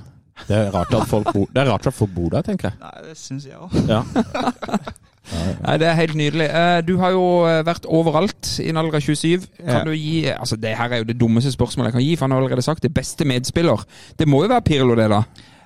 Det 0.48 0.58
er 0.58 0.72
rart 0.74 0.94
at 0.98 1.06
folk 1.10 1.30
bor, 1.34 1.46
det 1.54 1.62
er 1.62 1.70
rart 1.70 1.86
at 1.90 1.94
folk 1.94 2.14
bor 2.16 2.30
der, 2.34 2.42
tenker 2.46 2.72
jeg. 2.72 2.80
Nei, 2.82 3.06
det 3.10 3.18
syns 3.22 3.46
jeg 3.46 3.58
òg. 3.62 3.78
Ja. 3.86 4.02
Nei, 5.34 5.78
Det 5.82 5.88
er 5.88 5.98
helt 6.00 6.16
nydelig. 6.16 6.48
Eh, 6.50 6.82
Du 6.88 6.98
har 7.02 7.12
jo 7.12 7.24
eh, 7.48 7.64
vært 7.68 7.86
overalt 7.86 8.54
i 8.64 8.72
av 8.72 9.02
27. 9.02 9.48
Kan 9.66 9.86
du 9.86 9.92
gi 9.94 10.26
altså 10.32 10.56
Det 10.60 10.76
her 10.78 10.90
er 10.94 11.04
jo 11.04 11.10
det 11.10 11.18
dummeste 11.20 11.52
spørsmålet 11.52 11.92
jeg 11.92 11.98
kan 11.98 12.06
gi, 12.08 12.16
for 12.16 12.26
han 12.28 12.32
har 12.32 12.42
allerede 12.42 12.62
sagt 12.66 12.84
det 12.84 12.94
beste 12.94 13.26
medspiller. 13.26 13.84
Det 14.18 14.28
må 14.28 14.44
jo 14.44 14.50
være 14.50 14.62
Pirlo, 14.62 14.96
det, 14.96 15.10
da? 15.10 15.24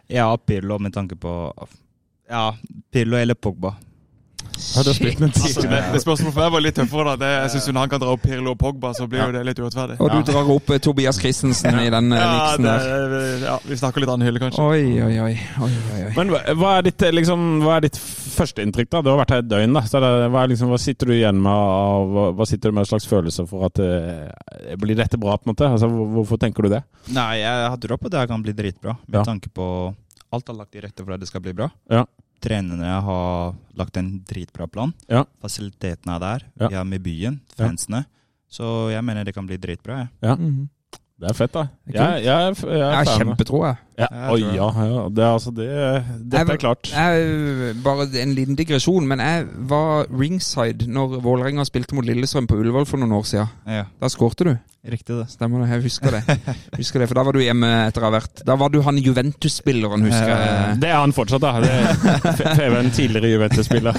Ja, 0.09 0.35
Pirlo 0.37 0.77
med 0.79 0.93
tanke 0.93 1.15
på 1.15 1.53
Ja, 2.29 2.51
Pirlo 2.91 3.17
eller 3.17 3.35
Pogba. 3.35 3.75
Du 4.61 4.77
Altså, 4.81 4.93
det, 5.01 5.79
det 5.91 5.99
spørsmålet 6.03 6.33
for 6.35 6.41
meg 6.43 6.51
var 6.53 6.61
litt 6.61 6.75
tøffere. 6.77 7.03
da. 7.11 7.15
Det, 7.21 7.29
jeg 7.41 7.49
synes 7.55 7.67
Når 7.73 7.81
han 7.85 7.89
kan 7.89 8.01
dra 8.03 8.11
opp 8.13 8.21
Pirlo 8.21 8.51
og 8.53 8.57
Pogba, 8.61 8.91
så 8.93 9.07
blir 9.09 9.23
jo 9.25 9.31
det 9.35 9.41
litt 9.47 9.59
urettferdig. 9.59 9.95
Og 9.99 10.11
du 10.13 10.19
drar 10.31 10.51
opp 10.53 10.69
eh, 10.75 10.77
Tobias 10.85 11.17
Christensen 11.19 11.79
i 11.81 11.89
den 11.89 12.11
eh, 12.13 12.21
Ja, 12.21 12.29
miksen 12.35 12.67
der. 12.67 13.45
ja, 13.47 13.55
vi 13.65 13.77
snakker 13.81 14.03
litt 14.05 14.11
annen 14.13 14.27
hylle, 14.29 14.39
kanskje. 14.43 14.61
Oi, 14.61 15.01
oi, 15.01 15.15
oi. 15.25 15.33
oi, 15.65 15.71
oi. 15.97 16.13
Men 16.15 16.29
hva- 16.35 16.75
er 16.77 16.85
ditt, 16.87 17.01
eh, 17.01 17.11
liksom, 17.17 17.47
hva 17.65 17.79
er 17.79 17.87
ditt 17.87 17.97
førsteinntrykk? 17.97 18.91
Du 19.01 19.09
har 19.11 19.19
vært 19.23 19.33
her 19.35 19.41
et 19.43 19.49
døgn. 19.49 19.73
da. 19.73 19.81
Så 19.89 19.97
er 19.99 20.05
det, 20.05 20.29
hva, 20.35 20.43
er 20.45 20.53
liksom, 20.53 20.69
hva 20.71 20.79
sitter 20.79 21.11
du 21.11 21.15
igjen 21.17 21.41
med 21.41 21.51
av, 21.51 22.07
hva, 22.15 22.27
hva 22.37 22.47
sitter 22.47 22.69
du 22.71 22.77
med 22.77 22.85
en 22.85 22.91
slags 22.93 23.09
følelse 23.09 23.47
for 23.49 23.65
at 23.67 23.81
eh, 23.81 24.75
Blir 24.77 24.95
dette 25.01 25.17
bra, 25.19 25.35
på 25.41 25.49
en 25.49 25.55
måte? 25.55 25.67
Altså, 25.73 25.89
Hvorfor 25.89 26.37
tenker 26.41 26.63
du 26.67 26.69
det? 26.77 26.83
Nei, 27.11 27.41
jeg 27.41 27.67
har 27.73 27.77
tro 27.81 27.97
på 27.97 28.07
at 28.07 28.15
det 28.15 28.23
her 28.23 28.31
kan 28.31 28.45
bli 28.45 28.53
dritbra. 28.53 28.95
Med 29.07 29.19
Ja. 29.21 29.25
tanke 29.27 29.49
på 29.49 29.67
alt 30.31 30.47
har 30.47 30.55
lagt 30.55 30.71
til 30.71 30.81
rette 30.85 31.03
for 31.03 31.11
at 31.13 31.19
det 31.19 31.27
skal 31.27 31.41
bli 31.43 31.51
bra. 31.53 31.67
Ja. 31.91 32.05
Trenerne 32.41 32.95
har 33.05 33.55
lagt 33.77 33.97
en 34.01 34.11
dritbra 34.27 34.67
plan. 34.67 34.93
Ja. 35.09 35.23
Fasilitetene 35.41 36.15
er 36.17 36.19
der. 36.25 36.45
Ja. 36.59 36.67
Vi 36.67 36.75
har 36.75 36.83
med 36.85 37.03
byen, 37.05 37.41
Ja. 37.57 37.65
fansene. 37.67 38.05
Så 38.51 38.89
jeg 38.91 39.03
mener 39.03 39.23
det 39.23 39.33
kan 39.35 39.45
bli 39.47 39.57
dritbra. 39.57 39.97
Jeg. 40.03 40.07
Ja. 40.21 40.35
Mhm. 40.35 40.69
Det 41.21 41.29
er 41.29 41.33
fett, 41.37 41.51
da. 41.53 41.67
Jeg, 41.85 41.93
jeg, 42.01 42.23
jeg, 42.25 42.33
er 42.65 42.77
Jeg 42.79 42.95
har 42.97 43.05
kjempetro, 43.19 43.59
jeg. 43.67 43.75
Ja. 43.99 44.07
Jeg 44.09 44.31
Oi, 44.33 44.39
ja, 44.55 44.69
ja. 44.73 45.03
Det 45.13 45.21
er 45.21 45.33
altså 45.35 45.51
det 45.53 45.67
Dette 46.31 46.53
er 46.55 46.57
klart. 46.57 46.89
Jeg, 46.89 47.75
bare 47.83 48.07
en 48.23 48.33
liten 48.33 48.55
digresjon, 48.57 49.05
men 49.07 49.19
jeg 49.21 49.45
var 49.69 50.07
ringside 50.09 50.87
når 50.89 51.19
Vålerenga 51.21 51.61
spilte 51.69 51.93
mot 51.93 52.05
Lillestrøm 52.09 52.47
på 52.49 52.57
Ullevål 52.57 52.87
for 52.89 52.97
noen 52.97 53.13
år 53.19 53.27
siden. 53.29 53.51
Ja, 53.69 53.83
Da 54.01 54.09
skårte 54.09 54.47
du. 54.49 54.55
Riktig 54.89 55.13
det. 55.19 55.27
Stemmer 55.29 55.61
det, 55.61 55.67
jeg 55.75 55.83
husker 55.85 56.15
det. 56.17 56.21
Husker 56.79 56.99
det, 57.03 57.07
For 57.11 57.19
da 57.19 57.23
var 57.27 57.35
du 57.37 57.41
hjemme 57.43 57.67
etter 57.85 58.01
å 58.01 58.07
ha 58.09 58.13
vært 58.15 58.41
Da 58.47 58.55
var 58.57 58.71
du 58.73 58.79
han 58.81 58.97
Juventus-spilleren, 58.97 60.01
husker 60.07 60.31
jeg. 60.33 60.77
Det 60.81 60.89
er 60.89 60.97
han 60.97 61.13
fortsatt, 61.13 61.43
da. 61.43 61.51
Det 61.61 62.47
er 62.65 62.77
en 62.79 62.89
tidligere 62.95 63.29
Juventus-spiller. 63.35 63.93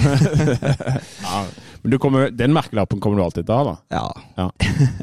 ja. 1.23 1.43
Men 1.83 1.91
du 1.91 1.97
kommer, 1.99 2.29
den 2.31 2.53
merkelappen 2.55 2.99
kommer 3.03 3.19
du 3.19 3.23
alltid 3.25 3.47
til 3.47 3.55
å 3.55 3.57
ha, 3.59 3.63
da. 3.71 3.75
Ja. 3.91 4.03
Ja. 4.39 4.49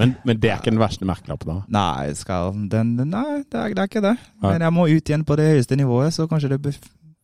Men, 0.01 0.15
men 0.25 0.39
det 0.41 0.49
er 0.53 0.61
ikke 0.63 0.73
den 0.73 0.81
verste 0.81 1.05
merkelappen 1.09 1.51
da? 1.53 1.57
Nei, 1.77 2.13
skal 2.17 2.55
den, 2.73 2.95
den- 2.97 3.11
nei 3.13 3.43
det, 3.43 3.53
er, 3.67 3.75
det 3.77 3.83
er 3.85 3.91
ikke 3.91 4.05
det. 4.05 4.15
Men 4.45 4.65
jeg 4.65 4.73
må 4.77 4.87
ut 4.89 5.13
igjen 5.13 5.25
på 5.29 5.37
det 5.41 5.49
høyeste 5.55 5.77
nivået, 5.81 6.13
så 6.17 6.25
kanskje 6.31 6.55
det 6.57 6.77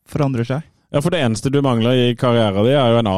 forandrer 0.08 0.44
seg. 0.48 0.64
Ja, 0.92 1.00
for 1.02 1.10
det 1.12 1.22
eneste 1.24 1.50
du 1.52 1.58
mangler 1.64 1.96
i 1.98 2.12
karrieren 2.16 2.62
din, 2.68 2.76
er 2.78 2.92
jo 2.94 3.00
en 3.00 3.08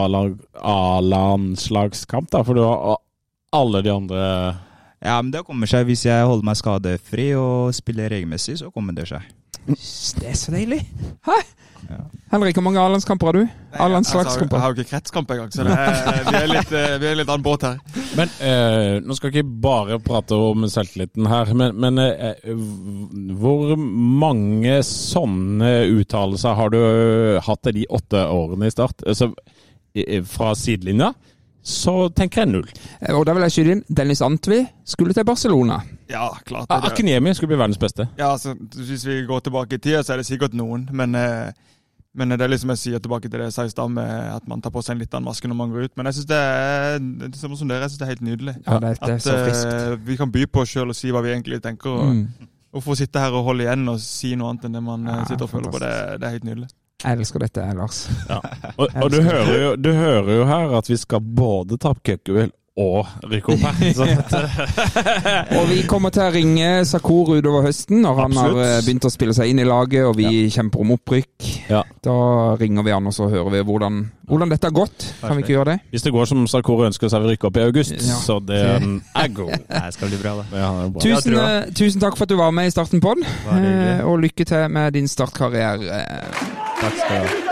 A-landslagskamp, 0.73 2.31
da. 2.33 2.41
For 2.47 2.55
du 2.57 2.63
har 2.65 2.97
alle 3.59 3.83
de 3.85 3.91
andre 3.93 4.23
Ja, 5.05 5.21
men 5.23 5.31
det 5.35 5.45
kommer 5.47 5.71
seg 5.71 5.87
hvis 5.89 6.07
jeg 6.09 6.27
holder 6.27 6.47
meg 6.49 6.59
skadefri 6.59 7.31
og 7.39 7.75
spiller 7.77 8.11
regelmessig, 8.11 8.59
så 8.59 8.73
kommer 8.75 8.97
det 8.97 9.07
seg. 9.11 9.27
Det 9.69 10.27
er 10.27 10.37
så 10.39 10.53
deilig. 10.55 10.81
Hæ? 11.29 11.37
Ja. 11.89 11.99
Henrik, 12.33 12.57
hvor 12.59 12.65
mange 12.67 12.81
A-landskamper 12.81 13.29
har 13.29 13.37
du? 13.37 13.41
Altså, 13.41 13.73
jeg 13.73 13.81
A-landslagskamper. 13.85 14.59
har 14.59 14.73
jo 14.73 14.77
ikke 14.77 14.91
kretskamp 14.91 15.31
engang, 15.31 15.53
så 15.53 15.65
det 15.65 15.77
er, 15.77 16.19
vi 16.31 16.37
er 16.41 16.51
litt, 16.51 16.73
eh, 16.77 16.97
vi 17.01 17.09
er 17.09 17.19
litt 17.21 17.31
annen 17.31 17.45
båt 17.47 17.65
her. 17.65 17.79
Men 18.19 18.33
eh, 18.45 18.99
nå 19.05 19.17
skal 19.17 19.31
jeg 19.31 19.45
ikke 19.45 19.61
bare 19.65 20.01
prate 20.05 20.37
om 20.37 20.67
selvtilliten 20.69 21.29
her, 21.31 21.53
men, 21.57 21.79
men 21.81 22.03
eh, 22.03 22.51
hvor 23.41 23.77
mange 23.79 24.81
sånne 24.89 25.73
uttalelser 26.01 26.59
har 26.59 26.75
du 26.75 26.81
hatt 27.47 27.71
i 27.71 27.77
de 27.81 27.87
åtte 28.01 28.27
årene 28.27 28.69
i 28.69 28.75
Start? 28.75 29.07
Altså, 29.07 29.33
fra 30.29 30.53
sidelinja 30.59 31.13
så 31.69 32.09
tenker 32.17 32.43
jeg 32.43 32.49
null. 32.55 32.69
Eh, 33.03 33.13
Og 33.15 33.27
da 33.29 33.35
vil 33.37 33.45
jeg 33.47 33.55
skyte 33.59 33.73
inn 33.77 33.85
Dennis 34.01 34.23
Antvi 34.25 34.63
skulle 34.89 35.13
til 35.15 35.25
Barcelona. 35.29 35.83
Ja, 36.09 36.31
klart. 36.49 36.67
Ah, 36.71 36.81
det- 36.81 36.93
Akiniemi 36.95 37.35
skulle 37.37 37.53
bli 37.53 37.61
verdens 37.61 37.79
beste. 37.79 38.09
Ja, 38.19 38.33
altså, 38.33 38.55
Hvis 38.75 39.05
vi 39.07 39.21
går 39.29 39.41
tilbake 39.45 39.75
i 39.75 39.79
tida, 39.79 40.01
så 40.03 40.15
er 40.15 40.23
det 40.23 40.27
sikkert 40.27 40.55
noen. 40.55 40.89
Men, 40.93 41.15
eh, 41.15 41.53
men 42.15 42.29
det 42.31 42.41
er 42.41 42.49
liksom 42.49 42.71
jeg 42.73 42.79
sier 42.79 42.99
tilbake 42.99 43.29
til 43.29 43.39
det 43.39 43.47
jeg 43.51 43.53
sa 43.53 43.63
i 43.65 43.69
stad, 43.69 43.91
med 43.91 44.09
at 44.35 44.49
man 44.49 44.61
tar 44.65 44.71
på 44.71 44.83
seg 44.83 44.93
en 44.97 44.99
litt 45.05 45.13
annen 45.15 45.29
maske 45.29 45.47
når 45.47 45.55
man 45.57 45.71
går 45.71 45.85
ut. 45.85 45.97
Men 45.97 46.07
jeg 46.07 46.15
syns 46.15 46.27
det 46.27 47.29
det 47.31 47.45
er 47.45 47.57
som 47.57 47.69
dere, 47.69 47.81
jeg 47.85 47.91
synes 47.91 47.99
det 47.99 48.07
er 48.09 48.15
helt 48.15 48.27
nydelig. 48.27 48.55
Ja, 48.67 48.79
det, 48.81 48.99
det 49.01 49.09
er 49.09 49.15
At 49.15 49.23
så 49.23 49.37
friskt. 49.45 49.75
eh, 49.93 49.97
vi 50.09 50.17
kan 50.17 50.31
by 50.33 50.47
på 50.47 50.61
oss 50.63 50.69
sjøl 50.73 50.89
og 50.89 50.97
si 50.97 51.11
hva 51.13 51.23
vi 51.23 51.29
egentlig 51.37 51.61
tenker. 51.63 51.91
Og 51.91 52.15
Mm. 52.15 52.29
Hvorfor 52.73 52.95
sitte 52.97 53.19
her 53.19 53.33
og 53.33 53.45
holde 53.45 53.65
igjen 53.65 53.89
og 53.89 53.99
si 53.99 54.35
noe 54.37 54.51
annet 54.51 54.65
enn 54.67 54.73
det 54.75 54.83
man 54.83 55.05
Ja, 55.07 55.25
sitter 55.25 55.45
og 55.45 55.51
føler 55.51 55.71
på? 55.73 55.79
Det, 55.81 56.21
det 56.21 56.27
er 56.27 56.31
helt 56.31 56.45
nydelig. 56.45 56.69
Jeg 57.05 57.15
elsker 57.15 57.39
dette, 57.45 57.65
Lars. 57.79 57.99
Og, 58.79 58.89
og 58.91 59.11
du, 59.13 59.21
hører 59.23 59.53
jo, 59.63 59.75
du 59.79 59.93
hører 59.95 60.33
jo 60.35 60.47
her 60.49 60.73
at 60.81 60.89
vi 60.91 60.97
skal 60.99 61.23
både 61.23 61.79
tape 61.79 62.03
cupgull 62.03 62.51
og 62.79 63.07
rykke 63.27 63.55
opp 63.55 63.65
her. 63.67 64.47
Og 65.59 65.65
vi 65.71 65.81
kommer 65.91 66.13
til 66.15 66.23
å 66.25 66.31
ringe 66.35 66.69
Sakur 66.89 67.33
utover 67.35 67.67
høsten 67.67 68.03
når 68.05 68.21
han 68.23 68.37
har 68.39 68.53
Absolutt. 68.53 68.69
har 68.71 68.87
begynt 68.87 69.09
å 69.09 69.13
spille 69.13 69.35
seg 69.37 69.51
inn 69.53 69.63
i 69.63 69.67
laget 69.67 70.07
og 70.07 70.15
vi 70.19 70.47
kjemper 70.53 70.85
om 70.85 70.95
opprykk. 70.95 71.49
Ja. 71.73 71.83
Da 72.05 72.19
ringer 72.61 72.87
vi 72.87 72.95
han 72.95 73.11
og 73.11 73.17
så 73.17 73.29
hører 73.33 73.51
vi 73.57 73.65
hvordan, 73.67 74.01
hvordan 74.31 74.53
dette 74.55 74.71
har 74.71 74.77
gått. 74.77 75.09
Kan 75.25 75.37
vi 75.39 75.47
ikke 75.47 75.57
gjøre 75.57 75.75
det? 75.75 75.79
hvis 75.91 76.03
det 76.07 76.13
går 76.15 76.31
som 76.31 76.47
Sakur 76.47 76.85
ønsker, 76.87 77.09
så 77.09 77.19
vil 77.19 77.33
vi 77.33 77.37
rykke 77.37 77.51
opp 77.51 77.59
i 77.59 77.67
august. 77.67 77.97
Ja. 77.99 78.21
Så 78.23 78.39
det 78.47 78.63
um, 78.83 79.01
er 79.25 79.35
god. 79.35 79.57
Nei, 79.57 79.83
det 79.89 79.99
skal 79.99 80.13
bli 80.13 80.23
bra, 80.23 80.37
det. 80.39 80.47
Ja. 80.63 80.71
Tusen, 81.03 81.39
eh, 81.43 81.59
tusen 81.75 82.05
takk 82.05 82.17
for 82.19 82.29
at 82.29 82.33
du 82.33 82.39
var 82.39 82.55
med 82.55 82.71
i 82.71 82.75
Starten 82.75 83.03
på 83.03 83.17
den, 83.19 83.27
eh, 83.59 84.07
og 84.07 84.21
lykke 84.23 84.47
til 84.49 84.71
med 84.71 84.95
din 84.95 85.11
startkarriere. 85.11 86.05
Takk 86.79 86.99
skal 87.03 87.27
du 87.27 87.37
ha. 87.43 87.48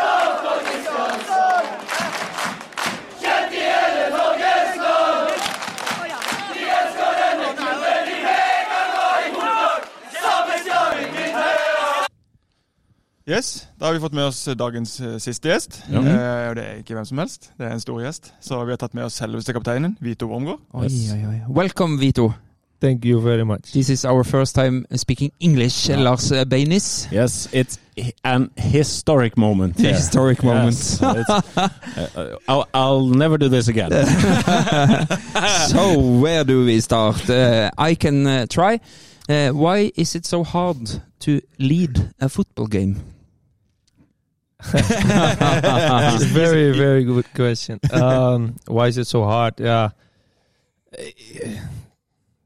Yes, 13.29 13.66
Da 13.81 13.87
har 13.87 13.93
vi 13.93 14.01
fått 14.01 14.12
med 14.14 14.24
oss 14.24 14.45
dagens 14.55 15.01
eh, 15.01 15.16
siste 15.18 15.49
gjest. 15.51 15.81
Eh, 15.91 15.99
og 15.99 16.05
Det 16.55 16.62
er 16.64 16.74
ikke 16.79 16.95
hvem 16.95 17.05
som 17.09 17.18
helst, 17.18 17.49
det 17.59 17.66
er 17.66 17.72
en 17.74 17.81
stor 17.83 17.99
gjest. 18.05 18.29
Så 18.41 18.61
vi 18.64 18.70
har 18.70 18.79
tatt 18.79 18.95
med 18.95 19.03
oss 19.09 19.16
selveste 19.18 19.53
kapteinen, 19.53 19.97
Vito 20.01 20.29
Wormgård. 20.31 20.61
Oi, 20.79 20.87
oi, 20.87 21.22
oi. 21.27 21.41
Welcome, 21.51 21.99
Vito. 21.99 22.29
Thank 22.81 23.05
you 23.05 23.20
very 23.20 23.43
much. 23.43 23.72
This 23.72 23.89
is 23.91 24.05
our 24.05 24.22
first 24.22 24.55
time 24.55 24.85
speaking 24.95 25.33
English, 25.41 25.89
Lars 25.89 26.31
eh, 26.31 26.45
Beinis. 26.45 27.09
Yes, 27.11 27.49
it's 27.53 27.81
an 28.22 28.51
historic 28.57 29.37
moment. 29.37 29.81
Yeah. 29.81 29.95
Historic 29.97 30.45
moment. 30.45 30.74
Yes, 30.77 31.01
it's- 31.03 31.31
uh, 31.57 32.37
I'll, 32.47 32.68
I'll 32.74 33.07
never 33.09 33.39
do 33.39 33.49
this 33.49 33.66
again. 33.66 33.91
so, 35.68 35.99
where 35.99 36.45
do 36.45 36.64
we 36.64 36.81
start? 36.81 37.29
Uh, 37.29 37.70
I 37.77 37.97
can 37.97 38.24
uh, 38.27 38.47
try. 38.49 38.79
Uh, 39.29 39.49
why 39.51 39.91
is 39.97 40.14
it 40.14 40.24
so 40.27 40.45
hard 40.45 41.01
to 41.20 41.41
lead 41.59 42.12
a 42.20 42.29
football 42.29 42.66
game? 42.68 43.01
It's 44.59 46.23
a 46.25 46.29
very, 46.33 46.73
very 46.77 47.05
good 47.05 47.27
question. 47.35 47.79
Um, 47.93 48.57
why 48.67 48.89
is 48.89 48.99
it 48.99 49.07
so 49.07 49.25
hard? 49.25 49.55
Yeah, 49.61 49.91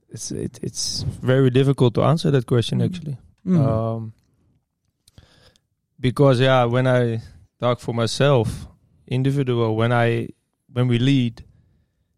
it's 0.09 0.31
it, 0.33 0.59
it's 0.63 1.03
very 1.03 1.51
difficult 1.51 1.95
to 1.95 2.03
answer 2.03 2.31
that 2.31 2.47
question 2.47 2.83
actually. 2.83 3.17
Mm. 3.47 3.59
Um, 3.67 4.13
because 5.99 6.41
yeah, 6.41 6.65
when 6.65 6.87
I 6.87 7.23
talk 7.61 7.81
for 7.81 7.95
myself, 7.95 8.67
individual, 9.07 9.77
when 9.77 9.93
I 9.93 10.29
when 10.73 10.89
we 10.89 10.99
lead, 10.99 11.45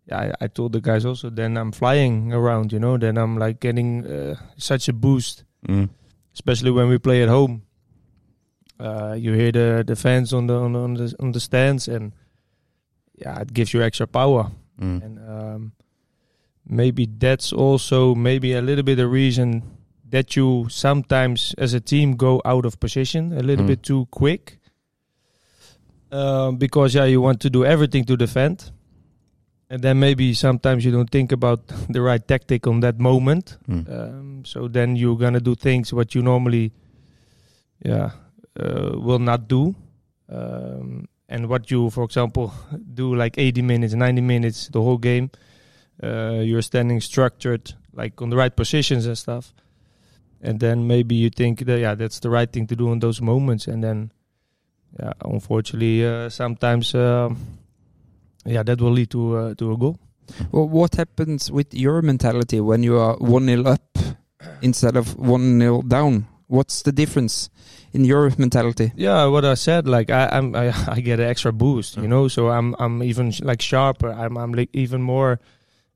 yeah, 0.07 0.19
I, 0.41 0.45
I 0.45 0.47
told 0.49 0.73
the 0.73 0.81
guys 0.81 1.05
also. 1.05 1.31
Then 1.31 1.57
I'm 1.57 1.73
flying 1.73 2.33
around, 2.33 2.73
you 2.73 2.79
know. 2.79 2.97
Then 2.97 3.19
I'm 3.19 3.37
like 3.39 3.61
getting 3.61 4.07
uh, 4.07 4.37
such 4.57 4.89
a 4.89 4.93
boost, 4.93 5.45
Mm. 5.69 5.91
especially 6.35 6.71
when 6.73 6.89
we 6.89 6.99
play 6.99 7.23
at 7.23 7.29
home. 7.29 7.63
Uh, 8.81 9.15
you 9.19 9.33
hear 9.35 9.53
the, 9.53 9.85
the 9.87 9.95
fans 9.97 10.33
on 10.33 10.47
the, 10.49 10.55
on 10.55 10.73
the 10.73 10.79
on 10.81 10.95
the 10.95 11.15
on 11.21 11.33
the 11.33 11.41
stands, 11.41 11.89
and 11.89 12.13
yeah, 13.15 13.41
it 13.41 13.53
gives 13.53 13.73
you 13.73 13.83
extra 13.83 14.07
power. 14.07 14.51
Mm. 14.81 15.03
And 15.05 15.19
um, 15.29 15.73
maybe 16.67 17.07
that's 17.07 17.53
also 17.53 18.15
maybe 18.15 18.55
a 18.55 18.63
little 18.63 18.83
bit 18.85 18.99
a 18.99 19.07
reason 19.07 19.63
that 20.11 20.35
you 20.37 20.67
sometimes, 20.69 21.55
as 21.59 21.75
a 21.75 21.81
team, 21.81 22.17
go 22.17 22.43
out 22.45 22.65
of 22.67 22.79
position 22.81 23.33
a 23.33 23.43
little 23.43 23.65
Mm. 23.65 23.69
bit 23.69 23.83
too 23.83 24.07
quick. 24.11 24.59
Um, 26.11 26.57
because 26.57 26.95
yeah, 26.95 27.05
you 27.07 27.23
want 27.23 27.41
to 27.41 27.49
do 27.51 27.65
everything 27.65 28.05
to 28.05 28.17
defend, 28.19 28.71
and 29.71 29.81
then 29.83 29.99
maybe 29.99 30.35
sometimes 30.35 30.85
you 30.85 30.91
don't 30.93 31.09
think 31.11 31.33
about 31.33 31.67
the 31.89 32.03
right 32.03 32.27
tactic 32.27 32.67
on 32.67 32.81
that 32.81 32.99
moment. 32.99 33.57
Mm. 33.69 33.89
Um, 33.89 34.45
so 34.45 34.69
then 34.69 34.95
you're 34.97 35.17
gonna 35.17 35.41
do 35.41 35.55
things 35.55 35.93
what 35.93 36.15
you 36.15 36.21
normally, 36.23 36.73
yeah, 37.83 38.11
will 38.57 39.19
not 39.19 39.49
do. 39.49 39.75
Um, 40.29 41.09
and 41.29 41.49
what 41.49 41.71
you, 41.71 41.89
for 41.91 42.05
example, 42.05 42.53
do 42.95 43.15
like 43.15 43.39
80 43.39 43.63
minutes, 43.63 43.95
90 43.95 44.21
minutes, 44.21 44.69
the 44.69 44.83
whole 44.83 44.99
game. 44.99 45.31
Uh, 46.03 46.41
you're 46.45 46.63
standing 46.63 47.01
structured, 47.01 47.73
like 47.95 48.21
on 48.21 48.31
the 48.31 48.37
right 48.37 48.55
positions 48.55 49.07
and 49.07 49.17
stuff. 49.17 49.55
And 50.43 50.61
then 50.61 50.87
maybe 50.87 51.15
you 51.15 51.31
think 51.31 51.61
that 51.61 51.79
yeah, 51.79 51.95
that's 51.95 52.21
the 52.21 52.29
right 52.29 52.53
thing 52.53 52.67
to 52.67 52.77
do 52.77 52.93
in 52.93 52.99
those 52.99 53.23
moments. 53.23 53.67
And 53.67 53.83
then, 53.83 54.13
yeah, 54.99 55.13
unfortunately, 55.25 56.05
uh, 56.05 56.29
sometimes, 56.29 56.95
um, 56.95 57.39
yeah, 58.45 58.63
that 58.63 58.81
will 58.81 58.91
lead 58.91 59.11
to 59.11 59.37
uh, 59.37 59.55
to 59.55 59.73
a 59.73 59.77
goal. 59.77 59.99
Well, 60.51 60.69
what 60.69 60.97
happens 60.97 61.51
with 61.51 61.73
your 61.73 62.03
mentality 62.03 62.61
when 62.61 62.83
you 62.83 62.99
are 62.99 63.17
1 63.17 63.47
0 63.47 63.65
up 63.65 63.99
instead 64.61 64.97
of 64.97 65.17
1 65.17 65.61
0 65.61 65.83
down? 65.83 66.27
What's 66.49 66.83
the 66.83 66.93
difference 66.93 67.49
in 67.93 68.05
your 68.05 68.31
mentality? 68.39 68.93
Yeah, 68.97 69.27
what 69.27 69.45
I 69.45 69.55
said, 69.55 69.87
like 69.87 70.11
I, 70.11 70.29
I'm, 70.33 70.55
I, 70.55 70.73
I 70.89 71.01
get 71.01 71.21
an 71.21 71.29
extra 71.29 71.53
boost, 71.53 71.97
you 71.97 72.09
know. 72.09 72.29
So 72.29 72.49
I'm, 72.51 72.75
I'm 72.79 73.03
even 73.03 73.33
like 73.43 73.61
sharper. 73.63 74.11
I'm, 74.13 74.37
I'm 74.37 74.53
like 74.53 74.71
even 74.73 75.03
more. 75.03 75.39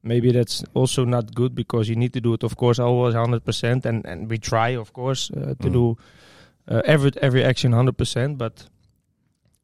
Maybe 0.03 0.31
that's 0.31 0.63
also 0.75 1.05
not 1.05 1.35
good 1.35 1.55
because 1.55 1.89
you 1.89 1.97
need 1.97 2.13
to 2.13 2.21
do 2.21 2.33
it, 2.35 2.45
of 2.45 2.57
course, 2.57 2.79
always 2.79 3.15
100 3.15 3.45
percent, 3.45 3.85
and 3.87 4.07
and 4.07 4.31
we 4.31 4.39
try, 4.39 4.69
of 4.77 4.93
course, 4.93 5.31
uh, 5.33 5.55
to 5.61 5.69
Mm. 5.69 5.73
do 5.73 5.97
uh, 6.69 6.83
every 6.85 7.11
every 7.21 7.43
action 7.43 7.73
100 7.73 7.97
percent. 7.99 8.39
But 8.39 8.69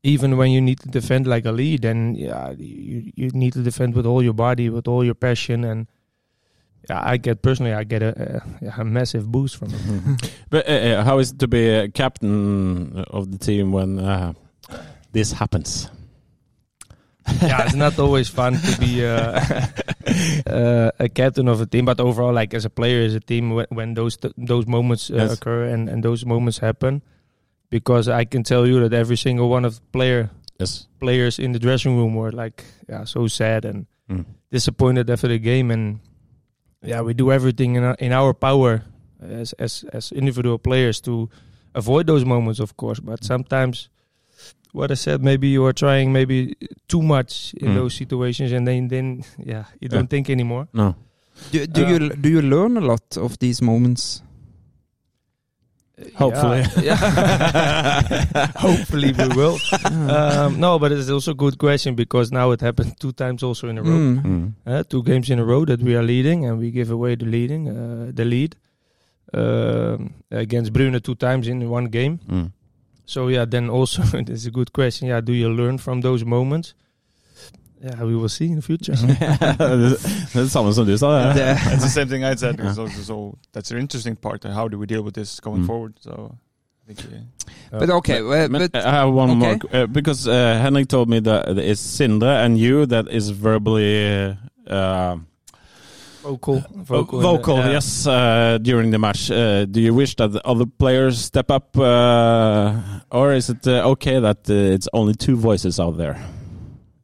even 0.03 0.37
when 0.37 0.51
you 0.51 0.61
need 0.61 0.81
to 0.81 0.89
defend 0.89 1.27
like 1.29 1.45
a 1.45 1.53
lead, 1.53 1.83
then 1.83 2.17
yeah, 2.17 2.51
you 2.59 3.13
you 3.15 3.31
need 3.35 3.53
to 3.53 3.63
defend 3.63 3.95
with 3.95 4.05
all 4.07 4.21
your 4.23 4.35
body, 4.35 4.69
with 4.69 4.89
all 4.89 5.05
your 5.05 5.15
passion, 5.15 5.63
and 5.65 5.87
I 6.91 7.17
get 7.17 7.43
personally, 7.43 7.73
I 7.73 7.85
get 7.85 8.03
a, 8.03 8.43
a, 8.61 8.81
a 8.81 8.85
massive 8.85 9.31
boost 9.31 9.57
from 9.57 9.75
it. 9.75 9.83
But 10.51 10.69
uh, 10.69 10.73
uh, 10.73 11.05
how 11.05 11.19
is 11.19 11.31
it 11.33 11.39
to 11.39 11.49
be 11.49 11.69
a 11.69 11.89
captain 11.89 13.05
of 13.11 13.31
the 13.31 13.39
team 13.39 13.73
when 13.73 13.99
uh, 13.99 14.33
this 15.13 15.33
happens? 15.33 15.89
yeah, 17.47 17.65
it's 17.65 17.75
not 17.75 17.99
always 18.01 18.29
fun 18.29 18.59
to 18.61 18.75
be 18.75 19.05
uh, 19.05 19.39
uh, 20.47 20.91
a 20.99 21.09
captain 21.09 21.47
of 21.49 21.61
a 21.61 21.67
team, 21.67 21.85
but 21.85 22.01
overall, 22.01 22.33
like 22.33 22.53
as 22.55 22.65
a 22.65 22.71
player, 22.71 23.05
as 23.05 23.15
a 23.15 23.21
team, 23.21 23.51
when, 23.55 23.67
when 23.71 23.95
those 23.95 24.19
those 24.37 24.67
moments 24.67 25.11
uh, 25.11 25.15
Yes. 25.17 25.33
occur 25.39 25.65
and, 25.65 25.89
and 25.89 26.03
those 26.03 26.27
moments 26.27 26.59
happen, 26.59 27.01
because 27.71 28.09
I 28.09 28.25
can 28.25 28.43
tell 28.43 28.67
you 28.67 28.81
that 28.81 28.93
every 28.93 29.17
single 29.17 29.49
one 29.49 29.65
of 29.65 29.77
the 29.77 29.87
player 29.93 30.31
Yes. 30.59 30.87
players 31.01 31.39
in 31.39 31.53
the 31.53 31.59
dressing 31.59 31.97
room 31.97 32.15
were 32.15 32.33
like, 32.33 32.65
yeah, 32.89 33.05
so 33.05 33.27
sad 33.29 33.65
and 33.65 33.87
Mm. 34.11 34.25
disappointed 34.51 35.09
after 35.09 35.29
the 35.29 35.39
game, 35.39 35.71
and 35.71 36.01
yeah, 36.83 37.01
we 37.01 37.15
do 37.15 37.31
everything 37.31 37.77
in 37.77 37.85
our, 37.85 37.97
in 37.99 38.13
our 38.13 38.35
power 38.35 38.83
as 39.21 39.53
as 39.59 39.85
as 39.93 40.13
individual 40.13 40.59
players 40.59 41.01
to 41.01 41.29
avoid 41.75 42.07
those 42.07 42.25
moments, 42.25 42.61
of 42.61 42.77
course. 42.77 43.01
But 43.01 43.25
sometimes, 43.25 43.89
what 44.73 44.91
I 44.91 44.95
said, 44.95 45.23
maybe 45.23 45.47
you 45.49 45.65
are 45.67 45.73
trying 45.73 46.13
maybe 46.13 46.55
too 46.89 47.03
much 47.03 47.55
in 47.61 47.69
Mm. 47.71 47.75
those 47.75 47.95
situations, 47.97 48.53
and 48.53 48.67
then 48.67 48.89
then 48.89 49.25
yeah, 49.39 49.65
you 49.81 49.89
don't 49.89 50.03
Yeah. 50.03 50.09
think 50.11 50.29
anymore. 50.31 50.67
No. 50.73 50.95
Do, 51.53 51.67
do 51.67 51.83
Uh, 51.85 51.89
you 51.91 51.99
do 52.23 52.29
you 52.29 52.43
learn 52.43 52.77
a 52.77 52.81
lot 52.81 53.17
of 53.17 53.39
these 53.39 53.65
moments? 53.65 54.23
Hopefully. 56.17 56.65
Yeah. 56.83 56.97
Hopefully 58.57 59.13
we 59.13 59.29
will. 59.29 59.59
um, 60.11 60.59
no, 60.59 60.79
but 60.79 60.93
it's 60.93 61.11
also 61.11 61.33
a 61.33 61.35
good 61.35 61.59
question 61.59 61.95
because 61.95 62.33
now 62.33 62.51
it 62.51 62.61
happened 62.61 62.99
two 62.99 63.13
times 63.13 63.43
also 63.43 63.69
in 63.69 63.79
a 63.79 63.83
row. 63.83 63.91
Mm. 63.91 64.23
Mm. 64.23 64.53
Uh, 64.67 64.83
two 64.85 65.03
games 65.03 65.31
in 65.31 65.39
a 65.39 65.45
row 65.45 65.65
that 65.65 65.81
we 65.81 65.95
are 65.95 66.03
leading 66.03 66.45
and 66.47 66.59
we 66.59 66.71
give 66.71 66.91
away 66.91 67.15
the 67.15 67.27
leading, 67.27 67.69
uh, 67.69 68.11
the 68.13 68.25
lead 68.25 68.57
um, 69.35 70.15
against 70.31 70.73
Brune 70.73 70.99
two 71.01 71.15
times 71.15 71.47
in 71.47 71.69
one 71.69 71.87
game. 71.87 72.21
Mm. 72.29 72.53
So 73.05 73.29
yeah, 73.29 73.45
then 73.45 73.69
also 73.69 74.03
it's 74.15 74.47
a 74.47 74.51
good 74.51 74.73
question. 74.73 75.09
Yeah, 75.09 75.21
do 75.21 75.33
you 75.33 75.51
learn 75.51 75.79
from 75.79 76.01
those 76.01 76.25
moments? 76.25 76.75
Yeah, 77.85 78.05
we 78.05 78.15
will 78.15 78.29
see 78.29 78.47
in 78.47 78.55
the 78.55 78.63
future. 78.63 78.95
det 78.95 79.17
er 79.21 80.41
det 80.41 80.51
samme 80.51 80.73
som 80.75 80.87
du 80.87 80.97
sa. 80.99 81.33
It's 81.33 81.83
the 81.83 81.89
same 81.89 82.09
thing 82.09 82.25
I 82.25 82.37
said. 82.37 82.55
So, 82.75 82.87
so 82.89 83.39
that's 83.53 83.71
an 83.73 83.79
interesting 83.79 84.17
part. 84.17 84.45
How 84.45 84.69
do 84.69 84.79
we 84.79 84.87
deal 84.87 85.03
with 85.03 85.15
this 85.15 85.41
going 85.41 85.63
Mm. 85.63 85.67
forward? 85.67 85.93
So 86.01 86.11
I 86.89 86.95
think 86.95 87.01
uh, 87.73 87.79
but 87.79 87.91
okay, 87.91 88.23
well, 88.23 88.49
But 88.49 88.71
but 88.73 88.85
I 88.85 88.91
have 88.91 89.13
one 89.15 89.31
okay. 89.31 89.39
more 89.39 89.83
uh, 89.83 89.87
because 89.87 90.29
uh, 90.29 90.33
Henrik 90.63 90.89
told 90.89 91.09
me 91.09 91.21
that 91.21 91.59
it's 91.59 91.81
Sindre 91.99 92.45
and 92.45 92.57
you 92.59 92.87
that 92.87 93.07
is 93.09 93.31
verbally 93.31 94.37
uh, 94.71 95.17
vocal, 96.23 96.63
vocal, 96.77 97.21
vocal, 97.21 97.57
yeah. 97.57 97.71
yes, 97.73 98.07
uh, 98.07 98.59
during 98.63 98.91
the 98.93 98.99
match. 98.99 99.31
Uh, 99.31 99.65
do 99.65 99.81
you 99.81 99.95
wish 99.95 100.15
that 100.17 100.31
the 100.33 100.41
other 100.47 100.67
players 100.79 101.19
step 101.19 101.51
up, 101.51 101.77
uh, 101.77 102.75
or 103.11 103.33
is 103.33 103.49
it 103.51 103.67
uh, 103.67 103.91
okay 103.93 104.21
that 104.21 104.49
uh, 104.51 104.75
it's 104.75 104.89
only 104.93 105.15
two 105.15 105.37
voices 105.37 105.81
out 105.81 105.97
there? 105.97 106.17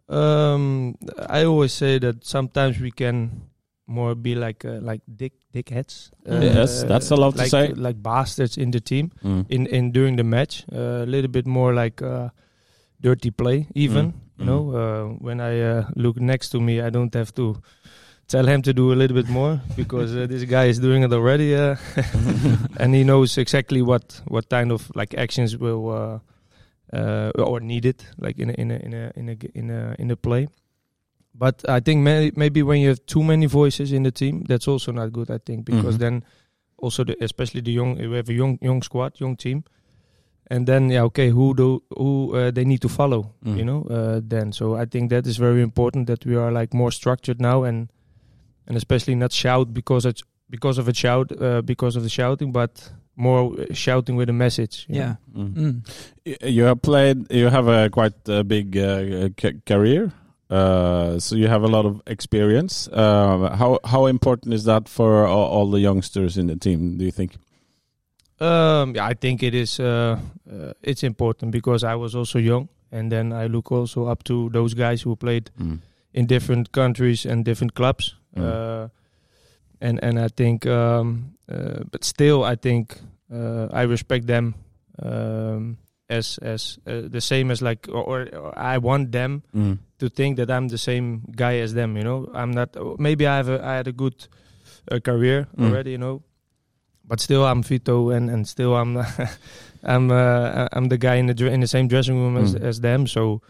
Um, 0.08 0.96
I 1.28 1.44
always 1.44 1.72
say 1.72 1.98
that 1.98 2.24
sometimes 2.24 2.80
we 2.80 2.90
can 2.90 3.42
more 3.86 4.14
be 4.14 4.34
like 4.34 4.64
uh, 4.64 4.78
like 4.80 5.02
dick 5.16 5.32
dickheads. 5.54 6.10
Uh, 6.28 6.40
Yes, 6.40 6.82
that's 6.84 7.10
allowed 7.10 7.32
to 7.32 7.38
like, 7.38 7.50
say. 7.50 7.68
like 7.74 8.02
bastards 8.02 8.56
in 8.56 8.70
the 8.70 8.80
team 8.80 9.10
Mm. 9.24 9.44
in 9.48 9.66
in 9.66 9.92
during 9.92 10.16
the 10.16 10.24
match. 10.24 10.64
Uh, 10.72 11.02
a 11.04 11.06
little 11.06 11.30
bit 11.30 11.46
more 11.46 11.74
like 11.74 12.02
uh, 12.02 12.28
dirty 13.00 13.30
play, 13.30 13.66
even. 13.74 14.12
Mm. 14.12 14.14
You 14.38 14.44
know, 14.44 14.70
uh, 14.70 15.04
when 15.20 15.40
I 15.40 15.60
uh, 15.60 15.84
look 15.96 16.16
next 16.20 16.50
to 16.50 16.60
me, 16.60 16.80
I 16.80 16.90
don't 16.90 17.12
have 17.14 17.32
to 17.34 17.56
tell 18.28 18.46
him 18.46 18.62
to 18.62 18.72
do 18.72 18.92
a 18.92 18.94
little 18.96 19.16
bit 19.16 19.28
more 19.28 19.60
because 19.76 20.14
uh, 20.16 20.26
this 20.28 20.44
guy 20.44 20.66
is 20.68 20.78
doing 20.78 21.02
it 21.02 21.12
already, 21.12 21.56
uh, 21.56 21.76
and 22.80 22.94
he 22.94 23.02
knows 23.04 23.36
exactly 23.38 23.82
what 23.82 24.20
what 24.28 24.48
kind 24.48 24.70
of 24.72 24.90
like 24.94 25.14
actions 25.18 25.56
will 25.56 25.90
uh, 25.90 26.18
uh, 26.92 27.30
or 27.36 27.60
needed, 27.60 28.04
like 28.18 28.38
in 28.38 28.50
a, 28.50 28.54
in 28.54 28.70
a 28.70 28.76
in 28.86 28.94
a 28.94 29.12
in 29.16 29.28
a 29.28 29.34
g- 29.34 29.50
in 29.54 29.70
a 29.70 29.94
in 29.98 30.10
a 30.10 30.16
play. 30.16 30.48
But 31.34 31.62
I 31.68 31.80
think 31.80 32.02
may, 32.02 32.32
maybe 32.34 32.62
when 32.62 32.80
you 32.80 32.88
have 32.88 33.04
too 33.06 33.22
many 33.22 33.46
voices 33.46 33.92
in 33.92 34.02
the 34.02 34.10
team, 34.10 34.44
that's 34.48 34.66
also 34.66 34.92
not 34.92 35.12
good. 35.12 35.30
I 35.30 35.38
think 35.38 35.64
because 35.66 35.96
Mhm. 35.96 36.00
then 36.00 36.24
also 36.78 37.04
the, 37.04 37.14
especially 37.20 37.60
the 37.62 37.72
young 37.72 37.96
we 37.98 38.16
have 38.16 38.28
a 38.28 38.34
young 38.34 38.58
young 38.62 38.82
squad, 38.82 39.20
young 39.20 39.36
team, 39.36 39.62
and 40.50 40.66
then 40.66 40.90
yeah, 40.90 41.04
okay, 41.04 41.28
who 41.30 41.54
do 41.54 41.82
who 41.96 42.34
uh, 42.36 42.50
they 42.50 42.64
need 42.64 42.80
to 42.80 42.88
follow, 42.88 43.34
Mm. 43.44 43.56
you 43.58 43.64
know? 43.64 43.82
Uh, 43.90 44.20
then 44.28 44.52
so 44.52 44.74
I 44.82 44.86
think 44.86 45.10
that 45.10 45.26
is 45.26 45.36
very 45.38 45.62
important 45.62 46.06
that 46.06 46.24
we 46.26 46.34
are 46.36 46.50
like 46.60 46.74
more 46.76 46.90
structured 46.92 47.40
now 47.40 47.64
and 47.64 47.88
and 48.66 48.76
especially 48.76 49.14
not 49.14 49.32
shout 49.32 49.72
because 49.72 50.08
it's 50.08 50.22
because 50.50 50.80
of 50.80 50.88
a 50.88 50.92
shout 50.94 51.30
uh, 51.40 51.62
because 51.62 51.96
of 51.98 52.02
the 52.02 52.08
shouting, 52.08 52.52
but 52.52 52.92
more 53.18 53.52
shouting 53.74 54.16
with 54.16 54.30
a 54.30 54.32
message. 54.32 54.86
you 54.88 55.00
yeah. 55.00 55.14
Mm. 55.36 55.54
Mm. 55.54 55.80
You 56.42 56.64
have 56.64 56.80
played. 56.80 57.30
You 57.30 57.48
have 57.50 57.66
a 57.68 57.90
quite 57.90 58.14
uh, 58.28 58.42
big 58.44 58.76
uh, 58.76 59.28
career, 59.66 60.12
uh, 60.50 61.18
so 61.18 61.36
you 61.36 61.48
have 61.48 61.62
a 61.64 61.68
lot 61.68 61.84
of 61.84 62.00
experience. 62.06 62.88
Uh, 62.92 63.54
how 63.56 63.78
how 63.84 64.06
important 64.06 64.54
is 64.54 64.64
that 64.64 64.88
for 64.88 65.26
all, 65.26 65.48
all 65.50 65.70
the 65.70 65.80
youngsters 65.80 66.36
in 66.38 66.46
the 66.46 66.56
team? 66.56 66.96
Do 66.98 67.04
you 67.04 67.12
think? 67.12 67.36
Um, 68.40 68.94
yeah, 68.94 69.10
I 69.10 69.14
think 69.14 69.42
it 69.42 69.54
is. 69.54 69.80
Uh, 69.80 70.18
uh, 70.50 70.72
it's 70.82 71.02
important 71.02 71.50
because 71.52 71.82
I 71.82 71.96
was 71.96 72.14
also 72.14 72.38
young, 72.38 72.68
and 72.92 73.10
then 73.10 73.32
I 73.32 73.46
look 73.48 73.72
also 73.72 74.06
up 74.06 74.22
to 74.24 74.48
those 74.50 74.74
guys 74.74 75.02
who 75.02 75.16
played 75.16 75.50
Mm. 75.58 75.78
in 76.14 76.26
different 76.26 76.70
countries 76.72 77.26
and 77.26 77.44
different 77.44 77.74
clubs. 77.74 78.14
Mm. 78.36 78.42
Uh, 78.44 78.88
and 79.80 79.98
and 80.02 80.18
I 80.18 80.28
think, 80.28 80.66
um, 80.66 81.34
but 81.90 82.04
still, 82.04 82.44
I 82.44 82.56
think 82.56 83.00
uh, 83.32 83.66
I 83.72 83.82
respect 83.82 84.26
them 84.26 84.54
um, 85.02 85.78
as 86.08 86.38
as 86.42 86.78
uh, 86.86 87.08
the 87.08 87.20
same 87.20 87.50
as 87.50 87.60
like, 87.62 87.88
or, 87.88 88.02
or 88.34 88.52
I 88.58 88.78
want 88.78 89.12
them 89.12 89.42
Mm. 89.54 89.78
to 89.98 90.08
think 90.08 90.36
that 90.36 90.50
I'm 90.50 90.68
the 90.68 90.78
same 90.78 91.22
guy 91.36 91.60
as 91.62 91.72
them. 91.74 91.96
You 91.96 92.04
know, 92.04 92.28
I'm 92.34 92.50
not. 92.52 92.76
Maybe 92.98 93.26
I 93.26 93.36
have 93.36 93.48
a, 93.48 93.64
I 93.64 93.74
had 93.76 93.88
a 93.88 93.92
good 93.92 94.26
uh, 94.90 95.00
career 95.00 95.46
Mm. 95.56 95.64
already. 95.70 95.90
You 95.90 95.98
know, 95.98 96.22
but 97.04 97.20
still 97.20 97.44
I'm 97.44 97.62
Vito, 97.62 98.10
and 98.10 98.30
and 98.30 98.46
still 98.48 98.74
I'm 98.76 98.96
I'm 99.82 100.10
uh, 100.10 100.68
I'm 100.72 100.88
the 100.88 100.98
guy 100.98 101.16
in 101.16 101.26
the 101.26 101.34
dr- 101.34 101.52
in 101.52 101.60
the 101.60 101.66
same 101.68 101.88
dressing 101.88 102.16
room 102.20 102.36
as 102.36 102.54
Mm. 102.54 102.62
as 102.68 102.80
them. 102.80 103.06
So. 103.06 103.40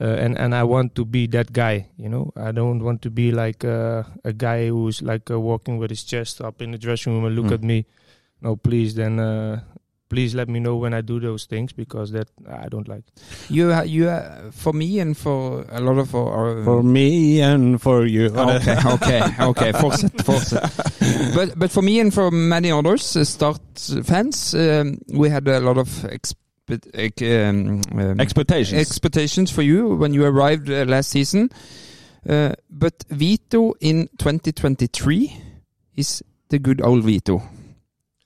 Uh, 0.00 0.06
and 0.18 0.36
and 0.38 0.54
I 0.54 0.64
want 0.64 0.94
to 0.96 1.04
be 1.04 1.28
that 1.28 1.52
guy, 1.52 1.86
you 1.96 2.08
know. 2.08 2.32
I 2.36 2.50
don't 2.50 2.82
want 2.82 3.00
to 3.02 3.10
be 3.10 3.30
like 3.30 3.64
uh, 3.64 4.02
a 4.24 4.32
guy 4.32 4.66
who's 4.68 5.00
like 5.02 5.30
uh, 5.30 5.38
walking 5.38 5.78
with 5.78 5.90
his 5.90 6.02
chest 6.02 6.40
up 6.40 6.60
in 6.60 6.72
the 6.72 6.78
dressing 6.78 7.12
room 7.14 7.24
and 7.26 7.36
look 7.36 7.46
Mm. 7.46 7.54
at 7.54 7.62
me. 7.62 7.86
No, 8.42 8.56
please, 8.56 8.94
then 8.96 9.20
uh, 9.20 9.60
please 10.10 10.34
let 10.34 10.48
me 10.48 10.58
know 10.58 10.74
when 10.76 10.94
I 10.94 11.00
do 11.00 11.20
those 11.20 11.46
things 11.46 11.72
because 11.72 12.10
that 12.10 12.26
I 12.48 12.68
don't 12.68 12.88
like. 12.88 13.04
You, 13.48 13.72
ha- 13.72 13.86
you, 13.86 14.08
uh, 14.08 14.50
for 14.50 14.72
me 14.72 14.98
and 14.98 15.16
for 15.16 15.64
a 15.70 15.80
lot 15.80 15.98
of 15.98 16.12
our, 16.14 16.64
For 16.64 16.82
me 16.82 17.40
and 17.40 17.80
for 17.80 18.04
you. 18.04 18.34
Okay, 18.36 18.76
okay, 18.86 19.22
okay. 19.40 19.72
Fortsett, 19.72 20.12
fortsett. 20.24 20.62
But 21.34 21.56
but 21.56 21.70
for 21.70 21.82
me 21.82 22.00
and 22.00 22.12
for 22.12 22.30
many 22.32 22.72
others, 22.72 23.16
uh, 23.16 23.22
Start 23.24 23.60
fans, 24.04 24.54
um, 24.54 24.98
we 25.14 25.30
had 25.30 25.46
a 25.48 25.60
lot 25.60 25.78
of 25.78 25.88
expe- 25.88 26.34
ec- 26.34 26.36
um, 26.68 27.82
um, 27.92 28.20
Expectations. 28.20 28.80
expectations 28.80 29.50
for 29.50 29.62
you 29.62 29.96
when 29.96 30.14
you 30.14 30.24
arrived 30.24 30.70
uh, 30.70 30.84
last 30.86 31.10
season. 31.10 31.50
Uh, 32.28 32.52
but 32.70 33.04
Vito 33.10 33.74
in 33.80 34.08
2023 34.18 35.36
is 35.96 36.22
the 36.48 36.58
good 36.58 36.80
old 36.80 37.04
Vito. 37.04 37.42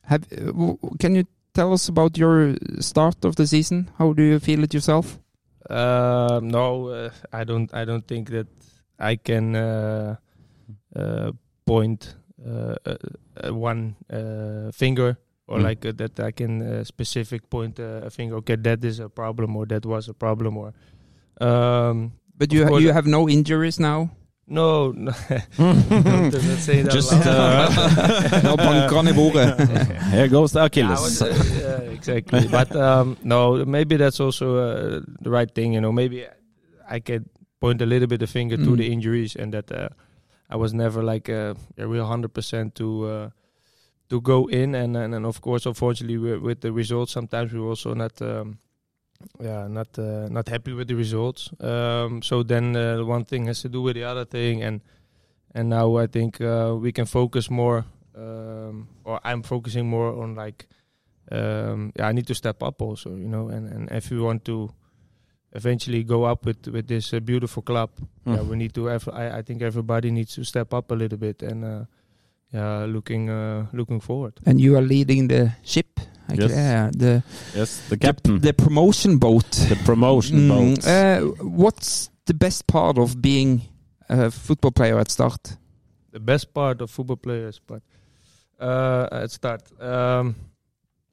Have, 0.04 0.24
uh, 0.32 0.46
w- 0.46 0.78
can 1.00 1.16
you 1.16 1.24
tell 1.52 1.72
us 1.72 1.88
about 1.88 2.16
your 2.16 2.54
start 2.80 3.24
of 3.24 3.34
the 3.36 3.46
season? 3.46 3.90
How 3.98 4.12
do 4.12 4.22
you 4.22 4.38
feel 4.38 4.62
it 4.62 4.72
yourself? 4.72 5.18
Uh, 5.68 6.40
no, 6.42 6.88
uh, 6.88 7.10
I 7.32 7.44
don't. 7.44 7.72
I 7.74 7.84
don't 7.84 8.06
think 8.06 8.30
that 8.30 8.46
I 8.98 9.16
can 9.16 9.54
uh, 9.56 10.16
uh, 10.96 11.32
point 11.66 12.14
uh, 12.46 12.76
uh, 12.86 12.96
uh, 13.44 13.54
one 13.54 13.96
uh, 14.08 14.70
finger 14.72 15.18
or 15.48 15.58
Mm. 15.58 15.62
like 15.68 15.82
uh, 15.88 15.92
that. 15.96 16.20
I 16.20 16.30
can 16.30 16.60
uh, 16.62 16.84
specific 16.84 17.48
point 17.50 17.80
uh, 17.80 18.06
a 18.06 18.10
finger. 18.10 18.36
Okay, 18.36 18.56
that 18.56 18.84
is 18.84 19.00
a 19.00 19.08
problem, 19.08 19.56
or 19.56 19.66
that 19.66 19.84
was 19.86 20.08
a 20.08 20.14
problem, 20.14 20.56
or. 20.56 20.72
Um, 21.40 22.12
But 22.38 22.52
you 22.52 22.62
Of 22.62 22.70
ha 22.70 22.78
you 22.78 22.92
have 22.94 23.06
no 23.10 23.26
injuries 23.28 23.80
now. 23.80 24.10
no, 24.46 24.92
no 24.96 25.12
don't, 25.58 26.30
don't 26.30 26.58
say 26.62 26.82
that. 26.82 26.92
Just, 26.94 27.10
loud. 27.12 27.72
Nå 28.44 28.54
banker 28.56 28.96
han 28.96 29.08
i. 29.08 29.12
Here 30.14 30.28
goes 30.28 30.52
the 30.52 30.60
Yeah, 30.60 30.66
Achilles. 30.66 31.00
was, 31.02 31.22
uh, 31.22 31.26
yeah, 31.28 31.92
exactly. 31.96 32.46
but 32.48 32.70
um, 32.76 33.16
no, 33.24 33.64
maybe 33.66 33.96
that's 33.98 34.20
also 34.20 34.46
uh, 34.56 35.00
the 35.20 35.30
right 35.30 35.50
thing. 35.52 35.74
You 35.74 35.80
know, 35.80 35.92
maybe 35.92 36.24
I 36.88 37.00
could 37.00 37.24
point 37.60 37.82
a 37.82 37.86
little 37.86 38.06
bit 38.08 38.22
of 38.22 38.30
finger 38.30 38.56
to 38.56 38.70
Mm. 38.70 38.76
the 38.78 38.86
injuries 38.92 39.36
and 39.36 39.52
that 39.52 39.68
uh, 39.72 39.88
I 40.48 40.56
was 40.56 40.72
never 40.72 41.02
like 41.02 41.28
a, 41.28 41.56
a 41.76 41.86
real 41.86 42.06
hundred 42.06 42.32
percent 42.32 42.74
to 42.76 42.86
uh, 43.04 43.30
to 44.08 44.20
go 44.20 44.46
in. 44.48 44.74
And, 44.74 44.96
and 44.96 45.14
and 45.14 45.26
of 45.26 45.40
course, 45.40 45.66
unfortunately, 45.66 46.18
with, 46.18 46.40
with 46.40 46.60
the 46.60 46.72
results, 46.72 47.12
sometimes 47.12 47.52
we're 47.52 47.68
also 47.68 47.94
not. 47.94 48.20
Um, 48.22 48.58
yeah, 49.40 49.66
not 49.66 49.98
uh, 49.98 50.28
not 50.30 50.48
happy 50.48 50.72
with 50.72 50.86
the 50.86 50.94
results. 50.94 51.50
Um, 51.58 52.22
so 52.22 52.44
then 52.44 52.76
uh, 52.76 53.02
one 53.04 53.24
thing 53.24 53.46
has 53.46 53.62
to 53.62 53.68
do 53.68 53.82
with 53.82 53.96
the 53.96 54.04
other 54.04 54.24
thing, 54.24 54.62
and 54.62 54.80
and 55.54 55.68
now 55.68 55.96
I 55.96 56.06
think 56.06 56.40
uh, 56.40 56.76
we 56.78 56.92
can 56.92 57.04
focus 57.04 57.50
more, 57.50 57.84
um, 58.16 58.86
or 59.02 59.18
I'm 59.24 59.42
focusing 59.42 59.88
more 59.90 60.22
on 60.22 60.36
like, 60.36 60.68
um, 61.32 61.92
yeah, 61.98 62.06
I 62.06 62.12
need 62.12 62.28
to 62.28 62.34
step 62.34 62.62
up 62.62 62.80
also, 62.80 63.16
you 63.16 63.26
know, 63.26 63.48
and 63.48 63.66
and 63.66 63.88
if 63.90 64.08
we 64.12 64.20
want 64.20 64.44
to 64.44 64.70
eventually 65.52 66.04
go 66.04 66.22
up 66.22 66.46
with 66.46 66.68
with 66.68 66.86
this 66.86 67.12
uh, 67.12 67.18
beautiful 67.18 67.62
club, 67.62 67.90
yeah, 68.24 68.36
Mm. 68.36 68.46
we 68.46 68.56
need 68.56 68.72
to 68.74 68.86
have. 68.86 69.08
I, 69.08 69.38
I 69.38 69.42
think 69.42 69.62
everybody 69.62 70.12
needs 70.12 70.34
to 70.36 70.44
step 70.44 70.72
up 70.72 70.90
a 70.92 70.94
little 70.94 71.18
bit 71.18 71.42
and. 71.42 71.86
Yeah, 72.52 72.86
looking 72.86 73.28
uh, 73.30 73.66
looking 73.72 74.00
forward. 74.00 74.32
And 74.46 74.60
you 74.60 74.76
are 74.76 74.82
leading 74.82 75.28
the 75.28 75.52
ship. 75.62 76.00
Like, 76.28 76.40
Yes. 76.40 76.50
yeah, 76.50 76.90
the, 76.92 77.22
Yes, 77.54 77.80
the 77.88 77.96
the 77.96 78.06
captain. 78.06 78.40
the 78.40 78.52
promotion 78.52 79.18
boat. 79.18 79.50
The 79.68 79.76
promotion 79.84 80.38
Mm, 80.38 80.48
boat. 80.48 80.86
uh, 80.86 81.20
what's 81.44 82.10
the 82.26 82.34
best 82.34 82.66
part 82.66 82.98
of 82.98 83.20
being 83.20 83.62
a 84.08 84.30
football 84.30 84.70
player 84.72 84.98
at 84.98 85.10
start? 85.10 85.56
The 86.12 86.20
best 86.20 86.52
part 86.52 86.80
of 86.82 86.90
football 86.90 87.16
players, 87.16 87.60
but 87.66 87.82
uh, 88.60 89.08
at 89.22 89.30
start. 89.30 89.62
Um, 89.80 90.34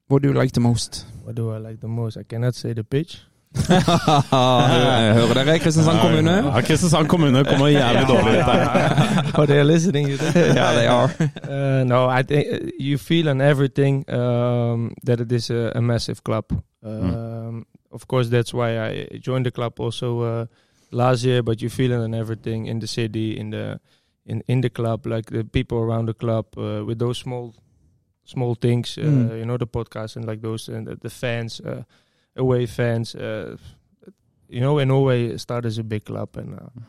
What 0.08 0.22
do 0.22 0.28
you 0.30 0.34
like 0.40 0.52
the 0.54 0.60
most? 0.62 1.06
What 1.24 1.36
do 1.36 1.50
I 1.52 1.58
like 1.58 1.80
the 1.80 1.88
most? 1.88 2.18
I 2.18 2.24
cannot 2.24 2.56
say 2.56 2.74
the 2.74 2.84
pitch. 2.84 3.22
Hører 3.56 5.34
dere, 5.34 5.60
Kristiansand 5.60 5.98
kommune? 6.02 6.32
Ja, 6.32 6.62
Kristiansand 6.62 7.08
kommune 7.08 7.44
kommer 7.44 7.68
jævlig 7.80 8.08
dårlig 8.08 8.40
ut 8.40 8.46
der. 8.46 8.60
oh, 9.40 9.46
they're 9.46 9.64
listening. 9.64 10.10
You 10.10 10.18
think? 10.18 10.36
Yeah, 10.36 10.76
they 10.76 10.88
are. 10.88 11.10
Uh, 11.56 11.84
no, 11.88 12.10
I 12.20 12.24
think 12.24 12.46
uh, 12.52 12.70
you 12.80 12.98
feel 12.98 13.30
on 13.30 13.42
everything 13.42 14.10
um, 14.10 14.94
that 15.08 15.20
it 15.20 15.32
is 15.32 15.50
a, 15.50 15.72
a 15.76 15.82
massive 15.82 16.24
club. 16.24 16.46
Um, 16.84 17.66
Of 17.96 18.08
course, 18.08 18.30
that's 18.30 18.54
why 18.54 18.78
I 18.88 19.20
joined 19.22 19.46
the 19.46 19.52
club 19.52 19.80
also 19.80 20.20
uh, 20.22 20.46
last 20.92 21.24
year. 21.24 21.42
But 21.44 21.62
you 21.62 21.70
feel 21.70 21.94
it 21.94 22.04
on 22.04 22.14
everything 22.14 22.66
in 22.68 22.80
the 22.80 22.88
city, 22.88 23.38
in 23.40 23.52
the 23.52 23.80
in 24.26 24.44
in 24.48 24.62
the 24.62 24.70
club, 24.70 25.06
like 25.06 25.32
the 25.32 25.44
people 25.46 25.78
around 25.78 26.08
the 26.08 26.14
club, 26.14 26.46
uh, 26.58 26.84
with 26.86 27.00
those 27.00 27.18
small 27.18 27.56
small 28.26 28.56
things. 28.56 28.98
Mm. 28.98 29.38
You 29.38 29.46
know, 29.46 29.58
the 29.58 29.68
podcast 29.68 30.18
and 30.18 30.26
like 30.26 30.42
those 30.42 30.68
and 30.68 30.88
the, 30.88 30.96
the 30.96 31.10
fans, 31.10 31.62
uh, 31.62 31.84
away 32.36 32.66
fans. 32.66 33.16
Uh, 33.16 33.58
you 34.48 34.62
know, 34.62 34.78
in 34.80 34.88
Norway, 34.88 35.38
start 35.38 35.66
as 35.66 35.78
a 35.78 35.84
big 35.84 36.06
club, 36.06 36.38
and 36.38 36.56
uh, 36.56 36.82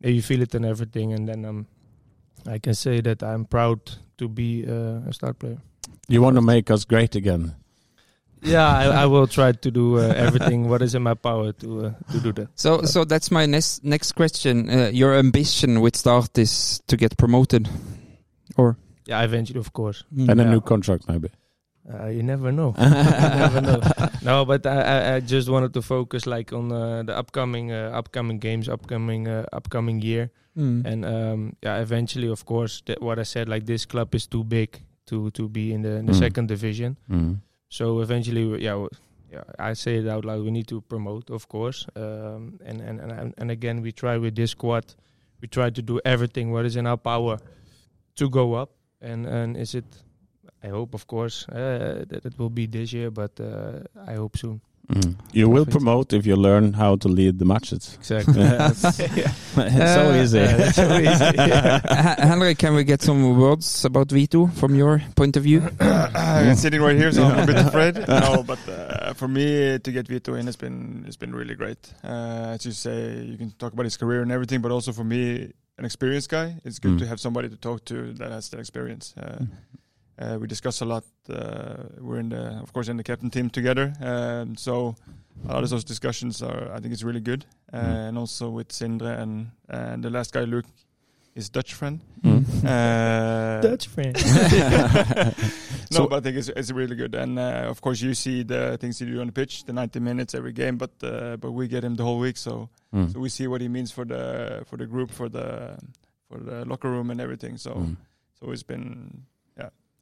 yeah, 0.00 0.10
you 0.10 0.22
feel 0.22 0.42
it 0.42 0.54
in 0.54 0.64
everything. 0.64 1.12
And 1.12 1.28
then 1.28 1.44
um, 1.44 1.66
I 2.46 2.58
can 2.58 2.74
say 2.74 3.00
that 3.00 3.22
I'm 3.22 3.44
proud 3.44 3.80
to 4.18 4.28
be 4.28 4.64
uh, 4.66 5.08
a 5.08 5.12
start 5.12 5.38
player. 5.38 5.58
You 6.08 6.22
want 6.22 6.36
to 6.36 6.42
make 6.42 6.70
us 6.70 6.84
great 6.84 7.14
again. 7.14 7.54
Yeah, 8.42 8.68
I, 8.68 9.02
I 9.02 9.06
will 9.06 9.26
try 9.38 9.52
to 9.52 9.70
do 9.70 9.98
uh, 9.98 10.02
everything 10.02 10.68
what 10.68 10.82
is 10.82 10.94
in 10.94 11.02
my 11.02 11.14
power 11.14 11.52
to 11.52 11.86
uh, 11.86 12.12
to 12.12 12.20
do 12.20 12.32
that. 12.32 12.48
So, 12.54 12.82
so 12.82 13.04
that's 13.04 13.30
my 13.30 13.46
next 13.46 13.84
next 13.84 14.12
question. 14.12 14.68
Uh, 14.68 14.90
your 14.92 15.14
ambition 15.14 15.80
with 15.80 15.96
Start 15.96 16.36
is 16.38 16.80
to 16.86 16.96
get 16.96 17.16
promoted, 17.16 17.68
or 18.56 18.76
Yeah, 19.06 19.22
eventually, 19.22 19.60
of 19.60 19.72
course. 19.72 20.04
Mm. 20.14 20.28
And 20.28 20.40
a 20.40 20.44
new 20.44 20.60
contract, 20.60 21.08
maybe. 21.08 21.28
Uh, 21.92 22.06
you 22.08 22.22
never 22.22 22.50
know. 22.50 22.74
you 22.78 22.88
never 22.88 23.60
know. 23.60 23.80
No, 24.22 24.44
but 24.46 24.66
I, 24.66 24.80
I, 24.80 25.14
I 25.16 25.20
just 25.20 25.48
wanted 25.50 25.74
to 25.74 25.82
focus 25.82 26.24
like 26.26 26.52
on 26.52 26.72
uh, 26.72 27.02
the 27.02 27.14
upcoming 27.16 27.72
uh, 27.72 27.90
upcoming 27.92 28.38
games, 28.38 28.68
upcoming 28.68 29.28
uh, 29.28 29.44
upcoming 29.52 30.00
year, 30.02 30.30
Mm. 30.56 30.86
and 30.86 31.04
um, 31.04 31.56
yeah, 31.64 31.80
eventually, 31.82 32.28
of 32.28 32.44
course, 32.46 32.80
that 32.86 33.02
what 33.02 33.18
I 33.18 33.24
said, 33.24 33.48
like 33.48 33.66
this 33.66 33.84
club 33.86 34.14
is 34.14 34.26
too 34.28 34.44
big 34.44 34.80
to 35.06 35.30
to 35.30 35.48
be 35.48 35.72
in 35.74 35.82
the 35.82 35.96
in 35.98 36.06
the 36.06 36.12
Mm. 36.12 36.18
second 36.18 36.46
division. 36.48 36.96
Mm. 37.10 37.40
So 37.68 38.00
eventually, 38.00 38.46
we- 38.46 38.62
yeah, 38.62 38.70
w- 38.78 38.88
yeah, 39.32 39.42
I 39.58 39.74
say 39.74 39.96
it 39.98 40.06
out 40.08 40.24
loud. 40.24 40.44
We 40.44 40.50
need 40.52 40.68
to 40.68 40.80
promote, 40.80 41.28
of 41.34 41.48
course, 41.48 41.86
um, 41.96 42.60
and, 42.64 42.80
and 42.80 43.00
and 43.00 43.34
and 43.36 43.50
again, 43.50 43.82
we 43.82 43.90
try 43.92 44.16
with 44.16 44.34
this 44.36 44.52
squad. 44.52 44.84
We 45.42 45.48
try 45.48 45.70
to 45.70 45.82
do 45.82 45.98
everything 46.04 46.52
what 46.52 46.64
is 46.64 46.76
in 46.76 46.86
our 46.86 46.96
power 46.98 47.38
to 48.16 48.28
go 48.30 48.54
up. 48.54 48.70
And 49.02 49.26
and 49.26 49.56
is 49.56 49.74
it? 49.74 50.03
I 50.64 50.68
hope, 50.68 50.94
of 50.94 51.06
course, 51.06 51.46
uh, 51.48 52.04
that 52.08 52.24
it 52.24 52.38
will 52.38 52.50
be 52.50 52.66
this 52.66 52.92
year, 52.92 53.10
but 53.10 53.38
uh, 53.40 53.80
I 54.06 54.14
hope 54.14 54.36
soon. 54.38 54.60
Mm. 54.92 55.14
You 55.32 55.48
will 55.48 55.64
promote 55.66 56.12
if 56.12 56.26
you 56.26 56.36
learn 56.36 56.74
how 56.74 56.96
to 56.96 57.08
lead 57.08 57.38
the 57.38 57.44
matches. 57.46 57.96
Exactly. 57.98 58.42
it's 58.42 58.80
so 59.94 60.10
Uh, 60.10 60.22
easy. 60.22 60.40
uh, 60.40 60.56
it's 60.58 60.76
so 60.76 60.98
easy, 60.98 61.24
yeah. 61.36 61.80
Uh, 61.88 62.26
Henrik, 62.26 62.58
can 62.58 62.74
we 62.74 62.84
get 62.84 63.00
some 63.02 63.38
words 63.38 63.84
about 63.84 64.10
Vito 64.12 64.46
from 64.48 64.74
your 64.74 65.00
point 65.16 65.36
of 65.36 65.42
view? 65.42 65.62
I'm 65.80 66.54
sitting 66.56 66.82
right 66.82 66.96
here, 66.96 67.12
so 67.12 67.24
I'm 67.24 67.38
a 67.44 67.46
bit 67.46 67.56
afraid. 67.56 67.94
No, 68.08 68.42
but 68.42 68.58
uh, 68.68 69.14
for 69.14 69.26
me 69.28 69.78
to 69.78 69.90
get 69.92 70.06
Vito 70.08 70.34
in 70.34 70.46
has 70.46 70.56
been 70.56 71.04
it's 71.06 71.16
been 71.18 71.34
really 71.34 71.54
great. 71.54 71.78
Uh, 72.04 72.54
as 72.54 72.66
you 72.66 72.72
say, 72.72 73.24
you 73.24 73.38
can 73.38 73.52
talk 73.58 73.72
about 73.72 73.84
his 73.86 73.96
career 73.96 74.20
and 74.22 74.30
everything, 74.32 74.60
but 74.60 74.70
also 74.70 74.92
for 74.92 75.04
me, 75.04 75.50
an 75.78 75.84
experienced 75.84 76.28
guy. 76.30 76.56
It's 76.64 76.78
good 76.78 76.96
Mm. 76.96 76.98
to 77.00 77.06
have 77.06 77.18
somebody 77.20 77.48
to 77.48 77.56
talk 77.56 77.84
to 77.86 78.12
that 78.20 78.30
has 78.32 78.48
that 78.50 78.60
experience. 78.60 79.14
Uh, 79.16 79.46
uh, 80.18 80.38
we 80.40 80.46
discuss 80.46 80.80
a 80.80 80.84
lot. 80.84 81.04
Uh, 81.28 81.84
we're 82.00 82.18
in 82.20 82.28
the, 82.30 82.60
of 82.62 82.72
course, 82.72 82.88
in 82.88 82.96
the 82.96 83.04
captain 83.04 83.30
team 83.30 83.50
together. 83.50 83.92
Um, 84.00 84.56
so 84.56 84.94
a 85.48 85.52
lot 85.54 85.64
of 85.64 85.70
those 85.70 85.84
discussions 85.84 86.42
are, 86.42 86.70
I 86.72 86.80
think, 86.80 86.92
it's 86.92 87.02
really 87.04 87.20
good. 87.20 87.44
Uh, 87.72 87.78
Mm. 87.80 88.08
And 88.08 88.18
also 88.18 88.50
with 88.50 88.68
Sindre 88.68 89.18
and 89.18 89.50
and 89.68 90.04
the 90.04 90.10
last 90.10 90.32
guy, 90.32 90.44
Luke, 90.44 90.66
his 91.34 91.48
Dutch 91.50 91.74
friend. 91.74 92.00
Mm. 92.22 92.44
Uh, 92.64 93.60
Dutch 93.68 93.88
friend. 93.88 94.14
no, 95.16 95.32
So- 95.90 96.06
but 96.08 96.16
I 96.16 96.20
think 96.20 96.36
it's, 96.36 96.48
it's 96.50 96.70
really 96.70 96.94
good, 96.96 97.14
and 97.14 97.38
uh, 97.38 97.66
of 97.70 97.80
course 97.80 98.00
you 98.00 98.14
see 98.14 98.44
the 98.44 98.76
things 98.78 98.98
he 99.00 99.06
do 99.06 99.20
on 99.20 99.26
the 99.26 99.32
pitch, 99.32 99.64
the 99.64 99.72
90 99.72 100.00
minutes 100.00 100.34
every 100.34 100.52
game, 100.52 100.76
but 100.76 100.90
uh, 101.02 101.36
but 101.36 101.50
we 101.52 101.66
get 101.68 101.82
him 101.84 101.96
the 101.96 102.04
whole 102.04 102.18
week, 102.20 102.36
so 102.36 102.68
Mm. 102.94 103.12
so 103.12 103.18
we 103.18 103.28
see 103.28 103.48
what 103.48 103.60
he 103.60 103.66
means 103.68 103.90
for 103.90 104.04
the 104.04 104.62
for 104.66 104.76
the 104.76 104.86
group, 104.86 105.10
for 105.10 105.28
the 105.28 105.76
for 106.28 106.38
the 106.38 106.64
locker 106.64 106.88
room 106.88 107.10
and 107.10 107.20
everything. 107.20 107.56
So 107.58 107.70
Mm. 107.74 107.96
so 108.38 108.52
it's 108.52 108.62
been 108.62 109.24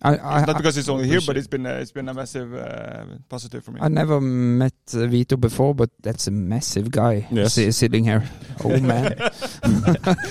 I, 0.05 0.16
I, 0.19 0.45
not 0.45 0.57
because 0.57 0.77
it's 0.77 0.89
only 0.89 1.07
here, 1.07 1.20
but 1.27 1.37
it's 1.37 1.47
been 1.47 1.65
uh, 1.65 1.79
it's 1.81 1.93
been 1.93 2.09
a 2.09 2.15
massive 2.15 2.53
uh, 2.55 3.05
positive 3.29 3.62
for 3.65 3.70
me. 3.73 3.79
I 3.81 3.89
never 3.89 4.20
met 4.20 4.74
uh, 4.95 5.07
Vito 5.07 5.37
before, 5.37 5.74
but 5.74 5.91
that's 6.03 6.27
a 6.27 6.31
massive 6.33 6.91
guy 6.91 7.29
Yes. 7.31 7.55
si- 7.55 7.70
sitting 7.70 8.05
here. 8.05 8.23
Oh 8.65 8.81
man. 8.93 9.15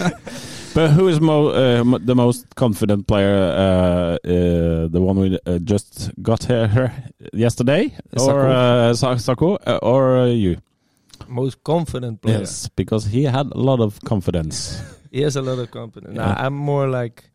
But 0.73 0.91
who 0.91 1.10
is 1.10 1.19
mo 1.19 1.49
uh, 1.52 1.84
mo- 1.84 1.98
the 1.99 2.15
most 2.15 2.56
confident 2.56 3.06
player? 3.06 3.35
Uh, 3.35 4.15
uh, 4.23 4.88
the 4.88 5.02
one 5.02 5.19
we 5.19 5.38
uh, 5.45 5.60
just 5.60 6.11
got 6.22 6.43
here, 6.45 6.68
here 6.68 6.93
yesterday, 7.34 7.91
or 8.18 8.48
uh, 8.48 8.93
Sa- 8.93 9.18
Sako, 9.18 9.57
uh, 9.68 9.80
or 9.81 10.18
uh, 10.18 10.26
you? 10.27 10.56
Most 11.27 11.61
confident 11.64 12.22
player. 12.22 12.39
Yes, 12.39 12.69
because 12.69 13.06
he 13.06 13.23
had 13.26 13.48
a 13.52 13.57
lot 13.60 13.80
of 13.81 13.99
confidence. 14.06 14.80
He 15.11 15.23
has 15.23 15.35
a 15.35 15.41
lot 15.41 15.60
of 15.60 15.69
confidence. 15.72 16.15
Yeah. 16.15 16.31
I, 16.39 16.45
I'm 16.45 16.53
more 16.56 16.88
like 16.88 17.30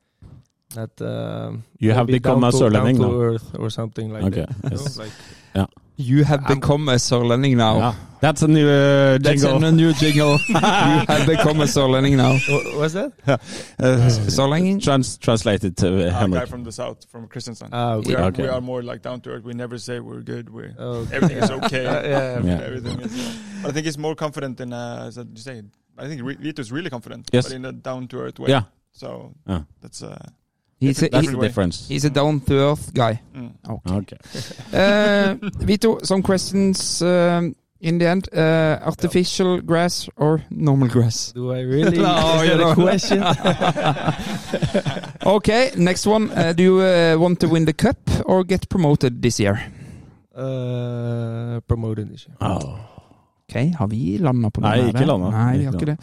not. 0.77 0.91
Um, 1.01 1.65
You 1.79 1.93
have 1.93 2.07
become 2.07 2.41
down 2.41 2.49
a 2.49 2.53
to, 2.53 2.59
Sørlending 2.59 2.99
now. 2.99 3.13
earth 3.21 3.47
or 3.59 3.71
something 3.71 4.13
like 4.13 4.25
Okay, 4.25 4.45
that. 4.47 4.57
you 4.65 4.77
know, 4.77 4.83
yes. 4.85 4.99
like 4.99 5.13
You 5.99 6.25
have 6.25 6.47
become 6.47 6.89
a 6.93 6.97
Sørlending 7.01 7.57
now. 7.57 7.77
Yeah. 7.79 7.95
That's 8.21 8.43
a 8.43 8.49
new 8.49 8.69
uh, 8.69 9.17
That's 9.19 9.41
jingle. 9.43 9.65
a 9.65 9.73
new 9.73 9.93
jingle. 9.95 10.37
you 10.49 10.55
have 11.09 11.27
become 11.27 11.61
a 11.63 11.65
Sørlending 11.67 12.17
now. 12.17 12.33
Wha- 12.49 12.79
what's 12.81 12.93
that? 12.95 13.13
Uh, 13.27 14.09
Sørlending? 14.29 14.83
trans 14.83 15.17
translated 15.19 15.77
to 15.79 15.89
uh, 16.09 16.25
a 16.25 16.29
guy 16.29 16.45
from 16.45 16.65
the 16.65 16.73
south, 16.73 17.07
from 17.11 17.29
Kristiansand. 17.29 17.71
Ah, 17.73 17.97
we, 17.97 18.13
okay. 18.13 18.15
are, 18.15 18.29
Okay. 18.29 18.43
we 18.43 18.49
are 18.49 18.61
more 18.61 18.83
like 18.83 19.01
down 19.03 19.21
to 19.23 19.31
earth. 19.31 19.45
We 19.45 19.55
never 19.55 19.79
say 19.79 20.01
we're 20.01 20.21
good. 20.33 20.51
We're 20.51 20.75
Oh, 20.79 21.05
okay. 21.09 21.17
everything 21.17 21.39
is 21.45 21.51
okay. 21.51 21.85
Uh, 21.93 22.03
yeah, 22.03 22.41
Yeah. 22.45 22.69
Everything 22.69 23.01
is. 23.01 23.13
But 23.63 23.71
I 23.71 23.73
think 23.73 23.87
he's 23.89 23.99
more 23.99 24.15
confident 24.15 24.61
in, 24.61 24.73
uh, 24.73 25.05
as 25.09 25.17
you 25.17 25.25
say, 25.49 25.63
I 25.97 26.07
think 26.09 26.21
Re- 26.29 26.37
Vito's 26.47 26.71
really 26.71 26.91
confident, 26.91 27.23
Yes. 27.33 27.45
but 27.49 27.53
in 27.57 27.65
a 27.65 27.73
down 27.73 28.07
to 28.09 28.17
earth 28.21 28.39
way. 28.39 28.51
Yeah. 28.51 28.65
So 28.93 29.33
Yeah. 29.49 29.63
that's 29.81 30.03
uh, 30.03 30.19
He's 30.79 31.03
a, 31.03 31.09
Different- 31.09 31.13
That's 31.13 31.31
the 31.37 31.41
difference. 31.47 31.89
he's 31.89 32.05
a 32.05 32.11
down 32.11 32.41
to 32.41 32.55
earth 32.55 32.93
guy. 32.93 33.21
mm. 33.35 33.51
Okay. 33.69 33.95
Okay. 33.97 34.17
Uh, 34.77 35.35
Vito, 35.65 35.99
some 36.03 36.23
questions 36.23 37.01
um, 37.03 37.55
in 37.81 37.99
the 37.99 38.07
end. 38.07 38.29
Uh, 38.33 38.79
artificial 38.85 39.61
grass 39.63 40.09
or 40.17 40.43
normal 40.51 40.89
grass? 40.89 41.33
Do 41.33 41.53
I 41.53 41.61
really? 41.65 41.99
No, 42.03 42.71
a 42.71 42.75
question? 42.75 43.23
Okay, 45.27 45.73
next 45.77 46.07
one. 46.07 46.31
Uh, 46.31 46.53
do 46.53 46.63
you 46.63 46.81
uh, 46.81 47.17
want 47.19 47.41
to 47.41 47.49
win 47.49 47.65
the 47.65 47.73
cup 47.73 47.97
or 48.27 48.45
get 48.45 48.69
promoted 48.69 49.23
this 49.23 49.41
year? 49.41 49.59
uh, 50.37 51.61
promoted 51.67 52.11
this 52.13 52.27
year. 52.29 52.37
Oh. 52.41 52.79
Ok, 53.49 53.73
har 53.79 53.87
vi 53.87 54.19
landa 54.19 54.51
på 54.51 54.61
noe 54.61 54.71
Nei, 54.75 54.89
ikke 54.91 55.07
landa. 55.07 55.31
Nei, 55.31 55.59
vi 55.59 55.65
har 55.65 55.73
Ikke 55.73 55.87
det. 55.87 55.99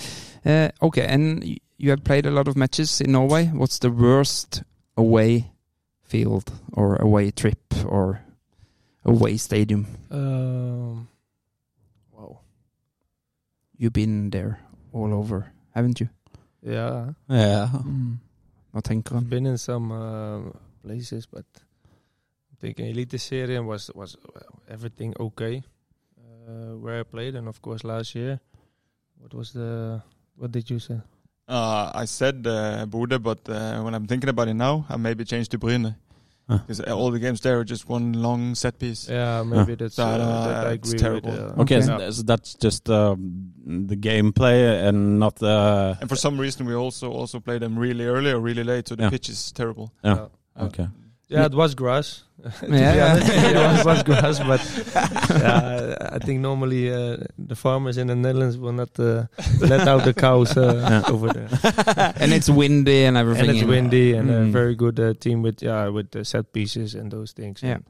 Uh, 0.46 0.70
ok, 0.88 0.98
and 1.04 1.44
y- 1.44 1.58
you 1.84 1.90
have 1.90 2.04
played 2.06 2.26
a 2.26 2.32
lot 2.32 2.48
of 2.48 2.56
matches 2.56 3.02
in 3.02 3.12
Norway. 3.12 3.48
What's 3.48 3.78
the 3.80 3.92
worst 3.92 4.64
away 4.96 5.52
field 6.02 6.50
or 6.72 6.96
away 6.96 7.30
trip 7.30 7.60
or 7.86 8.22
away 9.04 9.36
stadium? 9.36 9.88
Um, 10.10 11.10
wow. 12.14 12.40
You've 13.76 13.92
been 13.92 14.30
there 14.30 14.62
all 14.94 15.14
over, 15.14 15.52
haven't 15.76 16.00
you? 16.00 16.08
Yeah, 16.62 17.12
Yeah. 17.28 17.68
Hva 18.74 18.82
tenker 18.82 19.18
I've 19.18 19.30
been 19.30 19.46
in 19.46 19.58
some 19.58 19.92
uh, 19.92 20.40
places, 20.82 21.28
but 21.28 21.46
I 21.54 22.56
think 22.62 22.80
Elite 22.80 23.20
Serie 23.20 23.60
was 23.60 23.92
was 23.94 24.16
everything 24.70 25.14
okay 25.20 25.62
uh, 26.48 26.80
where 26.80 27.02
I 27.02 27.04
played, 27.04 27.36
and 27.36 27.48
of 27.50 27.62
course 27.62 27.84
last 27.84 28.16
year. 28.16 28.40
What 29.20 29.34
was 29.34 29.52
the? 29.52 30.02
What 30.38 30.52
did 30.52 30.70
you 30.72 30.80
say? 30.80 30.98
Uh, 31.48 31.92
I 31.94 32.06
said 32.06 32.48
uh, 32.48 32.86
Bodø, 32.86 33.22
but 33.22 33.48
uh, 33.50 33.82
when 33.82 33.94
I'm 33.94 34.08
thinking 34.08 34.30
about 34.30 34.48
it 34.48 34.54
now, 34.54 34.86
I 34.90 34.96
maybe 34.98 35.26
changed 35.26 35.52
to 35.52 35.58
Bryne. 35.58 35.96
Huh. 36.50 36.58
Because 36.58 36.80
all 36.82 37.10
the 37.12 37.20
games 37.20 37.40
there 37.42 37.60
are 37.60 37.64
just 37.64 37.88
one 37.88 38.14
long 38.14 38.54
set 38.56 38.78
piece. 38.78 39.10
Yeah, 39.10 39.44
maybe 39.44 39.76
that's 39.76 39.96
That, 39.96 40.20
uh, 40.20 40.24
uh, 40.24 40.48
that 40.48 40.68
I 40.68 40.72
it's 40.74 40.90
agree 40.90 41.00
terrible. 41.00 41.32
with. 41.32 41.40
uh, 41.40 41.62
Okay, 41.62 41.78
Okay. 41.78 41.82
so 41.82 41.92
that's- 41.98 42.24
that's 42.24 42.56
just 42.56 42.90
um, 42.90 43.54
the 43.66 43.96
gameplay 43.96 44.88
and 44.88 45.20
not 45.20 45.42
uh, 45.42 45.96
And 46.02 46.10
for 46.10 46.18
some 46.18 46.38
reason, 46.38 46.66
we 46.66 46.76
also 46.76 47.12
also 47.12 47.40
play 47.40 47.60
them 47.60 47.78
really 47.80 48.06
early 48.06 48.32
or 48.32 48.40
really 48.40 48.64
late, 48.64 48.88
so 48.90 48.96
the 48.96 49.04
Yeah. 49.04 49.10
pitch 49.10 49.30
is 49.30 49.52
terrible. 49.54 49.92
Yeah. 50.04 50.28
Uh, 50.56 50.66
Okay. 50.68 50.88
Yeah, 51.34 51.46
it 51.46 51.54
was 51.54 51.74
grass. 51.76 52.24
Yeah. 52.68 53.16
it 53.80 53.86
was 53.86 54.04
grass, 54.04 54.40
but 54.40 54.60
yeah, 55.30 55.96
I 56.12 56.20
think 56.20 56.42
normally 56.42 56.92
uh, 56.94 57.18
the 57.38 57.56
farmers 57.56 57.98
in 57.98 58.08
the 58.08 58.16
Netherlands 58.16 58.58
will 58.58 58.74
not 58.74 58.92
uh, 59.00 59.26
let 59.62 59.88
out 59.88 60.04
the 60.04 60.14
cows 60.14 60.58
uh, 60.58 60.76
Yeah. 61.06 61.14
over 61.14 61.30
there. 61.32 61.50
And 62.20 62.34
it's 62.34 62.50
windy 62.50 63.06
and 63.06 63.16
everything. 63.18 63.50
and 63.50 63.58
it's 63.58 63.66
windy 63.68 64.14
and 64.14 64.30
a 64.30 64.34
Mm. 64.44 64.52
very 64.52 64.76
good 64.76 65.00
uh, 65.00 65.14
team 65.20 65.42
with 65.42 65.62
yeah 65.64 65.88
with 65.88 66.12
the 66.12 66.26
set 66.26 66.52
pieces 66.52 66.96
and 66.96 67.12
those 67.12 67.32
things. 67.32 67.62
Yeah. 67.64 67.76
And 67.76 67.84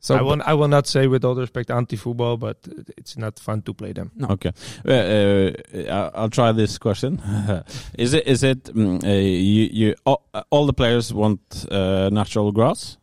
So, 0.00 0.16
I 0.16 0.22
will 0.22 0.42
I 0.44 0.54
will 0.54 0.68
not 0.68 0.86
say 0.86 1.06
with 1.06 1.24
all 1.24 1.34
respect 1.36 1.70
anti-football, 1.70 2.36
but 2.36 2.56
it's 2.96 3.16
not 3.16 3.38
fun 3.38 3.62
to 3.62 3.72
play 3.74 3.92
them. 3.92 4.10
No. 4.16 4.28
Okay, 4.28 4.52
uh, 4.86 4.92
uh, 4.92 5.50
I- 5.94 6.10
I'll 6.20 6.30
try 6.30 6.52
this 6.52 6.78
question. 6.78 7.20
is 7.98 8.12
it 8.14 8.26
is 8.26 8.42
it 8.42 8.64
mm, 8.64 9.02
uh, 9.04 9.08
you 9.08 9.68
you 9.72 9.94
all, 10.04 10.22
all 10.50 10.66
the 10.66 10.72
players 10.72 11.12
want 11.14 11.40
uh, 11.70 12.08
natural 12.10 12.50
grass, 12.52 12.98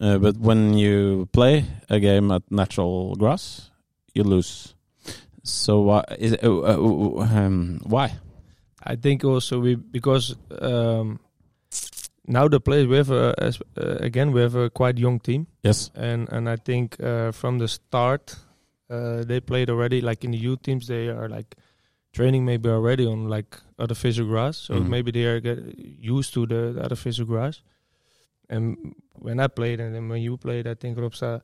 uh, 0.00 0.18
but 0.18 0.36
when 0.38 0.74
you 0.74 1.28
play 1.32 1.64
a 1.88 2.00
game 2.00 2.30
at 2.32 2.42
natural 2.50 3.14
grass, 3.16 3.70
you 4.14 4.24
lose. 4.24 4.74
So 5.42 5.80
why 5.82 6.04
is 6.18 6.32
it, 6.32 6.42
uh, 6.42 6.58
uh, 6.60 7.20
um, 7.36 7.80
why? 7.84 8.14
I 8.82 8.96
think 8.96 9.24
also 9.24 9.60
we 9.60 9.76
because 9.76 10.34
um, 10.60 11.20
now 12.26 12.48
the 12.48 12.60
players 12.60 12.86
we 12.86 12.96
have 12.96 13.10
a, 13.10 13.34
as, 13.38 13.58
uh, 13.76 13.96
again 14.00 14.32
we 14.32 14.40
have 14.40 14.54
a 14.54 14.70
quite 14.70 14.98
young 14.98 15.20
team. 15.20 15.46
Yes. 15.62 15.90
and 15.94 16.28
and 16.32 16.48
I 16.48 16.56
think 16.56 16.96
uh, 17.02 17.32
from 17.32 17.58
the 17.58 17.68
start 17.68 18.36
uh, 18.90 19.24
they 19.24 19.40
played 19.40 19.70
already 19.70 20.00
like 20.00 20.24
in 20.24 20.30
the 20.32 20.38
youth 20.38 20.62
teams 20.62 20.86
they 20.86 21.08
are 21.08 21.28
like 21.28 21.56
training 22.12 22.44
maybe 22.44 22.68
already 22.68 23.06
on 23.06 23.28
like 23.28 23.56
artificial 23.78 24.26
grass 24.26 24.56
so 24.56 24.74
Mhm. 24.74 24.88
maybe 24.88 25.10
they 25.10 25.24
are 25.24 25.40
get 25.40 25.58
used 26.00 26.32
to 26.34 26.46
the, 26.46 26.72
the 26.74 26.82
artificial 26.82 27.24
grass 27.26 27.62
and 28.48 28.94
when 29.14 29.40
I 29.40 29.48
played 29.48 29.80
and 29.80 29.94
then 29.94 30.08
when 30.08 30.22
you 30.22 30.36
played 30.36 30.66
I 30.66 30.74
think 30.74 30.98
Robsa 30.98 31.40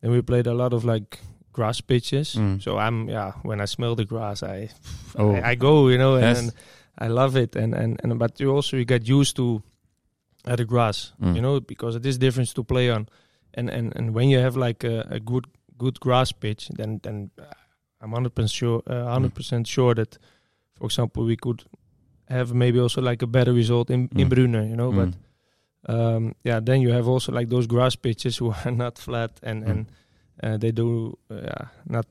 then 0.00 0.10
we 0.12 0.22
played 0.22 0.46
a 0.46 0.54
lot 0.54 0.72
of 0.72 0.84
like 0.84 1.18
grass 1.52 1.80
pitches 1.80 2.34
Mm. 2.34 2.62
so 2.62 2.78
I'm 2.78 3.08
yeah 3.08 3.32
when 3.42 3.60
I 3.60 3.66
smell 3.66 3.94
the 3.96 4.04
grass 4.04 4.42
I 4.42 4.70
Oh. 5.18 5.32
I, 5.34 5.50
I 5.50 5.54
go 5.54 5.88
you 5.88 5.98
know 5.98 6.14
and, 6.14 6.22
Yes. 6.24 6.38
and 6.40 6.52
I 6.98 7.08
love 7.08 7.36
it 7.36 7.56
and, 7.56 7.74
and 7.74 8.00
and 8.02 8.18
but 8.18 8.40
you 8.40 8.50
also 8.52 8.76
you 8.76 8.84
get 8.84 9.08
used 9.08 9.36
to 9.36 9.62
uh, 10.46 10.56
the 10.56 10.64
grass 10.64 11.12
Mm. 11.20 11.34
you 11.36 11.42
know 11.42 11.60
because 11.60 11.96
it 11.98 12.06
is 12.06 12.18
different 12.18 12.54
to 12.54 12.64
play 12.64 12.90
on 12.90 13.06
and 13.54 13.70
and 13.70 13.92
and 13.96 14.14
when 14.14 14.28
you 14.30 14.38
have 14.42 14.56
like 14.56 14.84
a, 14.84 15.06
a 15.10 15.18
good 15.20 15.44
good 15.78 15.98
grass 16.00 16.32
pitch, 16.32 16.68
then 16.76 17.00
then 17.02 17.30
uh, 17.38 17.44
I'm 18.00 18.12
hundred 18.12 18.34
percent 18.34 18.50
sure, 18.50 18.82
uh, 18.86 19.12
hundred 19.12 19.34
percent 19.34 19.66
sure 19.66 19.94
that, 19.94 20.18
for 20.74 20.86
example, 20.86 21.24
we 21.24 21.36
could 21.36 21.64
have 22.30 22.54
maybe 22.54 22.78
also 22.80 23.00
like 23.02 23.24
a 23.24 23.26
better 23.26 23.52
result 23.54 23.90
in 23.90 24.08
in 24.16 24.26
Mm. 24.28 24.30
Brunner, 24.30 24.62
you 24.64 24.76
know. 24.76 24.90
Mm. 24.92 24.96
But 25.84 25.94
um, 25.94 26.34
yeah, 26.44 26.60
then 26.64 26.80
you 26.80 26.92
have 26.92 27.08
also 27.08 27.32
like 27.32 27.48
those 27.48 27.66
grass 27.66 27.96
pitches 27.96 28.36
who 28.40 28.52
are 28.64 28.70
not 28.72 28.98
flat 28.98 29.30
and 29.42 29.64
Mm. 29.64 29.70
and 29.70 29.86
uh, 30.42 30.56
they 30.58 30.72
do 30.72 31.18
uh, 31.30 31.34
yeah 31.34 31.68
not 31.86 32.06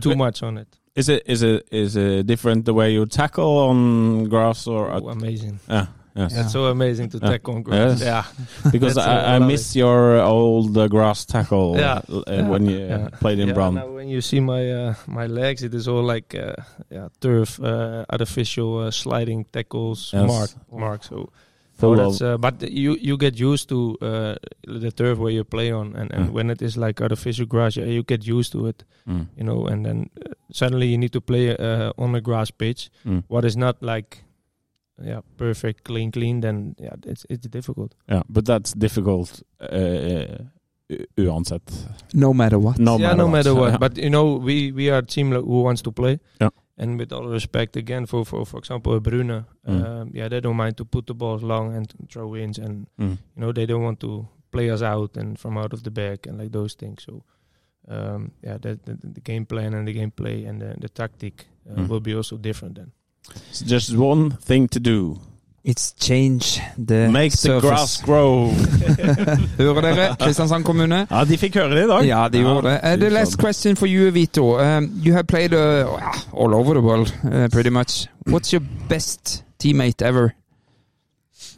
too 0.00 0.10
But- 0.10 0.18
much 0.18 0.42
on 0.42 0.58
it. 0.58 0.68
Is 0.96 1.08
it 1.08 1.22
is 1.26 1.42
it 1.42 1.68
is 1.70 1.94
it 1.96 2.26
different 2.26 2.64
the 2.64 2.72
way 2.74 2.92
you 2.92 3.06
tackle 3.06 3.58
on 3.68 4.24
grass 4.28 4.66
or? 4.66 4.90
Oh, 4.90 5.08
amazing! 5.08 5.60
yeah, 5.68 5.86
yes. 6.14 6.34
That's 6.34 6.52
so 6.52 6.66
amazing 6.66 7.08
to 7.10 7.20
tackle 7.20 7.54
on 7.54 7.62
grass. 7.62 8.00
Yes. 8.00 8.02
Yeah, 8.02 8.24
because 8.72 8.96
uh, 8.98 9.02
I, 9.02 9.36
I 9.36 9.38
miss 9.38 9.74
your 9.76 10.20
old 10.20 10.76
uh, 10.76 10.88
grass 10.88 11.24
tackle 11.24 11.76
Yeah. 11.78 12.00
uh, 12.08 12.22
Yeah. 12.26 12.48
when 12.48 12.66
you 12.66 12.78
Yeah. 12.78 13.08
played 13.20 13.38
in 13.38 13.48
yeah. 13.48 13.70
Now 13.70 13.88
when 13.88 14.08
you 14.08 14.20
see 14.20 14.40
my 14.40 14.70
uh, 14.72 14.94
my 15.06 15.26
legs, 15.26 15.62
it 15.62 15.74
is 15.74 15.86
all 15.88 16.02
like 16.02 16.34
uh, 16.34 16.54
yeah 16.90 17.08
turf, 17.20 17.58
uh, 17.60 18.04
artificial 18.10 18.78
uh, 18.78 18.90
sliding 18.90 19.44
tackles, 19.52 20.10
Yes. 20.12 20.26
mark, 20.28 20.50
mark. 20.72 21.04
So, 21.04 21.30
so 21.80 21.94
that's, 21.96 22.20
uh, 22.20 22.36
but 22.38 22.60
you 22.62 22.96
you 23.00 23.16
get 23.16 23.40
used 23.40 23.68
to 23.68 23.96
uh, 24.02 24.34
the 24.66 24.90
turf 24.92 25.18
where 25.18 25.32
you 25.32 25.44
play 25.44 25.72
on, 25.72 25.96
and, 25.96 26.12
and 26.12 26.28
Mm. 26.28 26.32
when 26.32 26.50
it 26.50 26.60
is 26.62 26.76
like 26.76 27.00
artificial 27.00 27.46
grass, 27.46 27.76
yeah, 27.76 27.86
you 27.88 28.02
get 28.02 28.26
used 28.26 28.52
to 28.52 28.66
it, 28.68 28.84
Mm. 29.08 29.26
you 29.36 29.44
know, 29.44 29.66
and 29.66 29.84
then 29.86 30.10
uh, 30.20 30.34
suddenly 30.52 30.86
you 30.88 30.98
need 30.98 31.12
to 31.12 31.20
play 31.20 31.56
uh, 31.56 31.92
on 31.96 32.14
a 32.14 32.20
grass 32.20 32.50
pitch, 32.50 32.90
Mm. 33.06 33.22
what 33.28 33.44
is 33.44 33.56
not 33.56 33.76
like 33.82 34.24
yeah 35.02 35.20
perfect, 35.36 35.82
clean, 35.84 36.10
clean. 36.10 36.40
Then 36.40 36.74
yeah, 36.78 36.94
it's 37.06 37.26
it's 37.28 37.48
difficult. 37.48 37.94
Yeah, 38.08 38.22
but 38.28 38.44
that's 38.44 38.72
difficult 38.78 39.42
uh, 39.60 40.44
u- 40.88 41.06
uansett. 41.16 41.62
no 42.14 42.32
matter 42.32 42.58
what. 42.58 42.78
No 42.78 42.98
yeah, 42.98 43.08
matter 43.08 43.16
no 43.16 43.24
what. 43.26 43.32
matter 43.32 43.54
what. 43.54 43.70
Yeah. 43.70 43.78
But 43.78 43.96
you 43.98 44.10
know, 44.10 44.36
we 44.36 44.72
we 44.72 44.90
are 44.90 44.98
a 44.98 45.06
team 45.06 45.32
who 45.32 45.62
wants 45.62 45.82
to 45.82 45.92
play. 45.92 46.18
Yeah. 46.40 46.50
And 46.78 46.98
with 46.98 47.12
all 47.12 47.28
respect, 47.28 47.76
again, 47.76 48.06
for 48.06 48.24
for 48.24 48.46
for 48.46 48.58
example, 48.58 48.98
Brune, 49.00 49.44
Mm. 49.68 49.84
um, 49.84 50.10
yeah, 50.14 50.28
they 50.30 50.40
don't 50.40 50.56
mind 50.56 50.76
to 50.76 50.84
put 50.84 51.06
the 51.06 51.14
balls 51.14 51.42
long 51.42 51.76
and 51.76 51.92
throw 52.12 52.34
ins, 52.36 52.58
and 52.58 52.86
Mm. 52.98 53.18
you 53.36 53.40
know 53.42 53.52
they 53.52 53.66
don't 53.66 53.82
want 53.84 54.00
to 54.00 54.26
play 54.50 54.70
us 54.70 54.82
out 54.82 55.16
and 55.16 55.38
from 55.38 55.58
out 55.58 55.72
of 55.72 55.82
the 55.82 55.90
back 55.90 56.26
and 56.26 56.38
like 56.38 56.50
those 56.52 56.74
things. 56.76 57.02
So, 57.04 57.22
um, 57.88 58.30
yeah, 58.42 58.58
the, 58.58 58.78
the 58.84 58.94
the 59.14 59.20
game 59.20 59.44
plan 59.46 59.74
and 59.74 59.86
the 59.86 59.94
gameplay 59.94 60.48
and 60.48 60.60
the 60.60 60.74
the 60.80 60.88
tactic 60.88 61.46
uh, 61.70 61.74
Mm. 61.76 61.88
will 61.88 62.00
be 62.00 62.14
also 62.16 62.36
different 62.38 62.74
then. 62.76 62.92
It's 63.50 63.62
just 63.62 63.96
one 63.96 64.30
thing 64.46 64.68
to 64.68 64.80
do. 64.80 65.18
It's 65.64 65.92
change 65.92 66.60
the 66.86 67.10
Make 67.10 67.32
the 67.32 67.36
surface. 67.36 67.68
grass 67.70 68.02
grow. 68.02 68.48
Hører 69.58 69.80
dere? 69.80 70.16
Kristiansand 70.20 70.64
kommune. 70.64 71.06
ja, 71.10 71.24
de 71.24 71.36
fikk 71.38 71.54
høre 71.54 71.74
det 71.76 71.84
i 71.84 71.88
dag. 71.88 72.06
Ja, 72.08 72.28
de 72.28 72.38
gjorde 72.40 72.68
det. 72.70 72.80
Uh, 72.82 72.96
the 73.00 73.08
last 73.10 73.36
question 73.38 73.76
for 73.76 73.86
you, 73.86 74.10
Vito. 74.10 74.58
Um, 74.58 74.88
you 75.04 75.12
have 75.12 75.24
played 75.26 75.52
uh, 75.52 75.86
all 76.32 76.54
over 76.54 76.72
the 76.74 76.80
world, 76.82 77.12
uh, 77.24 77.48
pretty 77.52 77.70
much. 77.70 78.06
What's 78.26 78.52
your 78.52 78.62
best 78.88 79.44
teammate 79.62 80.00
ever? 80.02 80.32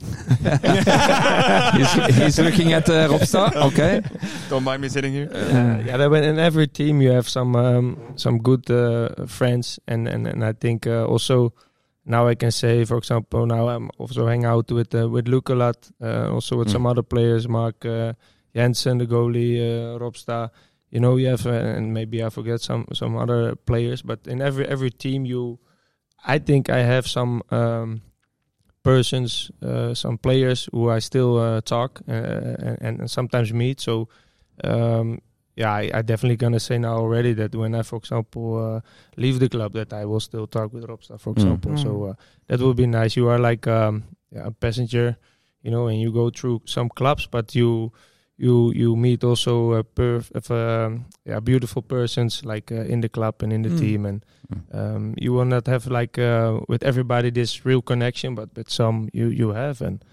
he's, 1.77 1.93
he's 2.17 2.39
looking 2.39 2.73
at 2.73 2.89
uh, 2.89 3.09
Ropstad. 3.09 3.55
Okay. 3.57 4.01
Don't 4.49 4.65
mind 4.65 4.83
me 4.83 4.89
sitting 4.89 5.13
here. 5.13 5.31
Uh, 5.33 5.83
yeah, 5.85 6.09
but 6.09 6.25
in 6.25 6.39
every 6.39 6.67
team 6.67 7.01
you 7.01 7.11
have 7.13 7.29
some 7.29 7.55
um, 7.57 7.97
some 8.17 8.39
good 8.39 8.71
uh, 8.71 9.27
friends, 9.27 9.79
and, 9.87 10.09
and 10.09 10.27
and 10.27 10.45
I 10.45 10.53
think 10.53 10.87
uh, 10.87 11.05
also 11.07 11.53
now 12.05 12.27
I 12.29 12.35
can 12.35 12.51
say, 12.51 12.85
for 12.85 12.97
example, 12.99 13.47
now 13.47 13.69
I'm 13.69 13.91
also 13.99 14.27
hang 14.27 14.45
out 14.45 14.71
with 14.73 14.95
uh, 14.95 15.09
with 15.09 15.29
Luke 15.29 15.49
a 15.51 15.55
lot, 15.55 15.77
uh, 16.01 16.31
also 16.33 16.57
with 16.59 16.69
Mm. 16.69 16.73
some 16.73 16.87
other 16.87 17.03
players, 17.03 17.49
Mark 17.49 17.85
uh, 17.85 18.13
Jensen, 18.55 18.99
the 18.99 19.07
goalie, 19.07 19.59
uh, 19.61 19.99
Robsta. 19.99 20.51
You 20.91 21.01
know, 21.01 21.17
you 21.17 21.29
have, 21.29 21.47
uh, 21.47 21.51
and 21.53 21.95
maybe 21.95 22.23
I 22.23 22.29
forget 22.29 22.61
some 22.61 22.87
some 22.93 23.17
other 23.17 23.55
players, 23.57 24.03
but 24.03 24.27
in 24.27 24.41
every 24.43 24.67
every 24.67 24.91
team 24.91 25.25
you, 25.25 25.59
I 26.27 26.39
think 26.39 26.69
I 26.69 26.83
have 26.83 27.07
some. 27.07 27.43
Um, 27.51 28.03
persons, 28.83 29.51
uh, 29.63 29.95
some 29.95 30.19
players 30.19 30.69
who 30.73 30.91
I 30.91 30.99
still 31.01 31.39
uh, 31.39 31.61
talk 31.61 32.01
uh, 32.09 32.13
and, 32.13 33.01
and 33.01 33.11
sometimes 33.11 33.53
meet. 33.53 33.81
So 33.81 34.09
um, 34.65 35.21
yeah, 35.57 35.73
I, 35.73 35.91
I 35.95 36.03
definitely 36.03 36.37
gonna 36.37 36.61
say 36.61 36.79
now 36.79 36.97
already 36.97 37.33
that 37.35 37.55
when 37.55 37.75
I, 37.75 37.83
for 37.83 37.97
example, 37.97 38.77
uh, 38.77 38.81
leave 39.17 39.39
the 39.39 39.49
club, 39.49 39.73
that 39.75 39.93
I 39.93 40.05
will 40.05 40.21
still 40.21 40.47
talk 40.47 40.73
with 40.73 40.85
Robsta, 40.87 41.19
for 41.21 41.33
example. 41.33 41.77
So 41.77 41.89
Mm. 41.89 42.11
uh, 42.11 42.15
that 42.47 42.61
would 42.61 42.77
be 42.77 42.87
nice. 42.87 43.17
You 43.17 43.29
are 43.29 43.39
like 43.39 43.67
um, 43.67 44.05
yeah, 44.31 44.47
a 44.47 44.51
passenger, 44.51 45.17
you 45.63 45.71
know, 45.71 45.89
and 45.89 46.01
you 46.01 46.11
go 46.13 46.31
through 46.31 46.63
some 46.65 46.89
clubs, 46.89 47.27
but 47.27 47.55
you 47.55 47.93
you 48.43 48.73
you 48.75 48.97
meet 48.97 49.23
also 49.25 49.73
a 49.79 49.85
perf- 49.85 50.33
of, 50.35 50.51
um, 50.51 51.05
yeah, 51.25 51.39
beautiful 51.41 51.81
persons 51.83 52.43
like 52.45 52.75
uh, 52.75 52.85
in 52.93 53.01
the 53.01 53.09
club 53.09 53.43
and 53.43 53.53
in 53.53 53.63
the 53.63 53.71
Mm. 53.71 53.79
team, 53.79 54.07
and 54.07 54.25
um, 54.75 55.15
you 55.17 55.33
will 55.33 55.47
not 55.47 55.67
have 55.69 55.87
like 55.87 56.19
uh, 56.19 56.59
with 56.69 56.83
everybody 56.83 57.31
this 57.31 57.65
real 57.65 57.81
connection, 57.83 58.35
but 58.35 58.49
with 58.57 58.69
some 58.69 59.09
you 59.13 59.29
you 59.31 59.55
have, 59.55 59.81
and 59.87 60.05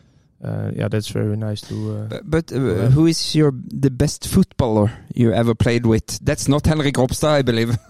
uh, 0.46 0.70
yeah, 0.78 0.88
that's 0.88 1.10
very 1.12 1.36
nice 1.36 1.62
to. 1.68 1.76
Uh, 1.76 2.08
But, 2.08 2.22
but 2.30 2.52
uh, 2.54 2.90
who 2.94 3.08
is 3.08 3.36
your 3.36 3.52
the 3.82 3.90
best 3.90 4.28
footballer 4.28 4.92
you 5.16 5.34
ever 5.34 5.56
played 5.56 5.86
with? 5.86 6.20
That's 6.24 6.48
not 6.48 6.66
Henrik 6.68 6.96
Ropstad, 6.98 7.40
I 7.40 7.42
believe. 7.42 7.76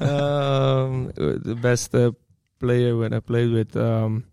um, 0.00 1.12
the 1.14 1.56
best 1.60 1.94
uh, 1.94 2.12
player 2.58 2.96
when 2.96 3.12
I 3.12 3.20
played 3.20 3.52
with 3.52 3.76
um, 3.76 4.24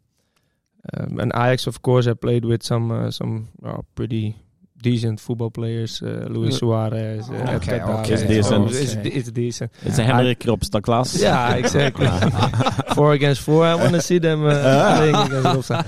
um, 0.94 1.20
and 1.20 1.32
Ajax, 1.34 1.68
of 1.68 1.82
course, 1.82 2.08
I 2.08 2.14
played 2.14 2.46
with 2.46 2.64
some 2.64 2.92
uh, 2.92 3.12
some 3.12 3.50
uh, 3.64 3.82
pretty 3.96 4.36
decent 4.82 5.20
football 5.20 5.50
players. 5.50 6.02
Uh, 6.02 6.28
Luis 6.30 6.58
Suarez, 6.58 7.30
uh, 7.30 7.58
okay, 7.58 7.80
Edgar 7.80 7.94
okay. 8.00 8.14
It's 8.14 8.24
decent. 8.24 8.72
So 8.72 8.78
It's, 8.78 8.94
it's 8.94 9.32
decent. 9.32 9.72
It's 9.82 9.98
a 9.98 10.04
Henrik 10.04 10.40
Ropstad 10.46 10.84
class. 10.84 11.20
Yeah, 11.26 11.56
exactly. 11.56 12.08
four 12.96 13.14
against 13.14 13.42
four. 13.42 13.66
I 13.66 13.76
want 13.76 13.94
to 13.94 14.02
see 14.02 14.20
them 14.20 14.46
uh, 14.46 14.98
playing 14.98 15.16
against 15.16 15.46
Rosa. 15.46 15.86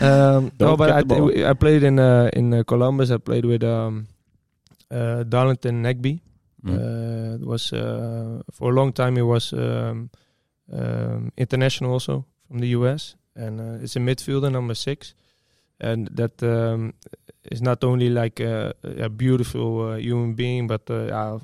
Um, 0.00 0.52
no, 0.60 0.76
but 0.76 0.90
I. 0.90 1.50
I 1.50 1.54
played 1.54 1.82
in 1.82 1.98
uh, 1.98 2.30
in 2.32 2.52
uh, 2.52 2.62
Columbus. 2.64 3.10
I 3.10 3.18
played 3.18 3.44
with 3.44 3.64
um, 3.64 4.06
uh, 4.90 5.22
Darlington 5.24 5.82
Nagby. 5.82 6.20
Mm. 6.64 6.76
Uh, 6.76 7.34
it 7.36 7.46
was 7.46 7.72
uh, 7.72 8.42
for 8.52 8.70
a 8.70 8.74
long 8.74 8.92
time. 8.92 9.16
He 9.16 9.22
was 9.22 9.52
um, 9.52 10.10
um, 10.72 11.32
international 11.36 11.92
also 11.92 12.26
from 12.48 12.58
the 12.58 12.68
US, 12.68 13.16
and 13.36 13.60
uh, 13.60 13.82
it's 13.84 13.96
a 13.96 14.00
midfielder, 14.00 14.50
number 14.50 14.74
six, 14.74 15.14
and 15.80 16.08
that 16.16 16.42
um, 16.42 16.94
is 17.50 17.60
not 17.62 17.84
only 17.84 18.08
like 18.10 18.40
a, 18.40 18.74
a 18.82 19.08
beautiful 19.08 19.90
uh, 19.90 19.96
human 19.96 20.34
being, 20.34 20.66
but 20.66 20.88
uh, 20.90 21.38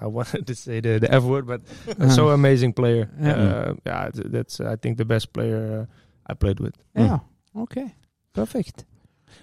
I, 0.00 0.04
I 0.04 0.06
wanted 0.06 0.46
to 0.50 0.54
say 0.54 0.80
the, 0.80 0.98
the 1.00 1.12
F 1.12 1.22
word, 1.24 1.46
but 1.46 1.60
a 1.98 2.10
so 2.18 2.28
amazing 2.30 2.72
player. 2.72 3.08
Yeah. 3.20 3.32
Uh, 3.34 3.74
yeah, 3.86 4.10
th- 4.10 4.26
that's 4.30 4.60
I 4.60 4.76
think 4.76 4.98
the 4.98 5.04
best 5.04 5.32
player 5.32 5.86
uh, 5.88 5.92
I 6.26 6.34
played 6.34 6.60
with. 6.60 6.74
yeah. 6.96 7.18
Okay. 7.56 7.94
Perfect. 8.32 8.84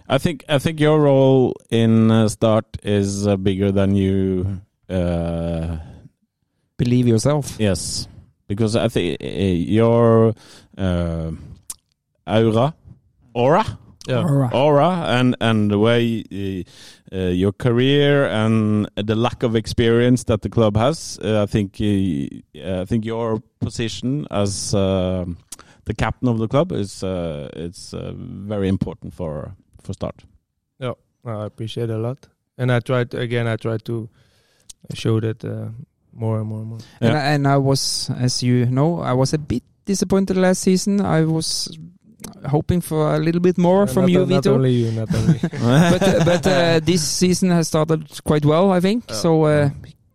I 0.10 0.18
think 0.18 0.44
I 0.50 0.60
think 0.60 0.80
your 0.80 1.00
role 1.00 1.54
in 1.70 2.12
uh, 2.12 2.28
Start 2.28 2.66
is 2.84 3.26
uh, 3.28 3.38
bigger 3.38 3.72
than 3.72 3.96
you. 3.96 4.62
Uh, 4.90 5.78
Believe 6.78 7.08
yourself. 7.08 7.56
yes, 7.60 8.08
because 8.48 8.76
I 8.76 8.88
think 8.90 9.22
uh, 9.22 9.26
your 9.28 10.34
aura, 10.78 12.74
aura, 13.34 13.66
Yeah. 14.08 14.24
Alright. 14.24 14.54
aura, 14.54 14.90
and 15.20 15.36
and 15.40 15.70
the 15.72 15.78
way 15.78 16.24
uh, 16.32 17.16
uh, 17.16 17.30
your 17.30 17.54
career 17.54 18.26
and 18.28 18.88
the 18.96 19.16
lack 19.16 19.44
of 19.44 19.56
experience 19.56 20.24
that 20.26 20.42
the 20.42 20.50
club 20.50 20.76
has. 20.78 21.20
Uh, 21.24 21.44
I 21.44 21.46
think 21.46 21.80
uh, 21.80 22.82
I 22.82 22.86
think 22.86 23.06
your 23.06 23.42
position 23.60 24.26
as 24.32 24.74
uh, 24.74 25.26
the 25.86 25.94
captain 25.94 26.28
of 26.30 26.38
the 26.40 26.48
club 26.48 26.72
is 26.72 27.04
uh, 27.04 27.50
it's 27.54 27.94
uh, 27.94 28.14
very 28.48 28.68
important 28.68 29.14
for 29.14 29.54
for 29.84 29.94
Start. 29.94 30.24
Yeah, 30.80 30.94
I 31.26 31.46
appreciate 31.46 31.90
it 31.90 31.96
a 31.96 32.00
lot, 32.00 32.28
and 32.58 32.72
I 32.72 32.80
tried 32.80 33.14
again. 33.14 33.48
I 33.48 33.56
tried 33.58 33.84
to 33.86 34.10
show 34.94 35.20
that 35.20 35.44
uh, 35.46 35.70
more 36.14 36.40
and 36.40 36.48
more 36.50 36.60
and 36.62 36.70
more. 36.70 36.80
And, 37.02 37.14
I, 37.14 37.34
and 37.34 37.48
I 37.48 37.58
was, 37.58 38.10
as 38.18 38.42
you 38.42 38.66
know, 38.66 39.00
I 39.00 39.14
was 39.14 39.34
a 39.34 39.38
bit 39.38 39.64
disappointed 39.92 40.38
last 40.38 40.62
season. 40.62 41.02
I 41.02 41.22
was 41.26 41.48
hoping 42.48 42.82
for 42.82 43.16
a 43.16 43.20
little 43.20 43.42
bit 43.42 43.58
more 43.58 43.88
from 43.88 44.04
not, 44.04 44.12
you, 44.12 44.20
not 44.20 44.28
Vito. 44.28 44.54
only 44.54 44.72
you, 44.72 44.92
not 44.92 45.14
only. 45.14 45.40
but 45.94 46.04
uh, 46.04 46.26
but 46.26 46.48
uh, 46.48 46.80
this 46.90 47.04
season 47.04 47.50
has 47.50 47.68
started 47.68 48.02
quite 48.24 48.46
well, 48.46 48.72
I 48.72 48.80
think. 48.80 49.06
Yeah. 49.10 49.16
So 49.16 49.44
uh, 49.44 49.70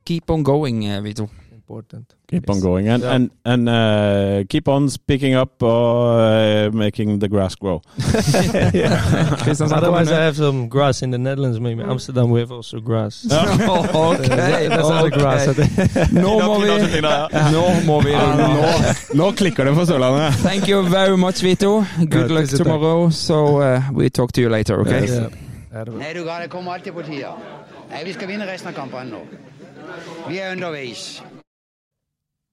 keep 0.05 0.31
on 0.31 0.43
going, 0.43 0.89
uh, 0.89 1.01
Vito. 1.03 1.29
Important. 1.67 2.15
Keep 2.31 2.45
Yes. 2.49 2.57
on 2.57 2.61
going 2.63 2.89
and 2.89 3.03
Yeah. 3.03 3.15
and 3.15 3.31
and 3.45 3.69
uh, 3.69 4.45
keep 4.49 4.69
on 4.69 4.89
speaking 4.91 5.35
up 5.35 5.63
or 5.63 6.21
uh, 6.21 6.71
making 6.73 7.19
the 7.21 7.29
grass 7.29 7.55
grow. 7.57 7.83
Otherwise, 9.79 10.11
I 10.13 10.23
have 10.25 10.37
some 10.37 10.69
grass 10.69 11.03
in 11.03 11.11
the 11.11 11.19
Netherlands. 11.19 11.59
Maybe 11.61 11.83
Amsterdam, 11.83 12.31
we 12.31 12.41
have 12.41 12.53
also 12.53 12.79
grass. 12.81 13.27
ok, 13.31 14.27
That's 14.29 14.89
not 14.89 15.03
the 15.05 15.11
grass. 15.11 15.47
I 15.47 15.51
ok. 15.51 15.57
think. 15.57 16.13
Nå 16.13 16.39
må 16.41 16.55
vi 16.63 17.01
Nå 17.53 17.65
må 17.87 18.01
vi 18.05 18.13
Nå 19.19 19.33
klikker 19.33 19.65
det 19.65 19.75
for 19.75 19.85
Sørlandet. 19.85 20.33
Thank 20.43 20.69
you 20.69 20.83
very 20.89 21.17
much, 21.17 21.43
Vito. 21.43 21.85
Good 22.11 22.31
luck 22.31 22.49
tomorrow. 22.49 23.11
So 23.11 23.61
uh, 23.61 23.83
we 23.93 24.09
talk 24.11 24.33
to 24.33 24.41
you 24.41 24.49
later, 24.49 24.81
okay? 24.81 25.03
Yeah. 25.07 25.31
Ja, 25.73 25.85
det 25.85 25.91
var- 25.93 25.99
Nei, 25.99 26.13
du 26.15 26.25
ga, 26.25 26.39
det 26.43 26.49
kommer 26.51 26.73
alltid 26.73 26.93
på 26.95 27.03
tida. 27.03 27.35
Nei, 27.91 28.05
vi 28.05 28.13
skal 28.13 28.29
vinne 28.29 28.47
resten 28.47 28.69
av 28.69 28.75
kampene 28.75 29.11
nå. 29.11 29.23
Vi 30.29 30.39
er 30.39 30.53
underveis. 30.53 31.23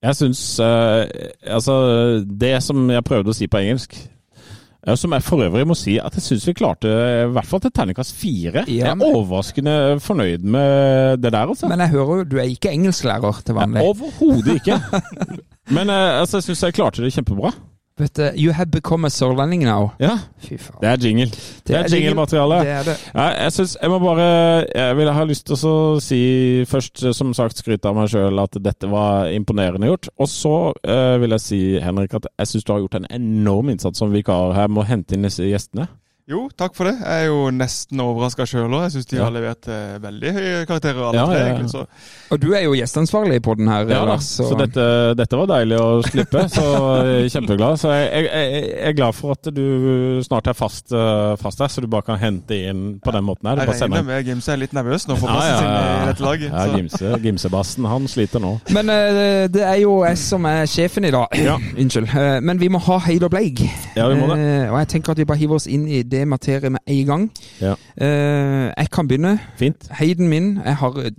Jeg 0.04 0.18
syns 0.18 0.40
uh, 0.60 1.04
Altså, 1.48 1.76
det 2.24 2.58
som 2.64 2.82
jeg 2.92 3.06
prøvde 3.06 3.32
å 3.32 3.36
si 3.36 3.48
på 3.48 3.62
engelsk 3.62 3.96
eh, 3.96 4.96
som 5.00 5.14
jeg 5.16 5.24
for 5.24 5.44
øvrig 5.46 5.64
må 5.68 5.76
si 5.78 5.96
at 6.02 6.18
jeg 6.18 6.26
syns 6.26 6.44
vi 6.50 6.56
klarte, 6.58 6.90
i 6.90 7.30
hvert 7.32 7.48
fall 7.48 7.62
til 7.64 7.72
terningkast 7.72 8.16
fire. 8.20 8.66
Ja, 8.68 8.90
jeg 8.90 8.90
er 8.92 9.04
overraskende 9.08 9.76
fornøyd 10.04 10.44
med 10.44 11.22
det 11.24 11.32
der, 11.32 11.48
altså. 11.48 11.70
Men 11.72 11.80
jeg 11.86 11.94
hører 11.94 12.20
jo 12.20 12.26
du 12.34 12.36
er 12.42 12.50
ikke 12.52 12.74
engelsklærer 12.76 13.40
til 13.46 13.56
vanlig. 13.56 13.84
Overhodet 13.84 14.60
ikke. 14.60 14.80
Men 15.76 15.88
eh, 15.88 16.20
altså, 16.20 16.42
jeg 16.42 16.50
syns 16.50 16.66
jeg 16.68 16.76
klarte 16.76 17.04
det 17.04 17.14
kjempebra. 17.16 17.54
But 17.96 18.18
uh, 18.18 18.32
you 18.34 18.50
have 18.50 18.72
become 18.72 19.06
a 19.06 19.10
sørlending 19.10 19.62
now. 19.62 19.92
Ja, 20.02 20.16
Fy 20.42 20.56
faen. 20.58 20.80
det 20.82 20.88
er 20.90 20.96
jingle. 21.06 21.26
Det 21.66 21.76
er 21.78 21.86
jingle-materiale. 21.92 22.56
Er. 22.66 22.88
Ja, 23.14 23.26
jeg 23.44 23.52
synes, 23.52 23.76
jeg 23.82 23.90
må 23.90 23.98
bare 24.02 24.66
Jeg 24.74 24.96
vil 24.96 25.12
ha 25.14 25.24
lyst 25.24 25.46
til 25.46 25.54
å 25.68 26.00
si 26.02 26.18
først, 26.66 27.04
som 27.14 27.30
sagt, 27.38 27.62
skryte 27.62 27.86
av 27.86 27.94
meg 27.94 28.10
sjøl 28.10 28.42
at 28.42 28.58
dette 28.64 28.90
var 28.90 29.30
imponerende 29.30 29.86
gjort. 29.92 30.10
Og 30.18 30.28
så 30.28 30.56
uh, 30.74 31.20
vil 31.22 31.36
jeg 31.38 31.44
si, 31.46 31.60
Henrik, 31.78 32.18
at 32.18 32.26
jeg 32.34 32.50
syns 32.50 32.66
du 32.66 32.72
har 32.74 32.82
gjort 32.82 32.98
en 32.98 33.10
enorm 33.14 33.70
innsats 33.70 34.02
som 34.02 34.10
vikar 34.10 34.56
her 34.58 34.66
med 34.74 34.82
å 34.82 34.88
hente 34.90 35.14
inn 35.14 35.28
disse 35.30 35.46
gjestene. 35.46 35.86
Jo, 36.24 36.46
takk 36.56 36.72
for 36.72 36.88
det. 36.88 36.94
Jeg 37.04 37.26
er 37.26 37.28
jo 37.28 37.50
nesten 37.52 38.00
overraska 38.00 38.46
sjøl 38.48 38.72
òg. 38.72 38.86
Jeg 38.86 38.92
syns 38.94 39.08
de 39.10 39.16
Ja. 39.18 39.24
har 39.26 39.32
levert 39.34 39.66
eh, 39.68 39.98
veldig 40.00 40.30
høye 40.32 40.60
karakterer, 40.64 41.00
alle 41.04 41.18
Ja, 41.18 41.26
tre. 41.26 41.40
egentlig, 41.52 41.70
Så 41.70 41.86
Og 42.32 42.40
du 42.40 42.54
er 42.54 42.62
jo 42.64 42.72
gjesteansvarlig 42.72 43.42
på 43.42 43.54
den 43.58 43.68
her, 43.68 43.80
Ja, 43.80 44.00
da. 44.00 44.04
Lars. 44.14 44.24
Så 44.40 44.56
dette, 44.56 45.14
dette 45.14 45.36
var 45.36 45.46
deilig 45.52 45.76
å 45.78 46.00
slippe. 46.02 46.48
Så 46.48 46.64
jeg 47.04 47.26
er 47.26 47.28
kjempeglad. 47.28 47.76
Så 47.76 47.92
jeg, 47.92 48.24
jeg, 48.24 48.52
jeg 48.72 48.88
er 48.88 48.92
glad 48.96 49.12
for 49.12 49.32
at 49.32 49.42
du 49.52 50.22
snart 50.24 50.46
er 50.48 50.54
fast, 50.56 50.94
eh, 50.96 51.36
fast 51.36 51.58
her, 51.60 51.68
så 51.68 51.82
du 51.82 51.88
bare 51.88 52.06
kan 52.08 52.16
hente 52.16 52.56
inn 52.70 52.98
på 53.04 53.12
den 53.12 53.22
måten 53.28 53.44
her. 53.50 53.56
Du 53.56 53.70
jeg 53.72 53.82
regner 53.82 54.02
med 54.08 54.24
Gimse 54.24 54.48
er 54.48 54.56
litt 54.64 54.72
nervøs 54.72 55.06
nå 55.06 55.18
for 55.20 55.28
plassen 55.28 55.60
ja, 55.60 55.76
ja. 55.76 55.84
sin 55.84 56.08
i 56.08 56.08
dette 56.08 56.24
laget. 56.24 56.50
Ja, 56.56 56.64
Gimse, 56.78 57.20
Gimsebassen, 57.20 57.84
han 57.84 58.08
sliter 58.08 58.40
nå. 58.40 58.54
Men 58.72 58.88
eh, 58.88 59.44
det 59.52 59.60
er 59.60 59.76
jo 59.84 60.00
jeg 60.06 60.16
som 60.24 60.48
er 60.48 60.64
sjefen 60.64 61.04
i 61.04 61.12
dag. 61.12 61.28
Ja. 61.36 61.58
Unnskyld. 61.84 62.08
Eh, 62.16 62.40
men 62.40 62.56
vi 62.64 62.72
må 62.72 62.80
ha 62.80 62.98
Heid 63.10 63.22
og 63.28 63.30
Bleig. 63.36 63.60
Ja, 63.94 64.08
vi 64.08 64.16
må 64.16 64.32
det. 64.32 64.40
Eh, 64.40 64.72
og 64.72 64.78
jeg 64.80 64.88
tenker 64.96 65.12
at 65.12 65.18
vi 65.20 65.28
bare 65.28 65.36
hiver 65.44 65.60
oss 65.60 65.68
inn 65.68 65.84
i 65.86 66.00
det 66.00 66.13
materiet 66.28 66.72
med 66.72 66.80
en 66.86 67.06
gang. 67.06 67.24
Ja. 67.60 67.74
Uh, 68.00 68.70
jeg 68.70 68.90
kan 68.94 69.08
begynne. 69.08 69.32
Fint. 69.58 69.88
Heiden 69.98 70.28
min 70.28 70.60
Jeg 70.64 70.76
har, 70.76 70.98
eh, 70.98 71.10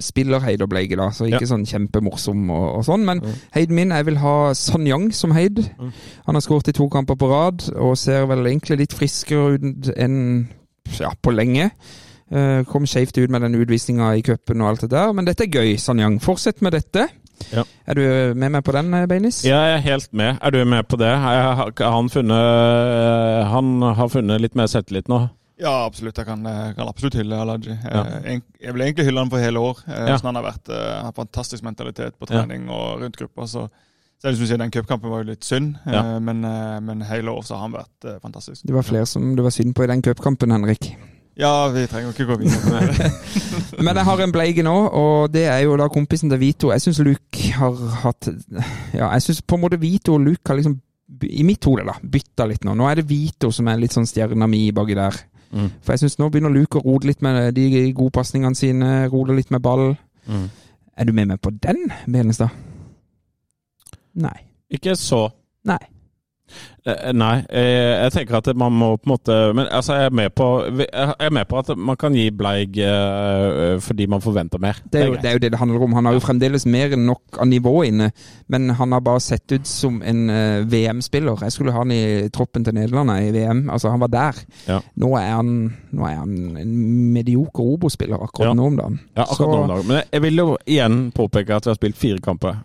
spiller 0.00 0.40
Heid 0.44 0.62
og 0.62 0.68
Bleig, 0.68 0.96
da, 0.98 1.10
så 1.14 1.28
ikke 1.28 1.46
sånn 1.48 1.66
kjempemorsom 1.68 2.50
og, 2.50 2.66
og 2.78 2.84
sånn. 2.84 3.04
Men 3.06 3.22
Mm. 3.24 3.34
Heiden 3.54 3.74
min, 3.74 3.92
jeg 3.94 4.06
vil 4.06 4.16
ha 4.18 4.52
Son 4.54 4.86
Yang 4.86 5.14
som 5.14 5.30
Heid. 5.30 5.58
Mm. 5.78 5.92
Han 6.26 6.34
har 6.34 6.40
skåret 6.40 6.68
i 6.68 6.72
to 6.72 6.88
kamper 6.88 7.14
på 7.14 7.28
rad 7.30 7.68
og 7.76 7.96
ser 7.98 8.26
vel 8.26 8.46
egentlig 8.46 8.78
litt 8.78 8.92
friskere 8.92 9.54
ut 9.54 9.90
enn 9.96 10.48
ja, 10.98 11.12
på 11.22 11.32
lenge. 11.32 11.70
Uh, 12.34 12.64
kom 12.64 12.86
skjevt 12.88 13.18
ut 13.18 13.30
med 13.30 13.44
den 13.44 13.54
utvisninga 13.54 14.14
i 14.16 14.22
cupen 14.24 14.60
og 14.64 14.68
alt 14.68 14.80
det 14.86 14.90
der, 14.90 15.12
men 15.12 15.24
dette 15.28 15.44
er 15.44 15.52
gøy, 15.52 15.76
Son 15.78 16.00
Yang. 16.00 16.20
Fortsett 16.24 16.62
med 16.62 16.72
dette. 16.72 17.08
Ja. 17.52 17.64
Er 17.86 17.94
du 17.94 18.34
med 18.34 18.50
meg 18.52 18.64
på 18.64 18.72
den, 18.72 18.92
eh, 18.94 19.06
Beinis? 19.06 19.42
Ja, 19.44 19.60
jeg 19.70 19.78
er 19.78 19.82
helt 19.90 20.12
med. 20.12 20.38
Er 20.42 20.50
du 20.50 20.64
med 20.64 20.86
på 20.88 20.96
det? 20.98 21.10
Jeg 21.10 21.42
har, 21.60 21.72
han, 21.92 22.08
funnet, 22.08 23.46
han 23.50 23.82
har 23.82 24.08
funnet 24.12 24.40
litt 24.44 24.54
mer 24.58 24.66
selvtillit 24.70 25.08
nå? 25.12 25.24
Ja, 25.60 25.84
absolutt. 25.86 26.16
Jeg 26.18 26.26
kan, 26.26 26.44
eh, 26.50 26.72
kan 26.74 26.88
absolutt 26.90 27.14
hylle 27.14 27.36
Alaji. 27.38 27.76
Ja. 27.84 28.02
Jeg, 28.24 28.42
jeg 28.60 28.74
vil 28.74 28.82
egentlig 28.88 29.06
hylle 29.06 29.22
han 29.22 29.30
for 29.30 29.38
hele 29.38 29.60
år. 29.62 29.78
eh, 29.86 30.08
Ja. 30.10 30.16
Sånn 30.18 30.32
han 30.34 30.40
har 30.40 30.48
vært, 30.50 30.68
eh, 30.68 31.02
har 31.04 31.12
fantastisk 31.12 31.62
mentalitet 31.62 32.18
på 32.18 32.26
Ja. 32.28 32.42
trening 32.42 32.68
og 32.68 33.00
rundt 33.02 33.16
gruppa. 33.16 33.46
Så 33.46 33.68
så 34.22 34.28
om 34.28 34.34
jeg 34.34 34.38
synes 34.48 34.58
den 34.58 34.70
cupkampen 34.70 35.10
var 35.10 35.22
jo 35.22 35.30
litt 35.30 35.44
synd, 35.44 35.76
eh, 35.86 35.92
Ja. 35.92 36.18
men, 36.18 36.44
eh, 36.44 36.80
men 36.80 37.00
hele 37.02 37.28
år 37.28 37.42
så 37.44 37.54
har 37.56 37.68
han 37.68 37.72
vært 37.72 38.04
eh, 38.06 38.18
fantastisk. 38.20 38.62
Det 38.64 38.72
var 38.74 38.82
flere 38.82 39.06
som 39.06 39.36
det 39.36 39.42
var 39.42 39.50
synd 39.50 39.74
på 39.74 39.84
i 39.84 39.86
den 39.86 40.00
cupkampen, 40.02 40.50
Henrik. 40.50 40.96
Ja, 41.38 41.68
vi 41.74 41.82
trenger 41.90 42.12
ikke 42.12 42.28
gå 42.28 42.36
videre 42.38 42.60
på 42.62 42.78
det. 42.78 43.10
Men 43.84 43.96
jeg 43.96 44.06
har 44.06 44.20
en 44.22 44.32
bleige 44.32 44.62
nå, 44.62 44.74
og 44.86 45.32
det 45.34 45.48
er 45.50 45.64
jo 45.64 45.76
da 45.76 45.88
kompisen 45.90 46.30
til 46.30 46.38
Vito. 46.40 46.70
Jeg 46.70 46.84
syns 46.84 47.00
Luke 47.02 47.48
har 47.56 47.78
hatt 48.04 48.28
Ja, 48.94 49.08
jeg 49.08 49.24
syns 49.24 49.42
på 49.42 49.58
en 49.58 49.64
måte 49.64 49.80
Vito 49.82 50.14
og 50.14 50.22
Luke 50.22 50.46
har 50.46 50.60
liksom 50.60 50.78
i 51.24 51.44
mitt 51.46 51.64
hode 51.68 51.84
da, 51.86 51.94
bytta 52.00 52.46
litt 52.48 52.64
nå. 52.64 52.74
Nå 52.78 52.86
er 52.88 53.00
det 53.00 53.08
Vito 53.10 53.50
som 53.54 53.68
er 53.70 53.80
litt 53.82 53.94
sånn 53.94 54.06
stjerna 54.08 54.46
mi 54.50 54.68
baki 54.74 54.96
der. 54.98 55.18
Mm. 55.54 55.68
For 55.84 55.94
jeg 55.94 56.04
syns 56.04 56.18
nå 56.18 56.30
begynner 56.32 56.54
Luke 56.54 56.78
å 56.80 56.84
rote 56.86 57.10
litt 57.10 57.22
med 57.22 57.54
de 57.58 57.90
gode 57.94 58.14
pasningene 58.14 58.58
sine, 58.58 58.92
rote 59.12 59.36
litt 59.36 59.52
med 59.54 59.62
ball. 59.64 59.92
Mm. 60.30 60.46
Er 60.94 61.08
du 61.08 61.12
med 61.14 61.32
meg 61.32 61.42
på 61.42 61.52
den, 61.54 61.88
Benestad? 62.06 62.54
Nei. 64.14 64.36
Ikke 64.70 64.94
så. 64.98 65.26
Nei. 65.66 65.80
Eh, 66.84 67.12
Nei, 67.16 67.38
eh, 67.48 68.02
jeg 68.04 68.12
tenker 68.12 68.36
at 68.36 68.48
man 68.60 68.74
må 68.76 68.90
på 69.00 69.06
en 69.08 69.12
måte 69.14 69.36
Men 69.56 69.64
altså, 69.72 69.94
jeg 69.96 70.10
er 70.10 70.12
med 70.14 70.34
på, 70.36 70.48
jeg 70.76 71.14
er 71.18 71.30
med 71.32 71.46
på 71.48 71.56
at 71.62 71.70
man 71.80 71.96
kan 71.96 72.12
gi 72.14 72.26
Bleig 72.36 72.76
eh, 72.84 73.78
fordi 73.80 74.06
man 74.12 74.20
forventer 74.20 74.60
mer. 74.60 74.76
Det 74.92 75.00
er, 75.00 75.06
jo, 75.08 75.14
det 75.16 75.30
er 75.30 75.32
jo 75.38 75.42
det 75.42 75.50
det 75.54 75.58
handler 75.58 75.82
om. 75.86 75.96
Han 75.96 76.04
har 76.10 76.12
jo 76.18 76.22
fremdeles 76.22 76.66
mer 76.68 76.92
enn 76.94 77.06
nok 77.08 77.38
av 77.40 77.48
nivå 77.48 77.72
inne, 77.88 78.10
men 78.52 78.68
han 78.76 78.92
har 78.92 79.00
bare 79.06 79.22
sett 79.24 79.56
ut 79.56 79.66
som 79.66 80.02
en 80.04 80.22
eh, 80.30 80.60
VM-spiller. 80.68 81.40
Jeg 81.48 81.56
skulle 81.56 81.72
ha 81.72 81.80
han 81.82 81.94
i 81.96 82.28
troppen 82.34 82.64
til 82.68 82.76
Nederland 82.76 83.10
i 83.16 83.32
VM. 83.34 83.64
Altså, 83.72 83.88
han 83.94 84.04
var 84.04 84.12
der. 84.12 84.44
Ja. 84.68 84.80
Nå, 85.00 85.14
er 85.16 85.32
han, 85.40 85.54
nå 85.96 86.06
er 86.10 86.20
han 86.20 86.36
en 86.60 86.76
medioker 87.16 87.64
Obo-spiller 87.74 88.20
akkurat 88.28 88.52
Ja. 88.52 88.54
nå 88.60 88.68
om 88.68 88.76
dagen. 88.76 89.00
Ja, 89.16 89.22
akkurat 89.24 89.36
Så- 89.38 89.50
nå 89.50 89.62
om 89.64 89.68
dagen. 89.72 89.86
Men 89.88 89.96
jeg- 90.02 90.08
jeg 90.12 90.22
vil 90.28 90.36
jo 90.44 90.56
igjen 90.66 91.12
påpeke 91.12 91.56
at 91.56 91.64
vi 91.64 91.70
har 91.70 91.80
spilt 91.80 91.96
fire 91.96 92.18
kamper. 92.20 92.60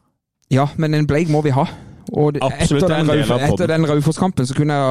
Ja, 0.51 0.67
men 0.77 0.93
en 0.93 1.07
Bleig 1.07 1.29
må 1.29 1.41
vi 1.43 1.49
ha. 1.55 1.65
Og 2.13 2.37
Absolutt, 2.41 2.83
etter 2.83 2.95
er 2.95 3.03
den, 3.03 3.25
Rauf- 3.29 3.47
etter 3.53 3.67
den 3.73 3.85
Raufoss-kampen 3.89 4.47
så 4.49 4.55
kunne 4.57 4.73
jeg 4.73 4.85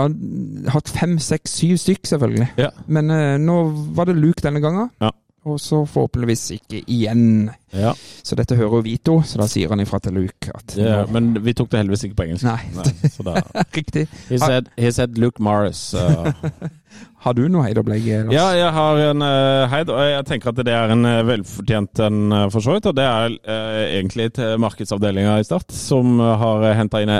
ha 0.68 0.72
hatt 0.76 0.88
fem, 0.92 1.18
seks, 1.18 1.56
syv 1.62 1.76
stykk, 1.82 2.06
selvfølgelig. 2.06 2.50
Ja. 2.58 2.68
Men 2.86 3.10
uh, 3.10 3.36
nå 3.42 3.56
var 3.96 4.04
det 4.10 4.16
Luke 4.20 4.42
denne 4.44 4.60
gangen. 4.64 4.90
Ja. 5.02 5.10
Og 5.48 5.56
så 5.62 5.78
forhåpentligvis 5.88 6.42
ikke 6.58 6.82
igjen. 6.92 7.48
Ja. 7.72 7.92
Så 8.26 8.36
dette 8.36 8.56
hører 8.58 8.82
Vito, 8.84 9.20
så 9.24 9.38
da 9.40 9.46
sier 9.48 9.70
han 9.72 9.80
ifra 9.80 10.00
til 10.04 10.12
Luke 10.18 10.50
at 10.52 10.74
Det, 10.74 10.84
nå- 10.84 11.06
men 11.14 11.30
vi 11.46 11.54
tok 11.56 11.70
det 11.72 11.78
heldigvis 11.80 12.04
ikke 12.08 12.18
på 12.18 12.26
engelsk. 12.26 12.44
Nei. 12.44 13.08
så 13.14 13.24
da, 13.24 13.36
Riktig. 13.78 14.08
he, 14.28 14.38
said, 14.42 14.68
he 14.76 14.90
said 14.92 15.16
Luke 15.16 15.40
Morris. 15.42 15.94
uh, 15.94 16.32
Har 17.24 17.34
du 17.34 17.42
noe 17.50 17.64
heidopplegg? 17.66 18.04
Ja, 18.30 18.44
jeg 18.54 18.68
har 18.76 19.00
en 19.08 19.24
uh, 19.24 19.66
heid, 19.72 19.90
og 19.90 19.98
jeg 20.06 20.26
tenker 20.28 20.52
at 20.52 20.60
det 20.62 20.74
er 20.74 20.92
en 20.94 21.02
uh, 21.02 21.24
velfortjent 21.26 22.02
en, 22.06 22.20
uh, 22.30 22.44
for 22.52 22.62
så 22.62 22.76
vidt. 22.76 22.86
Og 22.86 22.94
det 22.94 23.06
er 23.08 23.34
uh, 23.34 23.80
egentlig 23.88 24.28
til 24.38 24.54
markedsavdelinga 24.62 25.38
i 25.40 25.46
Start, 25.48 25.74
som 25.74 26.20
har 26.22 26.68
henta 26.78 27.02
inn 27.02 27.10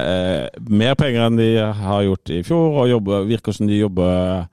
mer 0.70 0.94
penger 0.98 1.26
enn 1.26 1.40
de 1.40 1.50
har 1.58 2.06
gjort 2.06 2.34
i 2.34 2.44
fjor, 2.46 2.78
og 2.84 2.92
jobber, 2.92 3.26
virker 3.26 3.56
som 3.56 3.66
de 3.70 3.80
jobber 3.80 4.46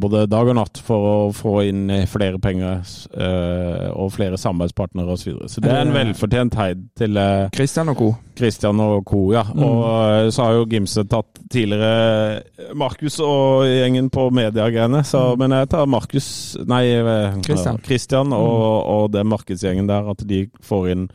både 0.00 0.22
dag 0.30 0.48
og 0.48 0.54
natt 0.56 0.78
for 0.80 1.04
å 1.08 1.16
få 1.36 1.50
inn 1.68 1.90
uh, 1.92 2.06
flere 2.08 2.38
penger 2.40 2.80
uh, 3.12 3.90
og 3.92 4.12
flere 4.14 4.38
samarbeidspartnere 4.40 5.12
osv. 5.12 5.18
Så, 5.18 5.30
videre. 5.34 5.48
så 5.52 5.60
det 5.64 5.70
er 5.74 5.80
en 5.82 5.92
Eh. 5.92 5.98
velfortjent 5.98 6.54
heid 6.56 6.86
til 6.96 7.18
Christian 7.54 7.88
og 7.92 7.96
co. 8.00 8.08
Christian 8.38 8.80
og 8.80 9.04
co. 9.04 9.20
Ja. 9.34 9.42
Mm. 9.52 9.62
Og 9.66 10.32
så 10.32 10.42
har 10.46 10.52
jo 10.58 10.64
Gimse 10.70 11.04
tatt 11.10 11.40
tidligere 11.50 12.42
Markus 12.78 13.18
og 13.20 13.66
gjengen 13.68 14.08
på 14.10 14.28
mediegreiene. 14.30 15.02
mm. 15.04 15.38
Men 15.38 15.50
jeg 15.58 15.68
tar 15.68 15.86
Markus 15.86 16.56
Nei, 16.66 16.84
eh, 16.94 17.34
Mm. 17.34 17.42
Christian. 17.44 17.76
Mm. 17.76 17.82
Christian 17.84 18.32
og, 18.32 18.86
og 18.86 19.10
den 19.12 19.26
markedsgjengen 19.28 19.86
der, 19.88 20.08
at 20.10 20.22
de 20.26 20.46
får 20.62 20.90
inn 20.92 21.08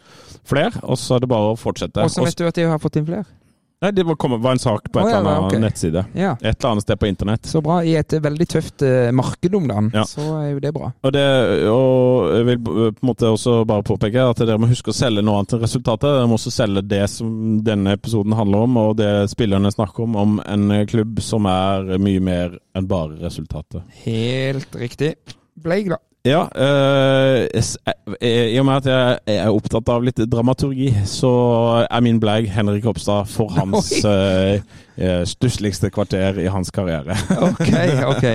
flere. 0.46 0.72
Og 0.84 0.98
så 0.98 1.16
er 1.16 1.20
det 1.24 1.30
bare 1.30 1.54
å 1.54 1.58
fortsette. 1.58 2.04
Og 2.04 2.10
så 2.12 2.24
vet 2.26 2.36
du 2.38 2.46
at 2.48 2.56
de 2.56 2.64
har 2.70 2.78
fått 2.80 2.98
inn 2.98 3.06
flere? 3.08 3.26
Nei, 3.84 3.92
Det 3.92 4.04
var, 4.08 4.16
kom, 4.16 4.36
var 4.42 4.52
en 4.56 4.60
sak 4.64 4.86
på 4.92 5.00
et 5.02 5.06
oh, 5.06 5.12
ja, 5.12 5.18
eller 5.20 5.30
annet 5.34 5.50
okay. 5.52 5.60
nettside. 5.60 6.06
Ja. 6.16 6.32
Et 6.40 6.56
eller 6.56 6.70
annet 6.70 6.86
sted 6.86 7.00
på 7.00 7.08
internett. 7.10 7.50
Så 7.52 7.62
bra. 7.62 7.82
I 7.84 7.98
et 8.00 8.16
veldig 8.24 8.48
tøft 8.48 8.86
uh, 8.88 9.10
marked 9.12 9.58
om 9.60 9.68
dagen, 9.68 9.90
Ja. 9.94 10.06
så 10.08 10.28
er 10.40 10.46
jo 10.54 10.62
det 10.64 10.72
bra. 10.76 10.94
Og, 11.04 11.12
det, 11.12 11.26
og 11.68 12.30
jeg 12.38 12.48
vil 12.48 12.62
på 12.64 12.78
en 12.88 13.10
måte 13.10 13.32
også 13.34 13.58
bare 13.68 13.84
påpeke 13.84 14.24
at 14.24 14.40
dere 14.40 14.56
må 14.62 14.72
huske 14.72 14.94
å 14.94 14.96
selge 14.96 15.26
noe 15.26 15.42
annet 15.42 15.58
enn 15.58 15.64
resultatet. 15.66 16.08
Dere 16.08 16.30
må 16.32 16.40
også 16.40 16.54
selge 16.56 16.86
det 16.96 17.04
som 17.12 17.60
denne 17.68 17.98
episoden 18.00 18.38
handler 18.40 18.70
om, 18.70 18.80
og 18.86 18.96
det 19.02 19.12
spillerne 19.34 19.74
snakker 19.74 20.08
om, 20.08 20.16
om 20.24 20.40
en 20.48 20.72
klubb 20.88 21.20
som 21.24 21.52
er 21.52 21.98
mye 22.00 22.24
mer 22.24 22.58
enn 22.78 22.88
bare 22.88 23.20
resultatet. 23.20 23.84
Helt 24.06 24.80
riktig. 24.80 25.16
Bleik, 25.60 25.92
da. 25.92 26.00
Ja, 26.24 26.48
øh, 26.56 27.48
i 28.22 28.60
og 28.60 28.66
med 28.66 28.74
at 28.74 28.86
jeg 28.88 29.18
er 29.28 29.50
opptatt 29.52 29.90
av 29.92 30.06
litt 30.08 30.22
dramaturgi, 30.32 30.94
så 31.04 31.32
er 31.84 32.04
min 32.06 32.22
blag 32.24 32.48
Henrik 32.48 32.86
Hopstad 32.88 33.28
for 33.28 33.52
hans 33.52 33.92
øh, 34.08 34.62
stussligste 35.28 35.90
kvarter 35.92 36.40
i 36.40 36.48
hans 36.48 36.72
karriere. 36.72 37.18
Ok, 37.44 37.74
ok. 38.08 38.26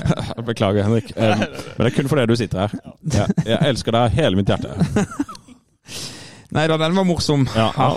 Beklager, 0.48 0.88
Henrik. 0.88 1.12
Um, 1.16 1.44
men 1.44 1.84
det 1.84 1.90
er 1.90 1.96
kun 1.98 2.08
fordi 2.08 2.26
du 2.32 2.36
sitter 2.40 2.64
her. 2.64 2.94
Ja, 3.12 3.28
jeg 3.44 3.74
elsker 3.74 3.92
deg 3.92 4.16
hele 4.16 4.40
mitt 4.40 4.48
hjerte. 4.48 4.72
Nei 6.54 6.68
da, 6.70 6.76
den 6.78 6.94
var 6.94 7.02
morsom. 7.08 7.48
Ja. 7.56 7.64
Um, 7.74 7.88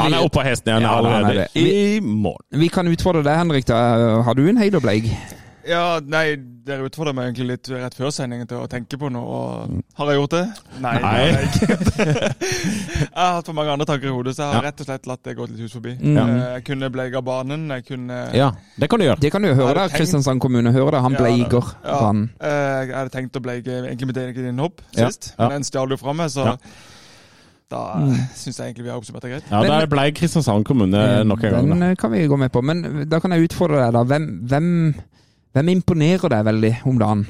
Han 0.00 0.14
er 0.14 0.22
oppe 0.24 0.40
av 0.40 0.46
hesten 0.48 0.70
igjen 0.72 0.86
er 0.86 0.90
allerede 0.94 1.44
i 1.60 2.00
morgen. 2.00 2.46
Vi 2.62 2.68
kan 2.72 2.88
utfordre 2.88 3.20
deg, 3.26 3.36
Henrik. 3.36 3.66
da. 3.68 3.76
Har 4.24 4.34
du 4.38 4.46
en 4.48 4.56
Heiderbleik? 4.60 5.10
Ja, 5.68 6.00
nei, 6.00 6.36
dere 6.64 6.86
utfordra 6.88 7.12
meg 7.12 7.26
egentlig 7.28 7.46
litt 7.50 7.68
rett 7.68 7.94
før 7.98 8.10
sendingen 8.14 8.46
til 8.48 8.62
å 8.62 8.68
tenke 8.70 8.96
på 9.00 9.10
noe. 9.12 9.22
Og 9.22 9.82
har 9.98 10.10
jeg 10.12 10.20
gjort 10.20 10.34
det? 10.36 10.42
Nei. 10.80 10.92
det 10.96 11.04
har 11.04 11.18
jeg 11.20 11.48
ikke. 11.50 11.76
jeg 13.04 13.08
har 13.16 13.34
hatt 13.36 13.50
for 13.50 13.56
mange 13.58 13.74
andre 13.74 13.86
tanker 13.90 14.08
i 14.08 14.14
hodet, 14.14 14.34
så 14.36 14.44
jeg 14.46 14.54
har 14.54 14.62
Ja. 14.62 14.66
rett 14.70 14.80
og 14.80 14.88
slett 14.88 15.06
latt 15.10 15.22
det 15.28 15.36
gå 15.36 15.48
litt 15.50 15.60
hus 15.64 15.74
forbi. 15.76 15.96
Mm. 16.00 16.16
Eh, 16.16 16.46
Jeg 16.56 16.64
kunne 16.70 16.90
bleika 16.94 17.22
banen, 17.24 17.66
jeg 17.76 17.84
kunne 17.90 18.20
Ja, 18.36 18.50
det 18.80 18.88
kan 18.90 19.00
du 19.00 19.06
gjøre. 19.06 19.20
Det 19.20 19.32
kan 19.32 19.42
du 19.42 19.48
jo 19.48 19.54
høre 19.60 19.74
der, 19.74 19.88
Kristiansand 19.96 20.40
kommune. 20.40 20.72
Hører 20.72 20.96
det, 20.96 21.02
han 21.08 21.12
Ja, 21.12 21.18
bleiker 21.24 21.74
Ja, 21.84 21.98
banen. 22.06 22.30
eh, 22.40 22.86
Jeg 22.86 22.94
hadde 22.96 23.10
tenkt 23.18 23.36
å 23.36 23.42
bleike 23.44 23.82
egentlig 23.84 24.06
mitt 24.14 24.16
eget 24.16 24.48
innhopp 24.54 24.80
Ja, 24.96 25.08
sist, 25.10 25.34
ja. 25.38 25.44
men 25.48 25.60
den 25.60 25.68
stjal 25.68 25.88
du 25.88 25.96
fra 26.00 26.12
meg, 26.14 26.30
så 26.30 26.44
Ja. 26.44 26.56
da 27.70 27.82
Mm. 28.00 28.16
syns 28.34 28.56
jeg 28.58 28.66
egentlig 28.74 28.82
vi 28.84 28.90
har 28.90 28.98
oppsummert 28.98 29.22
det 29.22 29.30
greit. 29.30 29.44
Ja, 29.50 29.62
Der 29.62 29.86
blei 29.86 30.10
Kristiansand 30.10 30.64
kommune 30.66 31.22
nok 31.24 31.44
en 31.44 31.50
gang. 31.52 31.68
Den 31.70 31.82
eh, 31.82 31.94
kan 31.94 32.10
vi 32.10 32.26
gå 32.26 32.36
med 32.38 32.50
på. 32.50 32.62
Men 32.64 33.08
da 33.08 33.20
kan 33.20 33.30
jeg 33.30 33.48
utfordre 33.48 33.78
deg, 33.84 33.92
da. 33.92 34.02
Hvem, 34.04 34.26
hvem, 34.48 34.94
hvem 35.54 35.68
imponerer 35.76 36.28
deg 36.32 36.44
veldig 36.46 36.72
om 36.86 36.98
dagen? 37.00 37.26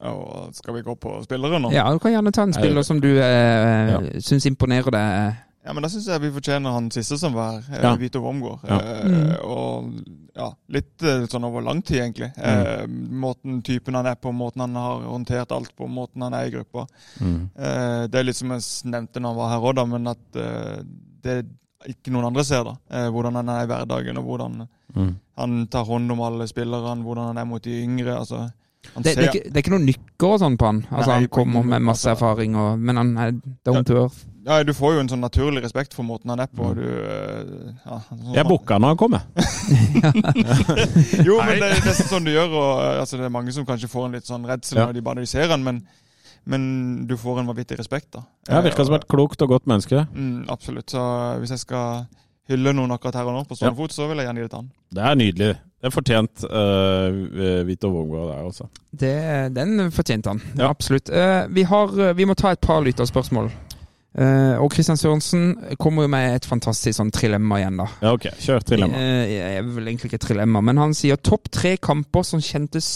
Og 0.00 0.54
skal 0.56 0.78
vi 0.78 0.82
gå 0.86 0.94
på 0.96 1.18
spillere 1.26 1.58
nå? 1.60 1.70
Ja, 1.74 1.90
Du 1.92 1.98
kan 2.00 2.12
gjerne 2.14 2.32
ta 2.32 2.42
en 2.46 2.54
spiller 2.56 2.82
som 2.86 3.00
du 3.02 3.10
eh, 3.20 3.90
Ja. 3.90 3.98
syns 4.24 4.46
imponerer 4.48 4.90
deg. 4.90 5.36
Ja, 5.62 5.74
men 5.76 5.82
da 5.84 5.90
syns 5.92 6.06
jeg 6.08 6.22
vi 6.22 6.30
fortjener 6.32 6.72
han 6.72 6.86
siste 6.90 7.18
som 7.20 7.34
var 7.34 7.60
her, 7.60 7.82
Ja. 7.82 7.90
eh, 7.92 7.98
Vito 7.98 8.20
Wormgård. 8.24 8.60
Ja. 8.64 8.78
Eh, 8.80 9.04
Mm. 9.04 9.36
Og 9.44 9.92
ja, 10.34 10.46
litt 10.70 11.02
eh, 11.02 11.26
sånn 11.28 11.44
over 11.44 11.60
lang 11.60 11.82
tid, 11.82 11.98
egentlig. 12.00 12.32
Eh, 12.38 12.86
måten 12.86 13.60
typen 13.62 13.94
han 13.94 14.06
er 14.06 14.14
på, 14.14 14.32
måten 14.32 14.60
han 14.60 14.74
har 14.74 15.02
håndtert 15.04 15.52
alt 15.52 15.76
på, 15.76 15.86
måten 15.86 16.22
han 16.22 16.32
er 16.32 16.46
i 16.46 16.50
gruppa. 16.50 16.86
Mm. 17.20 17.50
Eh, 17.58 18.06
det 18.08 18.14
er 18.14 18.24
litt 18.24 18.36
som 18.36 18.48
jeg 18.50 18.62
nevnte 18.90 19.20
når 19.20 19.28
han 19.28 19.36
var 19.36 19.50
her 19.50 19.60
òg, 19.84 19.88
men 19.90 20.06
at 20.08 20.36
eh, 20.36 20.82
det 21.22 21.44
ikke 21.88 22.10
noen 22.12 22.26
andre 22.26 22.44
ser, 22.44 22.64
da. 22.64 22.74
Eh, 22.90 23.08
hvordan 23.10 23.34
han 23.40 23.48
er 23.48 23.62
i 23.62 23.66
hverdagen, 23.66 24.16
og 24.18 24.24
hvordan 24.24 24.68
Mm. 24.90 25.14
han 25.38 25.66
tar 25.70 25.84
hånd 25.84 26.10
om 26.10 26.20
alle 26.20 26.46
spillerne, 26.50 27.02
hvordan 27.04 27.26
han 27.28 27.38
er 27.38 27.44
mot 27.46 27.62
de 27.62 27.70
yngre. 27.84 28.16
altså 28.18 28.50
han 28.94 29.02
Det, 29.04 29.14
det, 29.16 29.18
er 29.24 29.28
ikke, 29.30 29.44
det 29.44 29.56
er 29.56 29.62
ikke 29.62 29.70
noen 29.70 29.86
nykker 29.86 30.26
og 30.32 30.40
sånn 30.40 30.56
på 30.58 30.66
han. 30.66 30.80
Altså 30.90 31.10
Nei, 31.12 31.18
Han 31.20 31.28
kommer 31.28 31.62
med 31.62 31.80
masse 31.82 32.10
erfaring, 32.10 32.56
og, 32.56 32.78
men 32.78 32.96
han 32.96 33.16
er 33.18 33.30
down 33.64 33.84
to 33.84 33.94
earth. 34.02 34.24
ja, 34.46 34.62
Du 34.64 34.72
får 34.72 34.94
jo 34.94 35.00
en 35.00 35.08
sånn 35.08 35.20
naturlig 35.22 35.62
respekt 35.62 35.94
for 35.94 36.02
måten 36.02 36.30
han 36.30 36.40
er 36.40 36.46
på. 36.48 36.72
Mm. 36.72 36.74
Du, 36.74 36.82
eh, 36.82 37.74
ja, 37.86 38.00
sånn- 38.08 38.34
Jeg 38.34 38.46
booka 38.48 38.78
når 38.80 38.88
han 38.88 38.96
kommer. 38.96 39.20
Jo, 41.24 41.38
men 41.44 41.58
det 41.60 41.66
er 41.70 41.80
nesten 41.84 42.08
sånn 42.10 42.24
du 42.26 42.32
gjør. 42.34 42.50
Og, 42.50 42.70
eh, 42.82 43.00
altså, 43.02 43.16
det 43.20 43.26
er 43.28 43.34
mange 43.34 43.52
som 43.54 43.66
kanskje 43.68 43.90
får 43.92 44.06
en 44.08 44.12
litt 44.18 44.26
sånn 44.28 44.46
redsel 44.48 44.78
Ja. 44.80 44.86
når 44.86 44.94
de 44.98 45.02
bare 45.06 45.26
ser 45.26 45.48
han, 45.48 45.62
men, 45.64 45.82
men 46.44 46.62
du 47.06 47.16
får 47.20 47.40
en 47.40 47.50
vanvittig 47.50 47.78
respekt, 47.78 48.10
da. 48.16 48.24
Ja, 48.48 48.62
Virker 48.64 48.86
som 48.88 48.96
et 48.96 49.08
klokt 49.10 49.42
og 49.44 49.52
godt 49.52 49.68
menneske. 49.70 50.06
Mm, 50.14 50.46
absolutt. 50.52 50.90
Så 50.90 51.02
hvis 51.42 51.52
jeg 51.54 51.64
skal 51.64 52.06
hylle 52.50 52.74
noen 52.74 52.92
akkurat 52.94 53.20
her 53.20 53.28
og 53.30 53.36
nå 53.36 53.42
på 53.46 53.58
stående 53.58 53.78
fot, 53.78 53.94
så 53.94 54.08
vil 54.10 54.20
jeg 54.20 54.30
gjerne 54.30 54.42
gi 54.42 54.46
det 54.46 54.52
til 54.52 54.62
han. 54.62 54.70
Det 54.90 55.04
er 55.06 55.18
nydelig. 55.20 55.50
Det 55.80 55.88
er 55.88 55.94
fortjent 55.94 56.44
uh, 56.44 57.64
Vito 57.68 57.88
Vågård 57.92 58.26
der, 58.32 58.40
altså. 58.44 58.66
Den 59.56 59.86
fortjente 59.94 60.34
han. 60.34 60.42
Ja. 60.58 60.68
Absolutt. 60.68 61.08
Uh, 61.08 61.46
vi, 61.54 61.64
har, 61.68 61.94
vi 62.18 62.26
må 62.28 62.36
ta 62.36 62.52
et 62.52 62.60
par 62.64 62.82
lytterspørsmål. 62.84 63.48
Uh, 64.10 64.58
og 64.58 64.72
Kristian 64.74 64.98
Sørensen 64.98 65.52
kommer 65.78 66.02
jo 66.02 66.10
med 66.10 66.32
et 66.40 66.46
fantastisk 66.48 66.96
sånn 66.96 67.12
trilemma 67.14 67.60
igjen, 67.60 67.76
da. 67.78 67.84
Ja, 68.02 68.10
ok. 68.16 68.26
Kjør 68.42 68.64
trilemma. 68.66 68.98
Uh, 68.98 69.22
jeg 69.30 69.60
er 69.60 69.68
vel 69.68 69.86
egentlig 69.92 70.10
ikke 70.10 70.22
trilemma, 70.24 70.62
men 70.66 70.80
han 70.82 70.96
sier 70.98 71.20
topp 71.22 71.46
tre 71.54 71.76
kamper 71.78 72.26
som 72.26 72.42
kjentes 72.42 72.88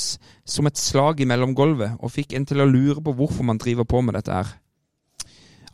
som 0.43 0.67
et 0.67 0.81
slag 0.81 1.23
i 1.23 1.29
mellomgulvet, 1.31 2.01
og 2.03 2.11
fikk 2.11 2.35
en 2.35 2.49
til 2.51 2.65
å 2.65 2.67
lure 2.67 3.05
på 3.05 3.15
hvorfor 3.15 3.47
man 3.47 3.63
driver 3.63 3.87
på 3.87 4.03
med 4.03 4.19
dette 4.19 4.35
her. 4.35 4.51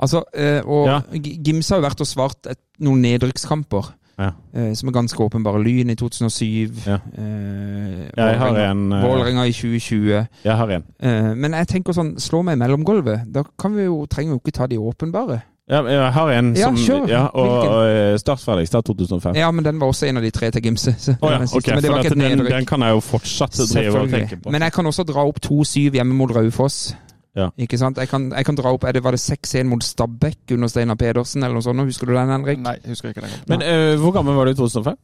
Altså, 0.01 0.23
uh, 0.29 0.61
og 0.69 0.93
Ja. 0.93 1.01
Gimse 1.17 1.73
har 1.73 1.81
jo 1.81 1.89
vært 1.89 2.05
og 2.05 2.09
svart 2.13 2.53
et, 2.53 2.61
noen 2.85 3.01
nedrykkskamper. 3.05 3.95
Ja. 4.21 4.31
eh, 4.55 4.73
som 4.77 4.89
er 4.91 4.93
ganske 4.93 5.17
åpenbare. 5.25 5.63
Lyn 5.65 5.91
i 5.91 5.97
2007. 5.97 6.83
Ja. 6.87 6.99
eh, 7.17 8.11
har 8.39 8.51
Vålerenga- 8.53 9.41
en 9.45 9.49
i 9.49 9.53
2020. 9.53 10.27
Jeg 10.45 10.57
har 10.57 10.69
en. 10.77 10.85
Eh, 11.01 11.35
men 11.35 11.53
jeg 11.53 11.69
tenker 11.69 11.93
sånn, 11.97 12.15
slå 12.21 12.43
meg 12.45 12.59
i 12.59 12.61
mellomgulvet. 12.61 13.33
Da 13.33 13.43
kan 13.59 13.75
vi 13.77 13.85
jo, 13.89 14.05
trenger 14.07 14.35
vi 14.35 14.37
jo 14.39 14.43
ikke 14.45 14.53
ta 14.59 14.67
de 14.67 14.77
åpenbare. 14.79 15.41
Ja, 15.71 15.85
jeg 15.87 16.13
har 16.13 16.31
en 16.35 16.55
Ja, 16.57 16.67
som 16.67 16.75
kjør. 16.77 17.09
ja, 17.09 17.27
Og, 17.27 17.49
og 17.69 18.19
startferdig 18.19 18.67
Start 18.67 18.85
2005. 18.87 19.37
Ja, 19.37 19.51
men 19.53 19.65
den 19.65 19.79
var 19.79 19.87
også 19.93 20.09
en 20.09 20.17
av 20.17 20.23
de 20.23 20.31
tre 20.31 20.51
til 20.51 20.63
Gimse. 20.63 20.91
Oh, 21.23 21.31
ja, 21.31 21.39
den 21.39 21.47
men 21.75 21.83
det 21.83 21.91
var 21.93 22.03
ikke 22.03 22.15
den, 22.19 22.45
den 22.45 22.67
kan 22.67 22.81
jeg 22.83 22.91
jo 22.91 23.01
fortsatt 23.01 23.53
drive 23.53 24.01
og 24.01 24.09
tenke 24.11 24.37
på. 24.43 24.51
Men 24.51 24.63
jeg 24.63 24.73
kan 24.73 24.85
også 24.87 25.05
dra 25.07 25.23
opp 25.25 25.39
2-7 25.41 25.93
hjemme 25.95 26.13
mot 26.15 26.31
Raufoss. 26.35 26.97
Ja. 27.39 27.49
Ikke 27.63 27.79
sant? 27.79 27.99
Jeg 28.03 28.09
kan, 28.11 28.33
jeg 28.35 28.45
kan 28.45 28.57
dra 28.59 28.73
opp, 28.75 28.85
er 28.85 28.93
det, 28.97 29.05
Var 29.05 29.15
det 29.15 29.21
6-1 29.23 29.69
mot 29.71 29.85
Stabæk 29.87 30.51
under 30.57 30.69
Steinar 30.69 30.97
Pedersen, 30.99 31.45
eller 31.45 31.55
noe 31.55 31.63
sånt? 31.63 31.85
Husker 31.87 32.11
du 32.11 32.15
den, 32.17 32.29
Henrik? 32.33 32.59
Nei, 32.59 32.75
jeg 32.83 32.97
husker 32.97 33.13
ikke 33.13 33.23
den. 33.23 33.37
Men 33.53 33.63
uh, 33.63 33.95
hvor 34.03 34.13
gammel 34.17 34.35
var 34.35 34.51
du 34.51 34.55
i 34.55 34.59
2005? 34.59 34.99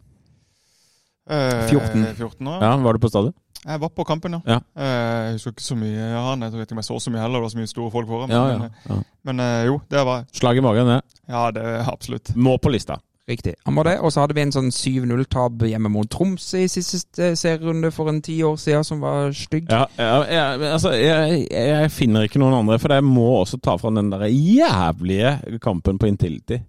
Uh, 1.27 1.69
14. 1.71 2.05
14 2.17 2.47
år. 2.51 2.63
Ja, 2.63 2.77
Var 2.77 2.93
du 2.93 2.99
på 3.03 3.09
stadion? 3.11 3.35
Jeg 3.67 3.81
var 3.83 3.91
på 3.91 4.05
kampen, 4.07 4.37
ja. 4.37 4.41
Ja. 4.47 4.59
Eh, 4.79 5.25
Jeg 5.27 5.33
husker 5.41 5.51
ikke 5.57 5.65
så 5.65 5.75
mye 5.75 6.05
av 6.15 6.27
han. 6.29 6.43
Jeg 6.45 6.53
vet 6.53 6.69
ikke 6.69 6.77
om 6.77 6.79
jeg 6.83 6.87
så 6.87 6.99
så 7.03 7.11
mye 7.11 7.23
heller. 7.25 7.41
Det 7.41 7.47
var 7.47 7.51
så 7.55 7.59
mye 7.59 7.71
store 7.73 7.91
folk 7.91 8.07
foran. 8.07 8.31
Ja, 8.31 8.43
Men, 8.47 8.61
ja. 8.61 8.67
eh, 8.67 8.93
ja. 8.93 8.99
men 9.27 9.43
jo, 9.67 9.81
det 9.91 10.05
var 10.07 10.25
Slag 10.39 10.61
i 10.61 10.63
magen, 10.63 10.87
det. 10.93 11.01
Ja, 11.27 11.51
det 11.51 11.65
er 11.67 11.91
absolutt. 11.91 12.31
Må 12.37 12.59
på 12.63 12.71
lista. 12.71 13.01
Riktig. 13.27 13.57
Han 13.67 13.75
var 13.75 13.89
det. 13.89 13.97
Og 14.07 14.13
så 14.15 14.23
hadde 14.23 14.37
vi 14.37 14.45
en 14.45 14.53
sånn 14.55 14.69
7-0-tap 14.71 15.65
hjemme 15.67 15.91
mot 15.91 16.07
Tromsø 16.11 16.61
i 16.63 16.69
siste 16.71 17.33
eh, 17.33 17.35
serierunde 17.39 17.91
for 17.95 18.13
en 18.13 18.21
ti 18.23 18.37
år 18.47 18.55
siden, 18.63 18.87
som 18.87 19.03
var 19.03 19.35
stygg. 19.35 19.67
Ja, 19.73 19.83
ja, 19.99 20.21
jeg, 20.31 20.63
altså, 20.71 20.93
jeg, 20.95 21.43
jeg 21.51 21.91
finner 21.91 22.29
ikke 22.29 22.39
noen 22.43 22.55
andre, 22.61 22.79
for 22.79 22.95
jeg 22.95 23.03
må 23.07 23.27
også 23.41 23.59
ta 23.59 23.75
fra 23.83 23.91
den 23.97 24.13
der 24.15 24.29
jævlige 24.31 25.59
kampen 25.63 25.99
på 25.99 26.07
Intility. 26.13 26.61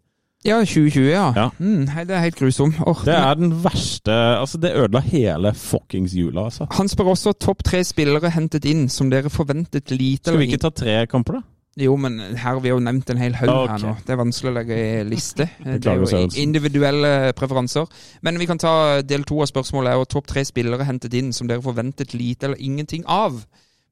Ja, 0.46 0.60
2020, 0.64 1.10
ja. 1.12 1.28
Ja. 1.36 1.48
Mm, 1.60 1.86
det 2.08 2.14
er 2.16 2.24
helt 2.24 2.38
grusom. 2.40 2.74
Åh, 2.88 3.02
Det 3.06 3.14
er 3.14 3.34
den 3.36 3.52
verste 3.64 4.14
Altså, 4.14 4.58
det 4.62 4.76
ødela 4.78 5.02
hele 5.02 5.54
fuckings 5.54 6.14
jula, 6.16 6.46
altså. 6.48 6.68
Han 6.78 6.88
spør 6.88 7.14
også 7.14 7.34
topp 7.34 7.64
tre 7.66 7.84
spillere 7.84 8.30
hentet 8.34 8.66
inn 8.70 8.86
som 8.90 9.10
dere 9.12 9.30
forventet 9.34 9.92
lite 9.92 10.30
Skal 10.32 10.40
vi 10.40 10.50
ikke 10.50 10.62
ta 10.62 10.70
tre 10.70 10.98
kamper, 11.10 11.40
da? 11.40 11.42
Jo, 11.78 11.94
men 11.96 12.18
her 12.20 12.56
har 12.56 12.60
vi 12.64 12.72
jo 12.72 12.80
nevnt 12.82 13.10
en 13.14 13.20
hel 13.22 13.36
haug 13.38 13.52
okay. 13.52 13.76
her 13.76 13.84
nå. 13.84 13.92
Det 14.06 14.14
er 14.16 14.18
vanskelig 14.18 14.50
å 14.50 14.56
legge 14.56 14.78
i 14.82 15.04
liste. 15.06 15.46
Det 15.84 15.92
er 15.92 16.02
jo 16.02 16.22
individuelle 16.42 17.34
preferanser. 17.38 17.86
Men 18.26 18.40
vi 18.42 18.48
kan 18.50 18.58
ta 18.62 18.74
del 19.06 19.28
to 19.30 19.44
av 19.46 19.52
spørsmålet. 19.52 19.92
er 19.92 20.02
jo 20.02 20.10
topp 20.10 20.32
tre 20.34 20.46
spillere 20.48 20.88
hentet 20.88 21.14
inn 21.14 21.30
som 21.38 21.50
dere 21.50 21.62
forventet 21.62 22.16
lite 22.18 22.50
eller 22.50 22.62
ingenting 22.64 23.06
av, 23.06 23.44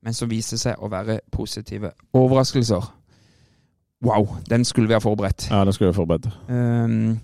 men 0.02 0.18
som 0.18 0.30
viste 0.30 0.58
seg 0.58 0.82
å 0.82 0.90
være 0.90 1.20
positive 1.32 1.94
overraskelser. 2.14 2.90
Wow, 4.06 4.34
den 4.50 4.66
skulle 4.66 4.90
vi 4.90 4.98
ha 4.98 5.02
forberedt. 5.02 5.48
Ja, 5.52 5.64
den 5.66 5.74
skulle 5.74 5.92
vi 5.92 5.94
ha 5.94 6.00
forberedt. 6.02 6.28
Um, 6.50 7.20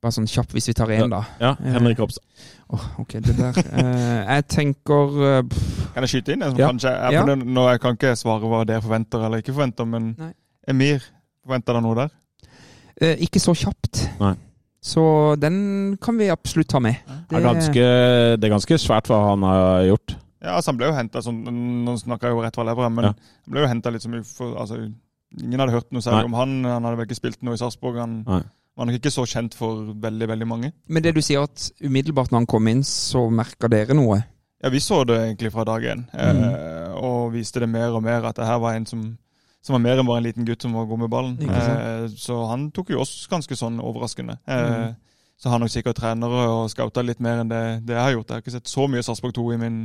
bare 0.00 0.12
sånn 0.16 0.28
kjapp, 0.30 0.52
hvis 0.56 0.68
vi 0.70 0.74
tar 0.78 0.88
én, 0.96 1.10
da. 1.12 1.18
Ja, 1.40 1.54
Henrik 1.60 1.98
Ropstad. 2.00 2.24
Åh, 2.72 2.84
ok, 3.02 3.16
det 3.20 3.34
der 3.36 3.56
eh, 3.58 4.20
Jeg 4.36 4.44
tenker 4.48 5.16
eh, 5.26 5.40
pff, 5.42 5.90
Kan 5.94 6.04
jeg 6.06 6.12
skyte 6.14 6.32
inn? 6.36 6.44
Jeg, 6.46 6.54
Ja. 6.60 6.68
Kanskje, 6.70 6.92
jeg, 6.94 7.12
Ja. 7.18 7.24
nå, 7.34 7.64
jeg 7.72 7.80
kan 7.82 7.96
ikke 7.98 8.12
svare 8.16 8.46
hva 8.48 8.60
dere 8.64 8.80
forventer 8.84 9.24
eller 9.26 9.42
ikke 9.42 9.52
forventer, 9.56 9.88
men 9.90 10.14
Nei. 10.18 10.30
Emir, 10.70 11.02
forventer 11.44 11.74
dere 11.74 11.82
noe 11.82 11.94
der? 11.98 12.10
eh, 13.02 13.16
Ikke 13.26 13.40
så 13.42 13.52
kjapt. 13.58 14.04
Nei. 14.20 14.34
Så 14.80 15.02
den 15.38 15.98
kan 16.00 16.16
vi 16.16 16.30
absolutt 16.32 16.68
ta 16.72 16.78
med. 16.80 16.96
Det 17.28 17.36
er, 17.36 17.42
ganske, 17.44 17.82
det 18.40 18.44
er 18.48 18.54
ganske 18.54 18.78
svært 18.80 19.10
hva 19.10 19.18
han 19.34 19.42
har 19.44 19.82
gjort. 19.90 20.14
Ja, 20.40 20.54
altså 20.56 20.70
Han 20.72 20.78
ble 20.78 20.86
jo 20.88 20.94
henta 20.96 21.20
sånn 21.20 21.42
Nå 21.84 21.98
snakker 22.00 22.30
jeg 22.30 22.32
jo 22.38 22.40
rett 22.46 22.54
fra 22.56 22.64
levra, 22.64 22.88
men 22.88 23.04
Ja. 23.04 23.12
han 23.12 23.52
ble 23.52 23.60
jo 23.60 23.66
henta 23.68 23.90
litt 23.92 24.00
som 24.06 24.14
for, 24.24 24.54
altså, 24.56 24.78
Ingen 25.38 25.60
hadde 25.60 25.72
hørt 25.76 25.92
noe 25.92 26.00
særlig 26.00 26.24
Nei. 26.24 26.30
om 26.30 26.32
han. 26.34 26.64
Han 26.64 26.82
hadde 26.88 26.96
vel 26.96 27.06
ikke 27.06 27.18
spilt 27.20 27.42
noe 27.42 27.54
i 27.54 27.60
Sarpsborg. 27.60 27.98
Han 28.00 28.24
Nei. 28.26 28.40
Var 28.80 28.88
nok 28.88 28.96
ikke 28.98 29.12
så 29.12 29.26
kjent 29.28 29.54
for 29.58 29.90
veldig, 30.00 30.26
veldig 30.32 30.46
mange. 30.48 30.72
Men 30.88 31.04
det 31.04 31.12
du 31.16 31.20
sier 31.24 31.44
at 31.44 31.66
umiddelbart 31.84 32.32
når 32.32 32.42
han 32.42 32.50
kom 32.50 32.68
inn, 32.72 32.80
så 32.88 33.26
merka 33.30 33.68
dere 33.68 33.96
noe? 33.98 34.22
Ja, 34.64 34.68
vi 34.72 34.80
så 34.84 35.02
det 35.08 35.16
egentlig 35.22 35.52
fra 35.54 35.64
dag 35.68 35.84
én, 35.88 36.02
eh, 36.12 36.94
og 37.00 37.30
viste 37.32 37.60
det 37.62 37.68
mer 37.72 37.94
og 37.96 38.02
mer 38.04 38.24
at 38.28 38.36
det 38.36 38.44
her 38.48 38.58
var 38.60 38.74
en 38.76 38.84
som, 38.88 39.04
som 39.64 39.72
var 39.76 39.80
mer 39.84 40.00
enn 40.00 40.08
bare 40.08 40.20
en 40.20 40.26
liten 40.26 40.44
gutt 40.48 40.64
som 40.66 40.74
var 40.76 40.84
god 40.90 41.00
med 41.04 41.12
ballen. 41.12 41.38
Eh, 41.48 42.08
så 42.20 42.42
han 42.50 42.66
tok 42.76 42.90
jo 42.92 43.00
oss 43.04 43.14
ganske 43.30 43.56
sånn 43.56 43.80
overraskende. 43.80 44.40
Eh, 44.48 44.66
Mm. 44.90 44.98
Så 45.40 45.48
har 45.48 45.56
nok 45.62 45.70
sikkert 45.72 45.96
trenere 45.96 46.42
og 46.52 46.66
scouta 46.68 47.00
litt 47.00 47.20
mer 47.24 47.38
enn 47.40 47.48
det, 47.48 47.60
det 47.88 47.94
jeg 47.96 48.02
har 48.04 48.10
gjort. 48.12 48.28
Jeg 48.28 48.34
har 48.36 48.42
ikke 48.42 48.52
sett 48.58 48.68
så 48.68 48.84
mye 48.92 49.00
Sarpsborg 49.00 49.32
2 49.38 49.44
i 49.54 49.56
min, 49.62 49.78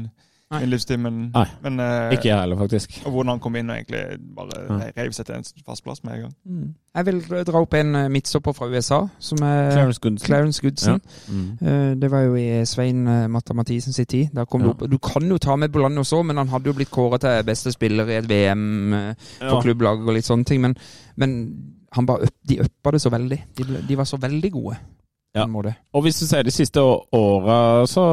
Nei. 0.52 0.60
min 0.62 0.70
livstid, 0.70 1.00
men, 1.02 1.32
Nei, 1.34 1.46
men 1.64 1.80
eh, 1.80 2.12
Ikke 2.14 2.28
jeg 2.30 2.38
heller, 2.40 2.56
faktisk. 2.58 3.02
Og 3.06 3.12
hvordan 3.16 3.30
han 3.34 3.40
kom 3.42 3.56
inn 3.56 3.70
og 3.70 3.76
egentlig 3.80 4.20
bare 4.36 4.60
Ja. 4.70 4.92
reiv 5.02 5.12
seg 5.18 5.26
til 5.26 5.36
en 5.40 5.44
fast 5.66 5.84
plass 5.84 6.04
med 6.04 6.14
en 6.14 6.22
gang. 6.22 6.34
Mm. 6.46 6.68
Jeg 6.96 7.06
vil 7.06 7.22
dra 7.48 7.62
opp 7.62 7.74
en 7.74 7.96
eh, 7.96 8.08
midtstopper 8.14 8.54
fra 8.54 8.68
USA, 8.70 9.00
som 9.20 9.38
er 9.42 9.72
Clarence 9.72 10.00
Goodson. 10.00 10.26
Clarence 10.28 10.62
Goodson. 10.62 11.02
Mm. 11.28 11.58
Eh, 11.68 11.96
Det 11.96 12.12
var 12.12 12.20
jo 12.28 12.36
i 12.36 12.64
Svein 12.66 13.08
eh, 13.08 13.28
Matta 13.28 13.54
Mathisen 13.54 13.94
sin 13.94 14.06
tid. 14.06 14.28
Der 14.36 14.46
kom 14.46 14.62
Ja. 14.62 14.68
du, 14.68 14.72
opp. 14.72 14.86
Du 14.92 14.98
kan 15.00 15.24
jo 15.28 15.38
ta 15.38 15.56
med 15.56 15.70
Bolan 15.72 15.98
også, 15.98 16.22
men 16.24 16.38
han 16.38 16.48
hadde 16.48 16.66
jo 16.70 16.74
blitt 16.74 16.92
kåret 16.92 17.22
til 17.22 17.44
beste 17.44 17.72
spiller 17.72 18.06
i 18.08 18.18
et 18.22 18.30
VM 18.30 18.94
eh, 18.94 19.14
for 19.40 19.56
Ja. 19.58 19.62
klubblaget 19.62 20.08
og 20.08 20.14
litt 20.14 20.26
sånne 20.30 20.46
ting. 20.46 20.62
Men, 20.62 20.76
men 21.16 21.74
han 21.92 22.06
bare, 22.06 22.28
de 22.48 22.60
uppa 22.62 22.92
det 22.92 23.02
så 23.02 23.10
veldig. 23.10 23.42
De, 23.58 23.64
ble, 23.64 23.82
de 23.88 23.96
var 23.98 24.04
så 24.06 24.18
veldig 24.18 24.52
gode. 24.52 24.78
Ja. 25.36 25.46
Og 25.96 26.04
hvis 26.06 26.20
du 26.20 26.26
ser 26.28 26.44
de 26.48 26.52
siste 26.54 26.82
åra, 26.82 27.86
så, 27.90 28.04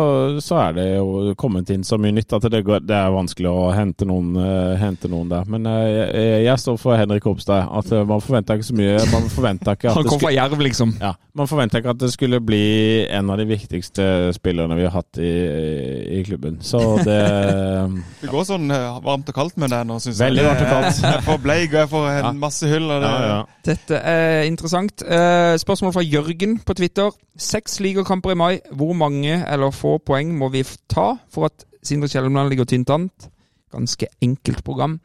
så 0.42 0.58
er 0.68 0.76
det 0.76 0.86
jo 0.96 1.34
kommet 1.38 1.70
inn 1.74 1.84
så 1.86 1.98
mye 2.00 2.14
nytt 2.14 2.34
at 2.36 2.46
det, 2.52 2.62
går, 2.66 2.84
det 2.86 2.96
er 2.98 3.14
vanskelig 3.14 3.50
å 3.50 3.68
hente 3.74 4.06
noen, 4.08 4.32
uh, 4.38 4.74
hente 4.80 5.10
noen 5.10 5.30
der. 5.30 5.48
Men 5.50 5.68
uh, 5.70 5.82
jeg, 5.86 6.44
jeg 6.46 6.62
står 6.64 6.80
for 6.82 6.98
Henrik 6.98 7.26
Hopstad. 7.28 7.68
At 7.70 7.92
uh, 7.94 8.02
man 8.08 8.22
forventa 8.24 8.56
ikke 8.58 8.68
så 8.70 8.78
mye. 8.78 8.96
Man 9.12 9.28
forventa 9.32 9.76
ikke 9.76 9.90
at 9.90 9.98
Han 9.98 10.06
det 10.06 10.12
kom 10.12 10.20
skulle, 10.20 10.32
fra 10.32 10.36
Jerv, 10.36 10.64
liksom. 10.66 10.94
ja, 11.02 11.14
man 11.38 11.50
ikke 11.72 11.94
at 11.94 12.00
det 12.02 12.10
skulle 12.12 12.42
bli 12.44 12.64
en 13.08 13.30
av 13.32 13.40
de 13.40 13.46
viktigste 13.48 14.06
spillerne 14.36 14.76
vi 14.78 14.86
har 14.86 14.94
hatt 14.98 15.22
i, 15.22 15.32
i 16.18 16.22
klubben. 16.26 16.58
Så 16.62 16.82
det 17.06 17.20
Det 18.22 18.30
går 18.30 18.46
sånn 18.46 18.68
varmt 19.02 19.30
og 19.30 19.36
kaldt 19.36 19.58
med 19.60 19.72
det 19.72 19.82
nå, 19.88 19.98
syns 20.02 20.18
jeg. 20.18 20.26
Veldig 20.26 20.46
varmt 20.48 20.64
og 20.66 20.72
kaldt. 20.74 21.02
Jeg 21.12 21.24
får 21.26 21.40
bleik, 21.42 21.72
og 21.72 21.78
jeg 21.82 21.88
får 21.92 22.06
en 22.10 22.22
Ja. 22.22 22.30
masse 22.42 22.68
hull. 22.68 22.86
Og 22.90 23.02
det, 23.02 23.10
Ja, 23.10 23.26
ja. 23.32 23.40
Dette 23.66 23.98
er 23.98 24.46
interessant. 24.48 25.02
Eh, 25.06 25.54
spørsmål 25.62 25.94
fra 25.94 26.04
Jørgen 26.04 26.58
på 26.66 26.74
Twitter. 26.78 27.11
Seks 27.38 27.80
ligakamper 27.80 28.34
i 28.34 28.38
mai. 28.38 28.60
Hvor 28.76 28.92
mange 28.92 29.38
eller 29.48 29.72
få 29.74 29.96
poeng 30.04 30.34
må 30.38 30.50
vi 30.52 30.64
ta 30.88 31.14
for 31.32 31.48
at 31.48 31.64
Sindre 31.82 32.08
Kjellemland 32.08 32.52
ligger 32.52 32.68
tynt 32.68 32.90
an? 32.90 33.08
Ganske 33.72 34.06
enkelt 34.22 34.64
program. 34.64 35.00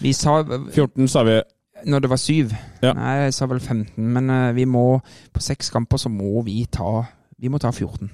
Vi 0.00 0.12
sa 0.12 0.42
14, 0.44 1.08
sa 1.08 1.22
vi. 1.26 1.40
når 1.84 2.00
det 2.00 2.10
var 2.10 2.16
syv. 2.16 2.52
Ja. 2.82 2.92
Nei, 2.92 3.14
jeg 3.26 3.34
sa 3.34 3.46
vel 3.46 3.60
15. 3.60 3.90
Men 3.96 4.30
eh, 4.30 4.52
vi 4.56 4.64
må 4.64 5.00
på 5.32 5.42
seks 5.44 5.70
kamper 5.70 6.00
så 6.00 6.08
må 6.08 6.42
vi 6.46 6.64
ta 6.72 7.04
Vi 7.38 7.48
må 7.52 7.58
ta 7.58 7.70
14. 7.70 8.10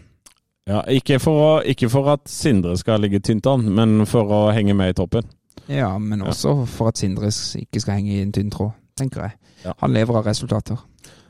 Ja, 0.66 0.82
ikke 0.90 1.18
for, 1.22 1.38
å, 1.42 1.52
ikke 1.66 1.88
for 1.90 2.08
at 2.12 2.28
Sindre 2.30 2.76
skal 2.78 3.02
ligge 3.02 3.20
tynt 3.22 3.46
an, 3.50 3.66
men 3.74 4.06
for 4.06 4.30
å 4.30 4.40
henge 4.54 4.74
med 4.78 4.92
i 4.92 4.96
toppen. 4.98 5.26
Ja, 5.70 5.98
men 5.98 6.22
også 6.22 6.66
for 6.70 6.90
at 6.90 6.98
Sindre 6.98 7.30
ikke 7.30 7.82
skal 7.82 7.98
henge 7.98 8.16
i 8.16 8.22
en 8.22 8.32
tynn 8.34 8.50
tråd, 8.50 8.72
tenker 8.98 9.26
jeg. 9.26 9.36
Ja. 9.64 9.74
Han 9.82 9.94
lever 9.94 10.18
av 10.18 10.26
resultater. 10.26 10.78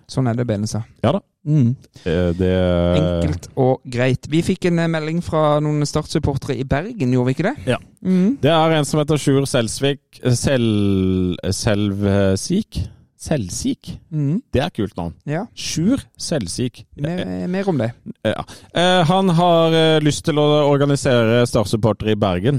Sånn 0.08 0.28
er 0.28 0.36
det 0.36 0.46
Benestad. 0.48 0.88
Ja 1.04 1.14
da. 1.16 1.20
Mm. 1.44 1.74
Eh, 2.06 2.30
Det 2.38 2.52
Enkelt 3.00 3.48
og 3.58 3.80
greit. 3.90 4.28
Vi 4.30 4.42
fikk 4.46 4.68
en 4.70 4.78
eh, 4.78 4.90
melding 4.90 5.22
fra 5.24 5.58
noen 5.64 5.82
Start-supportere 5.88 6.56
i 6.60 6.64
Bergen, 6.68 7.12
gjorde 7.12 7.32
vi 7.32 7.36
ikke 7.36 7.48
det? 7.50 7.56
Ja. 7.74 7.78
Mm. 8.02 8.38
Det 8.42 8.50
er 8.50 8.76
en 8.78 8.86
som 8.88 9.02
heter 9.02 9.18
Sjur 9.20 9.46
Selvsvik 9.46 10.22
Sel... 10.38 11.36
Selvsik? 11.50 12.82
Selvsik? 13.22 13.92
Mm. 14.10 14.40
Det 14.50 14.62
er 14.64 14.70
kult 14.74 14.96
navn. 14.98 15.12
Ja, 15.30 15.44
Sjur 15.54 16.00
Selvsik. 16.18 16.80
mer, 16.98 17.46
mer 17.46 17.68
om 17.70 17.78
det. 17.78 17.92
Ja. 18.26 18.42
Eh, 18.74 19.02
han 19.06 19.30
har 19.38 19.76
eh, 19.78 19.98
lyst 20.02 20.24
til 20.26 20.40
å 20.42 20.46
organisere 20.66 21.44
Start-supportere 21.46 22.16
i 22.16 22.18
Bergen. 22.18 22.58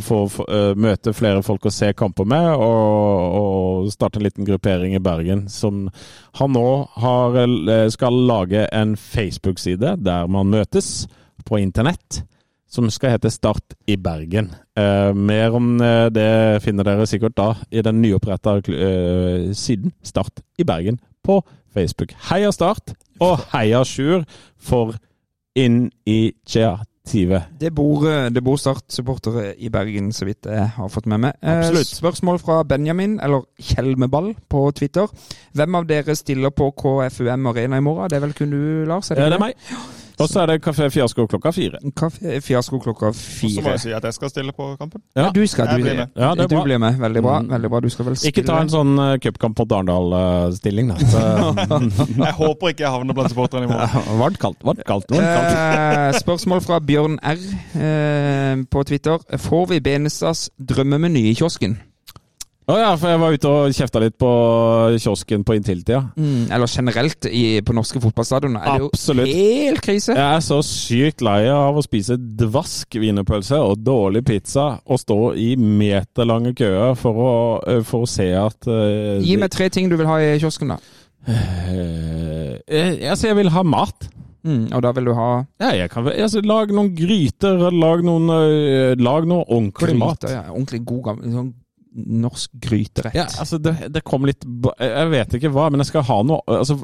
Få 0.00 0.22
få, 0.30 0.46
eh, 0.48 0.72
møte 0.78 1.12
flere 1.16 1.42
folk 1.44 1.66
å 1.68 1.72
se 1.74 1.92
kamper 1.92 2.26
med, 2.28 2.48
og, 2.54 3.36
og 3.38 3.92
starte 3.92 4.20
en 4.20 4.26
liten 4.26 4.46
gruppering 4.48 4.96
i 4.96 5.02
Bergen. 5.02 5.48
Som 5.52 5.88
han 6.38 6.52
nå 6.56 6.66
har, 7.02 7.36
eh, 7.36 7.88
skal 7.92 8.20
lage 8.28 8.66
en 8.72 8.96
Facebook-side 8.96 9.96
der 10.02 10.26
man 10.26 10.52
møtes 10.52 11.06
på 11.44 11.60
internett. 11.60 12.22
Som 12.72 12.88
skal 12.88 13.18
hete 13.18 13.30
Start 13.30 13.74
i 13.86 13.98
Bergen. 14.00 14.54
Eh, 14.78 15.12
mer 15.12 15.52
om 15.58 15.74
eh, 15.80 16.08
det 16.08 16.62
finner 16.64 16.88
dere 16.88 17.06
sikkert 17.06 17.36
da 17.36 17.50
i 17.70 17.82
den 17.84 18.00
nyoppretta 18.00 18.56
eh, 18.64 19.50
siden 19.52 19.92
Start 20.02 20.40
i 20.56 20.64
Bergen 20.64 20.98
på 21.22 21.42
Facebook. 21.74 22.14
Heia 22.30 22.52
Start, 22.52 22.94
og 23.20 23.44
heia 23.52 23.84
Sjur 23.84 24.24
for 24.56 24.96
initiativet. 27.04 27.42
Det 27.58 27.70
bor, 27.74 28.08
eh, 28.08 28.30
det 28.30 28.42
bor 28.42 28.56
Start-supportere 28.56 29.54
i 29.58 29.68
Bergen, 29.68 30.12
så 30.12 30.24
vidt 30.24 30.46
jeg 30.46 30.68
har 30.76 30.88
fått 30.88 31.06
med 31.06 31.20
meg. 31.20 31.32
Eh, 31.42 31.58
Absolutt. 31.58 31.86
Spørsmål 31.86 32.38
fra 32.38 32.62
Benjamin, 32.62 33.20
eller 33.20 33.42
Kjelmeball, 33.60 34.34
på 34.48 34.72
Twitter. 34.74 35.06
Hvem 35.54 35.74
av 35.74 35.86
dere 35.86 36.14
stiller 36.16 36.50
på 36.50 36.70
KFUM 36.70 37.46
Arena 37.46 37.76
i 37.76 37.80
morgen? 37.80 38.08
Det 38.08 38.16
er 38.16 38.20
vel 38.20 38.32
kun 38.32 38.50
du, 38.50 38.84
Lars? 38.86 39.10
Ja, 39.10 39.14
det 39.16 39.32
er 39.32 39.38
meg. 39.38 39.54
Og 40.18 40.28
så 40.28 40.42
er 40.42 40.52
det 40.52 40.58
Kafé 40.64 40.88
Fiasko 40.92 41.26
klokka 41.30 41.52
fire. 41.54 41.80
Kafé 41.98 42.40
Fiasko 42.44 42.78
klokka 42.82 43.10
Og 43.12 43.16
så 43.16 43.62
må 43.64 43.74
jeg 43.74 43.82
si 43.84 43.92
at 43.96 44.04
jeg 44.04 44.16
skal 44.16 44.32
stille 44.32 44.54
på 44.56 44.68
kampen. 44.80 45.02
Ja, 45.16 45.30
du 45.34 45.42
skal. 45.46 45.70
Du, 45.72 45.82
blir 45.82 45.96
med. 45.98 46.12
Ja, 46.16 46.32
det 46.38 46.48
du 46.50 46.56
blir 46.62 46.80
med. 46.82 46.98
Veldig 47.00 47.22
bra. 47.22 47.38
Mm. 47.40 47.50
veldig 47.54 47.70
bra. 47.70 47.80
Du 47.80 47.88
skal 47.92 48.08
vel 48.08 48.16
spille 48.16 48.32
Ikke 48.32 48.46
ta 48.46 48.58
en 48.62 48.72
sånn 48.72 48.92
uh, 49.00 49.14
cupkamp 49.22 49.58
mot 49.58 49.76
Arendal-stilling, 49.78 50.92
da. 50.92 50.98
Jeg 52.22 52.34
håper 52.38 52.72
ikke 52.72 52.84
jeg 52.84 52.92
havner 52.92 53.16
blant 53.16 53.32
supporterne 53.32 53.66
i 53.66 53.70
morgen. 53.70 54.18
varmt 54.20 54.38
kaldt, 54.42 54.58
varmt 54.66 54.82
kaldt. 54.88 55.08
Kaldt. 55.12 55.22
Eh, 55.22 56.18
spørsmål 56.20 56.62
fra 56.64 56.80
Bjørn 56.82 57.18
R 57.22 57.46
eh, 57.78 58.64
på 58.70 58.84
Twitter. 58.88 59.22
Får 59.46 59.70
vi 59.72 59.80
Benestads 59.84 60.48
drømmemeny 60.58 61.28
i 61.30 61.34
kiosken? 61.38 61.78
Å 62.62 62.76
ja, 62.78 62.90
for 62.94 63.10
jeg 63.10 63.18
var 63.18 63.34
ute 63.34 63.50
og 63.50 63.72
kjefta 63.74 64.00
litt 64.04 64.14
på 64.22 64.28
kiosken 65.02 65.42
på 65.42 65.56
Intility, 65.58 65.96
ja. 65.96 66.02
Mm, 66.14 66.46
eller 66.54 66.70
generelt 66.70 67.26
i, 67.26 67.58
på 67.66 67.74
norske 67.74 67.98
fotballstadioner? 68.04 68.62
Er 68.62 68.84
det 68.84 68.86
jo 68.86 69.24
helt 69.26 69.82
krise? 69.82 70.14
Jeg 70.14 70.36
er 70.38 70.44
så 70.46 70.60
sykt 70.62 71.24
lei 71.26 71.40
av 71.50 71.74
å 71.74 71.82
spise 71.82 72.14
dvask 72.16 72.94
wienerpølse 73.02 73.58
og 73.58 73.82
dårlig 73.82 74.22
pizza 74.28 74.68
og 74.86 75.00
stå 75.02 75.18
i 75.42 75.56
meterlange 75.58 76.54
køer 76.60 76.94
for 77.00 77.18
å, 77.18 77.32
eh, 77.66 77.80
for 77.86 78.06
å 78.06 78.10
se 78.10 78.28
at 78.38 78.70
uh, 78.70 79.18
Gi 79.18 79.34
meg 79.40 79.50
tre 79.50 79.66
ting 79.72 79.90
du 79.90 79.96
vil 79.98 80.06
ha 80.06 80.20
i 80.22 80.36
kiosken, 80.38 80.76
da. 80.76 80.78
Uh, 81.26 82.62
altså, 82.68 83.32
jeg 83.32 83.40
vil 83.40 83.50
ha 83.56 83.64
mat. 83.66 84.06
Mm, 84.46 84.68
og 84.74 84.82
da 84.82 84.90
vil 84.94 85.06
du 85.06 85.12
ha 85.14 85.26
Ja, 85.62 85.68
jeg 85.78 85.90
kan 85.92 86.08
altså, 86.10 86.40
Lag 86.42 86.72
noen 86.74 86.88
gryter, 86.98 87.60
lag 87.70 88.00
noen 88.02 88.26
Lag 88.98 89.28
noe 89.30 89.44
ordentlig 89.46 89.94
mat. 90.00 90.26
ja, 90.26 90.48
ordentlig 90.50 90.80
god 90.82 91.12
sånn 91.22 91.52
norsk 91.94 92.52
gryterett. 92.52 93.14
Ja, 93.14 93.26
altså 93.38 93.58
det, 93.60 93.74
det 93.92 94.02
kom 94.06 94.24
litt 94.28 94.44
Jeg 94.80 95.08
vet 95.12 95.36
ikke 95.36 95.50
hva, 95.52 95.68
men 95.70 95.82
jeg 95.82 95.90
skal 95.90 96.06
ha 96.08 96.18
noe 96.24 96.40
altså, 96.48 96.78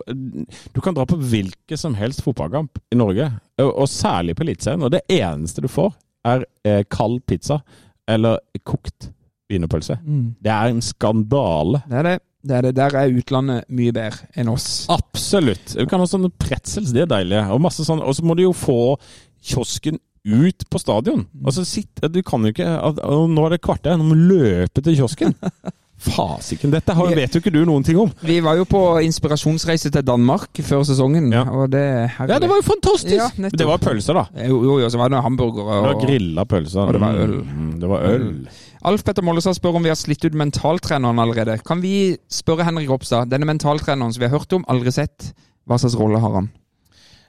Du 0.74 0.80
kan 0.85 0.97
dra 0.97 1.06
på 1.09 1.16
hvilken 1.16 1.80
som 1.80 1.97
helst 1.98 2.22
fotballkamp 2.26 2.80
i 2.93 2.98
Norge, 2.98 3.30
og, 3.64 3.86
særlig 3.90 4.36
på 4.36 4.44
Eliteserien, 4.44 4.85
og 4.85 4.93
det 4.94 5.05
eneste 5.12 5.64
du 5.64 5.68
får, 5.72 5.94
er 6.28 6.44
eh, 6.68 6.82
kald 6.93 7.22
pizza 7.28 7.60
eller 8.09 8.40
kokt 8.66 9.10
wienerpølse. 9.48 9.98
Mm. 10.05 10.35
Det 10.44 10.52
er 10.52 10.72
en 10.72 10.82
skandale. 10.85 11.82
Det 11.89 11.98
er 12.01 12.06
det. 12.09 12.16
det 12.43 12.56
er 12.56 12.66
det. 12.66 12.74
Der 12.76 12.98
er 13.01 13.16
utlandet 13.20 13.68
mye 13.68 13.94
bedre 13.97 14.28
enn 14.36 14.52
oss. 14.52 14.68
Absolutt. 14.93 15.74
Du 15.76 15.89
kan 15.89 16.02
ha 16.02 16.09
sånne 16.09 16.30
pretzels, 16.40 16.93
de 16.94 17.05
er 17.05 17.10
deilige. 17.10 17.47
Og 17.55 17.68
sånn, 17.72 18.02
og 18.05 18.16
så 18.16 18.26
må 18.26 18.36
du 18.36 18.44
jo 18.44 18.55
få 18.56 18.80
kiosken 19.44 20.01
ut 20.28 20.64
på 20.70 20.78
stadion. 20.82 21.24
Altså, 21.44 21.64
sitt, 21.68 22.00
du 22.12 22.20
kan 22.26 22.44
jo 22.44 22.52
ikke 22.55 22.68
og 22.84 23.28
Nå 23.32 23.44
er 23.48 23.56
det 23.56 23.62
kvarter, 23.64 23.96
nå 23.98 24.05
må 24.06 24.14
du 24.18 24.28
løpe 24.36 24.82
til 24.84 24.96
kiosken. 25.00 25.34
Fasiken, 25.98 26.70
dette 26.70 26.94
har, 26.94 27.09
vet 27.10 27.34
jo 27.34 27.40
ikke 27.42 27.50
du 27.50 27.64
noen 27.66 27.82
ting 27.82 27.96
om. 27.98 28.10
Vi 28.22 28.36
var 28.44 28.55
jo 28.55 28.62
på 28.70 28.80
inspirasjonsreise 29.02 29.90
til 29.90 30.05
Danmark 30.06 30.60
før 30.62 30.84
sesongen, 30.86 31.26
Ja. 31.34 31.42
og 31.50 31.72
det. 31.72 31.82
Ja, 32.20 32.38
det 32.38 32.46
var 32.46 32.60
jo 32.60 32.66
fantastisk! 32.68 33.16
Ja, 33.18 33.26
det 33.50 33.66
var 33.66 33.80
pølser, 33.82 34.14
da. 34.14 34.46
Jo, 34.46 34.60
jo, 34.78 34.90
så 34.94 35.00
var 35.00 35.10
det 35.10 35.18
hamburgere. 35.24 35.80
Det 35.82 35.88
var 35.88 36.00
grilla 36.05 36.44
pølser. 36.46 36.80
og 36.86 36.94
det 36.94 37.00
var 37.02 37.18
øl. 37.24 37.34
Mm, 37.42 37.72
det 37.82 37.90
var 37.90 38.06
øl. 38.12 38.28
Alf 38.86 39.02
Petter 39.02 39.26
Mollestad 39.26 39.59
spør 39.59 39.80
om 39.80 39.82
vi 39.82 39.90
har 39.90 39.98
slitt 39.98 40.22
ut 40.24 40.38
mentaltreneren 40.38 41.18
allerede. 41.18 41.59
Kan 41.66 41.82
vi 41.82 42.14
spørre 42.30 42.62
Henrik 42.68 42.88
Ropstad, 42.92 43.26
denne 43.34 43.48
mentaltreneren 43.50 44.14
som 44.14 44.22
vi 44.22 44.28
har 44.30 44.38
hørt 44.38 44.55
om, 44.55 44.64
aldri 44.70 44.94
sett, 44.94 45.32
hva 45.66 45.80
slags 45.82 45.98
rolle 45.98 46.22
har 46.22 46.30
han? 46.38 46.46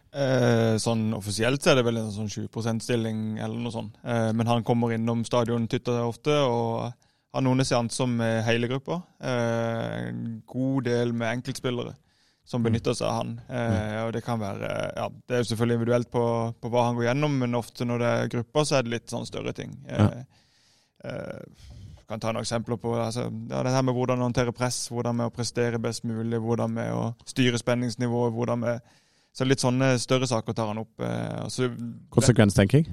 Eh, 0.09 0.75
sånn 0.81 1.11
Offisielt 1.13 1.61
så 1.61 1.71
er 1.71 1.79
det 1.79 1.85
vel 1.85 1.99
en 2.01 2.11
sånn 2.13 2.31
20 2.31 2.49
%-stilling 2.49 3.37
eller 3.37 3.61
noe 3.61 3.73
sånt. 3.73 3.99
Eh, 4.03 4.31
men 4.33 4.49
han 4.49 4.65
kommer 4.65 4.95
innom 4.95 5.25
stadion 5.27 5.67
titt 5.69 5.87
og 5.91 6.15
ofte 6.15 6.33
og 6.33 6.89
har 7.29 7.45
noen 7.45 7.61
seanser 7.65 8.09
med 8.09 8.43
hele 8.47 8.69
gruppa. 8.71 9.01
Eh, 9.21 10.09
en 10.09 10.23
god 10.49 10.89
del 10.89 11.13
med 11.13 11.35
enkeltspillere 11.37 11.93
som 12.49 12.63
benytter 12.65 12.95
seg 12.97 13.05
av 13.05 13.17
han. 13.19 13.33
Eh, 13.45 13.97
og 14.07 14.13
Det 14.15 14.23
kan 14.25 14.39
være, 14.41 14.69
ja, 14.97 15.07
det 15.29 15.35
er 15.35 15.43
jo 15.43 15.49
selvfølgelig 15.51 15.77
individuelt 15.77 16.11
på, 16.11 16.23
på 16.57 16.71
hva 16.73 16.87
han 16.87 16.97
går 16.97 17.11
gjennom, 17.11 17.35
men 17.43 17.59
ofte 17.59 17.85
når 17.85 18.01
det 18.01 18.13
er 18.13 18.31
grupper, 18.33 18.65
så 18.65 18.79
er 18.79 18.87
det 18.87 18.95
litt 18.95 19.13
sånn 19.13 19.27
større 19.29 19.53
ting. 19.53 19.75
Eh, 19.85 20.23
eh, 21.05 21.67
kan 22.09 22.21
ta 22.21 22.31
noen 22.33 22.41
eksempler 22.41 22.79
på 22.81 22.95
altså, 22.97 23.27
ja, 23.51 23.61
det 23.61 23.75
her 23.75 23.85
med 23.85 23.93
hvordan 23.93 24.25
håndtere 24.25 24.55
press, 24.55 24.87
hvordan 24.89 25.19
med 25.19 25.29
å 25.29 25.33
prestere 25.35 25.77
best 25.81 26.07
mulig, 26.09 26.39
hvordan 26.41 26.73
med 26.73 26.89
å 26.89 27.03
styre 27.29 27.61
spenningsnivået, 27.61 28.33
hvordan 28.33 28.63
med 28.63 28.95
så 29.39 29.47
litt 29.47 29.61
sånne 29.63 29.93
større 30.03 30.27
saker 30.27 30.55
tar 30.57 30.67
han 30.73 30.81
opp. 30.81 30.91
Eh, 30.99 31.43
altså, 31.45 31.69
Konsekvenstenking? 32.11 32.89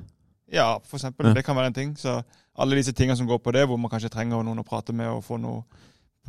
ja, 0.53 0.69
for 0.87 1.01
eksempel. 1.01 1.27
Ja. 1.27 1.35
Det 1.35 1.43
kan 1.45 1.57
være 1.59 1.73
en 1.73 1.75
ting. 1.75 1.97
Så 1.99 2.21
alle 2.57 2.79
disse 2.79 2.95
tingene 2.95 3.17
som 3.19 3.27
går 3.27 3.41
på 3.43 3.53
det, 3.57 3.65
hvor 3.67 3.81
man 3.83 3.91
kanskje 3.91 4.13
trenger 4.15 4.45
noen 4.47 4.63
å 4.63 4.67
prate 4.67 4.95
med 4.95 5.11
og 5.11 5.25
få 5.27 5.41
noe 5.43 5.65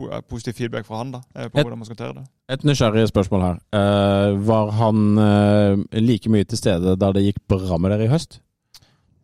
eh, 0.02 0.24
positiv 0.30 0.58
feedback 0.58 0.88
fra 0.90 1.04
han 1.04 1.12
da, 1.14 1.22
eh, 1.36 1.48
på 1.50 1.60
Et- 1.60 1.64
hvordan 1.68 1.78
man 1.78 1.86
skal 1.86 1.96
håndtere 1.96 2.16
det. 2.24 2.26
Et 2.50 2.66
nysgjerrig 2.66 3.08
spørsmål 3.12 3.42
her. 3.46 3.62
Uh, 3.76 4.40
var 4.48 4.72
han 4.72 5.18
uh, 5.20 5.84
like 6.00 6.30
mye 6.30 6.48
til 6.50 6.58
stede 6.58 6.96
da 6.98 7.12
det 7.12 7.24
gikk 7.28 7.44
bra 7.48 7.78
med 7.78 7.92
dere 7.94 8.08
i 8.08 8.12
høst? 8.12 8.40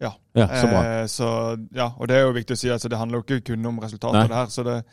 Ja. 0.02 0.12
Ja, 0.36 0.48
Så 0.48 0.68
bra. 0.68 0.82
Uh, 0.84 1.08
så, 1.08 1.28
ja, 1.74 1.90
og 1.98 2.08
det 2.08 2.18
er 2.18 2.28
jo 2.28 2.34
viktig 2.38 2.54
å 2.54 2.60
si. 2.60 2.70
Altså, 2.70 2.90
det 2.92 2.98
handler 3.00 3.22
jo 3.22 3.26
ikke 3.26 3.54
kun 3.54 3.66
om 3.66 3.80
resultatet 3.80 4.22
av 4.22 4.30
det 4.30 4.36
her. 4.44 4.54
Så 4.54 4.64
det, 4.68 4.84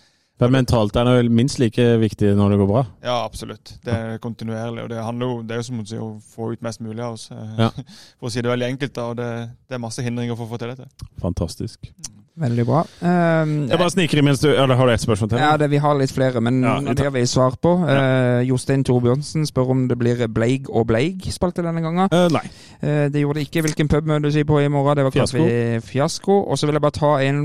For 0.40 0.48
mentalt 0.52 0.96
er 0.96 1.04
det 1.04 1.16
vel 1.18 1.28
minst 1.36 1.58
like 1.60 1.84
viktig 2.00 2.30
når 2.38 2.54
det 2.54 2.58
går 2.62 2.70
bra? 2.70 2.84
ja, 3.04 3.16
absolutt. 3.26 3.74
Det 3.84 3.92
er 3.92 4.18
kontinuerlig. 4.24 4.82
Og 4.86 4.88
det 4.90 5.02
handler 5.04 5.26
jo, 5.34 5.42
det 5.44 5.52
er 5.58 5.60
jo 5.60 5.66
som 5.68 5.82
å 5.82 5.86
si 5.86 5.98
å 6.00 6.14
få 6.34 6.52
ut 6.54 6.62
mest 6.64 6.80
mulig 6.80 7.02
av 7.04 7.18
oss. 7.18 7.28
eh, 7.30 7.58
Ja. 7.66 7.68
For 8.20 8.30
å 8.30 8.32
si 8.32 8.40
det 8.40 8.48
veldig 8.50 8.70
enkelt, 8.74 8.94
da. 8.96 9.04
Og 9.12 9.18
det, 9.20 9.28
det 9.68 9.76
er 9.76 9.82
masse 9.84 10.02
hindringer 10.02 10.36
for 10.40 10.48
å 10.48 10.54
få 10.54 10.58
til 10.62 10.72
dette. 10.72 10.88
Fantastisk. 11.20 11.92
Veldig 12.40 12.64
bra. 12.64 12.80
Um, 13.04 13.66
Jeg 13.68 13.76
bare 13.76 13.90
sniker 13.92 14.18
i 14.18 14.22
mens 14.24 14.40
du 14.40 14.46
Eller 14.48 14.78
har 14.78 14.86
du 14.86 14.92
et 14.94 15.02
spørsmål 15.02 15.28
til? 15.28 15.38
ja, 15.42 15.56
det, 15.60 15.66
Vi 15.70 15.80
har 15.82 15.98
litt 15.98 16.12
flere, 16.14 16.40
men 16.40 16.62
Ja, 16.62 16.76
noen 16.78 16.86
vi 16.86 16.90
av 16.94 16.96
de 16.96 17.04
har 17.04 17.12
vi 17.18 17.24
svar 17.28 17.56
på. 17.60 17.72
Eh, 17.84 18.46
Jostein 18.48 18.84
Torbjørnsen 18.86 19.44
spør 19.50 19.74
om 19.74 19.82
det 19.90 19.98
blir 20.00 20.22
Bleig 20.32 20.70
og 20.70 20.86
Bleig-spalte 20.88 21.60
denne 21.66 21.82
gangen. 21.84 22.08
Uh, 22.14 22.30
nei. 22.32 22.46
Uh, 22.80 23.10
det 23.12 23.20
gjorde 23.26 23.42
det 23.42 23.48
ikke. 23.50 23.66
Hvilken 23.66 23.90
pub 23.92 24.08
møter 24.08 24.30
du 24.30 24.32
si 24.38 24.44
på 24.48 24.60
i 24.62 24.70
morgen? 24.72 24.96
Det 24.96 25.04
var 25.10 25.16
kanskje 25.18 25.36
Fiasko. 25.36 25.48
vi 25.50 25.80
Fiasko. 25.90 26.38
Og 26.48 26.56
så 26.58 26.66
vil 26.70 26.78
jeg 26.80 26.86
bare 26.86 26.96
ta 26.96 27.12
en, 27.26 27.42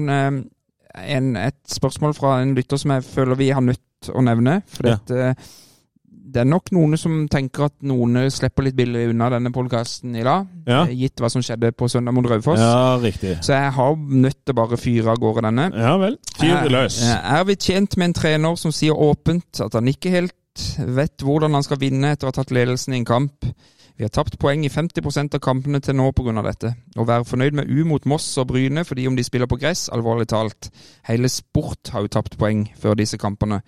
en, 0.98 1.36
et 1.38 1.58
spørsmål 1.72 2.14
fra 2.18 2.38
en 2.42 2.56
lytter 2.58 2.78
som 2.82 2.92
jeg 2.96 3.04
føler 3.08 3.36
vi 3.40 3.50
har 3.54 3.62
nødt 3.62 4.10
å 4.14 4.22
nevne. 4.26 4.62
For 4.68 4.88
Ja. 4.88 4.94
at, 5.00 5.38
det 6.36 6.42
er 6.42 6.48
nok 6.50 6.68
noen 6.76 6.98
som 7.00 7.28
tenker 7.32 7.68
at 7.70 7.76
noen 7.88 8.18
slipper 8.34 8.66
litt 8.66 8.76
billig 8.76 9.06
unna 9.14 9.30
denne 9.32 9.52
podkasten 9.56 10.16
i 10.20 10.24
dag. 10.26 10.48
Ja. 10.68 10.82
eh, 10.84 10.92
Gitt 10.98 11.22
hva 11.24 11.30
som 11.32 11.42
skjedde 11.46 11.70
på 11.78 11.88
søndag 11.88 12.12
mot 12.18 12.26
Raufoss. 12.28 12.60
Ja, 12.60 12.98
riktig. 13.00 13.38
Så 13.46 13.54
jeg 13.56 13.72
har 13.78 13.96
nødt 13.96 14.42
til 14.46 14.58
bare 14.58 14.78
fyre 14.82 15.14
av 15.14 15.22
gårde 15.22 15.46
denne. 15.48 15.70
Ja 15.80 15.94
vel. 16.02 16.18
Fyr 16.36 16.68
løs. 16.74 16.98
Er, 17.08 17.22
er 17.40 17.46
vi 17.48 17.56
tjent 17.56 17.96
med 17.98 18.10
en 18.10 18.18
trener 18.18 18.56
som 18.60 18.74
sier 18.76 18.92
åpent 18.98 19.62
at 19.64 19.74
han 19.80 19.88
ikke 19.88 20.12
helt 20.12 20.34
vet 20.98 21.24
hvordan 21.24 21.54
han 21.56 21.64
skal 21.64 21.80
vinne 21.80 22.12
etter 22.16 22.28
å 22.28 22.34
ha 22.34 22.38
tatt 22.42 22.52
ledelsen 22.56 22.94
i 22.96 23.00
en 23.04 23.08
kamp? 23.08 23.46
Vi 23.96 24.04
har 24.04 24.12
tapt 24.12 24.36
poeng 24.40 24.66
i 24.68 24.70
50% 24.70 25.38
av 25.38 25.40
kampene 25.40 25.80
til 25.80 25.96
nå 25.96 26.10
pga. 26.12 26.42
dette. 26.44 26.74
Å 27.00 27.06
være 27.08 27.24
fornøyd 27.24 27.54
med 27.56 27.70
U 27.72 27.86
mot 27.88 28.06
Moss 28.06 28.28
og 28.38 28.50
Bryne 28.50 28.84
fordi 28.84 29.08
om 29.08 29.16
de 29.16 29.24
spiller 29.24 29.48
på 29.48 29.56
gress, 29.56 29.88
alvorlig 29.90 30.28
talt. 30.28 30.70
Hele 31.08 31.30
sport 31.30 31.94
har 31.94 32.04
jo 32.04 32.12
tapt 32.12 32.38
poeng 32.38 32.66
før 32.76 32.96
disse 33.00 33.18
kampene. 33.18 33.62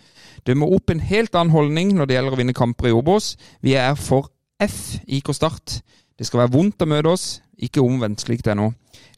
Det 0.44 0.58
må 0.58 0.68
opp 0.76 0.92
en 0.92 1.00
helt 1.00 1.36
annen 1.36 1.56
holdning 1.56 1.96
når 1.96 2.06
det 2.06 2.18
gjelder 2.18 2.36
å 2.36 2.42
vinne 2.42 2.58
kamper 2.58 2.90
i 2.90 2.92
Obos. 2.92 3.38
Vi 3.64 3.78
er 3.80 3.96
for 3.96 4.28
F 4.60 5.00
IK 5.08 5.32
Start. 5.32 5.80
Det 6.20 6.28
skal 6.28 6.44
være 6.44 6.56
vondt 6.58 6.82
å 6.84 6.90
møte 6.90 7.14
oss, 7.14 7.42
ikke 7.58 7.82
omvendt 7.82 8.26
slik 8.26 8.44
det 8.44 8.52
er 8.52 8.60
nå. 8.60 8.74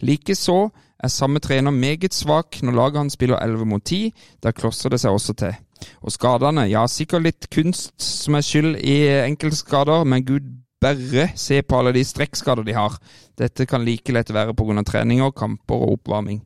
Likeså 0.06 0.70
er 1.00 1.10
samme 1.10 1.42
trener 1.42 1.72
meget 1.72 2.14
svak 2.14 2.62
når 2.62 2.76
laget 2.76 3.02
hans 3.02 3.18
spiller 3.18 3.42
11 3.42 3.66
mot 3.66 3.82
10. 3.82 4.14
Der 4.44 4.54
klosser 4.54 4.94
det 4.94 5.02
seg 5.02 5.16
også 5.16 5.34
til. 5.34 5.58
Og 6.04 6.12
skadene, 6.12 6.68
ja 6.70 6.86
sikkert 6.92 7.24
litt 7.24 7.50
kunst 7.50 7.96
som 8.04 8.36
er 8.36 8.44
skyld 8.44 8.82
i 8.84 8.98
enkeltskader, 9.24 10.04
men 10.04 10.26
gud 10.28 10.59
bare 10.82 11.30
se 11.36 11.62
på 11.62 11.80
alle 11.80 11.94
de 11.94 12.04
strekkskader 12.04 12.64
de 12.64 12.74
har. 12.74 12.96
Dette 13.38 13.66
kan 13.66 13.84
like 13.86 14.14
lett 14.14 14.34
være 14.34 14.54
pga. 14.54 14.84
treninger, 14.84 15.32
kamper 15.32 15.76
og 15.76 15.92
oppvarming. 16.00 16.42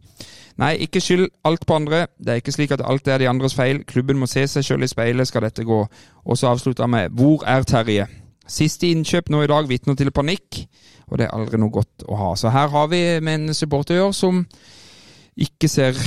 Nei, 0.58 0.76
ikke 0.86 1.02
skyld 1.02 1.30
alt 1.46 1.66
på 1.66 1.76
andre. 1.76 2.08
Det 2.20 2.30
er 2.30 2.42
ikke 2.42 2.52
slik 2.52 2.72
at 2.72 2.82
alt 2.86 3.08
er 3.08 3.18
de 3.18 3.30
andres 3.30 3.56
feil. 3.56 3.84
Klubben 3.86 4.20
må 4.20 4.28
se 4.30 4.46
seg 4.48 4.64
sjøl 4.64 4.84
i 4.84 4.88
speilet, 4.88 5.28
skal 5.28 5.42
dette 5.42 5.66
gå. 5.66 5.80
Og 6.26 6.38
så 6.38 6.48
avslutter 6.48 6.84
jeg 6.84 6.90
med 6.90 7.10
Hvor 7.18 7.44
er 7.48 7.64
Terje? 7.64 8.08
Siste 8.48 8.90
innkjøp 8.92 9.30
nå 9.30 9.44
i 9.44 9.48
dag 9.48 9.68
vitner 9.70 9.96
til 9.96 10.12
panikk, 10.12 10.66
og 11.08 11.18
det 11.18 11.26
er 11.26 11.36
aldri 11.36 11.58
noe 11.58 11.72
godt 11.72 12.04
å 12.06 12.18
ha. 12.20 12.34
Så 12.36 12.52
her 12.52 12.68
har 12.68 12.88
vi 12.92 13.20
med 13.24 13.34
en 13.34 13.54
supporter 13.54 14.12
som 14.12 14.44
ikke 15.40 15.70
ser 15.72 15.98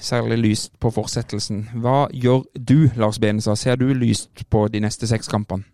særlig 0.00 0.38
lyst 0.38 0.72
på 0.80 0.90
fortsettelsen. 0.94 1.68
Hva 1.82 2.06
gjør 2.12 2.46
du, 2.54 2.90
Lars 2.96 3.18
Benestad? 3.18 3.58
Ser 3.58 3.76
du 3.76 3.90
lyst 3.94 4.46
på 4.50 4.68
de 4.68 4.80
neste 4.80 5.10
seks 5.10 5.28
kampene? 5.28 5.66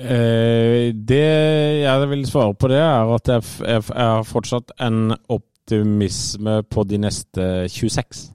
Eh, 0.00 0.90
det 0.94 1.24
jeg 1.84 2.10
vil 2.10 2.26
svare 2.28 2.54
på 2.56 2.70
det, 2.72 2.80
er 2.80 3.14
at 3.14 3.28
jeg, 3.28 3.46
jeg, 3.60 3.84
jeg 3.88 4.12
har 4.14 4.28
fortsatt 4.28 4.72
en 4.80 5.14
optimisme 5.28 6.62
på 6.70 6.84
de 6.88 7.00
neste 7.04 7.50
26. 7.68 8.30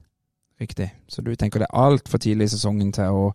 Riktig. 0.60 0.90
Så 1.08 1.22
du 1.22 1.34
tenker 1.34 1.60
det 1.60 1.68
er 1.68 1.82
altfor 1.88 2.22
tidlig 2.22 2.48
i 2.48 2.54
sesongen 2.54 2.92
til 2.94 3.18
å 3.18 3.26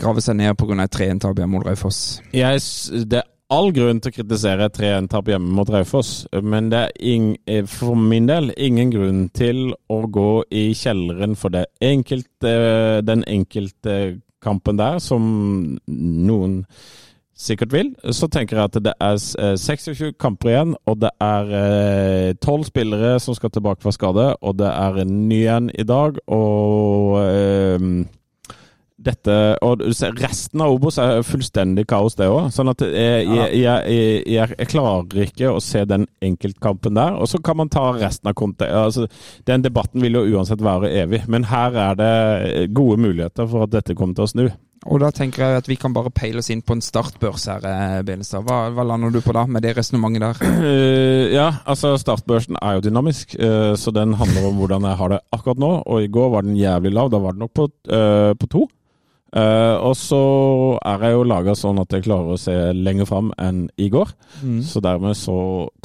grave 0.00 0.22
seg 0.24 0.38
ned 0.38 0.56
pga. 0.56 0.78
et 0.84 0.96
3-1-tap 0.96 1.36
hjemme 1.36 1.58
mot 1.58 1.66
Raufoss? 1.66 2.22
Det 2.32 3.18
er 3.18 3.28
all 3.50 3.72
grunn 3.74 4.00
til 4.00 4.12
å 4.12 4.14
kritisere 4.14 4.70
et 4.70 4.78
3-1-tap 4.78 5.28
hjemme 5.28 5.52
mot 5.58 5.68
Raufoss, 5.68 6.24
men 6.42 6.70
det 6.70 6.84
er 6.86 6.96
ing, 7.12 7.34
eh, 7.46 7.66
for 7.66 7.98
min 7.98 8.30
del 8.30 8.54
ingen 8.56 8.94
grunn 8.94 9.28
til 9.34 9.74
å 9.90 10.00
gå 10.06 10.44
i 10.54 10.70
kjelleren 10.78 11.36
for 11.36 11.52
det 11.52 11.66
enkelte, 11.82 13.02
den 13.04 13.26
enkelte 13.26 14.20
kampen 14.40 14.78
der, 14.78 15.02
som 15.02 15.78
noen 15.90 16.64
sikkert 17.40 17.72
vil. 17.72 17.90
Så 18.12 18.28
tenker 18.28 18.60
jeg 18.60 18.70
at 18.70 18.78
det 18.84 18.94
er 19.00 19.18
eh, 19.40 19.56
26 19.56 20.12
kamper 20.20 20.52
igjen, 20.52 20.76
og 20.84 21.00
det 21.02 21.10
er 21.24 22.36
tolv 22.44 22.68
spillere 22.68 23.16
som 23.22 23.36
skal 23.36 23.52
tilbake 23.54 23.82
fra 23.82 23.94
skade, 23.96 24.30
og 24.40 24.56
det 24.60 24.70
er 24.70 25.02
en 25.02 25.20
ny 25.28 25.42
en 25.50 25.70
i 25.72 25.86
dag, 25.88 26.20
og 26.28 27.20
eh, 27.24 27.90
dette, 29.00 29.34
og 29.64 29.82
Resten 30.20 30.62
av 30.62 30.74
Obos 30.74 30.98
er 31.00 31.22
fullstendig 31.24 31.86
kaos, 31.88 32.16
det 32.18 32.28
òg. 32.30 32.50
Sånn 32.54 32.70
at 32.72 32.82
jeg, 32.84 33.24
jeg, 33.24 33.60
jeg, 33.62 33.94
jeg, 34.28 34.56
jeg 34.58 34.70
klarer 34.70 35.24
ikke 35.24 35.52
å 35.54 35.62
se 35.64 35.86
den 35.88 36.06
enkeltkampen 36.24 36.98
der. 36.98 37.16
Og 37.16 37.30
så 37.30 37.40
kan 37.44 37.60
man 37.60 37.72
ta 37.72 37.86
resten 37.96 38.30
av 38.30 38.36
konte... 38.38 38.68
Altså, 38.68 39.06
den 39.48 39.64
debatten 39.64 40.04
vil 40.04 40.18
jo 40.18 40.26
uansett 40.36 40.62
være 40.64 40.92
evig, 41.02 41.22
men 41.32 41.48
her 41.50 41.76
er 41.88 42.00
det 42.00 42.66
gode 42.76 43.00
muligheter 43.00 43.48
for 43.48 43.64
at 43.64 43.72
dette 43.72 43.96
kommer 43.96 44.18
til 44.18 44.28
å 44.28 44.32
snu. 44.34 44.46
Og 44.88 44.96
da 45.02 45.10
tenker 45.12 45.44
jeg 45.44 45.60
at 45.60 45.66
vi 45.68 45.76
kan 45.76 45.92
bare 45.92 46.12
peile 46.14 46.40
oss 46.40 46.48
inn 46.52 46.62
på 46.64 46.72
en 46.72 46.80
startbørs 46.80 47.44
her, 47.50 47.64
eh, 47.68 47.98
Benestad. 48.06 48.46
Hva, 48.48 48.70
hva 48.72 48.84
lander 48.88 49.12
du 49.12 49.20
på 49.20 49.34
da, 49.36 49.42
med 49.44 49.60
det 49.66 49.74
resonnementet 49.76 50.40
der? 50.40 50.54
Uh, 50.56 51.26
ja, 51.38 51.50
altså 51.68 51.92
startbørsen 52.00 52.56
er 52.56 52.78
jo 52.78 52.86
dynamisk, 52.88 53.36
uh, 53.36 53.76
så 53.76 53.92
den 53.92 54.16
handler 54.16 54.48
om 54.48 54.56
hvordan 54.62 54.86
jeg 54.88 55.00
har 55.02 55.12
det 55.12 55.18
akkurat 55.36 55.60
nå. 55.60 55.72
Og 55.84 56.06
i 56.06 56.08
går 56.12 56.30
var 56.32 56.46
den 56.46 56.56
jævlig 56.56 56.94
lav, 56.96 57.10
da 57.12 57.20
var 57.20 57.36
den 57.36 57.44
nok 57.44 57.52
på, 57.60 57.68
uh, 57.92 58.32
på 58.40 58.52
to. 58.56 58.66
Og 59.30 59.92
så 59.94 60.16
er 60.90 61.04
jeg 61.06 61.14
jo 61.14 61.26
laga 61.30 61.52
sånn 61.54 61.78
at 61.78 61.94
jeg 61.94 62.02
klarer 62.02 62.32
å 62.34 62.40
se 62.40 62.54
lenger 62.74 63.06
fram 63.06 63.28
enn 63.38 63.60
i 63.78 63.86
går. 63.92 64.10
Mm. 64.42 64.56
Så 64.66 64.82
dermed 64.82 65.14
så 65.14 65.36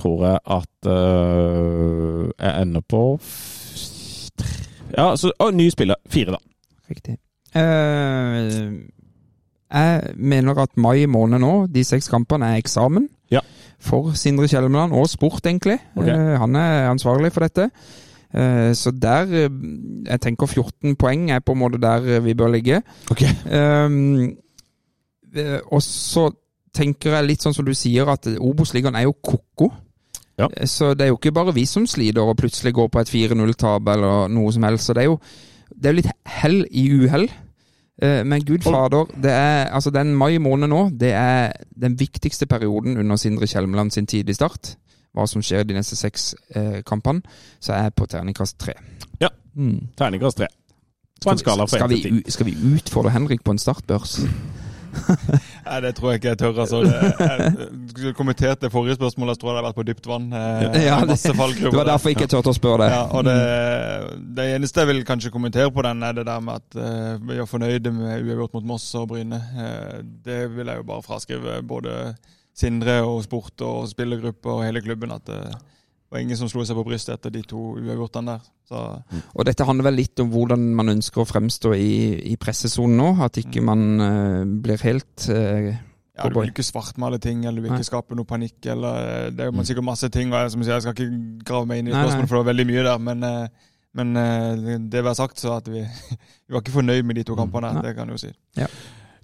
tror 0.01 0.23
jeg 0.25 0.39
at 0.55 0.89
jeg 0.89 2.55
ender 2.63 2.81
på 2.89 3.03
Ja, 4.95 5.11
så 5.13 5.29
og 5.37 5.53
ny 5.53 5.69
spiller. 5.69 6.01
Fire, 6.09 6.39
da. 6.39 6.41
Riktig. 6.89 7.19
Eh, 7.55 8.71
jeg 9.75 10.01
mener 10.15 10.59
at 10.61 10.77
mai 10.77 11.05
måned 11.05 11.39
nå, 11.39 11.53
de 11.73 11.83
seks 11.83 12.07
kampene, 12.11 12.45
er 12.45 12.61
eksamen. 12.61 13.07
Ja. 13.31 13.41
For 13.79 14.13
Sindre 14.15 14.47
Kjelmeland, 14.47 14.93
og 14.93 15.09
sport, 15.09 15.45
egentlig. 15.45 15.79
Okay. 15.95 16.13
Eh, 16.13 16.39
han 16.39 16.55
er 16.55 16.89
ansvarlig 16.89 17.31
for 17.33 17.47
dette. 17.47 17.69
Eh, 18.35 18.73
så 18.75 18.91
der 18.91 19.25
Jeg 20.05 20.21
tenker 20.21 20.45
14 20.45 20.95
poeng 20.95 21.31
er 21.31 21.39
på 21.39 21.51
en 21.51 21.59
måte 21.59 21.81
der 21.81 22.19
vi 22.19 22.33
bør 22.33 22.47
ligge. 22.51 22.81
Okay. 23.11 23.29
Eh, 23.45 23.91
og 25.71 25.81
så 25.81 26.29
tenker 26.73 27.11
jeg 27.15 27.25
litt 27.25 27.43
sånn 27.43 27.53
som 27.53 27.65
du 27.65 27.73
sier, 27.73 28.07
at 28.07 28.27
Obos-ligaen 28.39 28.95
er 28.95 29.07
jo 29.07 29.15
ko-ko. 29.23 29.71
Ja. 30.39 30.47
Så 30.67 30.93
det 30.93 31.01
er 31.05 31.07
jo 31.13 31.17
ikke 31.19 31.31
bare 31.31 31.53
vi 31.55 31.65
som 31.65 31.87
sliter 31.87 32.21
og 32.21 32.37
plutselig 32.37 32.73
går 32.75 32.87
på 32.91 32.99
et 32.99 33.11
4-0-tap 33.11 33.87
eller 33.87 34.27
noe 34.27 34.51
som 34.51 34.63
helst. 34.67 34.85
Så 34.85 34.93
det 34.93 35.05
er 35.05 35.11
jo 35.13 35.19
det 35.75 35.89
er 35.89 35.97
litt 35.97 36.11
hell 36.25 36.65
i 36.71 36.85
uhell. 36.93 37.29
Eh, 38.01 38.25
Men 38.25 38.45
gud 38.45 38.63
fader, 38.63 39.05
det 39.23 39.31
er, 39.31 39.65
altså 39.71 39.89
den 39.89 40.15
mai 40.15 40.37
måned 40.37 40.67
nå, 40.67 40.89
det 40.99 41.11
er 41.13 41.51
den 41.81 41.99
viktigste 41.99 42.45
perioden 42.45 42.97
under 42.97 43.15
Sindre 43.15 43.47
Kjelmeland 43.47 43.91
sin 43.91 44.07
tid 44.07 44.29
i 44.29 44.33
start. 44.33 44.75
Hva 45.15 45.27
som 45.27 45.41
skjer 45.41 45.63
de 45.63 45.77
neste 45.77 45.95
seks 45.95 46.33
eh, 46.55 46.81
kampene. 46.83 47.21
Så 47.59 47.73
er 47.73 47.87
jeg 47.87 47.93
på 47.95 48.05
terningkast 48.05 48.59
tre. 48.59 48.73
Ja. 49.21 49.29
Mm. 49.55 49.87
Terningkast 49.97 50.37
tre. 50.37 50.47
På 51.23 51.31
en 51.31 51.37
skala 51.39 51.65
fra 51.65 51.87
én 51.87 51.93
til 51.93 52.23
ti. 52.23 52.31
skal 52.31 52.45
vi 52.45 52.55
utfordre 52.75 53.13
Henrik 53.15 53.43
på 53.43 53.51
en 53.55 53.59
startbørs? 53.59 54.19
Nei, 55.65 55.79
det 55.81 55.91
tror 55.97 56.11
jeg 56.11 56.19
ikke 56.21 56.31
jeg 56.33 56.39
tør. 56.41 56.59
altså. 56.61 56.79
Jeg, 56.85 58.13
kommenterte 58.17 58.67
det 58.67 58.71
forrige 58.73 58.95
spørsmålet, 58.99 59.35
så 59.37 59.41
tror 59.41 59.49
jeg 59.51 59.57
hadde 59.57 59.67
vært 59.67 59.79
på 59.79 59.85
dypt 59.87 60.07
vann. 60.09 60.27
Eh, 60.33 60.61
Ja, 60.85 60.99
det-. 61.09 61.17
Det 61.25 61.73
var 61.73 61.89
derfor 61.89 62.11
jeg 62.11 62.17
ikke 62.19 62.29
turte 62.35 62.53
å 62.53 62.57
spørre 62.57 62.85
det. 62.85 62.89
Ja, 62.93 63.01
og 63.17 63.25
det, 63.25 63.35
det 64.37 64.47
eneste 64.55 64.83
jeg 64.83 64.91
vil 64.91 65.03
kanskje 65.07 65.33
kommentere 65.33 65.71
på 65.73 65.81
den, 65.87 66.03
er 66.05 66.13
det 66.19 66.25
der 66.29 66.39
med 66.45 66.61
at 66.61 66.79
eh, 66.79 67.11
vi 67.25 67.39
er 67.41 67.49
fornøyde 67.49 67.91
med 67.95 68.25
uavgjort 68.27 68.57
mot 68.59 68.69
Moss 68.75 68.87
og 68.99 69.09
Bryne. 69.13 69.41
Eh, 69.57 70.01
det 70.25 70.41
vil 70.55 70.69
jeg 70.69 70.83
jo 70.83 70.89
bare 70.93 71.05
fraskrive 71.05 71.59
både 71.65 72.15
Sindre 72.55 73.01
og 73.03 73.17
sport 73.25 73.59
og 73.67 73.89
spillergruppe 73.91 74.47
og 74.47 74.61
hele 74.63 74.79
klubben. 74.85 75.11
At 75.11 75.25
det 75.27 75.39
var 76.11 76.21
ingen 76.21 76.37
som 76.37 76.49
slo 76.51 76.63
seg 76.65 76.77
på 76.77 76.85
brystet 76.87 77.17
etter 77.17 77.33
de 77.33 77.41
to 77.47 77.75
uavgjortene 77.79 78.35
der. 78.35 78.45
Så 78.69 78.81
Og 79.33 79.45
dette 79.45 79.65
handler 79.67 79.89
vel 79.89 79.99
litt 79.99 80.21
om 80.23 80.31
hvordan 80.33 80.63
man 80.77 80.93
ønsker 80.95 81.21
å 81.21 81.27
fremstå 81.29 81.73
i, 81.77 81.91
i 82.31 82.37
pressesonen 82.41 82.97
nå. 83.01 83.09
At 83.25 83.37
ikke 83.41 83.63
man 83.65 83.85
uh, 84.01 84.41
blir 84.45 84.81
helt 84.85 85.27
uh, 85.29 85.69
ja, 86.15 86.29
du 86.31 86.37
vil 86.39 86.53
ikke 86.53 86.63
svartmale 86.63 87.19
ting, 87.19 87.43
eller 87.43 87.59
du 87.59 87.65
vil 87.67 87.75
ikke 87.75 87.89
skape 87.89 88.15
noe 88.15 88.27
panikk. 88.27 88.57
eller 88.71 88.99
eh, 89.03 89.31
Det 89.35 89.43
er 89.43 89.49
jo 89.51 89.65
sikkert 89.67 89.87
masse 89.89 90.07
ting, 90.09 90.31
og 90.31 90.39
jeg, 90.39 90.53
som 90.53 90.61
sier, 90.63 90.77
jeg 90.77 90.85
skal 90.85 90.95
ikke 90.95 91.43
grave 91.49 91.67
meg 91.67 91.81
inn 91.81 91.89
i 91.91 91.95
spørsmålet, 91.95 92.29
for 92.29 92.37
det 92.37 92.43
var 92.43 92.51
veldig 92.53 92.67
mye 92.71 92.89
der. 92.89 93.07
Men, 93.11 93.31
Uh, 93.31 93.71
men 93.95 94.11
det 94.91 95.05
har 95.05 95.13
sagt, 95.15 95.39
så 95.39 95.53
at 95.55 95.69
vi, 95.71 95.79
vi 96.47 96.51
var 96.51 96.59
ikke 96.59 96.73
fornøyd 96.73 97.05
med 97.07 97.15
de 97.15 97.23
to 97.23 97.35
kampene. 97.39 97.69
Nei. 97.77 97.83
Det 97.85 97.93
kan 97.95 98.09
jeg 98.11 98.17
jo 98.17 98.23
si. 98.25 98.31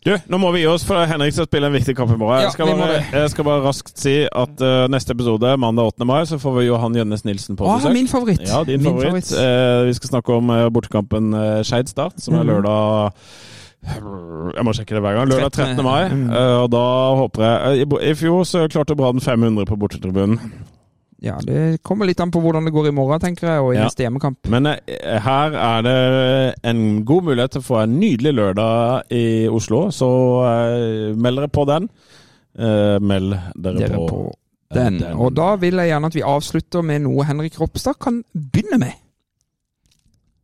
Du, 0.01 0.15
nå 0.33 0.37
må 0.41 0.49
vi 0.55 0.63
gi 0.63 0.65
oss, 0.65 0.81
for 0.81 0.97
Henrik 1.05 1.35
skal 1.35 1.45
spille 1.45 1.67
en 1.69 1.75
viktig 1.75 1.93
kamp 1.93 2.09
i 2.09 2.17
morgen. 2.17 2.39
Ja, 2.41 2.47
jeg, 2.47 2.55
skal 2.55 2.71
bare, 2.73 3.01
jeg 3.13 3.29
skal 3.35 3.45
bare 3.45 3.61
raskt 3.67 3.91
si 4.01 4.15
at 4.25 4.63
uh, 4.65 4.87
neste 4.89 5.13
episode, 5.13 5.51
mandag 5.61 5.91
8. 5.93 6.07
mai, 6.09 6.23
så 6.25 6.39
får 6.41 6.55
vi 6.57 6.63
Johan 6.71 6.97
Jønnes 6.97 7.21
Nilsen 7.27 7.59
på 7.59 7.69
besøk. 7.69 7.93
min 7.93 8.09
favoritt! 8.09 8.41
Ja, 8.49 8.63
din 8.65 8.81
Min 8.81 8.97
favoritt. 8.97 9.29
Eh, 9.37 9.85
vi 9.85 9.93
skal 9.99 10.09
snakke 10.15 10.33
om 10.39 10.49
uh, 10.49 10.65
bortekampen 10.73 11.29
uh, 11.37 11.61
Skeid 11.61 11.93
Start, 11.93 12.17
som 12.17 12.33
er 12.39 12.41
Mhm. 12.43 12.49
lørdag 12.49 13.11
Jeg 13.81 14.65
må 14.65 14.73
sjekke 14.77 14.93
det 14.97 15.01
hver 15.01 15.15
gang. 15.19 15.29
Lørdag 15.29 15.51
13. 15.53 15.83
mai. 15.85 16.03
Eh, 16.09 16.57
og 16.63 16.67
da 16.73 16.81
håper 17.17 17.45
jeg 17.45 17.87
I 18.09 18.13
fjor 18.13 18.43
så 18.45 18.67
klarte 18.69 18.95
Brann 18.97 19.21
500 19.21 19.65
på 19.65 19.77
bortetribunen. 19.77 20.37
Ja, 21.21 21.35
det 21.45 21.83
kommer 21.85 22.07
litt 22.09 22.19
an 22.23 22.31
på 22.33 22.39
hvordan 22.41 22.65
det 22.65 22.71
går 22.73 22.87
i 22.89 22.93
morgen, 22.97 23.19
tenker 23.21 23.45
jeg, 23.45 23.61
og 23.61 23.73
i 23.73 23.77
Ja. 23.77 23.83
neste 23.85 24.01
hjemmekamp. 24.07 24.39
Men 24.49 24.65
eh, 24.71 25.19
her 25.21 25.53
er 25.53 25.83
det 25.85 26.55
en 26.65 27.03
god 27.05 27.27
mulighet 27.27 27.51
til 27.53 27.61
å 27.61 27.67
få 27.67 27.83
en 27.83 27.99
nydelig 28.01 28.33
lørdag 28.39 29.11
i 29.13 29.47
Oslo, 29.53 29.83
så 29.93 30.07
eh, 30.49 31.11
meld 31.13 31.37
dere 31.37 31.47
på 31.53 31.65
den. 31.69 31.85
Eh, 32.57 32.97
meld 32.99 33.35
dere, 33.55 33.77
Dere 33.83 33.99
på, 34.01 34.07
på 34.09 34.75
den. 34.75 34.97
den. 34.97 35.13
Og 35.21 35.29
da 35.37 35.51
vil 35.61 35.77
jeg 35.77 35.91
gjerne 35.93 36.09
at 36.09 36.17
vi 36.17 36.25
avslutter 36.25 36.81
med 36.89 37.05
noe 37.05 37.23
Henrik 37.29 37.59
Ropstad 37.61 37.99
kan 38.01 38.23
begynne 38.33 38.81
med. 38.81 38.97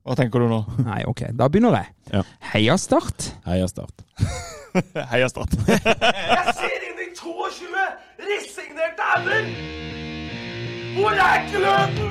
Hva 0.05 0.15
tenker 0.15 0.39
du 0.45 0.47
nå? 0.53 0.61
Nei, 0.87 1.01
ok, 1.09 1.25
da 1.35 1.49
begynner 1.49 1.73
jeg. 1.81 1.89
Ja. 2.13 2.21
Heia 2.53 2.77
Start. 2.77 3.31
Heia 3.49 3.65
Start. 3.67 4.05
Heia 5.11 5.27
Start. 5.33 5.57
Jeg 5.67 6.53
ser 6.53 6.85
inn 6.91 7.01
i 7.01 7.09
22 7.17 7.73
resignerte 8.29 9.11
ender! 9.17 9.51
Hvor 10.97 11.09
er 11.09 11.41
ekkelheten? 11.41 12.09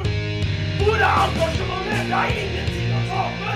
Hvor 0.84 0.94
er 0.94 1.14
engasjementet? 1.24 2.08
Jeg 2.08 2.16
har 2.16 2.26
ingenting 2.42 2.90
å 2.94 3.00
tape! 3.10 3.54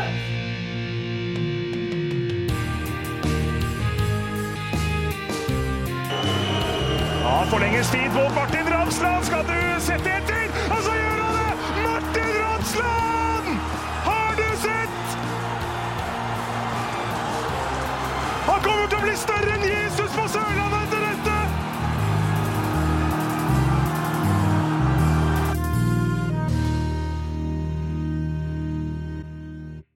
Ja, 7.23 7.37
forlenges 7.53 7.93
tid 7.95 8.09
på 8.17 8.25
Martin 8.35 8.73
Ramsland. 8.75 9.25
Skal 9.31 9.47
du 9.53 9.61
sette 9.87 10.17
etter? 10.19 10.51
Og 10.75 10.83
så 10.89 10.97
gjør 10.99 11.23
han 11.23 11.39
det! 11.39 11.55
Martin 11.87 12.33
Ramsland! 12.41 13.55
Har 14.09 14.35
du 14.43 14.49
sett? 14.67 15.17
Han 18.51 18.67
kommer 18.67 18.87
til 18.91 18.99
å 18.99 19.07
bli 19.07 19.17
større 19.27 19.60